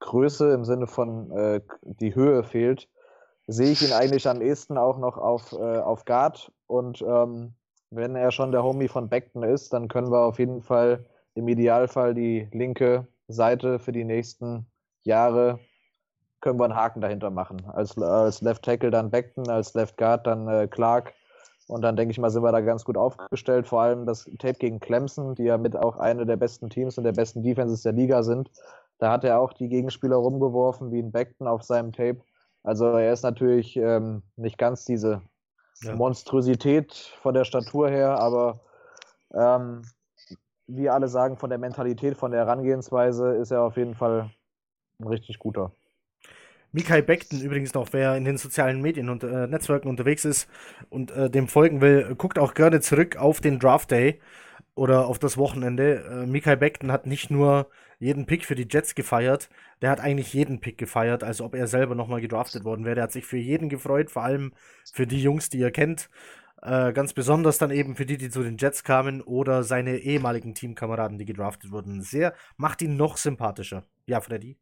Größe 0.00 0.52
im 0.52 0.64
Sinne 0.64 0.86
von 0.86 1.30
äh, 1.30 1.60
die 1.82 2.14
Höhe 2.14 2.42
fehlt, 2.42 2.88
sehe 3.46 3.70
ich 3.70 3.82
ihn 3.82 3.92
eigentlich 3.92 4.28
am 4.28 4.40
ehesten 4.40 4.78
auch 4.78 4.98
noch 4.98 5.16
auf, 5.16 5.52
äh, 5.52 5.78
auf 5.78 6.04
Guard. 6.04 6.52
Und 6.66 7.02
ähm, 7.02 7.54
wenn 7.90 8.16
er 8.16 8.30
schon 8.30 8.52
der 8.52 8.62
Homie 8.62 8.88
von 8.88 9.08
Beckton 9.08 9.42
ist, 9.42 9.72
dann 9.72 9.88
können 9.88 10.10
wir 10.10 10.20
auf 10.20 10.38
jeden 10.38 10.62
Fall 10.62 11.06
im 11.34 11.48
Idealfall 11.48 12.14
die 12.14 12.48
linke 12.52 13.06
Seite 13.28 13.78
für 13.78 13.92
die 13.92 14.04
nächsten 14.04 14.66
Jahre 15.02 15.60
können 16.40 16.58
wir 16.58 16.64
einen 16.64 16.76
Haken 16.76 17.00
dahinter 17.00 17.30
machen. 17.30 17.62
Als, 17.72 17.96
als 17.98 18.40
Left 18.40 18.64
Tackle 18.64 18.90
dann 18.90 19.10
Beckton, 19.10 19.48
als 19.48 19.74
Left 19.74 19.96
Guard 19.96 20.26
dann 20.26 20.48
äh, 20.48 20.68
Clark. 20.68 21.12
Und 21.66 21.82
dann 21.82 21.96
denke 21.96 22.12
ich 22.12 22.18
mal, 22.18 22.30
sind 22.30 22.42
wir 22.42 22.50
da 22.50 22.60
ganz 22.60 22.84
gut 22.84 22.96
aufgestellt. 22.96 23.68
Vor 23.68 23.82
allem 23.82 24.06
das 24.06 24.24
Tape 24.38 24.54
gegen 24.54 24.80
Clemson, 24.80 25.34
die 25.34 25.44
ja 25.44 25.58
mit 25.58 25.76
auch 25.76 25.96
eine 25.98 26.26
der 26.26 26.36
besten 26.36 26.68
Teams 26.68 26.98
und 26.98 27.04
der 27.04 27.12
besten 27.12 27.42
Defenses 27.42 27.82
der 27.82 27.92
Liga 27.92 28.22
sind. 28.22 28.50
Da 29.00 29.12
hat 29.12 29.24
er 29.24 29.40
auch 29.40 29.54
die 29.54 29.68
Gegenspieler 29.70 30.16
rumgeworfen, 30.16 30.92
wie 30.92 31.00
ein 31.00 31.12
Beckton 31.12 31.48
auf 31.48 31.64
seinem 31.64 31.92
Tape. 31.92 32.22
Also 32.64 32.86
er 32.88 33.12
ist 33.14 33.24
natürlich 33.24 33.76
ähm, 33.76 34.24
nicht 34.36 34.58
ganz 34.58 34.86
diese 34.86 35.22
Ja. 35.82 36.00
Monstrosität 36.00 36.94
von 37.22 37.34
der 37.34 37.44
Statur 37.44 37.90
her, 37.90 38.18
aber 38.20 38.60
ähm, 39.34 39.82
wie 40.68 40.90
alle 40.90 41.08
sagen, 41.08 41.36
von 41.38 41.50
der 41.50 41.58
Mentalität, 41.60 42.16
von 42.18 42.32
der 42.32 42.40
Herangehensweise 42.42 43.34
ist 43.36 43.52
er 43.52 43.62
auf 43.62 43.76
jeden 43.76 43.94
Fall 43.94 44.30
ein 45.00 45.08
richtig 45.08 45.38
guter. 45.40 45.72
Mikael 46.72 47.02
Beckton 47.02 47.40
übrigens 47.40 47.74
noch, 47.74 47.92
wer 47.92 48.16
in 48.16 48.24
den 48.24 48.38
sozialen 48.38 48.80
Medien 48.80 49.08
und 49.08 49.24
äh, 49.24 49.46
Netzwerken 49.48 49.88
unterwegs 49.88 50.24
ist 50.24 50.48
und 50.88 51.10
äh, 51.10 51.28
dem 51.28 51.48
folgen 51.48 51.80
will, 51.80 52.14
guckt 52.16 52.38
auch 52.38 52.54
gerne 52.54 52.80
zurück 52.80 53.16
auf 53.16 53.40
den 53.40 53.58
Draft 53.58 53.90
Day 53.90 54.20
oder 54.74 55.06
auf 55.06 55.18
das 55.18 55.36
Wochenende. 55.38 56.04
Äh, 56.24 56.26
Mikael 56.26 56.56
Beckton 56.58 56.92
hat 56.92 57.06
nicht 57.06 57.30
nur 57.30 57.68
jeden 58.00 58.26
Pick 58.26 58.44
für 58.46 58.56
die 58.56 58.66
Jets 58.70 58.96
gefeiert, 58.96 59.50
der 59.82 59.90
hat 59.90 60.00
eigentlich 60.00 60.32
jeden 60.34 60.60
Pick 60.60 60.78
gefeiert, 60.78 61.22
als 61.24 61.40
ob 61.40 61.54
er 61.54 61.68
selber 61.68 61.94
nochmal 61.94 62.20
gedraftet 62.20 62.64
worden 62.64 62.84
wäre. 62.84 62.96
Der 62.96 63.04
hat 63.04 63.12
sich 63.12 63.26
für 63.26 63.38
jeden 63.38 63.68
gefreut, 63.68 64.10
vor 64.10 64.24
allem 64.24 64.52
für 64.92 65.06
die 65.06 65.22
Jungs, 65.22 65.50
die 65.50 65.62
er 65.62 65.70
kennt. 65.70 66.10
Äh, 66.62 66.92
ganz 66.92 67.14
besonders 67.14 67.58
dann 67.58 67.70
eben 67.70 67.96
für 67.96 68.06
die, 68.06 68.18
die 68.18 68.30
zu 68.30 68.42
den 68.42 68.58
Jets 68.58 68.84
kamen 68.84 69.22
oder 69.22 69.62
seine 69.62 69.98
ehemaligen 69.98 70.54
Teamkameraden, 70.54 71.18
die 71.18 71.24
gedraftet 71.24 71.70
wurden. 71.72 72.02
Sehr, 72.02 72.34
macht 72.56 72.82
ihn 72.82 72.96
noch 72.96 73.16
sympathischer. 73.16 73.84
Ja, 74.06 74.20
Freddy. 74.20 74.58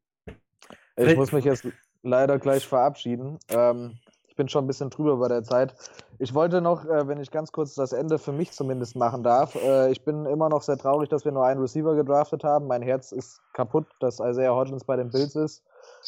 Ich 0.96 1.04
Fred- 1.04 1.16
muss 1.16 1.32
mich 1.32 1.44
jetzt 1.44 1.66
leider 2.02 2.38
gleich 2.38 2.66
verabschieden. 2.66 3.38
Ähm, 3.48 3.98
bin 4.39 4.48
schon 4.48 4.65
ein 4.65 4.66
bisschen 4.66 4.89
drüber 4.89 5.16
bei 5.19 5.28
der 5.28 5.43
Zeit. 5.43 5.74
Ich 6.19 6.32
wollte 6.32 6.62
noch, 6.62 6.86
äh, 6.86 7.06
wenn 7.06 7.20
ich 7.20 7.31
ganz 7.31 7.52
kurz 7.52 7.74
das 7.74 7.93
Ende 7.93 8.19
für 8.19 8.32
mich 8.32 8.52
zumindest 8.52 8.97
machen 8.97 9.23
darf, 9.23 9.55
äh, 9.56 9.90
ich 9.90 10.02
bin 10.05 10.24
immer 10.24 10.48
noch 10.48 10.62
sehr 10.62 10.78
traurig, 10.78 11.10
dass 11.10 11.27
wir 11.27 11.32
nur 11.32 11.44
einen 11.44 11.60
Receiver 11.60 11.94
gedraftet 11.94 12.44
haben. 12.44 12.66
Mein 12.66 12.81
Herz 12.81 13.12
ist 13.12 13.43
kaputt, 13.52 13.86
dass 14.01 14.20
Isaiah 14.20 14.55
Hodgins 14.55 14.85
bei 14.85 14.97
den 14.97 15.10
Bills 15.10 15.36
ist. 15.36 15.62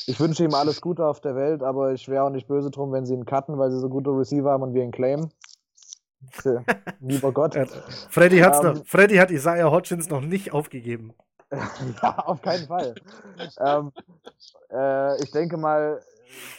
Ich 0.07 0.19
wünsche 0.19 0.45
ihm 0.45 0.55
alles 0.55 0.81
Gute 0.81 1.05
auf 1.05 1.21
der 1.21 1.35
Welt, 1.37 1.63
aber 1.63 1.93
ich 1.93 2.09
wäre 2.09 2.25
auch 2.25 2.31
nicht 2.31 2.49
böse 2.49 2.71
drum, 2.71 2.93
wenn 2.93 3.05
sie 3.05 3.15
ihn 3.15 3.27
cutten, 3.27 3.59
weil 3.59 3.71
sie 3.71 3.81
so 3.81 3.89
gute 3.89 4.11
Receiver 4.11 4.51
haben 4.51 4.63
und 4.63 4.73
wir 4.73 4.83
ihn 4.83 4.93
claimen. 4.93 5.31
Lieber 7.01 7.33
Gott. 7.33 7.57
Freddy, 8.11 8.39
hat's 8.39 8.61
Ähm, 8.61 8.75
noch, 8.75 8.87
Freddy 8.87 9.17
hat 9.17 9.31
Isaiah 9.31 9.71
Hodgins 9.71 10.09
noch 10.09 10.21
nicht 10.21 10.53
aufgegeben. 10.53 11.15
ja, 12.03 12.19
auf 12.19 12.41
keinen 12.43 12.67
Fall. 12.67 12.95
ähm, 13.59 13.91
äh, 14.71 15.23
ich 15.23 15.31
denke 15.33 15.57
mal, 15.57 16.01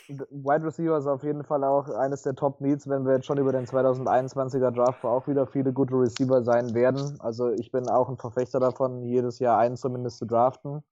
Wide 0.08 0.66
Receiver 0.66 0.98
ist 0.98 1.08
auf 1.08 1.24
jeden 1.24 1.44
Fall 1.44 1.64
auch 1.64 1.90
eines 1.90 2.24
der 2.24 2.36
Top 2.36 2.60
Needs, 2.62 2.88
wenn 2.90 3.06
wir 3.06 3.14
jetzt 3.16 3.26
schon 3.26 3.38
über 3.38 3.52
den 3.52 3.66
2021er 3.66 4.72
Draft 4.72 5.04
wo 5.04 5.08
auch 5.10 5.28
wieder 5.28 5.48
viele 5.48 5.72
gute 5.72 5.96
Receiver 5.96 6.44
sein 6.44 6.74
werden. 6.74 7.18
Also 7.22 7.50
ich 7.50 7.72
bin 7.72 7.88
auch 7.90 8.10
ein 8.10 8.18
Verfechter 8.18 8.60
davon, 8.60 9.04
jedes 9.04 9.40
Jahr 9.40 9.58
einen 9.58 9.78
zumindest 9.78 10.18
zu 10.18 10.26
draften. 10.26 10.84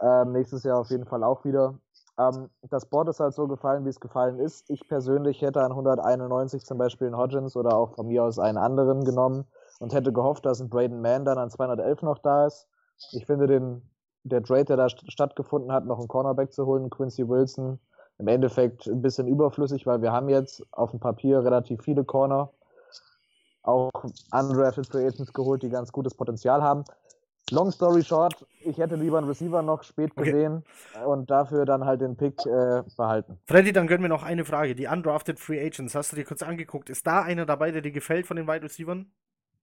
Ähm, 0.00 0.32
nächstes 0.32 0.64
Jahr 0.64 0.78
auf 0.78 0.90
jeden 0.90 1.06
Fall 1.06 1.22
auch 1.24 1.44
wieder. 1.44 1.78
Ähm, 2.18 2.50
das 2.70 2.86
Board 2.86 3.08
ist 3.08 3.20
halt 3.20 3.34
so 3.34 3.48
gefallen, 3.48 3.84
wie 3.84 3.90
es 3.90 4.00
gefallen 4.00 4.38
ist. 4.38 4.68
Ich 4.70 4.86
persönlich 4.88 5.42
hätte 5.42 5.62
an 5.62 5.72
191 5.72 6.64
zum 6.64 6.78
Beispiel 6.78 7.08
einen 7.08 7.16
Hodgins 7.16 7.56
oder 7.56 7.76
auch 7.76 7.94
von 7.94 8.06
mir 8.06 8.24
aus 8.24 8.38
einen 8.38 8.58
anderen 8.58 9.04
genommen 9.04 9.46
und 9.80 9.92
hätte 9.92 10.12
gehofft, 10.12 10.46
dass 10.46 10.60
ein 10.60 10.68
Braden 10.68 11.00
Mann 11.00 11.24
dann 11.24 11.38
an 11.38 11.50
211 11.50 12.02
noch 12.02 12.18
da 12.18 12.46
ist. 12.46 12.68
Ich 13.12 13.26
finde 13.26 13.46
den, 13.46 13.82
der 14.22 14.42
Trade, 14.42 14.64
der 14.64 14.76
da 14.76 14.88
st 14.88 15.10
stattgefunden 15.10 15.72
hat, 15.72 15.86
noch 15.86 15.98
einen 15.98 16.08
Cornerback 16.08 16.52
zu 16.52 16.66
holen, 16.66 16.90
Quincy 16.90 17.28
Wilson, 17.28 17.80
im 18.18 18.28
Endeffekt 18.28 18.86
ein 18.86 19.02
bisschen 19.02 19.26
überflüssig, 19.26 19.86
weil 19.86 20.02
wir 20.02 20.12
haben 20.12 20.28
jetzt 20.28 20.64
auf 20.72 20.90
dem 20.90 21.00
Papier 21.00 21.44
relativ 21.44 21.82
viele 21.82 22.04
Corner, 22.04 22.50
auch 23.62 23.90
undrafted 24.30 24.86
Free 24.86 25.06
Agents 25.06 25.32
geholt, 25.32 25.62
die 25.62 25.70
ganz 25.70 25.90
gutes 25.90 26.14
Potenzial 26.14 26.62
haben. 26.62 26.84
Long 27.50 27.70
story 27.70 28.02
short, 28.02 28.46
ich 28.64 28.78
hätte 28.78 28.96
lieber 28.96 29.18
einen 29.18 29.28
Receiver 29.28 29.60
noch 29.62 29.82
spät 29.82 30.12
Okay. 30.16 30.30
gesehen 30.30 30.64
und 31.06 31.30
dafür 31.30 31.66
dann 31.66 31.84
halt 31.84 32.00
den 32.00 32.16
Pick 32.16 32.44
äh, 32.46 32.82
behalten. 32.96 33.38
Freddy, 33.46 33.72
dann 33.72 33.86
gönnen 33.86 34.02
wir 34.02 34.08
noch 34.08 34.22
eine 34.22 34.44
Frage. 34.46 34.74
Die 34.74 34.86
Undrafted 34.86 35.38
Free 35.38 35.64
Agents, 35.64 35.94
hast 35.94 36.12
du 36.12 36.16
dir 36.16 36.24
kurz 36.24 36.42
angeguckt? 36.42 36.88
Ist 36.88 37.06
da 37.06 37.22
einer 37.22 37.44
dabei, 37.44 37.70
der 37.70 37.82
dir 37.82 37.92
gefällt 37.92 38.26
von 38.26 38.36
den 38.36 38.46
Wide 38.46 38.62
Receivern? 38.64 39.10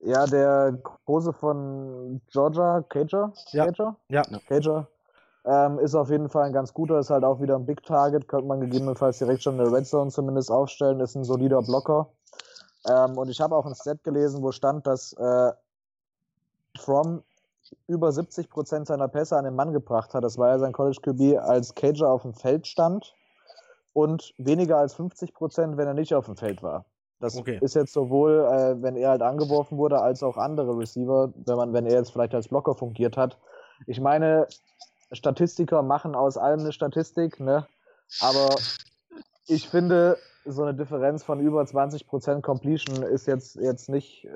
Ja, 0.04 0.26
der 0.26 0.80
Große 1.06 1.34
von 1.34 2.22
Georgia, 2.32 2.84
Cager? 2.90 3.34
Ja. 3.52 3.66
Cager? 3.66 3.96
Ja. 4.10 4.24
Cager. 4.48 4.88
Ähm, 5.44 5.80
ist 5.80 5.96
auf 5.96 6.10
jeden 6.10 6.30
Fall 6.30 6.44
ein 6.44 6.54
ganz 6.54 6.74
guter, 6.74 7.00
ist 7.00 7.10
halt 7.10 7.24
auch 7.24 7.42
wieder 7.42 7.56
ein 7.56 7.66
Big 7.66 7.84
Target, 7.84 8.28
könnte 8.28 8.48
man 8.48 8.62
gegebenenfalls 8.62 9.18
direkt 9.18 9.42
schon 9.42 9.58
in 9.58 9.66
der 9.66 9.74
Red 9.74 9.88
Zone 9.88 10.12
zumindest 10.12 10.52
aufstellen, 10.52 11.00
ist 11.00 11.16
ein 11.16 11.24
solider 11.24 11.62
Blocker. 11.62 12.10
Ähm, 12.88 13.18
und 13.18 13.30
ich 13.30 13.42
habe 13.42 13.56
auch 13.56 13.66
ein 13.66 13.76
Stat 13.76 14.04
gelesen, 14.04 14.44
wo 14.44 14.52
stand, 14.52 14.86
dass 14.86 15.14
äh, 15.14 15.52
From 16.80 17.24
über 17.88 18.10
70% 18.10 18.86
seiner 18.86 19.08
Pässe 19.08 19.38
an 19.38 19.46
den 19.46 19.56
Mann 19.56 19.74
gebracht 19.74 20.14
hat. 20.14 20.24
Das 20.24 20.38
war 20.38 20.50
ja 20.50 20.60
sein 20.60 20.74
College 20.74 21.00
QB, 21.02 21.40
als 21.40 21.74
Cager 21.74 22.10
auf 22.10 22.24
dem 22.24 22.34
Feld 22.34 22.68
stand 22.68 23.16
und 23.94 24.34
weniger 24.38 24.78
als 24.78 24.96
50%, 24.96 25.78
wenn 25.78 25.88
er 25.88 25.94
nicht 25.94 26.14
auf 26.14 26.26
dem 26.26 26.38
Feld 26.38 26.64
war. 26.64 26.86
Das 27.20 27.38
okay. 27.38 27.60
ist 27.62 27.76
jetzt 27.76 27.94
sowohl, 27.94 28.48
äh, 28.52 28.82
wenn 28.82 28.96
er 28.96 29.12
halt 29.12 29.22
angeworfen 29.22 29.78
wurde, 29.78 30.02
als 30.02 30.24
auch 30.24 30.38
andere 30.38 30.78
Receiver, 30.78 31.32
wenn 31.46 31.56
man, 31.56 31.74
wenn 31.74 31.86
er 31.86 31.94
jetzt 31.94 32.12
vielleicht 32.12 32.34
als 32.34 32.48
Blocker 32.48 32.74
fungiert 32.74 33.16
hat. 33.16 33.38
Ich 33.86 34.00
meine, 34.00 34.48
Statistiker 35.12 35.82
machen 35.82 36.16
aus 36.16 36.38
allem 36.38 36.62
eine 36.62 36.72
Statistik, 36.72 37.40
ne? 37.40 37.68
Aber 38.20 38.56
ich 39.48 39.70
finde, 39.70 40.18
so 40.46 40.64
eine 40.64 40.74
Differenz 40.74 41.24
von 41.24 41.40
über 41.40 41.62
20% 41.62 42.42
Completion 42.42 43.04
ist 43.04 43.28
jetzt, 43.28 43.56
jetzt 43.56 43.90
nicht 43.90 44.28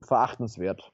verachtenswert. 0.00 0.92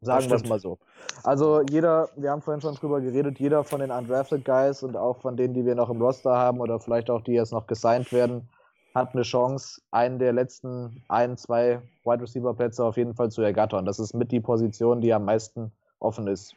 Sagen 0.00 0.28
wir 0.28 0.36
es 0.36 0.48
mal 0.48 0.60
so. 0.60 0.78
Also 1.24 1.60
jeder, 1.62 2.08
wir 2.16 2.30
haben 2.30 2.40
vorhin 2.40 2.60
schon 2.60 2.76
drüber 2.76 3.00
geredet, 3.00 3.40
jeder 3.40 3.64
von 3.64 3.80
den 3.80 3.90
Undrafted 3.90 4.44
Guys 4.44 4.82
und 4.84 4.96
auch 4.96 5.20
von 5.20 5.36
denen, 5.36 5.54
die 5.54 5.64
wir 5.64 5.74
noch 5.74 5.90
im 5.90 6.00
Roster 6.00 6.36
haben 6.36 6.60
oder 6.60 6.78
vielleicht 6.78 7.10
auch 7.10 7.22
die 7.22 7.32
jetzt 7.32 7.52
noch 7.52 7.66
gesigned 7.66 8.12
werden, 8.12 8.48
hat 8.94 9.14
eine 9.14 9.22
Chance, 9.22 9.80
einen 9.90 10.20
der 10.20 10.32
letzten 10.32 11.02
ein, 11.08 11.36
zwei 11.36 11.82
Wide 12.04 12.22
Receiver 12.22 12.54
Plätze 12.54 12.84
auf 12.84 12.96
jeden 12.96 13.14
Fall 13.14 13.30
zu 13.30 13.42
ergattern. 13.42 13.84
Das 13.84 13.98
ist 13.98 14.14
mit 14.14 14.30
die 14.30 14.40
Position, 14.40 15.00
die 15.00 15.12
am 15.12 15.24
meisten 15.24 15.72
offen 15.98 16.28
ist. 16.28 16.54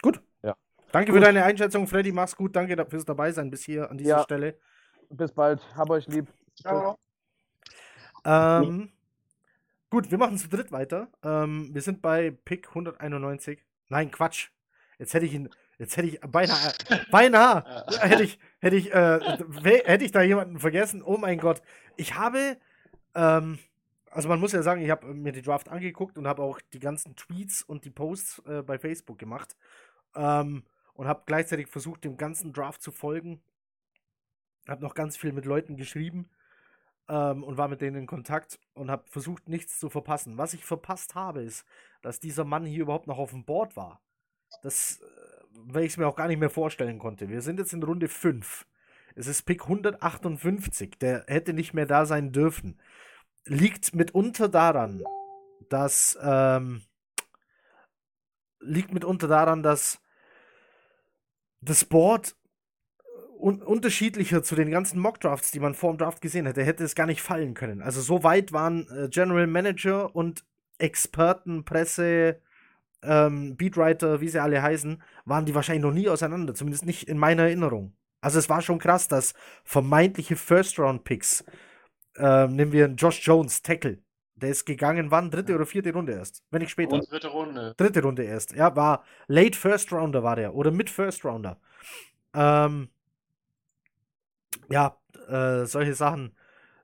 Gut. 0.00 0.22
Danke 0.92 1.12
gut. 1.12 1.20
für 1.20 1.24
deine 1.24 1.44
Einschätzung, 1.44 1.86
Freddy. 1.86 2.12
Mach's 2.12 2.36
gut. 2.36 2.54
Danke 2.54 2.86
fürs 2.88 3.04
Dabeisein 3.04 3.50
bis 3.50 3.64
hier 3.64 3.90
an 3.90 3.98
dieser 3.98 4.18
ja. 4.18 4.22
Stelle. 4.22 4.58
Bis 5.10 5.32
bald. 5.32 5.60
Hab 5.74 5.90
euch 5.90 6.06
lieb. 6.06 6.28
Ciao. 6.54 6.96
Ähm, 8.24 8.92
Gut, 9.92 10.10
wir 10.10 10.16
machen 10.16 10.38
zu 10.38 10.48
dritt 10.48 10.72
weiter. 10.72 11.08
Ähm, 11.22 11.68
wir 11.74 11.82
sind 11.82 12.00
bei 12.00 12.30
Pick 12.30 12.68
191. 12.68 13.62
Nein, 13.90 14.10
Quatsch. 14.10 14.48
Jetzt 14.98 15.12
hätte 15.12 15.26
ich 15.26 15.34
ihn, 15.34 15.50
jetzt 15.76 15.98
hätte 15.98 16.08
ich 16.08 16.18
beinahe, 16.20 16.72
beinahe 17.10 17.84
hätte 18.00 18.22
ich, 18.22 18.38
hätte 18.60 18.76
ich, 18.76 18.90
äh, 18.94 19.20
hätte 19.84 20.04
ich 20.04 20.10
da 20.10 20.22
jemanden 20.22 20.58
vergessen. 20.60 21.02
Oh 21.02 21.18
mein 21.18 21.38
Gott. 21.38 21.60
Ich 21.96 22.14
habe, 22.14 22.56
ähm, 23.14 23.58
also 24.10 24.30
man 24.30 24.40
muss 24.40 24.52
ja 24.52 24.62
sagen, 24.62 24.80
ich 24.80 24.88
habe 24.88 25.12
mir 25.12 25.32
die 25.32 25.42
Draft 25.42 25.68
angeguckt 25.68 26.16
und 26.16 26.26
habe 26.26 26.40
auch 26.40 26.58
die 26.72 26.80
ganzen 26.80 27.14
Tweets 27.14 27.62
und 27.62 27.84
die 27.84 27.90
Posts 27.90 28.42
äh, 28.46 28.62
bei 28.62 28.78
Facebook 28.78 29.18
gemacht 29.18 29.56
ähm, 30.14 30.62
und 30.94 31.06
habe 31.06 31.22
gleichzeitig 31.26 31.68
versucht, 31.68 32.04
dem 32.04 32.16
ganzen 32.16 32.52
Draft 32.52 32.82
zu 32.82 32.92
folgen. 32.92 33.42
Habe 34.68 34.82
noch 34.82 34.94
ganz 34.94 35.16
viel 35.16 35.32
mit 35.32 35.44
Leuten 35.44 35.76
geschrieben 35.76 36.30
ähm, 37.08 37.42
und 37.42 37.56
war 37.56 37.68
mit 37.68 37.80
denen 37.80 37.96
in 37.96 38.06
Kontakt 38.06 38.60
und 38.74 38.90
habe 38.90 39.04
versucht, 39.08 39.48
nichts 39.48 39.78
zu 39.78 39.90
verpassen. 39.90 40.38
Was 40.38 40.54
ich 40.54 40.64
verpasst 40.64 41.14
habe, 41.14 41.42
ist, 41.42 41.64
dass 42.02 42.20
dieser 42.20 42.44
Mann 42.44 42.64
hier 42.64 42.82
überhaupt 42.82 43.06
noch 43.06 43.18
auf 43.18 43.30
dem 43.30 43.44
Board 43.44 43.76
war. 43.76 44.00
Das, 44.62 45.00
äh, 45.00 45.04
weil 45.52 45.84
ich 45.84 45.92
es 45.92 45.96
mir 45.96 46.06
auch 46.06 46.16
gar 46.16 46.28
nicht 46.28 46.38
mehr 46.38 46.50
vorstellen 46.50 46.98
konnte. 46.98 47.28
Wir 47.28 47.42
sind 47.42 47.58
jetzt 47.58 47.72
in 47.72 47.82
Runde 47.82 48.08
5. 48.08 48.66
Es 49.14 49.26
ist 49.26 49.42
Pick 49.42 49.62
158. 49.62 50.98
Der 50.98 51.24
hätte 51.26 51.52
nicht 51.52 51.74
mehr 51.74 51.86
da 51.86 52.06
sein 52.06 52.32
dürfen. 52.32 52.80
Liegt 53.44 53.94
mitunter 53.94 54.48
daran, 54.48 55.02
dass 55.68 56.16
ähm, 56.22 56.82
liegt 58.60 58.92
mitunter 58.92 59.28
daran, 59.28 59.62
dass 59.62 60.01
das 61.62 61.84
Board 61.84 62.36
un 63.38 63.60
unterschiedlicher 63.60 64.42
zu 64.42 64.54
den 64.54 64.70
ganzen 64.70 65.00
Mock-Drafts, 65.00 65.50
die 65.50 65.60
man 65.60 65.74
vor 65.74 65.92
dem 65.92 65.98
Draft 65.98 66.20
gesehen 66.20 66.46
hätte, 66.46 66.62
hätte 66.62 66.84
es 66.84 66.94
gar 66.94 67.06
nicht 67.06 67.22
fallen 67.22 67.54
können. 67.54 67.82
Also 67.82 68.00
so 68.00 68.22
weit 68.22 68.52
waren 68.52 68.86
äh, 68.90 69.08
General 69.08 69.46
Manager 69.46 70.14
und 70.14 70.44
Experten, 70.78 71.64
Presse, 71.64 72.40
ähm, 73.02 73.56
Beatwriter, 73.56 74.20
wie 74.20 74.28
sie 74.28 74.40
alle 74.40 74.62
heißen, 74.62 75.02
waren 75.24 75.44
die 75.44 75.54
wahrscheinlich 75.54 75.82
noch 75.82 75.92
nie 75.92 76.08
auseinander, 76.08 76.54
zumindest 76.54 76.86
nicht 76.86 77.08
in 77.08 77.18
meiner 77.18 77.44
Erinnerung. 77.44 77.94
Also 78.20 78.38
es 78.38 78.48
war 78.48 78.62
schon 78.62 78.78
krass, 78.78 79.08
dass 79.08 79.34
vermeintliche 79.64 80.36
First-Round-Picks, 80.36 81.44
äh, 82.16 82.46
nehmen 82.46 82.72
wir 82.72 82.86
Josh 82.86 83.26
Jones, 83.26 83.62
Tackle, 83.62 83.98
der 84.42 84.50
ist 84.50 84.64
gegangen, 84.64 85.10
wann? 85.10 85.30
Dritte 85.30 85.54
oder 85.54 85.66
vierte 85.66 85.92
Runde 85.92 86.12
erst? 86.12 86.42
Wenn 86.50 86.60
nicht 86.60 86.70
später. 86.70 86.94
Und 86.94 87.10
dritte 87.10 87.28
Runde. 87.28 87.74
Dritte 87.76 88.02
Runde 88.02 88.24
erst. 88.24 88.52
Ja, 88.52 88.74
war 88.76 89.04
Late 89.28 89.56
First 89.56 89.92
Rounder 89.92 90.22
war 90.22 90.36
der. 90.36 90.54
Oder 90.54 90.70
mit 90.70 90.90
First 90.90 91.24
Rounder. 91.24 91.58
Ähm, 92.34 92.88
ja, 94.68 94.98
äh, 95.28 95.64
solche 95.64 95.94
Sachen 95.94 96.36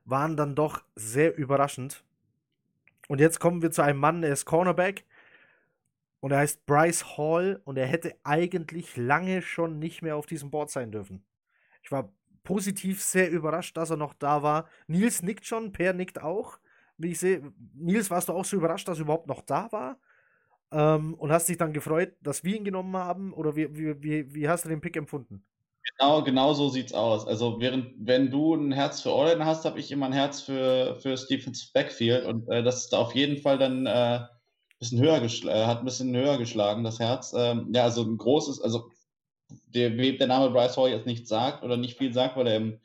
waren 0.04 0.36
dann 0.36 0.54
doch 0.54 0.82
sehr 0.94 1.36
überraschend. 1.36 2.04
Und 3.08 3.20
jetzt 3.20 3.40
kommen 3.40 3.62
wir 3.62 3.70
zu 3.70 3.82
einem 3.82 3.98
Mann, 3.98 4.22
der 4.22 4.32
ist 4.32 4.44
Cornerback 4.44 5.04
und 6.20 6.30
er 6.30 6.38
heißt 6.38 6.66
Bryce 6.66 7.16
Hall 7.16 7.60
und 7.64 7.76
er 7.76 7.86
hätte 7.86 8.14
eigentlich 8.22 8.96
lange 8.96 9.42
schon 9.42 9.78
nicht 9.78 10.02
mehr 10.02 10.16
auf 10.16 10.26
diesem 10.26 10.50
Board 10.50 10.70
sein 10.70 10.92
dürfen. 10.92 11.24
Ich 11.82 11.90
war 11.90 12.12
positiv 12.44 13.02
sehr 13.02 13.30
überrascht, 13.30 13.76
dass 13.76 13.90
er 13.90 13.96
noch 13.96 14.14
da 14.14 14.42
war. 14.42 14.68
Nils 14.86 15.22
nickt 15.22 15.46
schon, 15.46 15.72
Per 15.72 15.92
nickt 15.92 16.20
auch. 16.20 16.58
Wie 16.98 17.12
ich 17.12 17.18
sehe, 17.18 17.52
Nils, 17.74 18.10
warst 18.10 18.28
du 18.28 18.32
auch 18.32 18.44
so 18.44 18.56
überrascht, 18.56 18.88
dass 18.88 18.98
er 18.98 19.04
überhaupt 19.04 19.28
noch 19.28 19.42
da 19.42 19.70
war? 19.72 19.98
Ähm, 20.70 21.14
und 21.14 21.32
hast 21.32 21.48
dich 21.48 21.56
dann 21.56 21.72
gefreut, 21.72 22.12
dass 22.20 22.44
wir 22.44 22.56
ihn 22.56 22.64
genommen 22.64 22.96
haben? 22.96 23.32
Oder 23.32 23.56
wie, 23.56 23.74
wie, 23.76 24.02
wie, 24.02 24.34
wie 24.34 24.48
hast 24.48 24.64
du 24.64 24.68
den 24.68 24.80
Pick 24.80 24.96
empfunden? 24.96 25.44
Genau, 25.96 26.22
genau 26.22 26.52
so 26.52 26.68
sieht's 26.68 26.92
aus. 26.92 27.26
Also 27.26 27.60
während, 27.60 27.94
wenn 27.98 28.30
du 28.30 28.54
ein 28.54 28.72
Herz 28.72 29.00
für 29.00 29.10
Orlan 29.10 29.44
hast, 29.44 29.64
habe 29.64 29.80
ich 29.80 29.90
immer 29.90 30.06
ein 30.06 30.12
Herz 30.12 30.42
für, 30.42 30.96
für 31.00 31.16
Stephens 31.16 31.72
Backfield 31.72 32.26
und 32.26 32.46
äh, 32.48 32.62
das 32.62 32.84
ist 32.84 32.94
auf 32.94 33.14
jeden 33.14 33.38
Fall 33.38 33.58
dann 33.58 33.86
äh, 33.86 34.20
bisschen 34.78 35.00
höher 35.00 35.22
äh, 35.22 35.66
hat 35.66 35.80
ein 35.80 35.84
bisschen 35.84 36.14
höher 36.14 36.38
geschlagen, 36.38 36.84
das 36.84 36.98
Herz. 36.98 37.34
Ähm, 37.36 37.70
ja, 37.74 37.84
also 37.84 38.02
ein 38.02 38.16
großes, 38.16 38.60
also 38.60 38.90
der, 39.66 39.90
der 39.90 40.26
Name 40.26 40.50
Bryce 40.50 40.76
Hall 40.76 40.90
jetzt 40.90 41.06
nicht 41.06 41.26
sagt 41.26 41.64
oder 41.64 41.76
nicht 41.76 41.98
viel 41.98 42.12
sagt, 42.12 42.36
weil 42.36 42.46
er 42.46 42.56
im, 42.56 42.80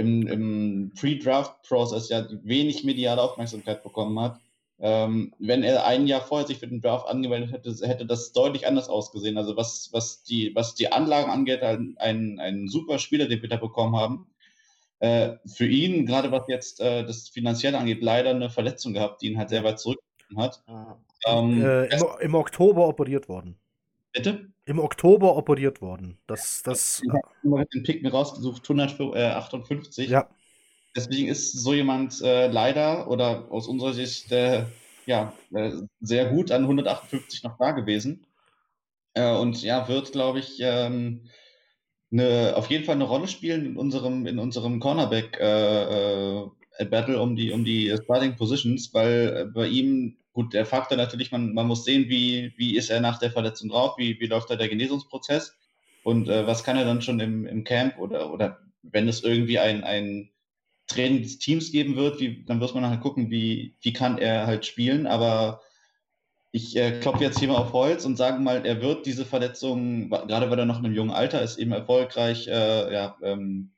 im, 0.00 0.26
im 0.26 0.92
Pre-Draft-Process 0.98 2.08
ja 2.08 2.26
wenig 2.42 2.84
mediale 2.84 3.20
Aufmerksamkeit 3.20 3.82
bekommen 3.82 4.18
hat. 4.18 4.40
Ähm, 4.82 5.34
wenn 5.38 5.62
er 5.62 5.84
ein 5.84 6.06
Jahr 6.06 6.22
vorher 6.22 6.46
sich 6.46 6.58
für 6.58 6.66
den 6.66 6.80
Draft 6.80 7.06
angemeldet 7.06 7.52
hätte, 7.52 7.86
hätte 7.86 8.06
das 8.06 8.32
deutlich 8.32 8.66
anders 8.66 8.88
ausgesehen. 8.88 9.36
Also 9.36 9.56
was, 9.56 9.90
was, 9.92 10.22
die, 10.22 10.54
was 10.54 10.74
die 10.74 10.90
Anlagen 10.90 11.30
angeht, 11.30 11.62
ein, 11.62 11.96
ein, 11.98 12.40
ein 12.40 12.68
super 12.68 12.98
Spieler, 12.98 13.28
den 13.28 13.42
wir 13.42 13.48
da 13.50 13.56
bekommen 13.56 13.94
haben. 13.94 14.26
Äh, 15.00 15.36
für 15.46 15.66
ihn, 15.66 16.06
gerade 16.06 16.32
was 16.32 16.48
jetzt 16.48 16.80
äh, 16.80 17.04
das 17.04 17.28
Finanzielle 17.28 17.78
angeht, 17.78 18.02
leider 18.02 18.30
eine 18.30 18.48
Verletzung 18.48 18.94
gehabt, 18.94 19.20
die 19.20 19.30
ihn 19.30 19.38
halt 19.38 19.50
sehr 19.50 19.64
weit 19.64 19.80
zurückgehalten 19.80 20.38
hat. 20.38 20.62
Ähm, 21.26 21.62
äh, 21.62 21.84
im, 21.86 22.04
im, 22.20 22.34
Oktober 22.34 22.88
operiert 22.88 23.28
worden. 23.28 23.59
Bitte? 24.12 24.52
Im 24.64 24.78
Oktober 24.78 25.36
operiert 25.36 25.80
worden. 25.80 26.18
Das, 26.26 26.62
das. 26.62 27.02
Ich 27.04 27.50
habe 27.50 27.66
den 27.66 27.82
Pick 27.82 28.02
mir 28.02 28.10
rausgesucht, 28.10 28.68
158. 28.68 30.08
Ja 30.08 30.28
deswegen 30.96 31.28
ist 31.28 31.52
so 31.52 31.74
jemand 31.74 32.20
äh, 32.22 32.48
leider 32.48 33.08
oder 33.08 33.50
aus 33.50 33.68
unserer 33.68 33.92
Sicht 33.92 34.32
äh, 34.32 34.64
ja, 35.06 35.32
äh, 35.54 35.72
sehr 36.00 36.30
gut 36.30 36.50
an 36.50 36.62
158 36.62 37.42
noch 37.42 37.58
da 37.58 37.72
gewesen. 37.72 38.26
Äh, 39.14 39.34
und 39.36 39.62
ja, 39.62 39.88
wird, 39.88 40.12
glaube 40.12 40.38
ich, 40.40 40.58
ähm, 40.60 41.28
eine, 42.12 42.54
auf 42.56 42.70
jeden 42.70 42.84
Fall 42.84 42.96
eine 42.96 43.04
Rolle 43.04 43.28
spielen 43.28 43.66
in 43.66 43.76
unserem, 43.76 44.26
in 44.26 44.38
unserem 44.38 44.80
Cornerback-Battle 44.80 47.14
äh, 47.14 47.18
um 47.18 47.36
die, 47.36 47.52
um 47.52 47.64
die 47.64 47.96
Starting 48.04 48.36
Positions, 48.36 48.92
weil 48.94 49.50
bei 49.54 49.68
ihm, 49.68 50.16
gut, 50.32 50.54
der 50.54 50.66
Faktor 50.66 50.96
natürlich, 50.96 51.32
man, 51.32 51.54
man 51.54 51.66
muss 51.66 51.84
sehen, 51.84 52.08
wie, 52.08 52.52
wie 52.56 52.76
ist 52.76 52.90
er 52.90 53.00
nach 53.00 53.18
der 53.18 53.30
Verletzung 53.30 53.68
drauf, 53.68 53.98
wie, 53.98 54.18
wie 54.20 54.26
läuft 54.26 54.50
da 54.50 54.56
der 54.56 54.68
Genesungsprozess 54.68 55.56
und 56.02 56.28
was 56.28 56.64
kann 56.64 56.76
er 56.76 56.84
dann 56.84 57.02
schon 57.02 57.20
im, 57.20 57.46
im 57.46 57.64
Camp 57.64 57.98
oder, 57.98 58.32
oder 58.32 58.58
wenn 58.82 59.08
es 59.08 59.22
irgendwie 59.22 59.58
ein, 59.58 59.84
ein 59.84 60.30
Training 60.90 61.22
des 61.22 61.38
Teams 61.38 61.70
geben 61.70 61.96
wird, 61.96 62.20
wie, 62.20 62.44
dann 62.44 62.60
wird 62.60 62.74
man 62.74 62.88
halt 62.88 63.00
gucken, 63.00 63.30
wie, 63.30 63.76
wie 63.80 63.92
kann 63.92 64.18
er 64.18 64.46
halt 64.46 64.66
spielen. 64.66 65.06
Aber 65.06 65.60
ich 66.52 66.76
äh, 66.76 66.98
klopfe 67.00 67.24
jetzt 67.24 67.38
hier 67.38 67.48
mal 67.48 67.56
auf 67.56 67.72
Holz 67.72 68.04
und 68.04 68.16
sage 68.16 68.40
mal, 68.40 68.66
er 68.66 68.82
wird 68.82 69.06
diese 69.06 69.24
Verletzung, 69.24 70.10
gerade 70.10 70.50
weil 70.50 70.58
er 70.58 70.66
noch 70.66 70.80
in 70.80 70.84
einem 70.84 70.94
jungen 70.94 71.12
Alter 71.12 71.42
ist, 71.42 71.58
eben 71.58 71.72
erfolgreich 71.72 72.48
äh, 72.48 72.92
ja, 72.92 73.16
ähm, 73.22 73.70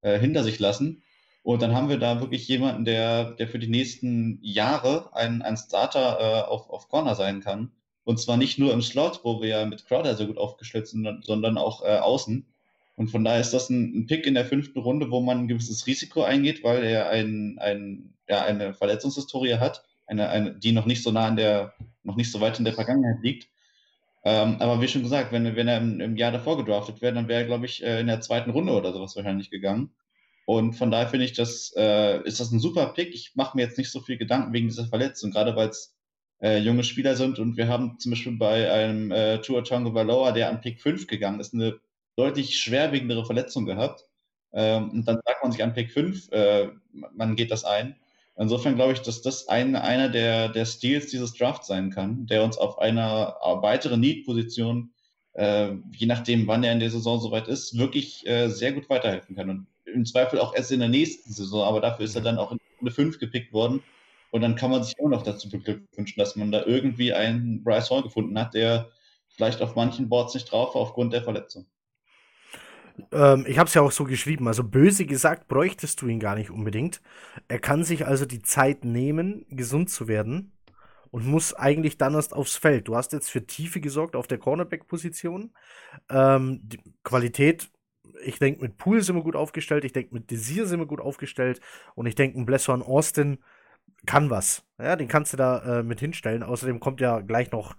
äh, 0.00 0.18
hinter 0.18 0.42
sich 0.42 0.58
lassen. 0.58 1.02
Und 1.46 1.62
dann 1.62 1.76
haben 1.76 1.88
wir 1.88 1.98
da 1.98 2.20
wirklich 2.20 2.48
jemanden, 2.48 2.84
der, 2.84 3.30
der 3.30 3.46
für 3.46 3.60
die 3.60 3.68
nächsten 3.68 4.40
Jahre 4.42 5.14
ein, 5.14 5.42
ein 5.42 5.56
Starter 5.56 6.18
äh, 6.18 6.42
auf, 6.42 6.68
auf 6.68 6.88
Corner 6.88 7.14
sein 7.14 7.40
kann. 7.40 7.70
Und 8.02 8.18
zwar 8.18 8.36
nicht 8.36 8.58
nur 8.58 8.72
im 8.72 8.82
Slot, 8.82 9.20
wo 9.22 9.40
wir 9.40 9.48
ja 9.50 9.64
mit 9.64 9.86
Crowder 9.86 10.16
so 10.16 10.26
gut 10.26 10.38
aufgestellt 10.38 10.88
sind, 10.88 11.24
sondern 11.24 11.56
auch 11.56 11.84
äh, 11.84 11.98
außen. 11.98 12.44
Und 12.96 13.10
von 13.12 13.22
daher 13.22 13.40
ist 13.40 13.54
das 13.54 13.70
ein, 13.70 13.96
ein, 13.96 14.06
Pick 14.08 14.26
in 14.26 14.34
der 14.34 14.44
fünften 14.44 14.80
Runde, 14.80 15.08
wo 15.12 15.20
man 15.20 15.38
ein 15.38 15.46
gewisses 15.46 15.86
Risiko 15.86 16.24
eingeht, 16.24 16.64
weil 16.64 16.82
er 16.82 17.10
ein, 17.10 17.58
ein, 17.60 18.12
ja, 18.28 18.42
eine 18.42 18.74
Verletzungshistorie 18.74 19.54
hat, 19.54 19.84
eine, 20.08 20.28
eine, 20.28 20.52
die 20.52 20.72
noch 20.72 20.86
nicht 20.86 21.04
so 21.04 21.12
nah 21.12 21.28
in 21.28 21.36
der, 21.36 21.74
noch 22.02 22.16
nicht 22.16 22.32
so 22.32 22.40
weit 22.40 22.58
in 22.58 22.64
der 22.64 22.74
Vergangenheit 22.74 23.22
liegt. 23.22 23.48
Ähm, 24.24 24.56
aber 24.58 24.80
wie 24.80 24.88
schon 24.88 25.04
gesagt, 25.04 25.30
wenn, 25.30 25.54
wenn 25.54 25.68
er 25.68 25.78
im, 25.78 26.00
im 26.00 26.16
Jahr 26.16 26.32
davor 26.32 26.56
gedraftet 26.56 27.00
wäre, 27.02 27.14
dann 27.14 27.28
wäre 27.28 27.42
er, 27.42 27.46
glaube 27.46 27.66
ich, 27.66 27.84
äh, 27.84 28.00
in 28.00 28.08
der 28.08 28.20
zweiten 28.20 28.50
Runde 28.50 28.72
oder 28.72 28.92
sowas 28.92 29.14
wahrscheinlich 29.14 29.48
gegangen. 29.48 29.92
Und 30.46 30.74
von 30.74 30.92
daher 30.92 31.08
finde 31.08 31.26
ich, 31.26 31.32
das 31.32 31.74
äh, 31.76 32.22
ist 32.22 32.40
das 32.40 32.52
ein 32.52 32.60
super 32.60 32.86
Pick. 32.94 33.14
Ich 33.14 33.32
mache 33.34 33.56
mir 33.56 33.64
jetzt 33.64 33.78
nicht 33.78 33.90
so 33.90 34.00
viel 34.00 34.16
Gedanken 34.16 34.52
wegen 34.52 34.68
dieser 34.68 34.86
Verletzung, 34.86 35.32
gerade 35.32 35.56
weil 35.56 35.68
es 35.68 35.96
äh, 36.40 36.58
junge 36.58 36.84
Spieler 36.84 37.16
sind. 37.16 37.40
Und 37.40 37.56
wir 37.56 37.66
haben 37.68 37.98
zum 37.98 38.12
Beispiel 38.12 38.36
bei 38.38 38.70
einem 38.70 39.10
äh, 39.10 39.38
Tua 39.40 39.62
Tonga 39.62 39.92
Valoa, 39.92 40.30
der 40.30 40.48
an 40.48 40.60
Pick 40.60 40.80
5 40.80 41.08
gegangen 41.08 41.40
ist, 41.40 41.52
eine 41.52 41.80
deutlich 42.14 42.58
schwerwiegendere 42.60 43.26
Verletzung 43.26 43.66
gehabt. 43.66 44.04
Ähm, 44.52 44.90
und 44.90 45.08
dann 45.08 45.20
sagt 45.26 45.42
man 45.42 45.50
sich 45.50 45.64
an 45.64 45.74
Pick 45.74 45.90
5, 45.90 46.30
äh, 46.30 46.68
man 46.92 47.34
geht 47.34 47.50
das 47.50 47.64
ein. 47.64 47.96
Insofern 48.38 48.76
glaube 48.76 48.92
ich, 48.92 49.00
dass 49.00 49.22
das 49.22 49.48
ein, 49.48 49.74
einer 49.74 50.10
der, 50.10 50.48
der 50.50 50.64
Steals 50.64 51.08
dieses 51.10 51.34
Drafts 51.34 51.66
sein 51.66 51.90
kann, 51.90 52.26
der 52.26 52.44
uns 52.44 52.56
auf 52.56 52.78
einer 52.78 53.36
weiteren 53.62 53.98
Need-Position, 54.00 54.92
äh, 55.32 55.72
je 55.92 56.06
nachdem, 56.06 56.46
wann 56.46 56.62
er 56.62 56.72
in 56.72 56.80
der 56.80 56.90
Saison 56.90 57.18
soweit 57.18 57.48
ist, 57.48 57.78
wirklich 57.78 58.26
äh, 58.26 58.48
sehr 58.48 58.72
gut 58.72 58.88
weiterhelfen 58.90 59.34
kann. 59.34 59.50
Und 59.50 59.66
im 59.86 60.04
Zweifel 60.04 60.38
auch 60.38 60.54
erst 60.54 60.72
in 60.72 60.80
der 60.80 60.88
nächsten 60.88 61.32
Saison, 61.32 61.62
aber 61.62 61.80
dafür 61.80 62.04
ist 62.04 62.14
er 62.14 62.22
dann 62.22 62.38
auch 62.38 62.52
in 62.52 62.58
Runde 62.78 62.92
5 62.92 63.18
gepickt 63.18 63.52
worden. 63.52 63.82
Und 64.30 64.42
dann 64.42 64.56
kann 64.56 64.70
man 64.70 64.82
sich 64.82 64.98
auch 65.00 65.08
noch 65.08 65.22
dazu 65.22 65.48
beglückwünschen, 65.48 66.18
dass 66.18 66.36
man 66.36 66.52
da 66.52 66.64
irgendwie 66.64 67.12
einen 67.12 67.62
Bryce 67.62 67.90
Hall 67.90 68.02
gefunden 68.02 68.38
hat, 68.38 68.54
der 68.54 68.90
vielleicht 69.28 69.62
auf 69.62 69.76
manchen 69.76 70.08
Boards 70.08 70.34
nicht 70.34 70.50
drauf 70.50 70.74
war 70.74 70.82
aufgrund 70.82 71.12
der 71.12 71.22
Verletzung. 71.22 71.66
Ähm, 73.12 73.44
ich 73.46 73.58
habe 73.58 73.68
es 73.68 73.74
ja 73.74 73.82
auch 73.82 73.92
so 73.92 74.04
geschrieben. 74.04 74.48
Also 74.48 74.64
böse 74.64 75.06
gesagt, 75.06 75.48
bräuchtest 75.48 76.00
du 76.02 76.08
ihn 76.08 76.20
gar 76.20 76.34
nicht 76.34 76.50
unbedingt. 76.50 77.00
Er 77.48 77.58
kann 77.58 77.84
sich 77.84 78.06
also 78.06 78.24
die 78.24 78.42
Zeit 78.42 78.84
nehmen, 78.84 79.46
gesund 79.48 79.90
zu 79.90 80.08
werden 80.08 80.52
und 81.10 81.26
muss 81.26 81.54
eigentlich 81.54 81.98
dann 81.98 82.14
erst 82.14 82.34
aufs 82.34 82.56
Feld. 82.56 82.88
Du 82.88 82.96
hast 82.96 83.12
jetzt 83.12 83.30
für 83.30 83.46
Tiefe 83.46 83.80
gesorgt 83.80 84.16
auf 84.16 84.26
der 84.26 84.38
Cornerback-Position. 84.38 85.52
Ähm, 86.10 86.68
Qualität, 87.04 87.68
ich 88.24 88.38
denke, 88.38 88.62
mit 88.62 88.76
Pool 88.78 89.02
sind 89.02 89.16
wir 89.16 89.22
gut 89.22 89.36
aufgestellt. 89.36 89.84
Ich 89.84 89.92
denke, 89.92 90.14
mit 90.14 90.30
Desir 90.30 90.66
sind 90.66 90.80
wir 90.80 90.86
gut 90.86 91.00
aufgestellt. 91.00 91.60
Und 91.94 92.06
ich 92.06 92.14
denke, 92.14 92.38
ein 92.38 92.46
Blesson 92.46 92.82
Austin 92.82 93.38
kann 94.06 94.30
was. 94.30 94.64
Ja, 94.78 94.96
den 94.96 95.08
kannst 95.08 95.32
du 95.32 95.36
da 95.36 95.80
äh, 95.80 95.82
mit 95.82 96.00
hinstellen. 96.00 96.42
Außerdem 96.42 96.80
kommt 96.80 97.00
ja 97.00 97.20
gleich 97.20 97.50
noch 97.50 97.76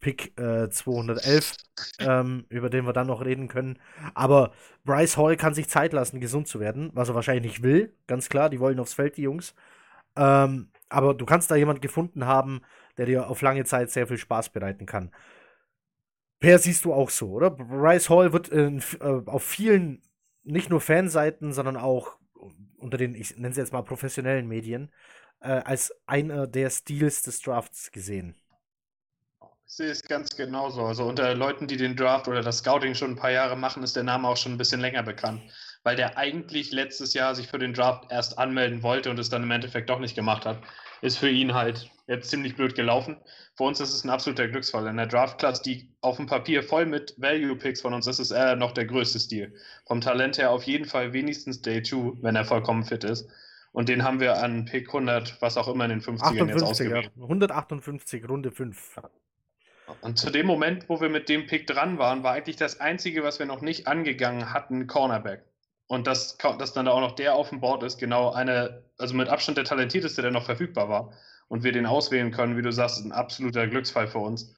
Pick 0.00 0.38
äh, 0.38 0.70
211, 0.70 1.56
ähm, 2.00 2.44
über 2.48 2.70
den 2.70 2.86
wir 2.86 2.92
dann 2.92 3.08
noch 3.08 3.24
reden 3.24 3.48
können. 3.48 3.78
Aber 4.14 4.52
Bryce 4.84 5.16
Hall 5.16 5.36
kann 5.36 5.54
sich 5.54 5.68
Zeit 5.68 5.92
lassen, 5.92 6.20
gesund 6.20 6.46
zu 6.46 6.60
werden, 6.60 6.90
was 6.94 7.08
er 7.08 7.14
wahrscheinlich 7.14 7.44
nicht 7.44 7.62
will. 7.62 7.94
Ganz 8.06 8.28
klar, 8.28 8.48
die 8.48 8.60
wollen 8.60 8.78
aufs 8.78 8.94
Feld, 8.94 9.16
die 9.16 9.22
Jungs. 9.22 9.54
Ähm, 10.16 10.70
aber 10.88 11.14
du 11.14 11.26
kannst 11.26 11.50
da 11.50 11.56
jemanden 11.56 11.80
gefunden 11.80 12.26
haben, 12.26 12.62
der 12.96 13.06
dir 13.06 13.28
auf 13.28 13.42
lange 13.42 13.64
Zeit 13.64 13.90
sehr 13.90 14.06
viel 14.06 14.18
Spaß 14.18 14.50
bereiten 14.50 14.86
kann. 14.86 15.10
Per 16.40 16.58
siehst 16.58 16.84
du 16.84 16.92
auch 16.92 17.10
so, 17.10 17.30
oder? 17.30 17.50
Bryce 17.50 18.10
Hall 18.10 18.32
wird 18.32 18.48
in, 18.48 18.82
äh, 19.00 19.22
auf 19.26 19.42
vielen, 19.42 20.02
nicht 20.44 20.70
nur 20.70 20.80
Fanseiten, 20.80 21.52
sondern 21.52 21.76
auch 21.76 22.16
unter 22.78 22.96
den, 22.96 23.14
ich 23.14 23.36
nenne 23.36 23.50
es 23.50 23.56
jetzt 23.56 23.72
mal 23.72 23.82
professionellen 23.82 24.46
Medien, 24.46 24.92
äh, 25.40 25.48
als 25.48 25.92
einer 26.06 26.46
der 26.46 26.70
Stils 26.70 27.22
des 27.22 27.40
Drafts 27.40 27.90
gesehen. 27.90 28.36
Ich 29.66 29.74
sehe 29.74 29.90
es 29.90 30.02
ganz 30.02 30.34
genauso. 30.34 30.84
Also 30.86 31.04
unter 31.04 31.34
Leuten, 31.34 31.66
die 31.66 31.76
den 31.76 31.94
Draft 31.94 32.26
oder 32.26 32.40
das 32.40 32.58
Scouting 32.58 32.94
schon 32.94 33.12
ein 33.12 33.16
paar 33.16 33.32
Jahre 33.32 33.56
machen, 33.56 33.82
ist 33.82 33.96
der 33.96 34.02
Name 34.02 34.26
auch 34.26 34.36
schon 34.36 34.52
ein 34.52 34.58
bisschen 34.58 34.80
länger 34.80 35.02
bekannt. 35.02 35.42
Weil 35.82 35.96
der 35.96 36.16
eigentlich 36.16 36.72
letztes 36.72 37.12
Jahr 37.14 37.34
sich 37.34 37.48
für 37.48 37.58
den 37.58 37.74
Draft 37.74 38.10
erst 38.10 38.38
anmelden 38.38 38.82
wollte 38.82 39.10
und 39.10 39.18
es 39.18 39.28
dann 39.28 39.42
im 39.42 39.50
Endeffekt 39.50 39.90
doch 39.90 39.98
nicht 39.98 40.14
gemacht 40.14 40.46
hat, 40.46 40.62
ist 41.02 41.18
für 41.18 41.28
ihn 41.28 41.52
halt 41.54 41.90
jetzt 42.08 42.30
ziemlich 42.30 42.56
blöd 42.56 42.74
gelaufen. 42.74 43.16
Für 43.54 43.64
uns 43.64 43.80
ist 43.80 43.94
es 43.94 44.02
ein 44.02 44.10
absoluter 44.10 44.48
Glücksfall. 44.48 44.86
In 44.86 44.96
der 44.96 45.06
Draft-Class, 45.06 45.62
die 45.62 45.88
auf 46.00 46.16
dem 46.16 46.26
Papier 46.26 46.62
voll 46.62 46.86
mit 46.86 47.14
Value-Picks 47.18 47.82
von 47.82 47.94
uns 47.94 48.06
ist, 48.06 48.18
ist 48.18 48.30
er 48.30 48.56
noch 48.56 48.72
der 48.72 48.86
größte 48.86 49.20
Stil. 49.20 49.54
Vom 49.86 50.00
Talent 50.00 50.38
her 50.38 50.50
auf 50.50 50.64
jeden 50.64 50.86
Fall 50.86 51.12
wenigstens 51.12 51.62
Day 51.62 51.82
2, 51.82 52.22
wenn 52.22 52.34
er 52.34 52.44
vollkommen 52.44 52.84
fit 52.84 53.04
ist. 53.04 53.28
Und 53.72 53.88
den 53.88 54.02
haben 54.02 54.18
wir 54.18 54.42
an 54.42 54.64
Pick 54.64 54.88
100, 54.88 55.40
was 55.40 55.56
auch 55.56 55.68
immer 55.68 55.84
in 55.84 55.90
den 55.90 56.00
50ern 56.00 56.48
jetzt 56.48 56.62
ausgewählt. 56.62 57.12
158, 57.16 58.26
Runde 58.28 58.50
5. 58.50 58.96
Und 60.00 60.18
zu 60.18 60.30
dem 60.30 60.46
Moment, 60.46 60.88
wo 60.88 61.00
wir 61.00 61.08
mit 61.10 61.28
dem 61.28 61.46
Pick 61.46 61.66
dran 61.66 61.98
waren, 61.98 62.22
war 62.22 62.32
eigentlich 62.32 62.56
das 62.56 62.80
Einzige, 62.80 63.22
was 63.22 63.38
wir 63.38 63.46
noch 63.46 63.60
nicht 63.60 63.86
angegangen 63.86 64.52
hatten, 64.52 64.86
Cornerback. 64.86 65.44
Und 65.86 66.06
dass, 66.06 66.36
dass 66.36 66.72
dann 66.74 66.86
da 66.86 66.92
auch 66.92 67.00
noch 67.00 67.12
der 67.12 67.34
auf 67.34 67.50
dem 67.50 67.60
Board 67.60 67.82
ist, 67.82 67.98
genau 67.98 68.30
eine, 68.30 68.82
also 68.98 69.14
mit 69.14 69.28
Abstand 69.28 69.56
der 69.56 69.64
talentierteste, 69.64 70.20
der 70.20 70.30
noch 70.30 70.44
verfügbar 70.44 70.88
war. 70.88 71.12
Und 71.48 71.64
wir 71.64 71.72
den 71.72 71.86
auswählen 71.86 72.30
können, 72.30 72.56
wie 72.56 72.62
du 72.62 72.72
sagst, 72.72 72.98
ist 72.98 73.04
ein 73.04 73.12
absoluter 73.12 73.66
Glücksfall 73.66 74.06
für 74.06 74.18
uns. 74.18 74.54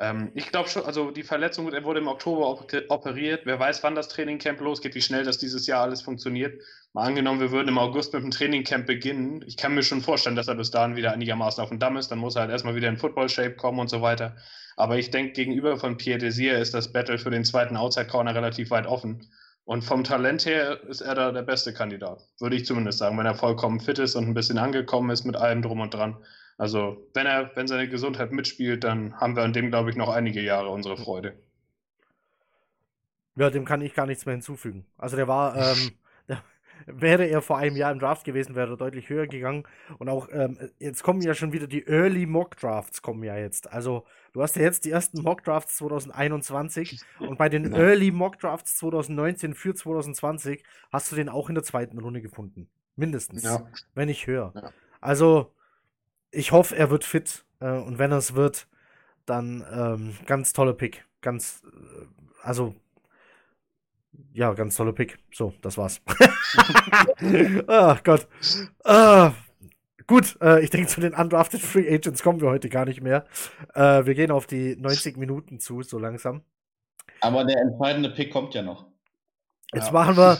Ähm, 0.00 0.32
ich 0.34 0.50
glaube 0.50 0.68
schon, 0.68 0.84
also 0.84 1.10
die 1.10 1.22
Verletzung 1.22 1.70
er 1.72 1.84
wurde 1.84 2.00
im 2.00 2.08
Oktober 2.08 2.64
operiert. 2.88 3.42
Wer 3.44 3.60
weiß, 3.60 3.82
wann 3.82 3.94
das 3.94 4.08
Trainingcamp 4.08 4.58
losgeht, 4.60 4.94
wie 4.94 5.02
schnell 5.02 5.24
das 5.24 5.36
dieses 5.36 5.66
Jahr 5.66 5.82
alles 5.82 6.00
funktioniert. 6.00 6.60
Mal 6.94 7.06
angenommen, 7.06 7.40
wir 7.40 7.52
würden 7.52 7.68
im 7.68 7.78
August 7.78 8.14
mit 8.14 8.22
dem 8.22 8.30
Trainingcamp 8.30 8.86
beginnen. 8.86 9.44
Ich 9.46 9.58
kann 9.58 9.74
mir 9.74 9.82
schon 9.82 10.00
vorstellen, 10.00 10.36
dass 10.36 10.48
er 10.48 10.54
bis 10.54 10.70
dahin 10.70 10.96
wieder 10.96 11.12
einigermaßen 11.12 11.62
auf 11.62 11.68
dem 11.68 11.78
Damm 11.78 11.98
ist. 11.98 12.10
Dann 12.10 12.18
muss 12.18 12.34
er 12.34 12.42
halt 12.42 12.50
erstmal 12.50 12.74
wieder 12.74 12.88
in 12.88 12.96
Football-Shape 12.96 13.56
kommen 13.56 13.78
und 13.78 13.90
so 13.90 14.00
weiter. 14.00 14.36
Aber 14.76 14.96
ich 14.96 15.10
denke, 15.10 15.32
gegenüber 15.32 15.76
von 15.76 15.98
Pierre 15.98 16.18
Desir 16.18 16.58
ist 16.58 16.72
das 16.72 16.90
Battle 16.90 17.18
für 17.18 17.30
den 17.30 17.44
zweiten 17.44 17.76
Outside 17.76 18.06
Corner 18.06 18.34
relativ 18.34 18.70
weit 18.70 18.86
offen. 18.86 19.28
Und 19.70 19.84
vom 19.84 20.02
Talent 20.02 20.46
her 20.46 20.80
ist 20.88 21.00
er 21.00 21.14
da 21.14 21.30
der 21.30 21.42
beste 21.42 21.72
Kandidat, 21.72 22.26
würde 22.40 22.56
ich 22.56 22.66
zumindest 22.66 22.98
sagen, 22.98 23.16
wenn 23.16 23.24
er 23.24 23.36
vollkommen 23.36 23.78
fit 23.78 24.00
ist 24.00 24.16
und 24.16 24.26
ein 24.26 24.34
bisschen 24.34 24.58
angekommen 24.58 25.10
ist 25.10 25.24
mit 25.24 25.36
allem 25.36 25.62
drum 25.62 25.78
und 25.78 25.94
dran. 25.94 26.16
Also, 26.58 27.08
wenn 27.14 27.24
er, 27.24 27.52
wenn 27.54 27.68
seine 27.68 27.88
Gesundheit 27.88 28.32
mitspielt, 28.32 28.82
dann 28.82 29.14
haben 29.20 29.36
wir 29.36 29.44
an 29.44 29.52
dem, 29.52 29.68
glaube 29.68 29.90
ich, 29.90 29.94
noch 29.94 30.08
einige 30.08 30.40
Jahre 30.40 30.70
unsere 30.70 30.96
Freude. 30.96 31.34
Ja, 33.36 33.48
dem 33.48 33.64
kann 33.64 33.80
ich 33.80 33.94
gar 33.94 34.06
nichts 34.06 34.26
mehr 34.26 34.34
hinzufügen. 34.34 34.86
Also 34.98 35.14
der 35.14 35.28
war, 35.28 35.54
ähm, 35.56 35.92
wäre 36.86 37.26
er 37.26 37.40
vor 37.40 37.58
einem 37.58 37.76
Jahr 37.76 37.92
im 37.92 38.00
Draft 38.00 38.24
gewesen, 38.24 38.56
wäre 38.56 38.72
er 38.72 38.76
deutlich 38.76 39.08
höher 39.08 39.28
gegangen. 39.28 39.68
Und 39.98 40.08
auch, 40.08 40.26
ähm, 40.32 40.58
jetzt 40.80 41.04
kommen 41.04 41.22
ja 41.22 41.32
schon 41.32 41.52
wieder 41.52 41.68
die 41.68 41.86
Early 41.86 42.26
Mock 42.26 42.56
Drafts 42.56 43.02
kommen 43.02 43.22
ja 43.22 43.36
jetzt. 43.36 43.72
Also, 43.72 44.04
du 44.32 44.42
hast 44.42 44.56
ja 44.56 44.62
jetzt 44.62 44.84
die 44.84 44.90
ersten 44.90 45.22
Mock 45.22 45.44
Drafts 45.44 45.76
2021 45.76 47.00
und 47.20 47.38
bei 47.38 47.48
den 47.48 47.72
Early 47.72 48.10
Mock 48.10 48.38
Drafts 48.38 48.76
2019 48.78 49.54
für 49.54 49.74
2020 49.74 50.64
hast 50.92 51.10
du 51.12 51.16
den 51.16 51.28
auch 51.28 51.48
in 51.48 51.54
der 51.54 51.64
zweiten 51.64 51.98
Runde 51.98 52.20
gefunden. 52.20 52.68
Mindestens. 52.96 53.42
Ja. 53.42 53.66
Wenn 53.94 54.08
nicht 54.08 54.26
höher. 54.26 54.52
Ja. 54.54 54.72
Also, 55.00 55.54
ich 56.30 56.52
hoffe, 56.52 56.76
er 56.76 56.90
wird 56.90 57.04
fit. 57.04 57.44
Äh, 57.60 57.70
und 57.70 57.98
wenn 57.98 58.12
er 58.12 58.18
es 58.18 58.34
wird, 58.34 58.68
dann 59.26 59.64
ähm, 59.72 60.16
ganz 60.26 60.52
toller 60.52 60.74
Pick. 60.74 61.04
Ganz, 61.20 61.62
äh, 61.64 62.06
also 62.42 62.74
ja, 64.32 64.52
ganz 64.54 64.76
toller 64.76 64.92
Pick. 64.92 65.18
So, 65.32 65.54
das 65.62 65.78
war's. 65.78 66.00
Ach 66.06 67.16
oh, 67.96 68.00
Gott. 68.04 68.28
Ah, 68.84 69.32
gut, 70.10 70.36
äh, 70.42 70.60
ich 70.60 70.70
denke, 70.70 70.88
zu 70.88 71.00
den 71.00 71.14
Undrafted 71.14 71.60
Free 71.60 71.88
Agents 71.88 72.22
kommen 72.22 72.40
wir 72.40 72.50
heute 72.50 72.68
gar 72.68 72.84
nicht 72.84 73.00
mehr. 73.00 73.24
Äh, 73.74 74.04
wir 74.04 74.14
gehen 74.14 74.32
auf 74.32 74.48
die 74.48 74.74
90 74.74 75.16
Minuten 75.16 75.60
zu, 75.60 75.82
so 75.82 76.00
langsam. 76.00 76.42
Aber 77.20 77.44
der 77.44 77.60
entscheidende 77.60 78.10
Pick 78.10 78.32
kommt 78.32 78.52
ja 78.54 78.62
noch. 78.62 78.86
Jetzt 79.72 79.86
ja. 79.86 79.92
machen 79.92 80.16
wir. 80.16 80.38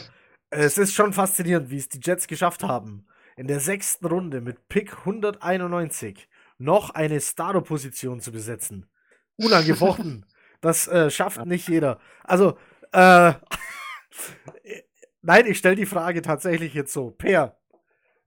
Es 0.49 0.77
ist 0.77 0.93
schon 0.93 1.13
faszinierend, 1.13 1.69
wie 1.69 1.77
es 1.77 1.87
die 1.87 2.01
Jets 2.03 2.27
geschafft 2.27 2.63
haben, 2.63 3.07
in 3.37 3.47
der 3.47 3.61
sechsten 3.61 4.05
Runde 4.05 4.41
mit 4.41 4.67
Pick 4.67 4.97
191 4.99 6.27
noch 6.57 6.89
eine 6.89 7.21
Starter-Position 7.21 8.19
zu 8.19 8.33
besetzen. 8.33 8.89
Unangefochten. 9.37 10.25
das 10.61 10.89
äh, 10.89 11.09
schafft 11.09 11.45
nicht 11.45 11.69
jeder. 11.69 11.99
Also, 12.25 12.57
äh, 12.91 13.33
Nein, 15.21 15.45
ich 15.45 15.59
stelle 15.59 15.77
die 15.77 15.85
Frage 15.85 16.21
tatsächlich 16.21 16.73
jetzt 16.73 16.91
so. 16.91 17.11
Per, 17.11 17.55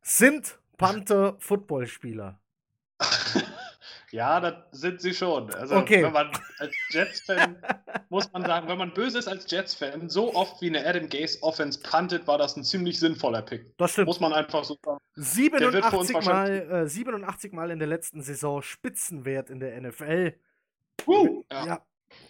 sind 0.01 0.59
Panther 0.77 1.37
Footballspieler? 1.39 2.39
Ja, 4.15 4.39
das 4.39 4.55
sind 4.71 5.01
sie 5.01 5.13
schon. 5.13 5.53
Also, 5.55 5.75
okay. 5.75 6.05
wenn 6.05 6.13
man 6.13 6.31
als 6.61 6.73
Jets-Fan, 6.91 7.57
muss 8.11 8.33
man 8.33 8.45
sagen, 8.45 8.69
wenn 8.69 8.79
man 8.79 8.95
böse 8.95 9.19
ist 9.19 9.27
als 9.27 9.51
Jets-Fan, 9.51 10.09
so 10.09 10.33
oft 10.37 10.63
wie 10.63 10.69
eine 10.69 10.87
Adam 10.87 11.09
Gaze 11.09 11.43
Offense 11.43 11.81
puntet, 11.81 12.25
war 12.29 12.39
das 12.39 12.57
ein 12.57 12.63
ziemlich 12.63 13.01
sinnvoller 13.01 13.43
Pick. 13.43 13.77
Das 13.77 13.91
stimmt. 13.91 14.07
Muss 14.07 14.21
man 14.21 14.33
einfach 14.33 14.63
so 14.63 14.79
sagen. 14.85 15.01
87 15.17 16.25
Mal, 16.25 16.85
äh, 16.85 16.87
87 16.87 17.53
Mal 17.53 17.73
in 17.73 17.81
der 17.81 17.89
letzten 17.89 18.23
Saison 18.23 18.63
Spitzenwert 18.63 19.51
in 19.51 19.59
der 19.59 19.81
NFL. 19.81 20.35
Uh, 21.09 21.43
ja. 21.51 21.67
ja 21.67 21.83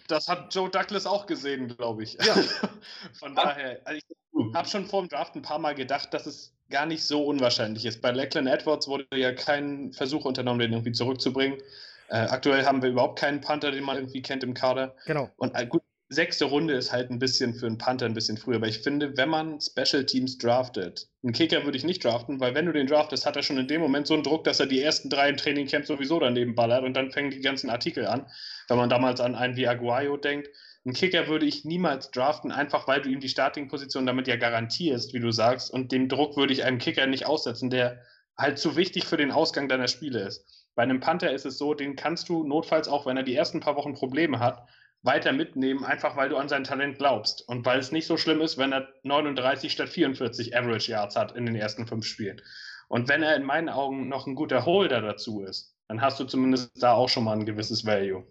das 0.08 0.28
hat 0.28 0.54
Joe 0.54 0.70
Douglas 0.70 1.06
auch 1.06 1.26
gesehen, 1.26 1.68
glaube 1.76 2.02
ich. 2.02 2.14
Ja. 2.14 2.34
Von 3.14 3.34
daher, 3.34 3.80
also 3.84 3.98
ich 3.98 4.54
habe 4.54 4.68
schon 4.68 4.86
vor 4.86 5.02
dem 5.02 5.08
Draft 5.08 5.34
ein 5.34 5.42
paar 5.42 5.58
Mal 5.58 5.74
gedacht, 5.74 6.12
dass 6.12 6.26
es 6.26 6.52
gar 6.70 6.86
nicht 6.86 7.04
so 7.04 7.24
unwahrscheinlich 7.24 7.84
ist. 7.84 8.02
Bei 8.02 8.10
Lachlan 8.10 8.46
Edwards 8.46 8.88
wurde 8.88 9.06
ja 9.14 9.32
kein 9.32 9.92
Versuch 9.92 10.24
unternommen, 10.24 10.60
den 10.60 10.72
irgendwie 10.72 10.92
zurückzubringen. 10.92 11.58
Äh, 12.08 12.16
aktuell 12.16 12.64
haben 12.66 12.82
wir 12.82 12.90
überhaupt 12.90 13.18
keinen 13.18 13.40
Panther, 13.40 13.70
den 13.70 13.84
man 13.84 13.96
irgendwie 13.96 14.22
kennt 14.22 14.42
im 14.44 14.54
Kader. 14.54 14.94
Genau. 15.06 15.30
Und 15.36 15.54
äh, 15.54 15.66
gut, 15.66 15.82
sechste 16.08 16.44
Runde 16.44 16.74
ist 16.74 16.92
halt 16.92 17.10
ein 17.10 17.18
bisschen 17.18 17.54
für 17.54 17.66
einen 17.66 17.78
Panther 17.78 18.06
ein 18.06 18.14
bisschen 18.14 18.36
früher. 18.36 18.56
Aber 18.56 18.68
ich 18.68 18.80
finde, 18.80 19.16
wenn 19.16 19.28
man 19.28 19.60
Special 19.60 20.04
Teams 20.04 20.38
draftet, 20.38 21.08
einen 21.22 21.32
Kicker 21.32 21.64
würde 21.64 21.78
ich 21.78 21.84
nicht 21.84 22.04
draften, 22.04 22.40
weil 22.40 22.54
wenn 22.54 22.66
du 22.66 22.72
den 22.72 22.86
draftest, 22.86 23.26
hat 23.26 23.36
er 23.36 23.42
schon 23.42 23.58
in 23.58 23.68
dem 23.68 23.80
Moment 23.80 24.06
so 24.06 24.14
einen 24.14 24.22
Druck, 24.22 24.44
dass 24.44 24.60
er 24.60 24.66
die 24.66 24.80
ersten 24.80 25.08
drei 25.08 25.28
im 25.28 25.36
Trainingcamp 25.36 25.86
sowieso 25.86 26.20
daneben 26.20 26.54
ballert 26.54 26.84
und 26.84 26.94
dann 26.94 27.10
fängen 27.10 27.30
die 27.30 27.40
ganzen 27.40 27.70
Artikel 27.70 28.06
an. 28.06 28.26
Wenn 28.68 28.76
man 28.76 28.90
damals 28.90 29.20
an 29.20 29.34
einen 29.34 29.56
wie 29.56 29.66
Aguayo 29.66 30.16
denkt, 30.16 30.48
einen 30.84 30.94
Kicker 30.94 31.28
würde 31.28 31.46
ich 31.46 31.64
niemals 31.64 32.10
draften, 32.10 32.52
einfach 32.52 32.86
weil 32.86 33.00
du 33.00 33.08
ihm 33.08 33.20
die 33.20 33.30
Starting-Position 33.30 34.04
damit 34.04 34.28
ja 34.28 34.36
garantierst, 34.36 35.14
wie 35.14 35.20
du 35.20 35.30
sagst. 35.30 35.70
Und 35.70 35.92
dem 35.92 36.08
Druck 36.08 36.36
würde 36.36 36.52
ich 36.52 36.64
einem 36.64 36.78
Kicker 36.78 37.06
nicht 37.06 37.26
aussetzen, 37.26 37.70
der 37.70 38.02
halt 38.36 38.58
zu 38.58 38.76
wichtig 38.76 39.06
für 39.06 39.16
den 39.16 39.30
Ausgang 39.30 39.68
deiner 39.68 39.88
Spiele 39.88 40.20
ist. 40.20 40.44
Bei 40.74 40.82
einem 40.82 41.00
Panther 41.00 41.32
ist 41.32 41.46
es 41.46 41.56
so, 41.56 41.72
den 41.72 41.96
kannst 41.96 42.28
du 42.28 42.44
notfalls 42.44 42.88
auch, 42.88 43.06
wenn 43.06 43.16
er 43.16 43.22
die 43.22 43.34
ersten 43.34 43.60
paar 43.60 43.76
Wochen 43.76 43.94
Probleme 43.94 44.40
hat, 44.40 44.68
weiter 45.04 45.32
mitnehmen, 45.32 45.84
einfach 45.84 46.16
weil 46.16 46.30
du 46.30 46.36
an 46.36 46.48
sein 46.48 46.64
Talent 46.64 46.98
glaubst. 46.98 47.46
Und 47.46 47.64
weil 47.66 47.78
es 47.78 47.92
nicht 47.92 48.06
so 48.06 48.16
schlimm 48.16 48.40
ist, 48.40 48.58
wenn 48.58 48.72
er 48.72 48.88
39 49.02 49.70
statt 49.70 49.90
44 49.90 50.56
Average 50.56 50.90
Yards 50.90 51.14
hat 51.14 51.36
in 51.36 51.46
den 51.46 51.54
ersten 51.54 51.86
fünf 51.86 52.06
Spielen. 52.06 52.40
Und 52.88 53.08
wenn 53.08 53.22
er 53.22 53.36
in 53.36 53.44
meinen 53.44 53.68
Augen 53.68 54.08
noch 54.08 54.26
ein 54.26 54.34
guter 54.34 54.64
Holder 54.64 55.02
dazu 55.02 55.42
ist, 55.42 55.74
dann 55.88 56.00
hast 56.00 56.18
du 56.18 56.24
zumindest 56.24 56.82
da 56.82 56.94
auch 56.94 57.08
schon 57.08 57.24
mal 57.24 57.34
ein 57.34 57.44
gewisses 57.44 57.84
Value. 57.84 58.24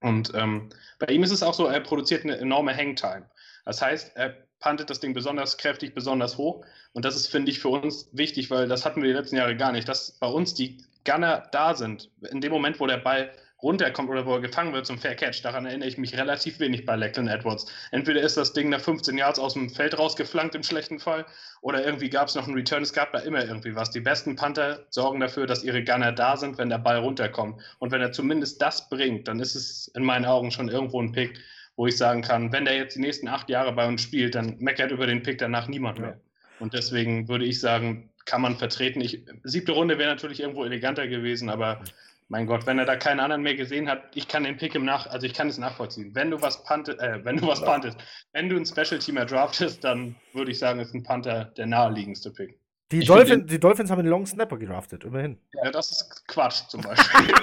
Und 0.00 0.32
ähm, 0.34 0.70
bei 0.98 1.12
ihm 1.12 1.22
ist 1.22 1.30
es 1.30 1.42
auch 1.42 1.54
so, 1.54 1.66
er 1.66 1.80
produziert 1.80 2.24
eine 2.24 2.38
enorme 2.38 2.74
Hangtime. 2.74 3.28
Das 3.64 3.82
heißt, 3.82 4.16
er 4.16 4.36
pantet 4.58 4.88
das 4.88 5.00
Ding 5.00 5.12
besonders 5.12 5.58
kräftig, 5.58 5.94
besonders 5.94 6.38
hoch. 6.38 6.64
Und 6.92 7.04
das 7.04 7.14
ist, 7.16 7.26
finde 7.26 7.50
ich, 7.50 7.60
für 7.60 7.68
uns 7.68 8.08
wichtig, 8.12 8.50
weil 8.50 8.68
das 8.68 8.86
hatten 8.86 9.02
wir 9.02 9.08
die 9.08 9.14
letzten 9.18 9.36
Jahre 9.36 9.56
gar 9.56 9.72
nicht, 9.72 9.88
dass 9.88 10.12
bei 10.12 10.28
uns 10.28 10.54
die 10.54 10.82
Gunner 11.04 11.46
da 11.52 11.74
sind. 11.74 12.10
In 12.30 12.40
dem 12.40 12.52
Moment, 12.52 12.80
wo 12.80 12.86
der 12.86 12.96
Ball 12.96 13.30
runterkommt 13.66 14.08
oder 14.08 14.24
wo 14.26 14.34
er 14.34 14.40
gefangen 14.40 14.72
wird 14.72 14.86
zum 14.86 14.96
Fair 14.96 15.16
Catch. 15.16 15.42
Daran 15.42 15.66
erinnere 15.66 15.88
ich 15.88 15.98
mich 15.98 16.16
relativ 16.16 16.60
wenig 16.60 16.86
bei 16.86 16.94
Lachlan 16.94 17.26
Edwards. 17.26 17.66
Entweder 17.90 18.20
ist 18.20 18.36
das 18.36 18.52
Ding 18.52 18.68
nach 18.68 18.80
15 18.80 19.18
Yards 19.18 19.40
aus 19.40 19.54
dem 19.54 19.68
Feld 19.68 19.98
rausgeflankt 19.98 20.54
im 20.54 20.62
schlechten 20.62 21.00
Fall 21.00 21.26
oder 21.60 21.84
irgendwie 21.84 22.08
gab 22.08 22.28
es 22.28 22.36
noch 22.36 22.46
einen 22.46 22.54
Return. 22.56 22.84
Es 22.84 22.92
gab 22.92 23.12
da 23.12 23.18
immer 23.18 23.44
irgendwie 23.44 23.74
was. 23.74 23.90
Die 23.90 24.00
besten 24.00 24.36
Panther 24.36 24.86
sorgen 24.90 25.18
dafür, 25.18 25.46
dass 25.46 25.64
ihre 25.64 25.82
Gunner 25.82 26.12
da 26.12 26.36
sind, 26.36 26.58
wenn 26.58 26.68
der 26.68 26.78
Ball 26.78 26.98
runterkommt. 26.98 27.60
Und 27.80 27.90
wenn 27.90 28.00
er 28.00 28.12
zumindest 28.12 28.62
das 28.62 28.88
bringt, 28.88 29.26
dann 29.26 29.40
ist 29.40 29.56
es 29.56 29.88
in 29.96 30.04
meinen 30.04 30.26
Augen 30.26 30.52
schon 30.52 30.68
irgendwo 30.68 31.02
ein 31.02 31.10
Pick, 31.10 31.40
wo 31.74 31.88
ich 31.88 31.96
sagen 31.96 32.22
kann, 32.22 32.52
wenn 32.52 32.64
der 32.66 32.76
jetzt 32.76 32.94
die 32.94 33.00
nächsten 33.00 33.26
acht 33.26 33.50
Jahre 33.50 33.72
bei 33.72 33.88
uns 33.88 34.00
spielt, 34.00 34.36
dann 34.36 34.56
meckert 34.58 34.92
über 34.92 35.06
den 35.06 35.24
Pick 35.24 35.38
danach 35.38 35.66
niemand 35.66 35.98
mehr. 35.98 36.20
Und 36.60 36.72
deswegen 36.72 37.28
würde 37.28 37.44
ich 37.44 37.60
sagen, 37.60 38.10
kann 38.26 38.42
man 38.42 38.56
vertreten. 38.56 39.00
Ich, 39.00 39.22
siebte 39.44 39.72
Runde 39.72 39.98
wäre 39.98 40.10
natürlich 40.10 40.40
irgendwo 40.40 40.64
eleganter 40.64 41.06
gewesen, 41.08 41.48
aber 41.48 41.82
mein 42.28 42.46
Gott, 42.46 42.66
wenn 42.66 42.78
er 42.78 42.84
da 42.84 42.96
keinen 42.96 43.20
anderen 43.20 43.42
mehr 43.42 43.54
gesehen 43.54 43.88
hat, 43.88 44.16
ich 44.16 44.26
kann 44.26 44.44
den 44.44 44.56
Pick 44.56 44.74
im 44.74 44.84
Nach, 44.84 45.06
also 45.06 45.26
ich 45.26 45.34
kann 45.34 45.48
es 45.48 45.58
nachvollziehen. 45.58 46.14
Wenn 46.14 46.30
du 46.30 46.40
was 46.42 46.64
pantest, 46.64 46.98
äh, 47.00 47.24
wenn 47.24 47.36
du 47.36 47.46
was 47.46 47.62
pantest, 47.62 47.98
wenn 48.32 48.48
du 48.48 48.56
ein 48.56 48.66
Special 48.66 48.98
Teamer 48.98 49.26
draftest, 49.26 49.84
dann 49.84 50.16
würde 50.32 50.50
ich 50.50 50.58
sagen, 50.58 50.80
ist 50.80 50.94
ein 50.94 51.02
Panther 51.02 51.46
der 51.56 51.66
naheliegendste 51.66 52.30
Pick. 52.30 52.58
Die, 52.92 53.00
Dolphin, 53.00 53.46
die 53.46 53.58
Dolphins 53.58 53.90
haben 53.90 54.00
einen 54.00 54.08
Long 54.08 54.26
Snapper 54.26 54.58
gedraftet, 54.58 55.04
immerhin. 55.04 55.38
Ja, 55.54 55.70
das 55.70 55.90
ist 55.90 56.26
Quatsch 56.28 56.68
zum 56.68 56.80
Beispiel. 56.82 57.34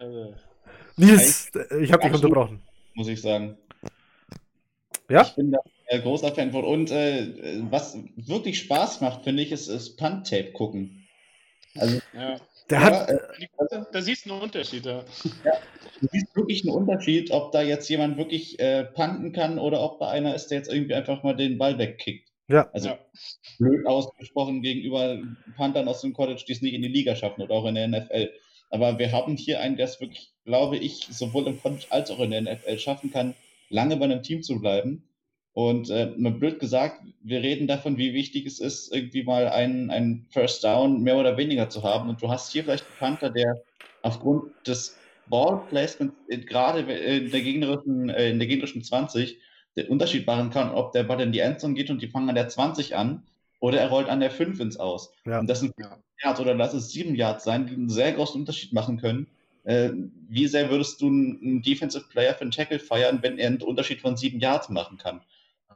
äh, 0.00 0.32
Nils, 0.96 1.50
ich 1.80 1.92
habe 1.92 2.02
dich 2.04 2.14
unterbrochen. 2.14 2.62
Muss 2.94 3.08
ich 3.08 3.20
sagen. 3.20 3.56
Ja? 5.08 5.22
Ich 5.22 5.34
bin 5.34 5.52
da 5.52 5.58
äh, 5.86 6.00
großer 6.00 6.34
Fan 6.34 6.52
von. 6.52 6.64
Und 6.64 6.90
äh, 6.90 7.62
was 7.70 7.98
wirklich 8.16 8.58
Spaß 8.60 9.00
macht, 9.00 9.24
finde 9.24 9.42
ich, 9.42 9.52
ist, 9.52 9.68
ist 9.68 9.96
Punt-Tape 9.96 10.52
gucken. 10.52 11.06
Also, 11.76 12.00
ja. 12.12 12.40
Der 12.70 12.80
ja, 12.80 12.84
hat. 12.84 13.10
Äh, 13.10 13.84
da 13.92 14.02
siehst 14.02 14.26
du 14.26 14.32
einen 14.32 14.42
Unterschied, 14.42 14.84
ja. 14.86 15.04
ja. 15.44 15.52
Du 16.00 16.08
siehst 16.12 16.34
wirklich 16.34 16.64
einen 16.64 16.74
Unterschied, 16.74 17.30
ob 17.30 17.52
da 17.52 17.62
jetzt 17.62 17.88
jemand 17.88 18.16
wirklich 18.18 18.58
äh, 18.58 18.84
panten 18.84 19.32
kann 19.32 19.58
oder 19.58 19.80
ob 19.80 19.98
da 19.98 20.08
einer 20.08 20.34
ist, 20.34 20.48
der 20.48 20.58
jetzt 20.58 20.72
irgendwie 20.72 20.94
einfach 20.94 21.22
mal 21.22 21.36
den 21.36 21.58
Ball 21.58 21.78
wegkickt. 21.78 22.28
Ja. 22.48 22.68
Also 22.72 22.90
ja. 22.90 22.98
blöd 23.58 23.86
ausgesprochen 23.86 24.62
gegenüber 24.62 25.18
Panthern 25.56 25.88
aus 25.88 26.00
dem 26.00 26.12
College, 26.12 26.44
die 26.46 26.52
es 26.52 26.62
nicht 26.62 26.74
in 26.74 26.82
die 26.82 26.88
Liga 26.88 27.16
schaffen 27.16 27.42
oder 27.42 27.54
auch 27.54 27.66
in 27.66 27.74
der 27.74 27.88
NFL. 27.88 28.30
Aber 28.70 28.98
wir 28.98 29.12
haben 29.12 29.36
hier 29.36 29.60
einen, 29.60 29.76
der 29.76 29.86
es 29.86 30.00
wirklich, 30.00 30.32
glaube 30.44 30.76
ich, 30.76 31.06
sowohl 31.10 31.46
im 31.46 31.60
College 31.60 31.86
als 31.90 32.10
auch 32.10 32.20
in 32.20 32.30
der 32.30 32.42
NFL 32.42 32.78
schaffen 32.78 33.12
kann, 33.12 33.34
lange 33.68 33.96
bei 33.96 34.04
einem 34.04 34.22
Team 34.22 34.42
zu 34.42 34.60
bleiben. 34.60 35.08
Und 35.56 35.88
äh, 35.88 36.12
blöd 36.14 36.60
gesagt, 36.60 37.00
wir 37.22 37.40
reden 37.40 37.66
davon, 37.66 37.96
wie 37.96 38.12
wichtig 38.12 38.44
es 38.44 38.60
ist, 38.60 38.94
irgendwie 38.94 39.22
mal 39.22 39.48
einen, 39.48 39.88
einen 39.88 40.26
First 40.28 40.62
Down 40.62 41.00
mehr 41.00 41.16
oder 41.16 41.38
weniger 41.38 41.70
zu 41.70 41.82
haben. 41.82 42.10
Und 42.10 42.20
du 42.20 42.28
hast 42.28 42.52
hier 42.52 42.62
vielleicht 42.62 42.84
einen 42.84 42.98
Panther, 42.98 43.30
der 43.30 43.62
aufgrund 44.02 44.52
des 44.66 44.98
Ball 45.30 45.62
Placement 45.70 46.12
gerade 46.28 46.80
in 46.80 47.30
der 47.30 47.40
gegnerischen, 47.40 48.10
äh, 48.10 48.28
in 48.28 48.38
der 48.38 48.48
gegnerischen 48.48 48.84
20 48.84 49.38
den 49.78 49.88
Unterschied 49.88 50.26
machen 50.26 50.50
kann, 50.50 50.72
ob 50.72 50.92
der 50.92 51.04
Ball 51.04 51.22
in 51.22 51.32
die 51.32 51.38
Endzone 51.38 51.72
geht 51.72 51.88
und 51.88 52.02
die 52.02 52.08
fangen 52.08 52.28
an 52.28 52.34
der 52.34 52.48
20 52.48 52.94
an 52.94 53.22
oder 53.58 53.80
er 53.80 53.88
rollt 53.88 54.10
an 54.10 54.20
der 54.20 54.30
5 54.30 54.60
ins 54.60 54.76
Aus. 54.76 55.10
Ja. 55.24 55.38
Und 55.38 55.48
das 55.48 55.60
sind 55.60 55.72
ja. 55.78 55.96
Yards 56.22 56.38
oder 56.38 56.54
lass 56.54 56.74
es 56.74 56.90
7 56.90 57.14
Yards 57.14 57.44
sein, 57.44 57.66
die 57.66 57.72
einen 57.72 57.88
sehr 57.88 58.12
großen 58.12 58.38
Unterschied 58.38 58.74
machen 58.74 58.98
können. 58.98 59.26
Äh, 59.64 59.88
wie 60.28 60.48
sehr 60.48 60.68
würdest 60.68 61.00
du 61.00 61.06
einen 61.06 61.62
Defensive 61.62 62.04
Player 62.10 62.34
für 62.34 62.42
einen 62.42 62.50
Tackle 62.50 62.78
feiern, 62.78 63.20
wenn 63.22 63.38
er 63.38 63.46
einen 63.46 63.62
Unterschied 63.62 64.02
von 64.02 64.18
7 64.18 64.38
Yards 64.38 64.68
machen 64.68 64.98
kann? 64.98 65.22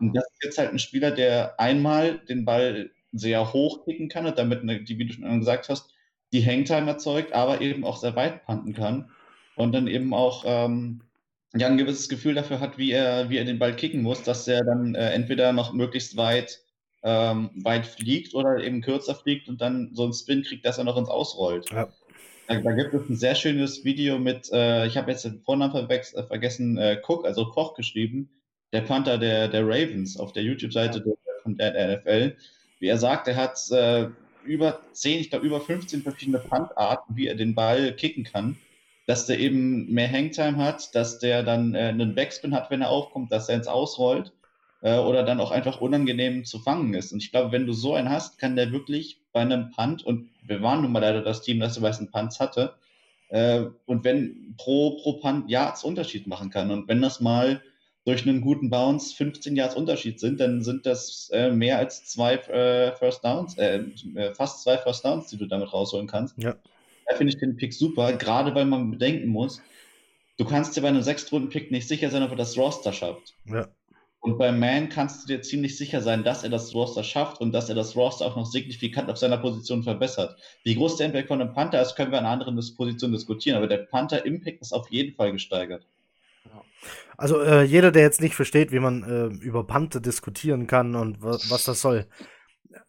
Und 0.01 0.15
das 0.15 0.25
ist 0.33 0.45
jetzt 0.45 0.59
halt 0.59 0.73
ein 0.73 0.79
Spieler, 0.79 1.11
der 1.11 1.61
einmal 1.61 2.19
den 2.19 2.45
Ball 2.45 2.91
sehr 3.13 3.53
hoch 3.53 3.85
kicken 3.85 4.09
kann 4.09 4.27
und 4.27 4.39
damit, 4.39 4.63
die, 4.89 4.99
wie 4.99 5.07
du 5.07 5.13
schon 5.13 5.39
gesagt 5.41 5.69
hast, 5.69 5.93
die 6.33 6.45
Hangtime 6.45 6.87
erzeugt, 6.87 7.33
aber 7.33 7.61
eben 7.61 7.85
auch 7.85 7.97
sehr 7.97 8.17
weit 8.17 8.45
panten 8.45 8.73
kann 8.73 9.11
und 9.57 9.73
dann 9.73 9.89
eben 9.89 10.15
auch 10.15 10.45
ähm, 10.47 11.03
ja, 11.55 11.67
ein 11.67 11.77
gewisses 11.77 12.09
Gefühl 12.09 12.35
dafür 12.35 12.61
hat, 12.61 12.79
wie 12.79 12.93
er, 12.93 13.29
wie 13.29 13.37
er 13.37 13.45
den 13.45 13.59
Ball 13.59 13.75
kicken 13.75 14.03
muss, 14.03 14.23
dass 14.23 14.47
er 14.47 14.65
dann 14.65 14.95
äh, 14.95 15.11
entweder 15.11 15.53
noch 15.53 15.73
möglichst 15.73 16.17
weit, 16.17 16.63
ähm, 17.03 17.51
weit 17.57 17.87
fliegt 17.87 18.35
oder 18.35 18.59
eben 18.59 18.81
kürzer 18.81 19.15
fliegt 19.15 19.49
und 19.49 19.61
dann 19.61 19.91
so 19.93 20.05
einen 20.05 20.13
Spin 20.13 20.43
kriegt, 20.43 20.65
dass 20.65 20.79
er 20.79 20.85
noch 20.85 20.97
ins 20.97 21.09
Ausrollt. 21.09 21.71
Ja. 21.71 21.89
Da, 22.47 22.61
da, 22.61 22.73
gibt 22.73 22.95
es 22.95 23.09
ein 23.09 23.17
sehr 23.17 23.35
schönes 23.35 23.85
Video 23.85 24.19
mit, 24.19 24.51
äh, 24.53 24.87
ich 24.87 24.97
habe 24.97 25.11
jetzt 25.11 25.25
den 25.25 25.41
Vornamen 25.41 25.89
vergessen, 25.89 26.79
äh, 26.79 27.01
Cook, 27.07 27.25
also 27.25 27.47
Koch 27.47 27.75
geschrieben, 27.75 28.29
der 28.73 28.83
Panther 28.83 29.19
der, 29.19 29.49
der 29.49 29.67
Ravens 29.67 30.19
auf 30.19 30.33
der 30.33 30.43
YouTube-Seite 30.43 31.05
ja. 31.05 31.53
der, 31.53 31.71
der, 31.73 31.97
NFL. 31.97 32.37
Wie 32.79 32.87
er 32.87 32.99
sagt, 32.99 33.29
er 33.29 33.37
hat 33.37 33.59
äh, 33.71 34.09
über 34.45 34.81
10, 34.93 35.21
ich 35.21 35.31
glaube 35.31 35.47
über 35.47 35.61
15 35.61 36.03
verschiedene 36.03 36.39
Puntarten, 36.39 37.17
wie 37.17 37.27
er 37.27 37.35
den 37.35 37.55
Ball 37.55 37.93
kicken 37.93 38.25
kann. 38.25 38.57
Dass 39.07 39.27
der 39.27 39.41
eben 39.41 39.93
mehr 39.93 40.11
Hangtime 40.11 40.57
hat, 40.57 40.95
dass 40.95 41.19
der 41.19 41.43
dann 41.43 41.75
äh, 41.75 41.89
einen 41.89 42.15
Backspin 42.15 42.55
hat, 42.55 42.71
wenn 42.71 42.83
er 42.83 42.91
aufkommt, 42.91 43.33
dass 43.33 43.49
er 43.49 43.57
ins 43.57 43.67
Ausrollt 43.67 44.33
äh, 44.83 44.99
oder 44.99 45.25
dann 45.25 45.41
auch 45.41 45.51
einfach 45.51 45.81
unangenehm 45.81 46.45
zu 46.45 46.59
fangen 46.61 46.95
ist. 46.95 47.13
Und 47.13 47.23
ich 47.23 47.33
glaube, 47.33 47.51
wenn 47.53 47.67
du 47.67 47.73
so 47.73 47.95
einen 47.95 48.11
hast, 48.11 48.39
kann 48.39 48.57
der 48.57 48.73
wirklich 48.73 49.21
bei 49.33 49.41
einem 49.41 49.71
Punt, 49.71 50.05
und 50.05 50.31
wir 50.47 50.63
waren 50.63 50.83
nun 50.83 50.93
mal 50.93 51.01
leider 51.01 51.23
das 51.23 51.43
Team, 51.43 51.61
das 51.61 51.75
die 51.75 51.81
meisten 51.81 52.11
Punts 52.11 52.41
hatte, 52.41 52.75
äh, 53.29 53.65
und 53.87 54.05
wenn 54.05 54.55
pro, 54.59 54.97
pro 55.03 55.15
Punt 55.15 55.51
Yards 55.51 55.85
Unterschied 55.85 56.27
machen 56.27 56.51
kann. 56.51 56.71
Und 56.71 56.89
wenn 56.89 57.01
das 57.01 57.21
mal 57.21 57.63
durch 58.05 58.27
einen 58.27 58.41
guten 58.41 58.71
Bounce 58.71 59.15
15 59.15 59.57
Yards 59.57 59.77
Unterschied 59.77 60.21
sind, 60.21 60.41
dann 60.41 60.63
sind 60.63 60.87
das 60.87 61.29
äh, 61.33 61.51
mehr 61.51 61.79
als 61.79 62.05
zwei 62.07 62.35
äh, 62.35 62.93
First 62.97 63.25
Downs, 63.25 63.59
äh, 63.59 63.85
äh, 64.15 64.35
fast 64.35 64.63
zwei 64.63 64.79
First 64.79 65.05
Downs, 65.05 65.29
die 65.29 65.37
du 65.37 65.47
damit 65.47 65.73
rausholen 65.73 66.07
kannst. 66.07 66.37
Ja. 66.39 66.57
Da 67.07 67.17
finde 67.17 67.33
ich 67.33 67.41
den 67.41 67.57
Pick 67.57 67.75
super, 67.75 68.13
gerade 68.15 68.55
weil 68.55 68.65
man 68.65 68.91
bedenken 68.91 69.29
muss, 69.29 69.61
du 70.39 70.45
kannst 70.45 70.77
dir 70.77 70.83
bei 70.83 70.89
einem 70.89 71.03
Sechstrunden-Pick 71.03 71.71
nicht 71.71 71.89
sicher 71.89 72.11
sein, 72.11 72.23
ob 72.23 72.31
er 72.31 72.37
das 72.37 72.57
Roster 72.57 72.93
schafft. 72.93 73.35
Ja. 73.47 73.69
Und 74.23 74.37
beim 74.37 74.59
Man 74.61 74.91
kannst 74.91 75.23
du 75.23 75.27
dir 75.27 75.41
ziemlich 75.41 75.79
sicher 75.79 76.03
sein, 76.03 76.25
dass 76.25 76.45
er 76.45 76.51
das 76.51 76.75
Roster 76.75 77.03
schafft 77.03 77.41
und 77.41 77.53
dass 77.53 77.71
er 77.71 77.75
das 77.75 77.97
Roster 77.97 78.27
auch 78.27 78.37
noch 78.37 78.45
signifikant 78.45 79.11
auf 79.11 79.17
seiner 79.17 79.39
Position 79.39 79.83
verbessert. 79.83 80.39
Wie 80.63 80.75
groß 80.75 80.97
der 80.97 81.07
Impact 81.07 81.29
von 81.29 81.41
einem 81.41 81.55
Panther 81.55 81.81
ist, 81.81 81.97
können 81.97 82.13
wir 82.13 82.19
an 82.19 82.27
einer 82.27 82.35
anderen 82.35 82.57
Position 82.77 83.13
diskutieren, 83.13 83.57
aber 83.57 83.67
der 83.67 83.79
Panther-Impact 83.79 84.61
ist 84.61 84.73
auf 84.73 84.91
jeden 84.91 85.15
Fall 85.15 85.33
gesteigert. 85.33 85.87
Also 87.17 87.41
äh, 87.43 87.63
jeder, 87.63 87.93
der 87.93 88.03
jetzt 88.03 88.21
nicht 88.21 88.35
versteht, 88.35 88.73
wie 88.73 88.81
man 88.81 89.03
äh, 89.03 89.27
über 89.45 89.67
Panther 89.67 90.01
diskutieren 90.01 90.67
kann 90.67 90.95
und 90.95 91.23
was 91.23 91.65
das 91.65 91.81
soll, 91.81 92.07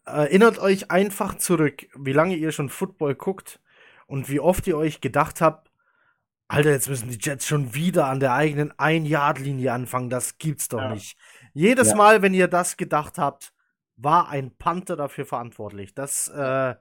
erinnert 0.04 0.58
euch 0.58 0.90
einfach 0.90 1.36
zurück, 1.36 1.86
wie 1.94 2.12
lange 2.12 2.36
ihr 2.36 2.52
schon 2.52 2.70
Football 2.70 3.14
guckt 3.14 3.60
und 4.06 4.28
wie 4.30 4.40
oft 4.40 4.66
ihr 4.66 4.76
euch 4.76 5.00
gedacht 5.00 5.40
habt, 5.40 5.70
Alter, 6.48 6.70
jetzt 6.70 6.88
müssen 6.88 7.08
die 7.08 7.18
Jets 7.18 7.46
schon 7.46 7.74
wieder 7.74 8.08
an 8.08 8.20
der 8.20 8.34
eigenen 8.34 8.78
Ein-Yard-Linie 8.78 9.72
anfangen. 9.72 10.10
Das 10.10 10.36
gibt's 10.36 10.68
doch 10.68 10.80
ja. 10.80 10.92
nicht. 10.92 11.16
Jedes 11.54 11.90
ja. 11.90 11.96
Mal, 11.96 12.20
wenn 12.20 12.34
ihr 12.34 12.46
das 12.46 12.76
gedacht 12.76 13.16
habt, 13.16 13.54
war 13.96 14.28
ein 14.28 14.54
Panther 14.56 14.96
dafür 14.96 15.24
verantwortlich. 15.24 15.94
Das, 15.94 16.28
äh, 16.28 16.74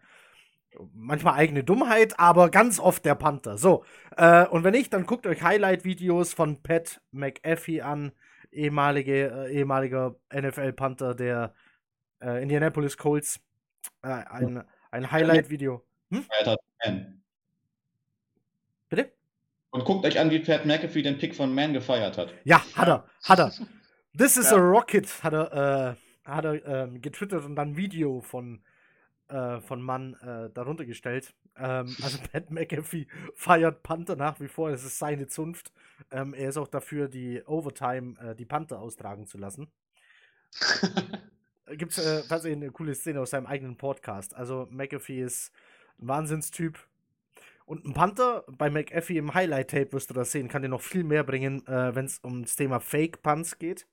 manchmal 0.93 1.35
eigene 1.35 1.63
Dummheit, 1.63 2.19
aber 2.19 2.49
ganz 2.49 2.79
oft 2.79 3.05
der 3.05 3.15
Panther. 3.15 3.57
So, 3.57 3.83
äh, 4.17 4.45
und 4.47 4.63
wenn 4.63 4.71
nicht, 4.71 4.93
dann 4.93 5.05
guckt 5.05 5.27
euch 5.27 5.41
Highlight-Videos 5.41 6.33
von 6.33 6.61
Pat 6.61 7.01
McAfee 7.11 7.81
an, 7.81 8.11
ehemalige, 8.51 9.47
äh, 9.47 9.53
ehemaliger 9.53 10.15
NFL-Panther 10.33 11.15
der 11.15 11.53
äh, 12.21 12.41
Indianapolis 12.41 12.97
Colts. 12.97 13.39
Äh, 14.03 14.07
ein, 14.07 14.63
ein 14.91 15.11
Highlight-Video. 15.11 15.83
Hm? 16.11 16.25
Bitte? 18.89 19.11
Und 19.71 19.85
guckt 19.85 20.05
euch 20.05 20.19
an, 20.19 20.29
wie 20.29 20.39
Pat 20.39 20.65
McAfee 20.65 21.01
den 21.01 21.17
Pick 21.17 21.35
von 21.35 21.53
Man 21.53 21.73
gefeiert 21.73 22.17
hat. 22.17 22.33
Ja, 22.43 22.61
hat 22.75 22.87
er, 22.87 23.05
hat 23.23 23.39
er. 23.39 23.53
This 24.17 24.35
is 24.35 24.51
ja. 24.51 24.57
a 24.57 24.59
rocket, 24.59 25.07
hat 25.23 25.33
er, 25.33 25.95
äh, 26.25 26.29
hat 26.29 26.43
er 26.43 26.65
ähm, 26.65 27.01
getwittert 27.01 27.45
und 27.45 27.55
dann 27.55 27.69
ein 27.69 27.77
Video 27.77 28.19
von, 28.19 28.61
äh, 29.31 29.61
von 29.61 29.81
Mann 29.81 30.15
äh, 30.15 30.49
darunter 30.51 30.85
gestellt. 30.85 31.33
Ähm, 31.57 31.95
also 32.01 32.17
Pat 32.31 32.51
McAfee 32.51 33.07
feiert 33.35 33.83
Panther 33.83 34.15
nach 34.15 34.39
wie 34.39 34.47
vor, 34.47 34.69
es 34.69 34.83
ist 34.83 34.99
seine 34.99 35.27
Zunft. 35.27 35.71
Ähm, 36.11 36.33
er 36.33 36.49
ist 36.49 36.57
auch 36.57 36.67
dafür, 36.67 37.07
die 37.07 37.41
Overtime, 37.45 38.19
äh, 38.19 38.35
die 38.35 38.45
Panther 38.45 38.79
austragen 38.79 39.25
zu 39.25 39.37
lassen. 39.37 39.71
Gibt 41.67 41.93
es 41.93 41.99
äh, 41.99 42.27
tatsächlich 42.27 42.61
eine 42.61 42.71
coole 42.71 42.95
Szene 42.95 43.21
aus 43.21 43.29
seinem 43.29 43.45
eigenen 43.45 43.77
Podcast. 43.77 44.35
Also 44.35 44.67
McAfee 44.69 45.21
ist 45.21 45.51
ein 45.99 46.07
Wahnsinnstyp, 46.07 46.77
und 47.71 47.85
ein 47.85 47.93
Panther 47.93 48.43
bei 48.57 48.69
McAfee 48.69 49.17
im 49.17 49.33
Highlight-Tape 49.33 49.93
wirst 49.93 50.09
du 50.09 50.13
das 50.13 50.33
sehen, 50.33 50.49
kann 50.49 50.61
dir 50.61 50.67
noch 50.67 50.81
viel 50.81 51.05
mehr 51.05 51.23
bringen, 51.23 51.65
äh, 51.67 51.95
wenn 51.95 52.03
es 52.03 52.19
um 52.19 52.41
das 52.41 52.57
Thema 52.57 52.81
Fake-Punts 52.81 53.59
geht. 53.59 53.87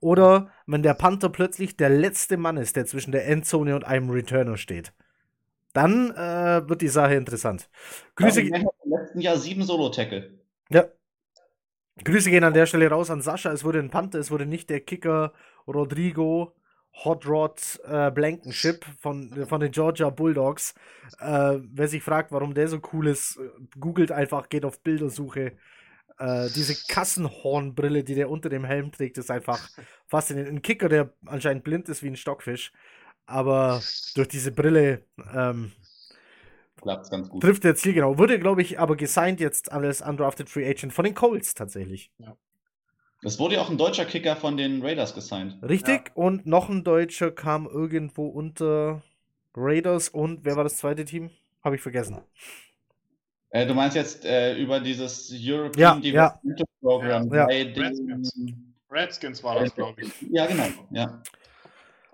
Oder 0.00 0.50
wenn 0.66 0.82
der 0.82 0.94
Panther 0.94 1.28
plötzlich 1.28 1.76
der 1.76 1.88
letzte 1.88 2.36
Mann 2.36 2.56
ist, 2.56 2.76
der 2.76 2.86
zwischen 2.86 3.12
der 3.12 3.26
Endzone 3.26 3.74
und 3.74 3.84
einem 3.84 4.10
Returner 4.10 4.56
steht. 4.56 4.92
Dann 5.72 6.10
äh, 6.12 6.68
wird 6.68 6.80
die 6.80 6.88
Sache 6.88 7.14
interessant. 7.14 7.68
Grüße. 8.14 8.42
Ja, 8.42 8.56
im 8.56 8.68
letzten 8.84 9.20
Jahr 9.20 9.36
sieben 9.36 9.62
Solo-Tackle. 9.62 10.38
Ja. 10.70 10.86
Grüße 12.02 12.30
gehen 12.30 12.44
an 12.44 12.54
der 12.54 12.66
Stelle 12.66 12.88
raus 12.88 13.10
an 13.10 13.22
Sascha. 13.22 13.52
Es 13.52 13.64
wurde 13.64 13.78
ein 13.78 13.90
Panther, 13.90 14.18
es 14.18 14.30
wurde 14.30 14.46
nicht 14.46 14.70
der 14.70 14.80
Kicker 14.80 15.32
Rodrigo 15.66 16.54
Hot 17.04 17.26
Rod 17.26 17.60
äh, 17.86 18.10
Blankenship 18.10 18.86
von, 19.00 19.46
von 19.46 19.60
den 19.60 19.70
Georgia 19.70 20.08
Bulldogs. 20.08 20.74
Äh, 21.20 21.58
wer 21.62 21.88
sich 21.88 22.02
fragt, 22.02 22.32
warum 22.32 22.54
der 22.54 22.68
so 22.68 22.80
cool 22.92 23.08
ist, 23.08 23.36
äh, 23.36 23.50
googelt 23.78 24.12
einfach, 24.12 24.48
geht 24.48 24.64
auf 24.64 24.80
Bildersuche. 24.80 25.52
Äh, 26.18 26.48
diese 26.54 26.74
Kassenhornbrille, 26.88 28.02
die 28.02 28.14
der 28.14 28.30
unter 28.30 28.48
dem 28.48 28.64
Helm 28.64 28.90
trägt, 28.92 29.18
ist 29.18 29.30
einfach 29.30 29.68
faszinierend. 30.06 30.52
Ein 30.52 30.62
Kicker, 30.62 30.88
der 30.88 31.12
anscheinend 31.26 31.64
blind 31.64 31.88
ist 31.88 32.02
wie 32.02 32.08
ein 32.08 32.16
Stockfisch, 32.16 32.72
aber 33.26 33.82
durch 34.14 34.28
diese 34.28 34.52
Brille 34.52 35.02
ähm, 35.34 35.72
trifft 37.40 37.64
der 37.64 37.74
Ziel 37.74 37.94
genau. 37.94 38.18
Wurde, 38.18 38.38
glaube 38.38 38.62
ich, 38.62 38.78
aber 38.78 38.96
gesigned 38.96 39.40
jetzt 39.40 39.72
als 39.72 40.00
Undrafted 40.00 40.48
Free 40.48 40.68
Agent 40.68 40.92
von 40.92 41.04
den 41.04 41.14
Colts 41.14 41.54
tatsächlich. 41.54 42.10
Ja. 42.18 42.36
Es 43.22 43.38
wurde 43.38 43.56
ja 43.56 43.62
auch 43.62 43.70
ein 43.70 43.78
deutscher 43.78 44.04
Kicker 44.04 44.36
von 44.36 44.56
den 44.56 44.82
Raiders 44.82 45.14
gesigned. 45.14 45.56
Richtig, 45.62 46.08
ja. 46.08 46.12
und 46.14 46.46
noch 46.46 46.68
ein 46.68 46.84
Deutscher 46.84 47.30
kam 47.30 47.66
irgendwo 47.66 48.28
unter 48.28 49.02
Raiders 49.54 50.08
und 50.08 50.44
wer 50.44 50.56
war 50.56 50.64
das 50.64 50.76
zweite 50.76 51.04
Team? 51.04 51.30
Habe 51.64 51.76
ich 51.76 51.82
vergessen. 51.82 52.18
Äh, 53.56 53.66
du 53.66 53.72
meinst 53.72 53.96
jetzt 53.96 54.26
äh, 54.26 54.54
über 54.58 54.80
dieses 54.80 55.32
European 55.32 56.02
ja, 56.02 56.28
Development 56.34 56.60
ja. 56.60 56.66
Program 56.78 57.32
ja. 57.32 57.46
bei 57.46 57.62
Redskins. 57.62 58.38
Redskins 58.90 59.42
war 59.42 59.58
das, 59.58 59.74
glaube 59.74 60.02
ich. 60.02 60.12
Ja, 60.30 60.44
genau. 60.44 60.66
Ja. 60.90 61.22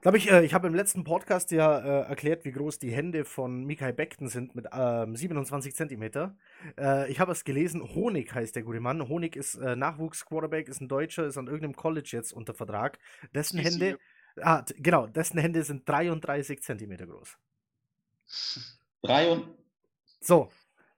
Glaube 0.02 0.18
ich, 0.18 0.30
äh, 0.30 0.44
ich 0.44 0.54
habe 0.54 0.68
im 0.68 0.74
letzten 0.74 1.02
Podcast 1.02 1.50
ja 1.50 1.78
äh, 1.80 2.08
erklärt, 2.08 2.44
wie 2.44 2.52
groß 2.52 2.78
die 2.78 2.92
Hände 2.92 3.24
von 3.24 3.64
Mikael 3.64 3.92
Beckton 3.92 4.28
sind 4.28 4.54
mit 4.54 4.66
ähm, 4.72 5.16
27 5.16 5.74
Zentimeter. 5.74 6.36
Äh, 6.78 7.10
ich 7.10 7.18
habe 7.18 7.32
es 7.32 7.42
gelesen, 7.42 7.82
Honig 7.92 8.32
heißt 8.32 8.54
der 8.54 8.62
gute 8.62 8.78
Mann. 8.78 9.08
Honig 9.08 9.34
ist 9.34 9.56
äh, 9.56 9.74
Nachwuchs-Quarterback, 9.74 10.68
ist 10.68 10.80
ein 10.80 10.86
Deutscher, 10.86 11.26
ist 11.26 11.38
an 11.38 11.48
irgendeinem 11.48 11.74
College 11.74 12.10
jetzt 12.12 12.32
unter 12.32 12.54
Vertrag. 12.54 13.00
Dessen 13.34 13.58
Hände, 13.58 13.98
ah, 14.40 14.64
genau, 14.76 15.08
dessen 15.08 15.40
Hände 15.40 15.64
sind 15.64 15.88
33 15.88 16.62
Zentimeter 16.62 17.08
groß. 17.08 17.36
Drei 19.02 19.28
und. 19.28 19.44
So, 20.20 20.48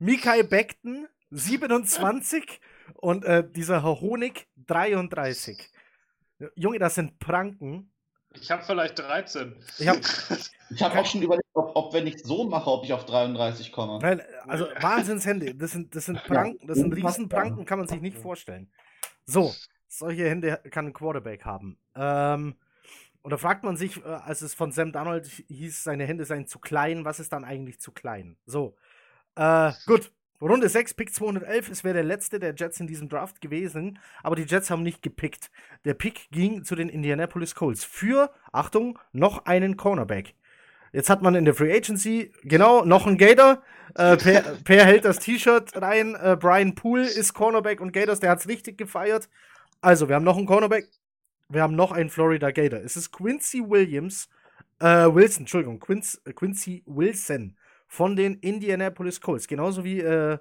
Mikael 0.04 0.44
Beckton 0.44 1.08
27 1.30 2.60
und 2.96 3.24
äh, 3.24 3.42
dieser 3.50 3.82
Herr 3.82 4.02
Honig 4.02 4.46
33. 4.66 5.70
Junge, 6.56 6.78
das 6.78 6.96
sind 6.96 7.18
Pranken. 7.18 7.90
Ich 8.34 8.50
habe 8.50 8.62
vielleicht 8.62 8.98
13. 8.98 9.56
Ich 9.78 9.88
habe 9.88 10.00
ich 10.70 10.82
hab 10.82 10.94
auch 10.94 11.06
schon 11.06 11.22
überlegt, 11.22 11.48
ob, 11.54 11.74
ob, 11.74 11.94
wenn 11.94 12.06
ich 12.06 12.22
so 12.22 12.44
mache, 12.44 12.70
ob 12.70 12.84
ich 12.84 12.92
auf 12.92 13.06
33 13.06 13.72
komme. 13.72 13.98
Nein, 14.02 14.20
also 14.46 14.66
Wahnsinnshände. 14.78 15.54
Das 15.54 15.72
sind, 15.72 15.96
das 15.96 16.04
sind 16.04 16.22
Pranken, 16.22 16.66
das 16.66 16.76
sind 16.76 16.94
Riesenpranken, 16.94 17.64
kann 17.64 17.78
man 17.78 17.88
sich 17.88 18.02
nicht 18.02 18.18
vorstellen. 18.18 18.70
So, 19.24 19.54
solche 19.88 20.28
Hände 20.28 20.60
kann 20.70 20.88
ein 20.88 20.92
Quarterback 20.92 21.46
haben. 21.46 21.78
Ähm, 21.96 22.56
und 23.22 23.30
da 23.30 23.38
fragt 23.38 23.64
man 23.64 23.78
sich, 23.78 24.04
äh, 24.04 24.06
als 24.06 24.42
es 24.42 24.52
von 24.52 24.70
Sam 24.70 24.92
Donald 24.92 25.26
hieß, 25.26 25.82
seine 25.82 26.04
Hände 26.04 26.26
seien 26.26 26.46
zu 26.46 26.58
klein, 26.58 27.06
was 27.06 27.20
ist 27.20 27.32
dann 27.32 27.44
eigentlich 27.46 27.80
zu 27.80 27.90
klein? 27.90 28.36
So, 28.44 28.76
äh, 29.36 29.72
gut. 29.86 30.10
Runde 30.40 30.68
6, 30.68 30.94
Pick 30.94 31.14
211. 31.14 31.70
Es 31.70 31.84
wäre 31.84 31.94
der 31.94 32.04
letzte 32.04 32.38
der 32.38 32.54
Jets 32.54 32.78
in 32.78 32.86
diesem 32.86 33.08
Draft 33.08 33.40
gewesen, 33.40 33.98
aber 34.22 34.36
die 34.36 34.42
Jets 34.42 34.70
haben 34.70 34.82
nicht 34.82 35.00
gepickt. 35.00 35.50
Der 35.84 35.94
Pick 35.94 36.28
ging 36.30 36.64
zu 36.64 36.74
den 36.74 36.88
Indianapolis 36.88 37.54
Colts 37.54 37.84
für, 37.84 38.30
Achtung, 38.52 38.98
noch 39.12 39.46
einen 39.46 39.76
Cornerback. 39.76 40.34
Jetzt 40.92 41.08
hat 41.08 41.22
man 41.22 41.34
in 41.34 41.44
der 41.44 41.54
Free 41.54 41.74
Agency, 41.74 42.30
genau, 42.42 42.84
noch 42.84 43.06
einen 43.06 43.16
Gator. 43.16 43.62
Äh, 43.94 44.16
per, 44.16 44.42
per, 44.64 44.84
hält 44.84 45.04
das 45.04 45.18
T-Shirt 45.18 45.80
rein. 45.80 46.14
Äh, 46.14 46.36
Brian 46.38 46.74
Poole 46.74 47.06
ist 47.06 47.32
Cornerback 47.32 47.80
und 47.80 47.92
Gators, 47.92 48.20
der 48.20 48.30
hat 48.30 48.40
es 48.40 48.48
richtig 48.48 48.76
gefeiert. 48.76 49.28
Also, 49.80 50.08
wir 50.08 50.14
haben 50.14 50.24
noch 50.24 50.36
einen 50.36 50.46
Cornerback. 50.46 50.88
Wir 51.48 51.62
haben 51.62 51.74
noch 51.74 51.90
einen 51.92 52.10
Florida 52.10 52.50
Gator. 52.50 52.80
Es 52.80 52.96
ist 52.96 53.12
Quincy 53.12 53.62
Williams, 53.66 54.28
äh, 54.78 55.06
Wilson, 55.06 55.42
Entschuldigung, 55.42 55.80
Quincy, 55.80 56.18
Quincy 56.34 56.82
Wilson 56.86 57.56
von 57.86 58.16
den 58.16 58.34
Indianapolis 58.36 59.20
Colts. 59.20 59.46
Genauso 59.46 59.84
wie, 59.84 60.00
äh, 60.00 60.34
äh, 60.34 60.38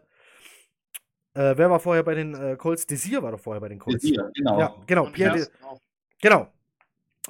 wer 1.34 1.70
war 1.70 1.80
vorher 1.80 2.04
bei 2.04 2.16
den 2.16 2.34
äh, 2.34 2.56
Colts? 2.58 2.86
Desir 2.88 3.22
war 3.22 3.32
doch 3.32 3.40
vorher 3.40 3.62
bei 3.62 3.70
den 3.70 3.80
Colts. 3.80 4.02
Desir, 4.02 4.32
genau. 4.34 4.60
Ja, 4.60 4.76
genau. 4.86 5.06
Pierre 5.06 5.38
De 5.38 5.48
genau. 6.22 6.52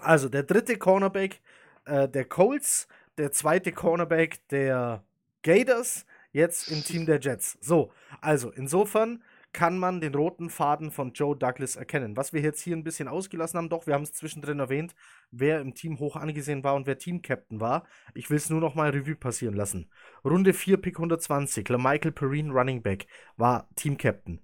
Also 0.02 0.30
der 0.30 0.44
dritte 0.44 0.78
Cornerback 0.78 1.42
äh, 1.86 2.08
der 2.08 2.26
Colts, 2.26 2.88
der 3.18 3.32
zweite 3.32 3.72
Cornerback 3.72 4.48
der 4.50 5.04
Gators, 5.44 6.06
jetzt 6.32 6.72
im 6.72 6.84
Team 6.84 7.06
der 7.06 7.20
Jets. 7.20 7.58
So, 7.62 7.92
also 8.22 8.52
insofern 8.52 9.24
kann 9.52 9.78
man 9.78 10.02
den 10.02 10.16
roten 10.16 10.50
Faden 10.50 10.90
von 10.90 11.14
Joe 11.14 11.38
Douglas 11.38 11.76
erkennen. 11.76 12.18
Was 12.18 12.34
wir 12.34 12.42
jetzt 12.42 12.62
hier 12.62 12.76
ein 12.76 12.84
bisschen 12.84 13.08
ausgelassen 13.08 13.58
haben, 13.58 13.70
doch, 13.70 13.86
wir 13.86 13.94
haben 13.94 14.04
es 14.04 14.14
zwischendrin 14.14 14.60
erwähnt, 14.60 14.96
wer 15.34 15.60
im 15.60 15.74
Team 15.74 16.00
hoch 16.00 16.16
angesehen 16.16 16.64
war 16.64 16.76
und 16.76 16.88
wer 16.88 16.98
Team-Captain 16.98 17.60
war. 17.60 17.86
Ich 18.14 18.30
will 18.30 18.38
es 18.38 18.50
nur 18.50 18.62
noch 18.62 18.76
mal 18.76 18.92
Revue 18.92 19.16
passieren 19.16 19.56
lassen. 19.56 19.90
Runde 20.24 20.54
4, 20.54 20.78
Pick 20.78 20.98
120, 20.98 21.68
LaMichael 21.68 22.12
Perrine, 22.12 22.54
Running 22.54 22.82
Back, 22.82 23.08
war 23.38 23.68
Team-Captain. 23.76 24.42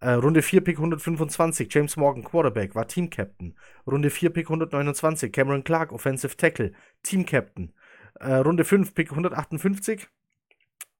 Äh, 0.00 0.12
Runde 0.12 0.42
4, 0.42 0.62
Pick 0.62 0.76
125, 0.78 1.72
James 1.72 1.96
Morgan, 1.96 2.24
Quarterback, 2.24 2.74
war 2.74 2.88
Team-Captain. 2.88 3.56
Runde 3.86 4.10
4, 4.10 4.30
Pick 4.30 4.46
129, 4.46 5.32
Cameron 5.32 5.64
Clark, 5.64 5.92
Offensive 5.92 6.36
Tackle, 6.36 6.72
Team-Captain. 7.02 7.72
Äh, 8.20 8.34
Runde 8.34 8.64
5, 8.64 8.94
Pick 8.94 9.10
158, 9.10 10.08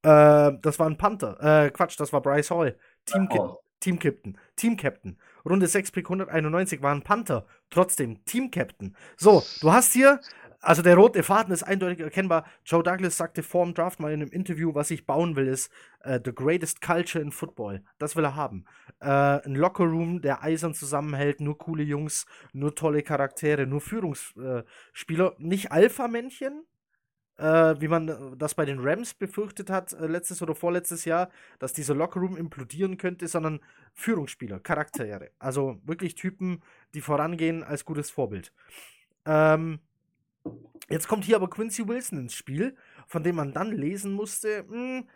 äh, 0.02 0.52
das 0.60 0.78
war 0.78 0.86
ein 0.86 0.98
Panther. 0.98 1.38
Äh, 1.40 1.70
Quatsch, 1.70 1.98
das 1.98 2.12
war 2.12 2.20
Bryce 2.20 2.50
Hall. 2.50 2.76
Team, 3.04 3.28
oh. 3.30 3.58
Team 3.80 3.98
Captain. 4.62 4.62
Team 4.62 4.76
Captain. 4.76 5.16
Runde 5.44 5.66
6 5.66 5.90
Pick 5.90 6.06
191 6.06 6.82
war 6.82 6.94
ein 6.94 7.02
Panther. 7.02 7.46
Trotzdem 7.68 8.24
Team 8.24 8.52
Captain. 8.52 8.94
So, 9.16 9.42
du 9.60 9.72
hast 9.72 9.92
hier, 9.92 10.20
also 10.60 10.82
der 10.82 10.94
rote 10.94 11.24
Faden 11.24 11.52
ist 11.52 11.64
eindeutig 11.64 11.98
erkennbar. 11.98 12.44
Joe 12.64 12.84
Douglas 12.84 13.16
sagte 13.16 13.42
vor 13.42 13.64
dem 13.64 13.74
Draft 13.74 13.98
mal 13.98 14.12
in 14.12 14.22
einem 14.22 14.30
Interview, 14.30 14.72
was 14.72 14.92
ich 14.92 15.04
bauen 15.04 15.34
will, 15.34 15.48
ist 15.48 15.72
uh, 16.06 16.18
the 16.24 16.32
greatest 16.32 16.80
culture 16.80 17.20
in 17.20 17.32
football. 17.32 17.82
Das 17.98 18.14
will 18.14 18.22
er 18.22 18.36
haben. 18.36 18.64
Uh, 19.02 19.42
ein 19.44 19.56
Lockerroom, 19.56 20.22
der 20.22 20.44
eisern 20.44 20.74
zusammenhält, 20.74 21.40
nur 21.40 21.58
coole 21.58 21.82
Jungs, 21.82 22.26
nur 22.52 22.76
tolle 22.76 23.02
Charaktere, 23.02 23.66
nur 23.66 23.80
Führungsspieler. 23.80 25.32
Uh, 25.32 25.34
nicht 25.38 25.72
Alpha-Männchen, 25.72 26.62
äh, 27.38 27.74
wie 27.80 27.88
man 27.88 28.08
äh, 28.08 28.16
das 28.36 28.54
bei 28.54 28.64
den 28.64 28.78
Rams 28.80 29.14
befürchtet 29.14 29.70
hat, 29.70 29.92
äh, 29.92 30.06
letztes 30.06 30.42
oder 30.42 30.54
vorletztes 30.54 31.04
Jahr, 31.04 31.30
dass 31.58 31.72
dieser 31.72 31.94
Lockerroom 31.94 32.36
implodieren 32.36 32.98
könnte, 32.98 33.28
sondern 33.28 33.60
Führungsspieler, 33.94 34.60
Charaktere. 34.60 35.30
Also 35.38 35.80
wirklich 35.84 36.14
Typen, 36.14 36.62
die 36.94 37.00
vorangehen 37.00 37.62
als 37.62 37.84
gutes 37.84 38.10
Vorbild. 38.10 38.52
Ähm, 39.24 39.80
jetzt 40.88 41.08
kommt 41.08 41.24
hier 41.24 41.36
aber 41.36 41.48
Quincy 41.48 41.86
Wilson 41.88 42.18
ins 42.18 42.34
Spiel, 42.34 42.76
von 43.06 43.22
dem 43.22 43.36
man 43.36 43.52
dann 43.52 43.72
lesen 43.72 44.12
musste, 44.12 44.64
mh, 44.68 44.76
hm, 44.76 45.08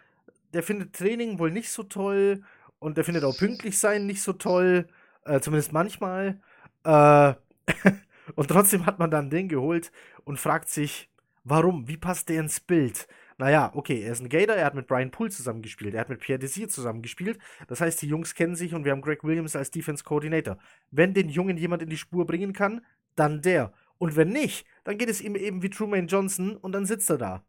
der 0.52 0.62
findet 0.62 0.94
Training 0.94 1.38
wohl 1.38 1.51
nicht 1.51 1.70
so 1.70 1.82
toll 1.82 2.43
und 2.78 2.97
der 2.97 3.05
findet 3.05 3.24
auch 3.24 3.36
pünktlich 3.36 3.78
sein 3.78 4.06
nicht 4.06 4.22
so 4.22 4.32
toll, 4.32 4.86
äh, 5.24 5.40
zumindest 5.40 5.72
manchmal. 5.72 6.40
Äh, 6.84 7.34
und 8.36 8.48
trotzdem 8.48 8.86
hat 8.86 8.98
man 8.98 9.10
dann 9.10 9.28
den 9.28 9.48
geholt 9.48 9.93
und 10.24 10.38
fragt 10.38 10.68
sich, 10.68 11.10
Warum? 11.48 11.86
Wie 11.86 11.97
passt 11.97 12.28
der 12.28 12.40
ins 12.40 12.59
Bild? 12.59 13.06
Naja, 13.39 13.70
okay, 13.73 14.02
er 14.02 14.10
ist 14.10 14.20
ein 14.20 14.28
Gator, 14.28 14.56
er 14.56 14.64
hat 14.64 14.74
mit 14.74 14.89
Brian 14.89 15.12
Poole 15.12 15.31
zusammengespielt, 15.31 15.94
er 15.94 16.01
hat 16.01 16.09
mit 16.09 16.18
Pierre 16.18 16.40
Desir 16.40 16.68
zusammengespielt. 16.68 17.39
Das 17.68 17.81
heißt, 17.81 18.02
die 18.02 18.09
Jungs 18.09 18.35
kennen 18.35 18.56
sich 18.56 18.74
und 18.74 18.85
wir 18.85 18.90
haben 18.90 19.01
Greg 19.01 19.23
Williams 19.23 19.55
als 19.55 19.70
Defense 19.70 20.02
Coordinator. 20.02 20.59
Wenn 20.90 21.14
den 21.14 21.28
Jungen 21.28 21.56
jemand 21.56 21.82
in 21.82 21.89
die 21.89 21.98
Spur 21.98 22.27
bringen 22.27 22.52
kann, 22.52 22.85
dann 23.14 23.43
der. 23.43 23.73
Und 23.98 24.16
wenn 24.16 24.31
nicht, 24.31 24.66
dann 24.82 24.98
geht 24.98 25.09
es 25.09 25.20
ihm 25.20 25.36
eben 25.36 25.62
wie 25.62 25.70
Truman 25.70 26.09
Johnson 26.09 26.56
und 26.56 26.73
dann 26.73 26.85
sitzt 26.85 27.10
er 27.10 27.18
da. 27.18 27.44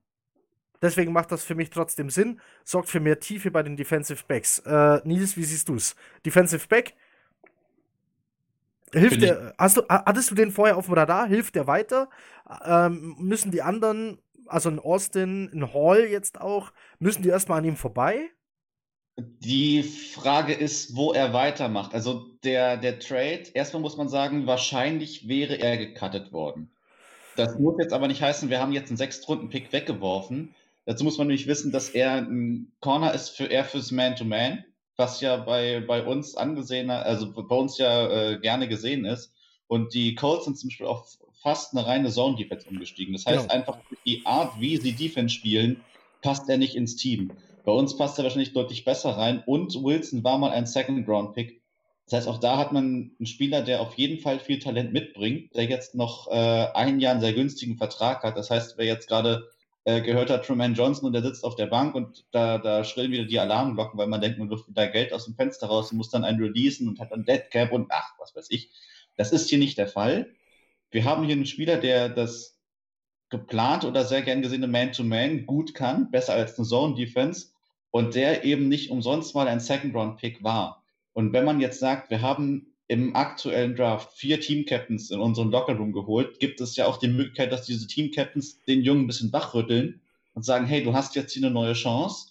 Deswegen 0.80 1.12
macht 1.12 1.32
das 1.32 1.44
für 1.44 1.56
mich 1.56 1.72
trotzdem 1.72 2.12
Sinn. 2.12 2.40
Sorgt 2.66 2.90
für 2.90 3.00
mehr 3.00 3.20
Tiefe 3.20 3.50
bei 3.50 3.64
den 3.64 3.78
Defensive 3.78 4.26
Backs. 4.28 4.60
Äh, 4.60 5.02
Nils, 5.06 5.38
wie 5.38 5.44
siehst 5.44 5.70
du's? 5.70 5.96
Defensive 6.24 6.68
Back? 6.68 6.94
Hilft 8.94 9.22
der, 9.22 9.54
hast 9.58 9.78
du, 9.78 9.82
hattest 9.90 10.32
du 10.32 10.36
den 10.36 10.52
vorher 10.52 10.78
auf 10.78 10.86
dem 10.86 10.94
Radar? 10.94 11.28
Hilft 11.28 11.56
der 11.56 11.68
weiter? 11.68 12.10
Ähm, 12.66 13.16
müssen 13.20 13.52
die 13.52 13.62
anderen, 13.62 14.20
also 14.46 14.70
in 14.70 14.80
Austin, 14.80 15.50
in 15.52 15.74
Hall 15.74 16.06
jetzt 16.06 16.40
auch, 16.40 16.72
müssen 17.00 17.22
die 17.22 17.30
erstmal 17.30 17.60
an 17.60 17.66
ihm 17.66 17.76
vorbei? 17.76 18.30
Die 19.18 19.84
Frage 19.84 20.54
ist, 20.54 20.96
wo 20.96 21.12
er 21.12 21.34
weitermacht. 21.34 21.94
Also 21.94 22.28
der, 22.44 22.78
der 22.78 23.00
Trade, 23.00 23.46
erstmal 23.54 23.82
muss 23.82 23.98
man 23.98 24.10
sagen, 24.10 24.46
wahrscheinlich 24.46 25.28
wäre 25.28 25.56
er 25.56 25.78
gecuttet 25.78 26.32
worden. 26.32 26.72
Das 27.36 27.58
muss 27.60 27.76
jetzt 27.80 27.94
aber 27.94 28.08
nicht 28.08 28.22
heißen, 28.22 28.50
wir 28.50 28.60
haben 28.60 28.72
jetzt 28.72 28.90
einen 28.90 28.98
Sechstrunden-Pick 28.98 29.74
weggeworfen. 29.74 30.56
Dazu 30.86 31.04
muss 31.04 31.18
man 31.18 31.28
nämlich 31.28 31.48
wissen, 31.48 31.72
dass 31.72 31.90
er 31.90 32.14
ein 32.14 32.72
Corner 32.80 33.14
ist 33.14 33.30
für 33.30 33.46
er 33.46 33.66
fürs 33.66 33.92
Man-to-Man, 33.92 34.64
was 34.98 35.22
ja 35.22 35.38
bei, 35.38 35.80
bei 35.80 36.04
uns 36.04 36.36
angesehen, 36.36 36.90
also 36.90 37.32
bei 37.32 37.56
uns 37.56 37.78
ja 37.78 38.08
äh, 38.10 38.40
gerne 38.40 38.68
gesehen 38.68 39.06
ist. 39.06 39.32
Und 39.68 39.94
die 39.94 40.16
Colts 40.16 40.46
sind 40.46 40.58
zum 40.58 40.70
Beispiel 40.70 40.88
auf 40.88 41.18
fast 41.42 41.74
eine 41.74 41.86
reine 41.86 42.10
Zone-Defense 42.10 42.68
umgestiegen. 42.68 43.14
Das 43.14 43.26
heißt, 43.26 43.44
genau. 43.44 43.54
einfach 43.54 43.78
die 44.06 44.26
Art, 44.26 44.60
wie 44.60 44.78
sie 44.78 44.94
Defense 44.94 45.36
spielen, 45.36 45.82
passt 46.22 46.50
er 46.50 46.58
nicht 46.58 46.76
ins 46.76 46.96
Team. 46.96 47.32
Bei 47.64 47.72
uns 47.72 47.96
passt 47.96 48.18
er 48.18 48.24
wahrscheinlich 48.24 48.54
deutlich 48.54 48.86
besser 48.86 49.12
rein 49.12 49.44
und 49.46 49.84
Wilson 49.84 50.24
war 50.24 50.38
mal 50.38 50.52
ein 50.52 50.66
Second-Round-Pick. 50.66 51.62
Das 52.06 52.20
heißt, 52.20 52.28
auch 52.30 52.40
da 52.40 52.58
hat 52.58 52.72
man 52.72 53.12
einen 53.20 53.26
Spieler, 53.28 53.62
der 53.62 53.82
auf 53.82 53.96
jeden 53.96 54.20
Fall 54.20 54.40
viel 54.40 54.60
Talent 54.60 54.94
mitbringt, 54.94 55.54
der 55.54 55.66
jetzt 55.66 55.94
noch 55.94 56.30
äh, 56.32 56.68
ein 56.74 57.00
Jahr 57.02 57.12
einen 57.12 57.22
sehr 57.22 57.34
günstigen 57.34 57.78
Vertrag 57.78 58.24
hat. 58.24 58.38
Das 58.38 58.50
heißt, 58.50 58.78
wer 58.78 58.86
jetzt 58.86 59.08
gerade 59.08 59.50
äh, 59.88 60.02
gehört 60.02 60.30
hat, 60.30 60.46
Truman 60.46 60.74
Johnson 60.74 61.06
und 61.08 61.14
der 61.14 61.22
sitzt 61.22 61.46
auf 61.46 61.56
der 61.56 61.68
Bank 61.68 61.96
und 61.96 62.26
da, 62.32 62.58
da 62.58 62.84
schrillen 62.84 63.14
wieder 63.14 63.24
die 63.24 63.40
Alarmglocken, 63.40 63.98
weil 63.98 64.08
man 64.08 64.20
denkt, 64.20 64.38
man 64.38 64.50
wirft 64.50 64.66
da 64.68 64.86
Geld 64.86 65.14
aus 65.14 65.24
dem 65.24 65.36
Fenster 65.36 65.68
raus 65.68 65.92
und 65.92 65.98
muss 65.98 66.10
dann 66.10 66.26
einen 66.26 66.44
releasen 66.44 66.90
und 66.90 67.00
hat 67.00 67.14
dann 67.14 67.24
Deadcap 67.24 67.72
und 67.72 67.88
ach, 67.90 68.12
was 68.20 68.36
weiß 68.36 68.48
ich. 68.50 68.70
Das 69.16 69.32
ist 69.32 69.50
hier 69.50 69.60
nicht 69.60 69.78
der 69.78 69.88
Fall. 69.88 70.34
Wir 70.92 71.06
haben 71.06 71.24
hier 71.24 71.36
einen 71.36 71.46
Spieler, 71.46 71.78
der 71.78 72.10
das 72.10 72.60
geplant 73.30 73.86
oder 73.86 74.04
sehr 74.04 74.24
gern 74.24 74.42
gesehene 74.42 74.68
Man-to-Man 74.68 75.30
-Man 75.30 75.46
gut 75.46 75.74
kann, 75.74 76.12
besser 76.12 76.34
als 76.34 76.58
eine 76.58 76.68
Zone-Defense 76.68 77.52
und 77.90 78.14
der 78.14 78.44
eben 78.44 78.68
nicht 78.68 78.92
umsonst 78.92 79.36
mal 79.36 79.48
ein 79.48 79.62
Second-Round-Pick 79.62 80.44
war. 80.44 80.84
Und 81.14 81.32
wenn 81.32 81.46
man 81.46 81.62
jetzt 81.62 81.80
sagt, 81.80 82.10
wir 82.10 82.22
haben 82.22 82.76
im 82.88 83.16
aktuellen 83.16 83.76
Draft 83.76 84.18
vier 84.18 84.40
Team-Captains 84.40 85.12
in 85.12 85.20
unserem 85.20 85.52
Lockerroom 85.52 85.92
geholt, 85.92 86.40
gibt 86.40 86.62
es 86.62 86.76
ja 86.76 86.86
auch 86.86 86.98
die 86.98 87.10
Möglichkeit, 87.10 87.52
dass 87.52 87.66
diese 87.66 87.88
Team-Captains 87.88 88.64
den 88.64 88.82
Jungen 88.82 89.02
ein 89.02 89.08
bisschen 89.08 89.34
wachrütteln 89.34 90.02
und 90.34 90.44
sagen, 90.44 90.66
hey, 90.66 90.84
du 90.84 90.94
hast 90.94 91.16
jetzt 91.16 91.34
hier 91.34 91.44
eine 91.44 91.54
neue 91.54 91.74
Chance. 91.74 92.30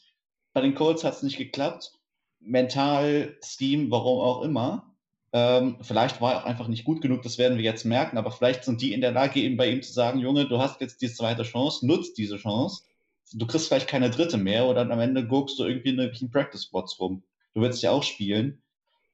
Bei 0.52 0.60
den 0.62 0.74
Colts 0.74 1.04
hat 1.04 1.14
es 1.14 1.22
nicht 1.22 1.36
geklappt. 1.36 1.92
Mental, 2.40 3.36
Steam, 3.42 3.90
warum 3.90 4.20
auch 4.20 4.42
immer. 4.42 4.94
Ähm, 5.32 5.76
vielleicht 5.82 6.20
war 6.20 6.32
er 6.32 6.42
auch 6.42 6.46
einfach 6.46 6.68
nicht 6.68 6.84
gut 6.84 7.02
genug, 7.02 7.22
das 7.22 7.36
werden 7.36 7.58
wir 7.58 7.64
jetzt 7.64 7.84
merken, 7.84 8.16
aber 8.16 8.30
vielleicht 8.30 8.64
sind 8.64 8.80
die 8.80 8.92
in 8.92 9.00
der 9.00 9.12
Lage, 9.12 9.40
eben 9.40 9.56
bei 9.56 9.68
ihm 9.68 9.82
zu 9.82 9.92
sagen, 9.92 10.20
Junge, 10.20 10.46
du 10.46 10.58
hast 10.58 10.80
jetzt 10.80 11.02
die 11.02 11.12
zweite 11.12 11.42
Chance, 11.42 11.86
nutzt 11.86 12.16
diese 12.16 12.38
Chance 12.38 12.84
du 13.32 13.46
kriegst 13.46 13.68
vielleicht 13.68 13.88
keine 13.88 14.10
dritte 14.10 14.36
mehr 14.36 14.66
oder 14.66 14.82
am 14.82 15.00
Ende 15.00 15.26
guckst 15.26 15.58
du 15.58 15.64
irgendwie 15.64 15.90
in 15.90 15.96
den 15.96 16.30
Practice 16.30 16.64
Spots 16.64 16.98
rum. 17.00 17.22
Du 17.54 17.60
willst 17.60 17.82
ja 17.82 17.90
auch 17.90 18.02
spielen. 18.02 18.62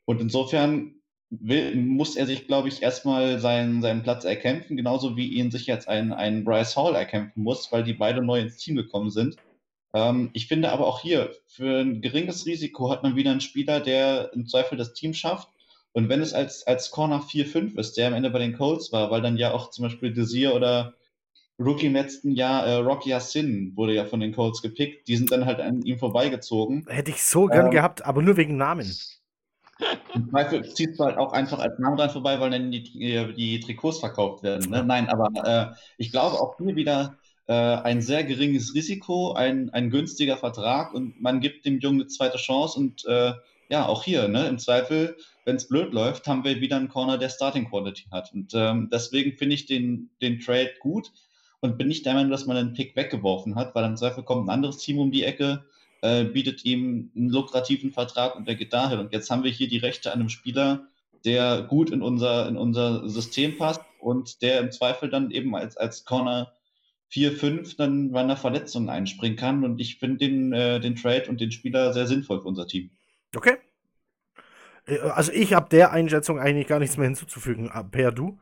Und 0.04 0.20
insofern 0.20 0.96
will, 1.40 1.76
muss 1.76 2.16
er 2.16 2.26
sich, 2.26 2.46
glaube 2.46 2.68
ich, 2.68 2.82
erstmal 2.82 3.38
seinen, 3.38 3.80
seinen 3.80 4.02
Platz 4.02 4.24
erkämpfen, 4.24 4.76
genauso 4.76 5.16
wie 5.16 5.28
ihn 5.28 5.50
sich 5.50 5.66
jetzt 5.66 5.88
ein, 5.88 6.12
ein 6.12 6.44
Bryce 6.44 6.76
Hall 6.76 6.94
erkämpfen 6.94 7.42
muss, 7.42 7.72
weil 7.72 7.84
die 7.84 7.94
beide 7.94 8.22
neu 8.22 8.40
ins 8.40 8.58
Team 8.58 8.76
gekommen 8.76 9.10
sind. 9.10 9.36
Ähm, 9.94 10.30
ich 10.34 10.46
finde 10.46 10.70
aber 10.70 10.86
auch 10.86 11.00
hier, 11.00 11.34
für 11.46 11.80
ein 11.80 12.02
geringes 12.02 12.46
Risiko 12.46 12.90
hat 12.90 13.02
man 13.02 13.16
wieder 13.16 13.30
einen 13.30 13.40
Spieler, 13.40 13.80
der 13.80 14.32
im 14.34 14.46
Zweifel 14.46 14.76
das 14.76 14.92
Team 14.92 15.14
schafft. 15.14 15.48
Und 15.92 16.08
wenn 16.08 16.22
es 16.22 16.32
als, 16.32 16.66
als 16.66 16.90
Corner 16.90 17.20
4-5 17.20 17.78
ist, 17.78 17.96
der 17.96 18.08
am 18.08 18.14
Ende 18.14 18.30
bei 18.30 18.38
den 18.38 18.56
Colts 18.56 18.92
war, 18.92 19.10
weil 19.10 19.22
dann 19.22 19.36
ja 19.36 19.52
auch 19.52 19.70
zum 19.70 19.84
Beispiel 19.84 20.12
Desir 20.12 20.54
oder 20.54 20.94
Rookie 21.58 21.86
im 21.86 21.92
letzten 21.92 22.32
Jahr, 22.32 22.66
äh, 22.66 22.76
Rocky 22.76 23.10
Yassin, 23.10 23.72
wurde 23.76 23.94
ja 23.94 24.04
von 24.04 24.20
den 24.20 24.32
Colts 24.32 24.62
gepickt. 24.62 25.08
Die 25.08 25.16
sind 25.16 25.30
dann 25.30 25.44
halt 25.44 25.60
an 25.60 25.82
ihm 25.82 25.98
vorbeigezogen. 25.98 26.86
Hätte 26.88 27.10
ich 27.10 27.22
so 27.22 27.46
gern 27.46 27.66
ähm, 27.66 27.72
gehabt, 27.72 28.04
aber 28.04 28.22
nur 28.22 28.36
wegen 28.36 28.56
Namen. 28.56 28.90
Im 30.14 30.30
Zweifel 30.30 30.74
ziehst 30.74 30.98
du 30.98 31.04
halt 31.04 31.16
auch 31.18 31.32
einfach 31.32 31.58
als 31.58 31.78
Namen 31.78 31.96
dran 31.96 32.10
vorbei, 32.10 32.38
weil 32.40 32.50
dann 32.50 32.70
die, 32.70 32.82
die, 32.82 33.34
die 33.34 33.60
Trikots 33.60 33.98
verkauft 33.98 34.42
werden. 34.42 34.70
Ne? 34.70 34.84
Nein, 34.84 35.08
aber 35.08 35.28
äh, 35.44 35.74
ich 35.98 36.10
glaube 36.10 36.40
auch 36.40 36.56
hier 36.58 36.76
wieder 36.76 37.16
äh, 37.46 37.52
ein 37.52 38.02
sehr 38.02 38.24
geringes 38.24 38.74
Risiko, 38.74 39.32
ein, 39.32 39.70
ein 39.70 39.90
günstiger 39.90 40.36
Vertrag 40.36 40.94
und 40.94 41.20
man 41.20 41.40
gibt 41.40 41.64
dem 41.64 41.80
Jungen 41.80 42.00
eine 42.00 42.08
zweite 42.08 42.38
Chance 42.38 42.78
und 42.78 43.04
äh, 43.06 43.32
ja, 43.72 43.86
auch 43.86 44.04
hier, 44.04 44.28
ne, 44.28 44.48
im 44.48 44.58
Zweifel, 44.58 45.16
wenn 45.46 45.56
es 45.56 45.66
blöd 45.66 45.94
läuft, 45.94 46.26
haben 46.26 46.44
wir 46.44 46.60
wieder 46.60 46.76
einen 46.76 46.90
Corner, 46.90 47.16
der 47.16 47.30
Starting 47.30 47.70
Quality 47.70 48.04
hat. 48.12 48.30
Und 48.34 48.52
ähm, 48.54 48.90
deswegen 48.92 49.38
finde 49.38 49.54
ich 49.54 49.64
den, 49.64 50.10
den 50.20 50.40
Trade 50.40 50.72
gut 50.80 51.10
und 51.60 51.78
bin 51.78 51.88
nicht 51.88 52.04
der 52.04 52.12
Meinung, 52.12 52.30
dass 52.30 52.44
man 52.44 52.58
einen 52.58 52.74
Pick 52.74 52.94
weggeworfen 52.96 53.54
hat, 53.54 53.74
weil 53.74 53.84
im 53.84 53.96
Zweifel 53.96 54.24
kommt 54.24 54.46
ein 54.46 54.50
anderes 54.50 54.76
Team 54.76 54.98
um 54.98 55.10
die 55.10 55.24
Ecke, 55.24 55.64
äh, 56.02 56.24
bietet 56.24 56.64
ihm 56.64 57.10
einen 57.16 57.30
lukrativen 57.30 57.92
Vertrag 57.92 58.36
und 58.36 58.46
der 58.46 58.56
geht 58.56 58.72
dahin. 58.72 58.98
Und 58.98 59.12
jetzt 59.12 59.30
haben 59.30 59.44
wir 59.44 59.50
hier 59.50 59.68
die 59.68 59.78
Rechte 59.78 60.12
an 60.12 60.20
einem 60.20 60.28
Spieler, 60.28 60.88
der 61.24 61.62
gut 61.62 61.90
in 61.90 62.02
unser, 62.02 62.48
in 62.48 62.56
unser 62.56 63.08
System 63.08 63.56
passt 63.56 63.80
und 64.00 64.42
der 64.42 64.60
im 64.60 64.72
Zweifel 64.72 65.08
dann 65.08 65.30
eben 65.30 65.54
als, 65.54 65.76
als 65.76 66.04
Corner 66.04 66.52
4, 67.08 67.32
5 67.32 67.76
dann 67.76 68.10
bei 68.10 68.20
einer 68.20 68.36
Verletzung 68.36 68.90
einspringen 68.90 69.36
kann. 69.36 69.64
Und 69.64 69.80
ich 69.80 69.98
finde 69.98 70.18
den, 70.18 70.52
äh, 70.52 70.80
den 70.80 70.96
Trade 70.96 71.28
und 71.28 71.40
den 71.40 71.52
Spieler 71.52 71.92
sehr 71.92 72.06
sinnvoll 72.06 72.40
für 72.40 72.48
unser 72.48 72.66
Team. 72.66 72.90
Okay. 73.36 73.56
Äh, 74.86 74.98
also 74.98 75.30
ich 75.32 75.52
habe 75.52 75.68
der 75.68 75.92
Einschätzung 75.92 76.38
eigentlich 76.38 76.66
gar 76.66 76.78
nichts 76.78 76.96
mehr 76.96 77.06
hinzuzufügen. 77.06 77.70
Per 77.90 78.12
du? 78.12 78.38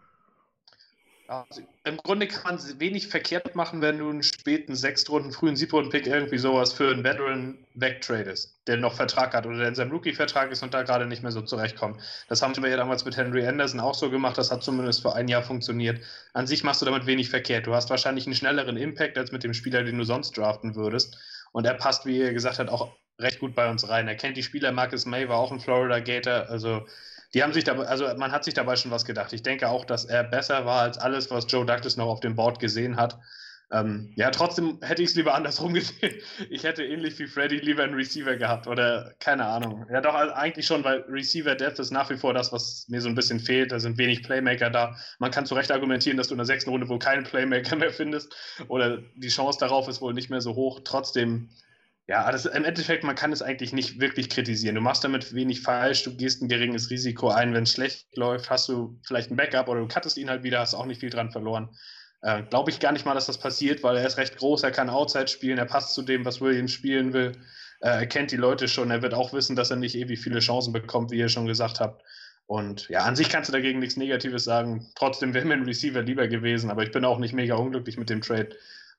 Also 1.31 1.63
Im 1.85 1.97
Grunde 1.99 2.27
kann 2.27 2.57
man 2.57 2.81
wenig 2.81 3.07
verkehrt 3.07 3.55
machen, 3.55 3.81
wenn 3.83 3.99
du 3.99 4.11
einen 4.11 4.25
späten 4.25 4.75
Sechstrunden, 4.75 5.31
frühen 5.31 5.55
Siebtrunden-Pick 5.55 6.09
irgendwie 6.09 6.39
sowas 6.39 6.73
für 6.73 6.91
einen 6.91 7.05
Veteran 7.05 7.57
wegtradest, 7.75 8.59
der 8.67 8.79
noch 8.79 8.95
Vertrag 8.95 9.33
hat 9.33 9.47
oder 9.47 9.59
der 9.59 9.69
in 9.69 9.77
seinem 9.77 9.93
Rookie-Vertrag 9.93 10.51
ist 10.51 10.65
und 10.65 10.75
da 10.75 10.83
gerade 10.83 11.07
nicht 11.07 11.23
mehr 11.23 11.31
so 11.31 11.41
zurechtkommt. 11.41 12.01
Das 12.29 12.43
haben 12.43 12.61
wir 12.61 12.69
ja 12.69 12.77
damals 12.77 13.05
mit 13.05 13.17
Henry 13.17 13.47
Anderson 13.47 13.79
auch 13.79 13.95
so 13.95 14.11
gemacht, 14.11 14.39
das 14.39 14.51
hat 14.51 14.65
zumindest 14.65 15.03
für 15.03 15.15
ein 15.15 15.29
Jahr 15.29 15.45
funktioniert. 15.45 16.03
An 16.33 16.49
sich 16.49 16.65
machst 16.65 16.83
du 16.83 16.87
damit 16.87 17.07
wenig 17.07 17.31
verkehrt. 17.31 17.69
Du 17.69 17.75
hast 17.77 17.91
wahrscheinlich 17.91 18.27
einen 18.27 18.35
schnelleren 18.35 18.77
Impact 18.77 19.17
als 19.17 19.31
mit 19.31 19.45
dem 19.45 19.55
Spieler, 19.55 19.85
den 19.85 19.99
du 19.99 20.05
sonst 20.05 20.37
draften 20.37 20.75
würdest. 20.75 21.17
Und 21.53 21.65
er 21.65 21.75
passt, 21.75 22.07
wie 22.07 22.21
er 22.21 22.33
gesagt 22.33 22.59
hat, 22.59 22.69
auch 22.71 22.91
recht 23.21 23.39
gut 23.39 23.55
bei 23.55 23.71
uns 23.71 23.89
rein. 23.89 24.09
Er 24.09 24.17
kennt 24.17 24.37
die 24.37 24.43
Spieler, 24.43 24.73
Marcus 24.73 25.07
May 25.07 25.29
war 25.29 25.39
auch 25.39 25.53
ein 25.53 25.61
Florida 25.61 26.01
Gator, 26.01 26.51
also 26.51 26.87
die 27.35 27.43
haben 27.43 27.53
sich 27.53 27.65
dabei, 27.65 27.87
also 27.87 28.07
man 28.17 28.33
hat 28.33 28.45
sich 28.45 28.55
dabei 28.55 28.77
schon 28.77 28.91
was 28.91 29.05
gedacht. 29.05 29.33
Ich 29.33 29.43
denke 29.43 29.69
auch, 29.69 29.85
dass 29.85 30.05
er 30.05 30.25
besser 30.25 30.67
war 30.67 30.83
als 30.83 30.99
alles, 30.99 31.31
was 31.31 31.47
Joe 31.49 31.65
Douglas 31.65 31.97
noch 31.97 32.07
auf 32.07 32.21
dem 32.21 32.35
Board 32.35 32.59
gesehen 32.59 32.97
hat. 32.97 33.19
Ähm, 33.73 34.13
ja, 34.17 34.31
trotzdem 34.31 34.79
hätte 34.83 35.03
ich 35.03 35.11
es 35.11 35.15
lieber 35.15 35.35
andersrum 35.35 35.75
gesehen. 35.75 36.21
Ich 36.49 36.65
hätte 36.65 36.85
ähnlich 36.85 37.19
wie 37.21 37.29
Freddy 37.29 37.59
lieber 37.59 37.85
einen 37.85 37.95
Receiver 37.95 38.35
gehabt 38.37 38.67
oder 38.67 39.15
keine 39.21 39.47
Ahnung. 39.47 39.87
Ja, 39.93 40.01
doch 40.01 40.15
also 40.15 40.35
eigentlich 40.35 40.67
schon, 40.67 40.83
weil 40.83 41.05
Receiver 41.09 41.55
Depth 41.55 41.79
ist 41.79 41.93
nach 41.93 42.11
wie 42.11 42.17
vor 42.17 42.35
das, 42.35 42.53
was 42.53 42.87
mir 42.89 43.01
so 43.01 43.09
ein 43.09 43.15
bisschen 43.15 43.39
fehlt. 43.39 43.71
Da 43.71 43.79
sind 43.79 43.97
wenig 43.97 44.25
Playmaker 44.25 44.71
da. 44.71 44.97
Man 45.21 45.31
kann 45.31 45.47
zu 45.47 45.55
Recht 45.55 45.71
argumentieren, 45.71 46.17
dass 46.17 46.29
du 46.29 46.35
in 46.35 46.39
der 46.39 46.47
sechsten 46.47 46.71
Runde 46.71 46.89
wohl 46.89 46.99
keinen 46.99 47.23
Playmaker 47.23 47.77
mehr 47.77 47.93
findest 47.93 48.35
oder 48.67 48.99
die 49.15 49.29
Chance 49.29 49.61
darauf 49.61 49.87
ist 49.87 50.01
wohl 50.01 50.15
nicht 50.15 50.31
mehr 50.31 50.41
so 50.41 50.57
hoch. 50.57 50.81
Trotzdem 50.83 51.51
ja, 52.11 52.33
das, 52.33 52.45
im 52.45 52.65
Endeffekt, 52.65 53.05
man 53.05 53.15
kann 53.15 53.31
es 53.31 53.41
eigentlich 53.41 53.73
nicht 53.73 54.01
wirklich 54.01 54.29
kritisieren. 54.29 54.75
Du 54.75 54.81
machst 54.81 55.05
damit 55.05 55.33
wenig 55.33 55.63
falsch, 55.63 56.03
du 56.03 56.17
gehst 56.17 56.43
ein 56.43 56.49
geringes 56.49 56.91
Risiko 56.91 57.29
ein. 57.29 57.55
Wenn 57.55 57.63
es 57.63 57.71
schlecht 57.71 58.17
läuft, 58.17 58.51
hast 58.51 58.69
du 58.69 58.99
vielleicht 59.05 59.31
ein 59.31 59.37
Backup 59.37 59.69
oder 59.69 59.79
du 59.79 59.87
cuttest 59.87 60.17
ihn 60.17 60.29
halt 60.29 60.43
wieder, 60.43 60.59
hast 60.59 60.75
auch 60.75 60.87
nicht 60.87 60.99
viel 60.99 61.11
dran 61.11 61.31
verloren. 61.31 61.69
Äh, 62.23 62.43
Glaube 62.43 62.73
ich 62.73 62.81
gar 62.81 62.91
nicht 62.91 63.07
mal, 63.07 63.15
dass 63.15 63.27
das 63.27 63.39
passiert, 63.39 63.85
weil 63.85 63.97
er 63.97 64.05
ist 64.05 64.17
recht 64.17 64.37
groß, 64.39 64.65
er 64.65 64.73
kann 64.73 64.91
Outside 64.91 65.29
spielen, 65.29 65.59
er 65.59 65.67
passt 65.67 65.95
zu 65.95 66.03
dem, 66.03 66.25
was 66.25 66.41
Williams 66.41 66.73
spielen 66.73 67.13
will. 67.13 67.31
Äh, 67.79 67.91
er 67.91 68.07
kennt 68.07 68.33
die 68.33 68.37
Leute 68.37 68.67
schon, 68.67 68.91
er 68.91 69.03
wird 69.03 69.15
auch 69.15 69.33
wissen, 69.33 69.55
dass 69.55 69.71
er 69.71 69.77
nicht 69.77 69.95
ewig 69.95 70.19
viele 70.19 70.41
Chancen 70.41 70.73
bekommt, 70.73 71.13
wie 71.13 71.19
ihr 71.19 71.29
schon 71.29 71.47
gesagt 71.47 71.79
habt. 71.79 72.03
Und 72.47 72.89
ja, 72.89 73.05
an 73.05 73.15
sich 73.15 73.29
kannst 73.29 73.51
du 73.51 73.53
dagegen 73.53 73.79
nichts 73.79 73.97
Negatives 73.97 74.43
sagen. 74.43 74.91
Trotzdem 74.97 75.33
wäre 75.33 75.45
mir 75.45 75.55
ein 75.55 75.63
Receiver 75.63 76.03
lieber 76.03 76.27
gewesen, 76.27 76.73
aber 76.73 76.83
ich 76.83 76.91
bin 76.91 77.05
auch 77.05 77.21
nicht 77.21 77.35
mega 77.35 77.55
unglücklich 77.55 77.99
mit 77.99 78.11
dem 78.11 78.21
Trade. 78.21 78.49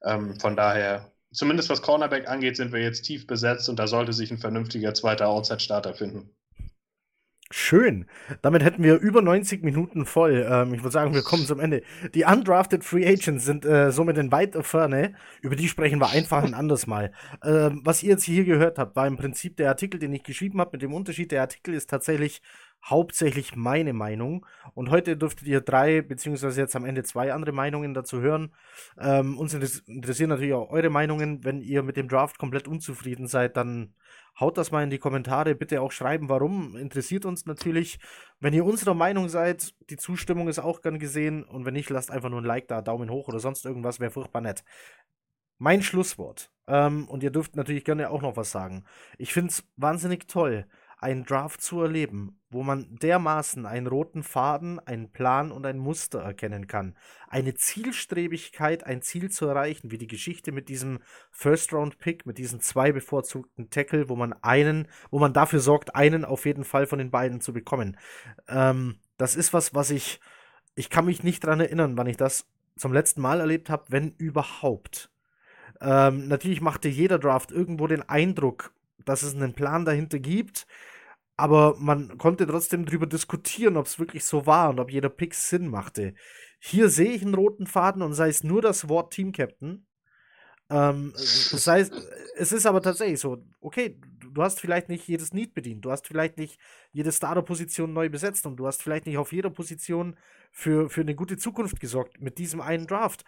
Ähm, 0.06 0.40
von 0.40 0.56
daher 0.56 1.12
zumindest 1.34 1.70
was 1.70 1.82
Cornerback 1.82 2.28
angeht, 2.30 2.58
sind 2.58 2.72
wir 2.72 2.82
jetzt 2.82 3.04
tief 3.04 3.28
besetzt 3.28 3.70
und 3.70 3.78
da 3.78 3.88
sollte 3.88 4.14
sich 4.14 4.32
ein 4.32 4.38
vernünftiger 4.38 4.94
zweiter 4.94 5.28
Outside-Starter 5.28 5.94
finden. 5.94 6.30
Schön. 7.54 8.06
Damit 8.42 8.64
hätten 8.64 8.82
wir 8.82 8.98
über 9.00 9.22
90 9.22 9.62
Minuten 9.62 10.06
voll. 10.06 10.48
Ähm, 10.50 10.74
ich 10.74 10.84
würde 10.84 10.94
sagen, 10.94 11.14
wir 11.14 11.22
kommen 11.22 11.46
zum 11.46 11.60
Ende. 11.60 11.84
Die 12.16 12.24
undrafted 12.24 12.84
Free 12.86 13.06
Agents 13.06 13.44
sind 13.44 13.66
äh, 13.66 13.92
somit 13.92 14.18
in 14.18 14.32
weiter 14.32 14.64
Ferne. 14.64 15.16
Über 15.42 15.58
die 15.58 15.68
sprechen 15.68 16.00
wir 16.00 16.10
einfach 16.12 16.44
ein 16.44 16.54
anderes 16.54 16.88
Mal. 16.88 17.12
Ähm, 17.44 17.82
was 17.84 18.04
ihr 18.04 18.12
jetzt 18.12 18.24
hier 18.24 18.46
gehört 18.46 18.80
habt, 18.80 18.96
war 18.96 19.06
im 19.06 19.18
Prinzip 19.18 19.58
der 19.58 19.68
Artikel, 19.68 20.00
den 20.00 20.14
ich 20.14 20.24
geschrieben 20.24 20.62
habe. 20.62 20.72
Mit 20.74 20.82
dem 20.82 20.94
Unterschied, 20.94 21.34
der 21.34 21.42
Artikel 21.42 21.74
ist 21.74 21.90
tatsächlich 21.90 22.42
hauptsächlich 22.84 23.56
meine 23.56 23.94
Meinung. 23.94 24.46
Und 24.74 24.90
heute 24.90 25.18
dürftet 25.18 25.48
ihr 25.48 25.62
drei, 25.62 26.02
beziehungsweise 26.02 26.62
jetzt 26.62 26.76
am 26.76 26.86
Ende 26.86 27.04
zwei 27.04 27.34
andere 27.34 27.52
Meinungen 27.52 27.94
dazu 27.94 28.22
hören. 28.22 28.54
Ähm, 29.00 29.38
uns 29.38 29.54
interessieren 29.54 30.30
natürlich 30.30 30.54
auch 30.54 30.70
eure 30.70 30.90
Meinungen. 30.90 31.44
Wenn 31.44 31.62
ihr 31.62 31.84
mit 31.84 31.98
dem 31.98 32.08
Draft 32.08 32.38
komplett 32.38 32.68
unzufrieden 32.68 33.28
seid, 33.28 33.58
dann 33.58 33.94
haut 34.40 34.58
das 34.58 34.72
mal 34.72 34.84
in 34.84 34.90
die 34.90 34.98
Kommentare. 34.98 35.56
Bitte 35.56 35.82
auch 35.82 35.92
schreiben, 35.92 36.30
warum. 36.30 36.76
Interessiert 36.76 37.26
uns 37.26 37.46
natürlich. 37.46 38.00
Wenn 38.40 38.54
ihr 38.54 38.66
unserer 38.66 38.94
Meinung 38.94 39.30
seid, 39.30 39.74
die 39.90 39.98
Zustimmung 39.98 40.48
ist 40.48 40.60
auch 40.60 40.82
gern 40.82 41.00
gesehen. 41.00 41.44
Und 41.44 41.66
wenn 41.66 41.74
nicht, 41.74 41.90
lasst 41.90 42.12
einfach 42.12 42.30
nur 42.30 42.42
ein 42.42 42.46
Like 42.46 42.68
da, 42.68 42.82
Daumen 42.82 43.12
hoch 43.12 43.28
oder 43.28 43.40
sonst 43.40 43.66
irgendwas, 43.66 44.00
wäre 44.00 44.12
furchtbar 44.12 44.42
nett. 44.42 44.64
Mein 45.58 45.84
Schlusswort. 45.84 46.52
Ähm, 46.68 47.08
und 47.08 47.22
ihr 47.22 47.32
dürft 47.32 47.56
natürlich 47.56 47.86
gerne 47.86 48.10
auch 48.10 48.22
noch 48.22 48.36
was 48.36 48.52
sagen. 48.52 48.86
Ich 49.18 49.34
finde 49.34 49.50
es 49.52 49.64
wahnsinnig 49.76 50.28
toll, 50.28 50.66
einen 51.02 51.26
Draft 51.26 51.62
zu 51.62 51.82
erleben, 51.82 52.40
wo 52.52 52.62
man 52.62 52.96
dermaßen 52.98 53.66
einen 53.66 53.88
roten 53.88 54.22
Faden, 54.22 54.80
einen 54.80 55.12
Plan 55.12 55.52
und 55.52 55.66
ein 55.66 55.80
Muster 55.80 56.20
erkennen 56.20 56.68
kann. 56.68 56.96
Eine 57.28 57.56
Zielstrebigkeit, 57.56 58.86
ein 58.86 59.02
Ziel 59.02 59.32
zu 59.32 59.48
erreichen, 59.48 59.90
wie 59.90 59.98
die 59.98 60.08
Geschichte 60.08 60.52
mit 60.52 60.70
diesem 60.70 61.00
First-Round-Pick, 61.32 62.28
mit 62.28 62.38
diesen 62.38 62.60
zwei 62.60 62.92
bevorzugten 62.92 63.72
Tackle, 63.72 64.10
wo 64.10 64.16
man 64.16 64.34
einen, 64.44 64.88
wo 65.10 65.18
man 65.18 65.34
dafür 65.34 65.60
sorgt, 65.60 65.96
einen 65.96 66.24
auf 66.24 66.46
jeden 66.46 66.64
Fall 66.64 66.86
von 66.86 67.00
den 67.00 67.10
beiden 67.10 67.42
zu 67.42 67.52
bekommen. 67.52 67.98
Ähm, 68.48 69.00
das 69.18 69.36
ist 69.36 69.54
was, 69.54 69.74
was 69.74 69.90
ich, 69.90 70.20
ich 70.76 70.92
kann 70.92 71.06
mich 71.06 71.24
nicht 71.24 71.44
dran 71.44 71.60
erinnern, 71.60 71.98
wann 71.98 72.08
ich 72.08 72.18
das 72.18 72.46
zum 72.76 72.94
letzten 72.94 73.22
Mal 73.22 73.40
erlebt 73.40 73.72
habe, 73.72 73.86
wenn 73.90 74.12
überhaupt. 74.18 75.12
Ähm, 75.82 76.28
natürlich 76.28 76.62
machte 76.62 76.90
jeder 76.90 77.18
Draft 77.18 77.52
irgendwo 77.52 77.88
den 77.88 78.08
Eindruck, 78.08 78.74
dass 79.04 79.24
es 79.24 79.36
einen 79.36 79.54
Plan 79.54 79.84
dahinter 79.84 80.20
gibt, 80.20 80.68
aber 81.42 81.76
man 81.80 82.20
konnte 82.20 82.46
trotzdem 82.46 82.86
darüber 82.86 83.08
diskutieren, 83.08 83.76
ob 83.76 83.88
es 83.88 83.98
wirklich 83.98 84.26
so 84.26 84.46
war 84.46 84.70
und 84.70 84.80
ob 84.80 84.92
jeder 84.92 85.10
Pick 85.10 85.34
Sinn 85.34 85.70
machte. 85.70 86.14
Hier 86.60 86.88
sehe 86.88 87.14
ich 87.14 87.24
einen 87.24 87.34
roten 87.34 87.66
Faden 87.66 88.04
und 88.04 88.14
sei 88.14 88.30
es 88.30 88.44
nur 88.44 88.62
das 88.62 88.88
Wort 88.90 89.12
Team 89.12 89.32
Captain. 89.32 89.88
Ähm, 90.70 91.14
das 91.52 91.66
heißt, 91.66 91.94
es 92.36 92.52
ist 92.52 92.68
aber 92.68 92.84
tatsächlich 92.84 93.20
so, 93.20 93.44
okay, 93.60 94.00
du 94.20 94.44
hast 94.44 94.60
vielleicht 94.62 94.88
nicht 94.88 95.08
jedes 95.08 95.34
Need 95.34 95.56
bedient, 95.56 95.84
du 95.84 95.90
hast 95.90 96.06
vielleicht 96.06 96.38
nicht 96.38 96.60
jede 96.92 97.12
Starter-Position 97.12 97.92
neu 97.92 98.08
besetzt 98.08 98.46
und 98.46 98.58
du 98.58 98.68
hast 98.68 98.84
vielleicht 98.84 99.08
nicht 99.08 99.18
auf 99.18 99.34
jeder 99.34 99.50
Position 99.50 100.18
für, 100.52 100.92
für 100.92 101.02
eine 101.02 101.16
gute 101.16 101.38
Zukunft 101.38 101.80
gesorgt 101.80 102.22
mit 102.22 102.38
diesem 102.38 102.62
einen 102.62 102.86
Draft. 102.86 103.26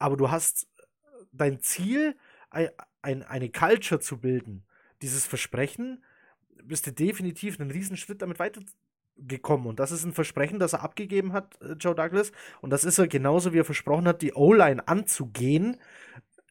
Aber 0.00 0.16
du 0.16 0.32
hast 0.32 0.66
dein 1.30 1.60
Ziel, 1.60 2.16
ein, 2.50 2.70
ein, 3.02 3.22
eine 3.22 3.50
Culture 3.50 4.00
zu 4.00 4.18
bilden, 4.18 4.66
dieses 5.00 5.26
Versprechen, 5.26 6.02
bist 6.66 6.86
du 6.86 6.92
definitiv 6.92 7.60
einen 7.60 7.70
Riesenschritt 7.70 8.22
damit 8.22 8.38
weitergekommen. 8.38 9.66
Und 9.66 9.80
das 9.80 9.92
ist 9.92 10.04
ein 10.04 10.12
Versprechen, 10.12 10.58
das 10.58 10.72
er 10.72 10.82
abgegeben 10.82 11.32
hat, 11.32 11.60
äh, 11.62 11.72
Joe 11.72 11.94
Douglas. 11.94 12.32
Und 12.60 12.70
das 12.70 12.84
ist 12.84 12.98
er 12.98 13.08
genauso, 13.08 13.52
wie 13.52 13.58
er 13.58 13.64
versprochen 13.64 14.06
hat, 14.08 14.22
die 14.22 14.34
O-Line 14.34 14.86
anzugehen. 14.86 15.78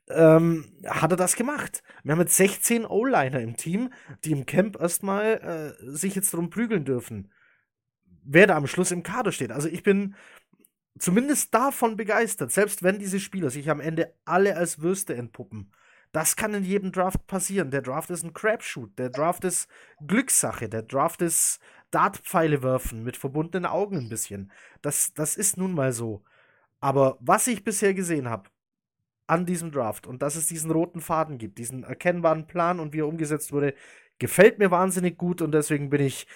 Ähm, 0.09 0.73
hat 0.85 1.11
er 1.11 1.17
das 1.17 1.35
gemacht. 1.35 1.83
Wir 2.03 2.13
haben 2.13 2.19
jetzt 2.19 2.35
16 2.35 2.85
O-Liner 2.85 3.39
im 3.39 3.55
Team, 3.55 3.93
die 4.25 4.31
im 4.31 4.45
Camp 4.45 4.79
erstmal 4.79 5.75
äh, 5.81 5.91
sich 5.91 6.15
jetzt 6.15 6.33
drum 6.33 6.49
prügeln 6.49 6.83
dürfen. 6.83 7.31
Wer 8.23 8.47
da 8.47 8.57
am 8.57 8.67
Schluss 8.67 8.91
im 8.91 9.03
Kader 9.03 9.31
steht. 9.31 9.51
Also 9.51 9.69
ich 9.69 9.83
bin 9.83 10.15
zumindest 10.99 11.53
davon 11.53 11.95
begeistert, 11.95 12.51
selbst 12.51 12.83
wenn 12.83 12.99
diese 12.99 13.19
Spieler 13.19 13.49
sich 13.49 13.69
am 13.69 13.79
Ende 13.79 14.13
alle 14.25 14.55
als 14.55 14.81
Würste 14.81 15.15
entpuppen. 15.15 15.71
Das 16.11 16.35
kann 16.35 16.53
in 16.53 16.63
jedem 16.63 16.91
Draft 16.91 17.25
passieren. 17.27 17.71
Der 17.71 17.81
Draft 17.81 18.09
ist 18.09 18.23
ein 18.23 18.33
Crapshoot. 18.33 18.99
Der 18.99 19.09
Draft 19.09 19.45
ist 19.45 19.69
Glückssache. 20.05 20.67
Der 20.67 20.81
Draft 20.81 21.21
ist 21.21 21.59
Dartpfeile 21.91 22.63
werfen 22.63 23.03
mit 23.03 23.17
verbundenen 23.17 23.65
Augen 23.65 23.97
ein 23.97 24.09
bisschen. 24.09 24.51
Das, 24.81 25.13
das 25.13 25.35
ist 25.35 25.57
nun 25.57 25.73
mal 25.73 25.93
so. 25.93 26.23
Aber 26.79 27.17
was 27.19 27.47
ich 27.47 27.63
bisher 27.63 27.93
gesehen 27.93 28.29
habe 28.29 28.49
an 29.27 29.45
diesem 29.45 29.71
Draft 29.71 30.07
und 30.07 30.21
dass 30.21 30.35
es 30.35 30.47
diesen 30.47 30.71
roten 30.71 30.99
Faden 30.99 31.37
gibt, 31.37 31.57
diesen 31.57 31.83
erkennbaren 31.83 32.47
Plan 32.47 32.79
und 32.79 32.93
wie 32.93 32.99
er 32.99 33.07
umgesetzt 33.07 33.53
wurde, 33.53 33.73
gefällt 34.19 34.59
mir 34.59 34.71
wahnsinnig 34.71 35.17
gut 35.17 35.41
und 35.41 35.51
deswegen 35.53 35.89
bin 35.89 36.01
ich 36.01 36.27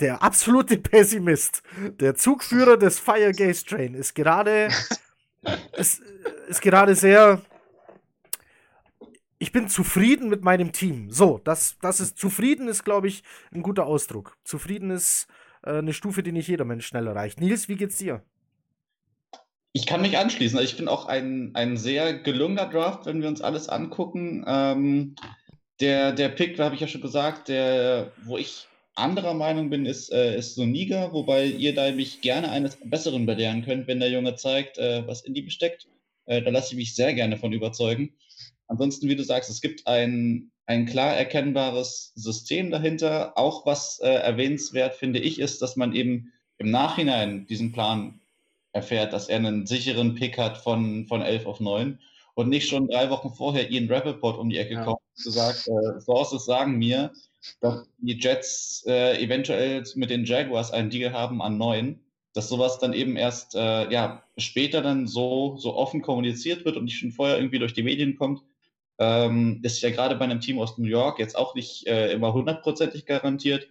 der 0.00 0.22
absolute 0.22 0.78
Pessimist, 0.78 1.62
der 2.00 2.14
Zugführer 2.14 2.76
des 2.76 2.98
Fire 2.98 3.32
Gaze 3.32 3.64
Train, 3.64 3.94
ist 3.94 4.14
gerade, 4.14 4.68
ist, 5.76 6.02
ist 6.48 6.60
gerade 6.60 6.94
sehr. 6.94 7.40
Ich 9.38 9.52
bin 9.52 9.68
zufrieden 9.68 10.28
mit 10.28 10.42
meinem 10.42 10.72
Team. 10.72 11.10
So, 11.10 11.40
das, 11.44 11.76
das 11.80 12.00
ist 12.00 12.18
zufrieden 12.18 12.68
ist, 12.68 12.84
glaube 12.84 13.08
ich, 13.08 13.22
ein 13.52 13.62
guter 13.62 13.86
Ausdruck. 13.86 14.36
Zufrieden 14.44 14.90
ist 14.90 15.26
äh, 15.62 15.78
eine 15.78 15.92
Stufe, 15.92 16.22
die 16.22 16.32
nicht 16.32 16.48
jeder 16.48 16.64
Mensch 16.64 16.86
schnell 16.86 17.06
erreicht. 17.06 17.40
Nils, 17.40 17.68
wie 17.68 17.76
geht's 17.76 17.98
dir? 17.98 18.22
Ich 19.72 19.86
kann 19.86 20.02
mich 20.02 20.16
anschließen. 20.16 20.56
Also 20.56 20.70
ich 20.70 20.76
bin 20.76 20.86
auch 20.86 21.06
ein, 21.06 21.50
ein 21.54 21.76
sehr 21.76 22.14
gelungener 22.14 22.66
Draft, 22.66 23.06
wenn 23.06 23.22
wir 23.22 23.28
uns 23.28 23.40
alles 23.40 23.68
angucken. 23.68 24.44
Ähm, 24.46 25.16
der, 25.80 26.12
der 26.12 26.28
Pick, 26.28 26.58
habe 26.60 26.76
ich 26.76 26.80
ja 26.80 26.86
schon 26.86 27.00
gesagt, 27.00 27.48
der, 27.48 28.12
wo 28.24 28.38
ich 28.38 28.68
anderer 28.94 29.34
Meinung 29.34 29.70
bin, 29.70 29.86
ist, 29.86 30.12
äh, 30.12 30.38
ist 30.38 30.54
Soniga, 30.54 31.12
wobei 31.12 31.46
ihr 31.46 31.74
da 31.74 31.90
mich 31.90 32.20
gerne 32.20 32.50
eines 32.50 32.78
Besseren 32.84 33.26
belehren 33.26 33.64
könnt, 33.64 33.88
wenn 33.88 33.98
der 33.98 34.10
Junge 34.10 34.36
zeigt, 34.36 34.78
äh, 34.78 35.06
was 35.06 35.22
in 35.22 35.34
ihm 35.34 35.50
steckt. 35.50 35.88
Äh, 36.26 36.42
da 36.42 36.50
lasse 36.50 36.72
ich 36.72 36.76
mich 36.76 36.94
sehr 36.94 37.12
gerne 37.12 37.36
von 37.36 37.52
überzeugen. 37.52 38.14
Ansonsten, 38.66 39.08
wie 39.08 39.16
du 39.16 39.22
sagst, 39.22 39.50
es 39.50 39.60
gibt 39.60 39.86
ein, 39.86 40.50
ein 40.66 40.86
klar 40.86 41.14
erkennbares 41.14 42.12
System 42.14 42.70
dahinter. 42.70 43.36
Auch 43.36 43.66
was 43.66 44.00
äh, 44.00 44.08
erwähnenswert, 44.08 44.94
finde 44.94 45.18
ich, 45.18 45.38
ist, 45.38 45.60
dass 45.62 45.76
man 45.76 45.94
eben 45.94 46.32
im 46.58 46.70
Nachhinein 46.70 47.46
diesen 47.46 47.72
Plan 47.72 48.20
erfährt, 48.72 49.12
dass 49.12 49.28
er 49.28 49.36
einen 49.36 49.66
sicheren 49.66 50.14
Pick 50.14 50.38
hat 50.38 50.58
von, 50.58 51.06
von 51.06 51.22
11 51.22 51.46
auf 51.46 51.60
9 51.60 51.98
und 52.34 52.48
nicht 52.48 52.68
schon 52.68 52.88
drei 52.88 53.10
Wochen 53.10 53.30
vorher 53.30 53.70
Ian 53.70 53.88
Rappaport 53.88 54.38
um 54.38 54.50
die 54.50 54.58
Ecke 54.58 54.74
ja. 54.74 54.84
kommt 54.84 55.00
und 55.24 55.32
sagt, 55.32 55.68
äh, 55.68 56.00
Sources 56.00 56.44
sagen 56.44 56.76
mir, 56.78 57.12
dass 57.60 57.86
die 57.98 58.18
Jets 58.18 58.84
äh, 58.86 59.22
eventuell 59.22 59.84
mit 59.94 60.10
den 60.10 60.24
Jaguars 60.24 60.72
einen 60.72 60.90
Deal 60.90 61.12
haben 61.12 61.40
an 61.40 61.58
neun, 61.58 62.00
dass 62.32 62.48
sowas 62.48 62.78
dann 62.78 62.92
eben 62.92 63.16
erst 63.16 63.54
äh, 63.54 63.90
ja, 63.90 64.24
später 64.36 64.82
dann 64.82 65.06
so, 65.06 65.56
so 65.56 65.76
offen 65.76 66.02
kommuniziert 66.02 66.64
wird 66.64 66.76
und 66.76 66.84
nicht 66.84 66.98
schon 66.98 67.12
vorher 67.12 67.36
irgendwie 67.36 67.60
durch 67.60 67.74
die 67.74 67.84
Medien 67.84 68.16
kommt, 68.16 68.42
ähm, 68.98 69.60
ist 69.62 69.82
ja 69.82 69.90
gerade 69.90 70.16
bei 70.16 70.24
einem 70.24 70.40
Team 70.40 70.58
aus 70.58 70.78
New 70.78 70.88
York 70.88 71.18
jetzt 71.18 71.36
auch 71.36 71.54
nicht 71.54 71.86
äh, 71.86 72.12
immer 72.12 72.32
hundertprozentig 72.32 73.06
garantiert. 73.06 73.68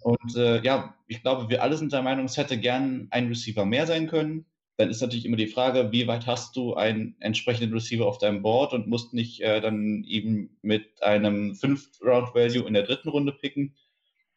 Und 0.00 0.36
äh, 0.36 0.62
ja, 0.62 0.94
ich 1.06 1.22
glaube, 1.22 1.48
wir 1.48 1.62
alle 1.62 1.76
sind 1.76 1.92
der 1.92 2.02
Meinung, 2.02 2.26
es 2.26 2.36
hätte 2.36 2.58
gern 2.58 3.08
ein 3.10 3.28
Receiver 3.28 3.64
mehr 3.64 3.86
sein 3.86 4.06
können 4.08 4.46
dann 4.78 4.90
ist 4.90 5.00
natürlich 5.00 5.26
immer 5.26 5.36
die 5.36 5.48
Frage, 5.48 5.90
wie 5.90 6.06
weit 6.06 6.28
hast 6.28 6.54
du 6.54 6.74
einen 6.74 7.16
entsprechenden 7.18 7.72
Receiver 7.72 8.06
auf 8.06 8.18
deinem 8.18 8.42
Board 8.42 8.72
und 8.72 8.86
musst 8.86 9.12
nicht 9.12 9.40
äh, 9.40 9.60
dann 9.60 10.04
eben 10.04 10.56
mit 10.62 11.02
einem 11.02 11.56
Fünf-Round-Value 11.56 12.64
in 12.64 12.74
der 12.74 12.84
dritten 12.84 13.08
Runde 13.08 13.32
picken. 13.32 13.74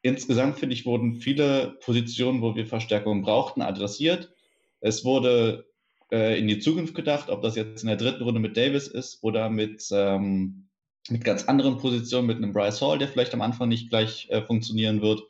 Insgesamt 0.02 0.58
finde 0.58 0.74
ich, 0.74 0.88
wurden 0.88 1.14
viele 1.14 1.78
Positionen, 1.86 2.42
wo 2.42 2.56
wir 2.56 2.66
Verstärkung 2.66 3.22
brauchten, 3.22 3.62
adressiert. 3.62 4.34
Es 4.80 5.06
wurde 5.06 5.71
äh, 6.12 6.38
in 6.38 6.48
die 6.48 6.60
Zukunft 6.60 6.94
gedacht, 6.94 7.30
ob 7.30 7.42
das 7.42 7.56
jetzt 7.56 7.82
in 7.82 7.88
der 7.88 7.98
dritten 7.98 8.24
Runde 8.24 8.40
mit 8.40 8.58
Davis 8.58 8.88
ist 8.88 9.24
oder 9.24 9.50
mit, 9.50 9.88
ähm, 9.92 10.68
mit 11.10 11.24
ganz 11.24 11.46
anderen 11.46 11.78
Positionen, 11.78 12.28
mit 12.28 12.38
einem 12.38 12.54
Bryce 12.54 12.82
Hall, 12.82 12.98
der 12.98 13.08
vielleicht 13.08 13.34
am 13.34 13.42
Anfang 13.42 13.70
nicht 13.70 13.90
gleich 13.90 14.28
äh, 14.30 14.42
funktionieren 14.42 15.02
wird. 15.02 15.24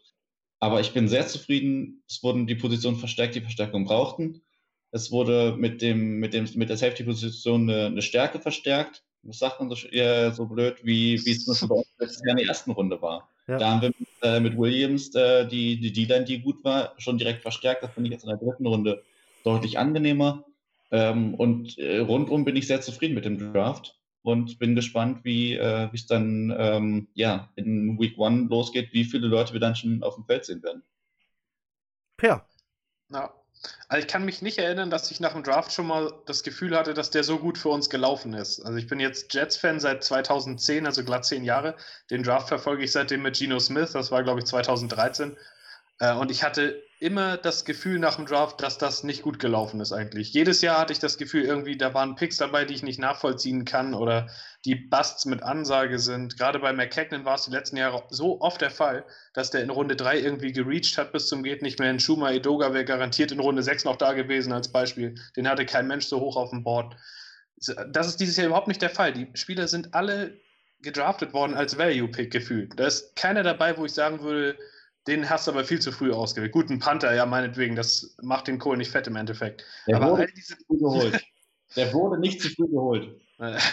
Aber 0.59 0.79
ich 0.79 0.93
bin 0.93 1.07
sehr 1.07 1.27
zufrieden. 1.27 2.03
Es 2.07 2.21
wurden 2.23 2.47
die 2.47 2.55
Positionen 2.55 2.97
verstärkt, 2.97 3.35
die 3.35 3.41
Verstärkung 3.41 3.85
brauchten. 3.85 4.41
Es 4.91 5.11
wurde 5.11 5.55
mit, 5.57 5.81
dem, 5.81 6.19
mit, 6.19 6.33
dem, 6.33 6.47
mit 6.55 6.69
der 6.69 6.77
Safety-Position 6.77 7.69
eine, 7.69 7.85
eine, 7.87 8.01
Stärke 8.01 8.39
verstärkt. 8.39 9.03
Das 9.23 9.39
sagt 9.39 9.59
man 9.59 9.69
so, 9.69 9.87
eher 9.87 10.33
so 10.33 10.45
blöd, 10.45 10.77
wie, 10.83 11.23
wie 11.25 11.31
es 11.31 11.45
bei 11.45 11.75
uns 11.75 11.87
letztes 11.99 12.21
Jahr 12.25 12.31
in 12.31 12.37
der 12.37 12.47
ersten 12.47 12.71
Runde 12.71 13.01
war. 13.01 13.29
Ja. 13.47 13.57
Da 13.57 13.71
haben 13.71 13.81
wir 13.81 13.89
mit, 13.97 14.07
äh, 14.21 14.39
mit 14.39 14.57
Williams 14.57 15.13
äh, 15.15 15.47
die, 15.47 15.79
die 15.79 15.93
D-Line, 15.93 16.25
die 16.25 16.41
gut 16.41 16.63
war, 16.63 16.93
schon 16.97 17.17
direkt 17.17 17.41
verstärkt. 17.41 17.83
Das 17.83 17.91
finde 17.91 18.09
ich 18.09 18.13
jetzt 18.13 18.23
in 18.23 18.29
der 18.29 18.37
dritten 18.37 18.67
Runde 18.67 19.03
deutlich 19.43 19.79
angenehmer. 19.79 20.45
Ähm, 20.91 21.35
und 21.35 21.77
äh, 21.77 21.99
rundum 21.99 22.45
bin 22.45 22.55
ich 22.55 22.67
sehr 22.67 22.81
zufrieden 22.81 23.15
mit 23.15 23.25
dem 23.25 23.53
Draft 23.53 23.97
und 24.23 24.59
bin 24.59 24.75
gespannt, 24.75 25.23
wie 25.23 25.55
äh, 25.55 25.89
es 25.93 26.05
dann 26.05 26.53
ähm, 26.57 27.07
ja, 27.13 27.49
in 27.55 27.99
Week 27.99 28.17
One 28.17 28.47
losgeht, 28.49 28.93
wie 28.93 29.05
viele 29.05 29.27
Leute 29.27 29.53
wir 29.53 29.59
dann 29.59 29.75
schon 29.75 30.03
auf 30.03 30.15
dem 30.15 30.25
Feld 30.25 30.45
sehen 30.45 30.61
werden. 30.63 30.83
Per. 32.17 32.45
Ja, 33.09 33.33
also 33.87 34.05
ich 34.05 34.11
kann 34.11 34.25
mich 34.25 34.41
nicht 34.41 34.57
erinnern, 34.57 34.89
dass 34.89 35.11
ich 35.11 35.19
nach 35.19 35.33
dem 35.33 35.43
Draft 35.43 35.71
schon 35.71 35.87
mal 35.87 36.11
das 36.25 36.43
Gefühl 36.43 36.75
hatte, 36.75 36.93
dass 36.93 37.09
der 37.09 37.23
so 37.23 37.37
gut 37.37 37.57
für 37.57 37.69
uns 37.69 37.89
gelaufen 37.89 38.33
ist. 38.33 38.59
Also 38.61 38.77
ich 38.77 38.87
bin 38.87 38.99
jetzt 38.99 39.33
Jets-Fan 39.33 39.79
seit 39.79 40.03
2010, 40.03 40.85
also 40.85 41.03
glatt 41.03 41.25
zehn 41.25 41.43
Jahre. 41.43 41.75
Den 42.09 42.23
Draft 42.23 42.47
verfolge 42.47 42.83
ich 42.83 42.91
seitdem 42.91 43.21
mit 43.21 43.37
Geno 43.37 43.59
Smith, 43.59 43.91
das 43.91 44.11
war 44.11 44.23
glaube 44.23 44.39
ich 44.39 44.45
2013. 44.45 45.37
Äh, 46.01 46.15
und 46.15 46.31
ich 46.31 46.43
hatte 46.43 46.83
immer 46.99 47.37
das 47.37 47.63
Gefühl 47.63 47.99
nach 47.99 48.15
dem 48.15 48.25
Draft, 48.25 48.61
dass 48.61 48.77
das 48.77 49.03
nicht 49.03 49.21
gut 49.21 49.39
gelaufen 49.39 49.79
ist 49.79 49.91
eigentlich. 49.91 50.33
Jedes 50.33 50.61
Jahr 50.61 50.79
hatte 50.79 50.93
ich 50.93 50.99
das 50.99 51.17
Gefühl, 51.17 51.43
irgendwie, 51.43 51.77
da 51.77 51.93
waren 51.93 52.15
Picks 52.15 52.37
dabei, 52.37 52.65
die 52.65 52.73
ich 52.73 52.83
nicht 52.83 52.99
nachvollziehen 52.99 53.65
kann 53.65 53.93
oder 53.93 54.27
die 54.65 54.75
Busts 54.75 55.25
mit 55.25 55.43
Ansage 55.43 55.99
sind. 55.99 56.37
Gerade 56.37 56.59
bei 56.59 56.73
McKagan 56.73 57.23
war 57.25 57.35
es 57.35 57.45
die 57.45 57.51
letzten 57.51 57.77
Jahre 57.77 58.03
so 58.09 58.41
oft 58.41 58.61
der 58.61 58.71
Fall, 58.71 59.05
dass 59.33 59.51
der 59.51 59.63
in 59.63 59.69
Runde 59.69 59.95
3 59.95 60.19
irgendwie 60.19 60.51
gereached 60.51 60.97
hat 60.97 61.11
bis 61.11 61.27
zum 61.27 61.43
geht 61.43 61.61
nicht 61.61 61.79
mehr. 61.79 61.91
In 61.91 61.99
Schuma 61.99 62.31
Edoga 62.31 62.73
wäre 62.73 62.85
garantiert 62.85 63.31
in 63.31 63.39
Runde 63.39 63.63
6 63.63 63.85
noch 63.85 63.95
da 63.95 64.13
gewesen 64.13 64.53
als 64.53 64.71
Beispiel. 64.71 65.15
Den 65.35 65.47
hatte 65.47 65.65
kein 65.65 65.87
Mensch 65.87 66.05
so 66.05 66.19
hoch 66.19 66.35
auf 66.35 66.49
dem 66.49 66.63
Board. 66.63 66.95
Das 67.89 68.07
ist 68.07 68.19
dieses 68.19 68.37
Jahr 68.37 68.47
überhaupt 68.47 68.67
nicht 68.67 68.81
der 68.81 68.89
Fall. 68.89 69.13
Die 69.13 69.27
Spieler 69.35 69.67
sind 69.67 69.93
alle 69.93 70.39
gedraftet 70.81 71.33
worden 71.33 71.53
als 71.55 71.77
Value-Pick 71.77 72.31
gefühlt. 72.31 72.79
Da 72.79 72.87
ist 72.87 73.15
keiner 73.15 73.43
dabei, 73.43 73.77
wo 73.77 73.85
ich 73.85 73.93
sagen 73.93 74.21
würde, 74.21 74.57
den 75.07 75.29
hast 75.29 75.47
du 75.47 75.51
aber 75.51 75.63
viel 75.63 75.79
zu 75.79 75.91
früh 75.91 76.11
ausgewählt. 76.11 76.51
Guten 76.51 76.79
Panther, 76.79 77.13
ja, 77.13 77.25
meinetwegen, 77.25 77.75
das 77.75 78.15
macht 78.21 78.47
den 78.47 78.59
Kohl 78.59 78.77
nicht 78.77 78.91
fett 78.91 79.07
im 79.07 79.15
Endeffekt. 79.15 79.65
Der 79.87 79.97
aber 79.97 80.11
wurde 80.11 80.23
all 80.23 80.31
diese 80.35 80.55
früh 80.67 80.77
geholt. 80.77 81.23
Der 81.77 81.93
wurde 81.93 82.19
nicht 82.19 82.41
zu 82.41 82.49
früh 82.49 82.67
geholt. 82.67 83.21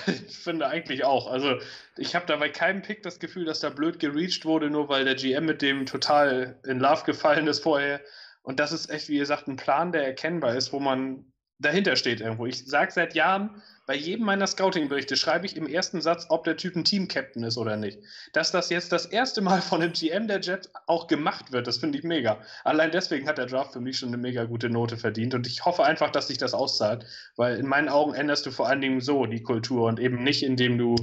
ich 0.06 0.38
finde 0.38 0.68
eigentlich 0.68 1.04
auch. 1.04 1.28
Also, 1.28 1.58
ich 1.96 2.14
habe 2.14 2.26
da 2.26 2.36
bei 2.36 2.48
keinem 2.48 2.80
Pick 2.80 3.02
das 3.02 3.18
Gefühl, 3.18 3.44
dass 3.44 3.58
da 3.58 3.70
blöd 3.70 3.98
gereached 3.98 4.44
wurde, 4.44 4.70
nur 4.70 4.88
weil 4.88 5.04
der 5.04 5.16
GM 5.16 5.44
mit 5.46 5.62
dem 5.62 5.84
total 5.84 6.60
in 6.64 6.78
Love 6.78 7.02
gefallen 7.04 7.48
ist 7.48 7.64
vorher. 7.64 8.00
Und 8.42 8.60
das 8.60 8.70
ist 8.70 8.88
echt, 8.88 9.08
wie 9.08 9.18
ihr 9.18 9.26
sagt, 9.26 9.48
ein 9.48 9.56
Plan, 9.56 9.90
der 9.90 10.06
erkennbar 10.06 10.54
ist, 10.54 10.72
wo 10.72 10.78
man 10.78 11.24
dahinter 11.58 11.96
steht 11.96 12.20
irgendwo. 12.20 12.46
Ich 12.46 12.66
sage 12.66 12.92
seit 12.92 13.14
Jahren, 13.14 13.62
bei 13.86 13.94
jedem 13.94 14.26
meiner 14.26 14.46
Scouting-Berichte 14.46 15.16
schreibe 15.16 15.46
ich 15.46 15.56
im 15.56 15.66
ersten 15.66 16.02
Satz, 16.02 16.26
ob 16.28 16.44
der 16.44 16.58
Typ 16.58 16.76
ein 16.76 16.84
Team-Captain 16.84 17.42
ist 17.42 17.56
oder 17.56 17.76
nicht. 17.76 17.98
Dass 18.34 18.52
das 18.52 18.68
jetzt 18.68 18.92
das 18.92 19.06
erste 19.06 19.40
Mal 19.40 19.62
von 19.62 19.80
dem 19.80 19.92
GM 19.92 20.28
der 20.28 20.40
Jets 20.40 20.70
auch 20.86 21.06
gemacht 21.06 21.52
wird, 21.52 21.66
das 21.66 21.78
finde 21.78 21.96
ich 21.96 22.04
mega. 22.04 22.38
Allein 22.64 22.90
deswegen 22.90 23.26
hat 23.26 23.38
der 23.38 23.46
Draft 23.46 23.72
für 23.72 23.80
mich 23.80 23.98
schon 23.98 24.10
eine 24.10 24.18
mega 24.18 24.44
gute 24.44 24.68
Note 24.68 24.98
verdient 24.98 25.34
und 25.34 25.46
ich 25.46 25.64
hoffe 25.64 25.84
einfach, 25.84 26.10
dass 26.10 26.28
sich 26.28 26.36
das 26.36 26.52
auszahlt, 26.52 27.06
weil 27.36 27.56
in 27.56 27.66
meinen 27.66 27.88
Augen 27.88 28.12
änderst 28.14 28.44
du 28.44 28.50
vor 28.50 28.68
allen 28.68 28.82
Dingen 28.82 29.00
so 29.00 29.24
die 29.24 29.42
Kultur 29.42 29.86
und 29.86 29.98
eben 29.98 30.22
nicht, 30.22 30.42
indem 30.42 30.76
du 30.76 30.94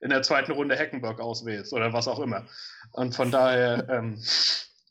in 0.00 0.08
der 0.08 0.22
zweiten 0.22 0.52
Runde 0.52 0.78
Hackenberg 0.78 1.20
auswählst 1.20 1.74
oder 1.74 1.92
was 1.92 2.08
auch 2.08 2.20
immer. 2.20 2.46
Und 2.92 3.14
von 3.14 3.30
daher, 3.30 3.86
ähm, 3.90 4.18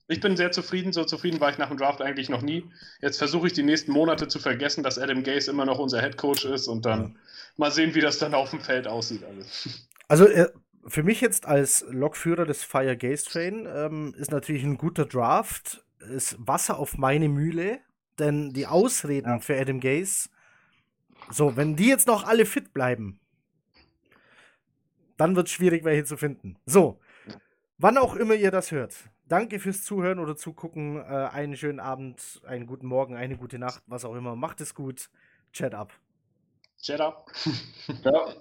ich 0.10 0.20
bin 0.20 0.36
sehr 0.36 0.52
zufrieden. 0.52 0.92
So 0.92 1.06
zufrieden 1.06 1.40
war 1.40 1.52
ich 1.52 1.58
nach 1.58 1.70
dem 1.70 1.78
Draft 1.78 2.02
eigentlich 2.02 2.30
noch 2.30 2.42
nie. 2.42 2.70
Jetzt 3.02 3.18
versuche 3.20 3.48
ich 3.48 3.54
die 3.54 3.64
nächsten 3.64 3.92
Monate 3.92 4.28
zu 4.28 4.40
vergessen, 4.40 4.84
dass 4.84 4.98
Adam 4.98 5.24
Gase 5.24 5.52
immer 5.52 5.66
noch 5.66 5.80
unser 5.80 6.02
Head 6.02 6.18
Coach 6.18 6.46
ist 6.46 6.68
und 6.68 6.86
dann 6.86 7.18
mal 7.58 7.72
sehen, 7.72 7.94
wie 7.94 8.02
das 8.02 8.18
dann 8.18 8.34
auf 8.34 8.50
dem 8.50 8.60
Feld 8.60 8.88
aussieht. 8.88 9.24
Alles. 9.24 9.88
Also 10.08 10.26
äh, 10.28 10.50
für 10.88 11.04
mich 11.04 11.22
jetzt 11.22 11.46
als 11.46 11.86
Lokführer 11.90 12.46
des 12.46 12.64
Fire 12.64 12.98
Gaze 12.98 13.26
Train 13.26 13.68
ähm, 13.72 14.16
ist 14.18 14.32
natürlich 14.32 14.64
ein 14.64 14.78
guter 14.78 15.06
Draft, 15.06 15.86
ist 16.12 16.36
Wasser 16.40 16.80
auf 16.80 16.98
meine 16.98 17.30
Mühle, 17.30 17.80
denn 18.18 18.52
die 18.52 18.66
Ausreden 18.66 19.30
ja. 19.30 19.40
für 19.40 19.60
Adam 19.60 19.80
Gaze, 19.80 20.30
so, 21.30 21.56
wenn 21.56 21.76
die 21.76 21.88
jetzt 21.88 22.08
noch 22.08 22.26
alle 22.26 22.46
fit 22.48 22.74
bleiben, 22.74 23.20
dann 25.18 25.36
wird 25.36 25.48
es 25.48 25.54
schwierig, 25.54 25.84
welche 25.84 26.06
zu 26.06 26.18
finden. 26.18 26.56
So, 26.66 27.00
wann 27.78 27.98
auch 27.98 28.16
immer 28.16 28.34
ihr 28.34 28.50
das 28.50 28.72
hört, 28.72 28.96
danke 29.30 29.60
fürs 29.60 29.84
Zuhören 29.84 30.20
oder 30.20 30.36
Zugucken. 30.36 30.98
Äh, 30.98 31.30
einen 31.32 31.56
schönen 31.56 31.80
Abend, 31.80 32.42
einen 32.46 32.68
guten 32.68 32.88
Morgen, 32.88 33.16
eine 33.16 33.38
gute 33.38 33.60
Nacht, 33.60 33.84
was 33.88 34.04
auch 34.04 34.16
immer. 34.16 34.36
Macht 34.36 34.60
es 34.62 34.76
gut. 34.76 35.10
Chat 35.54 35.74
ab. 35.74 35.94
Chat 36.82 37.00
ab. 37.00 37.32
Ciao. 38.02 38.34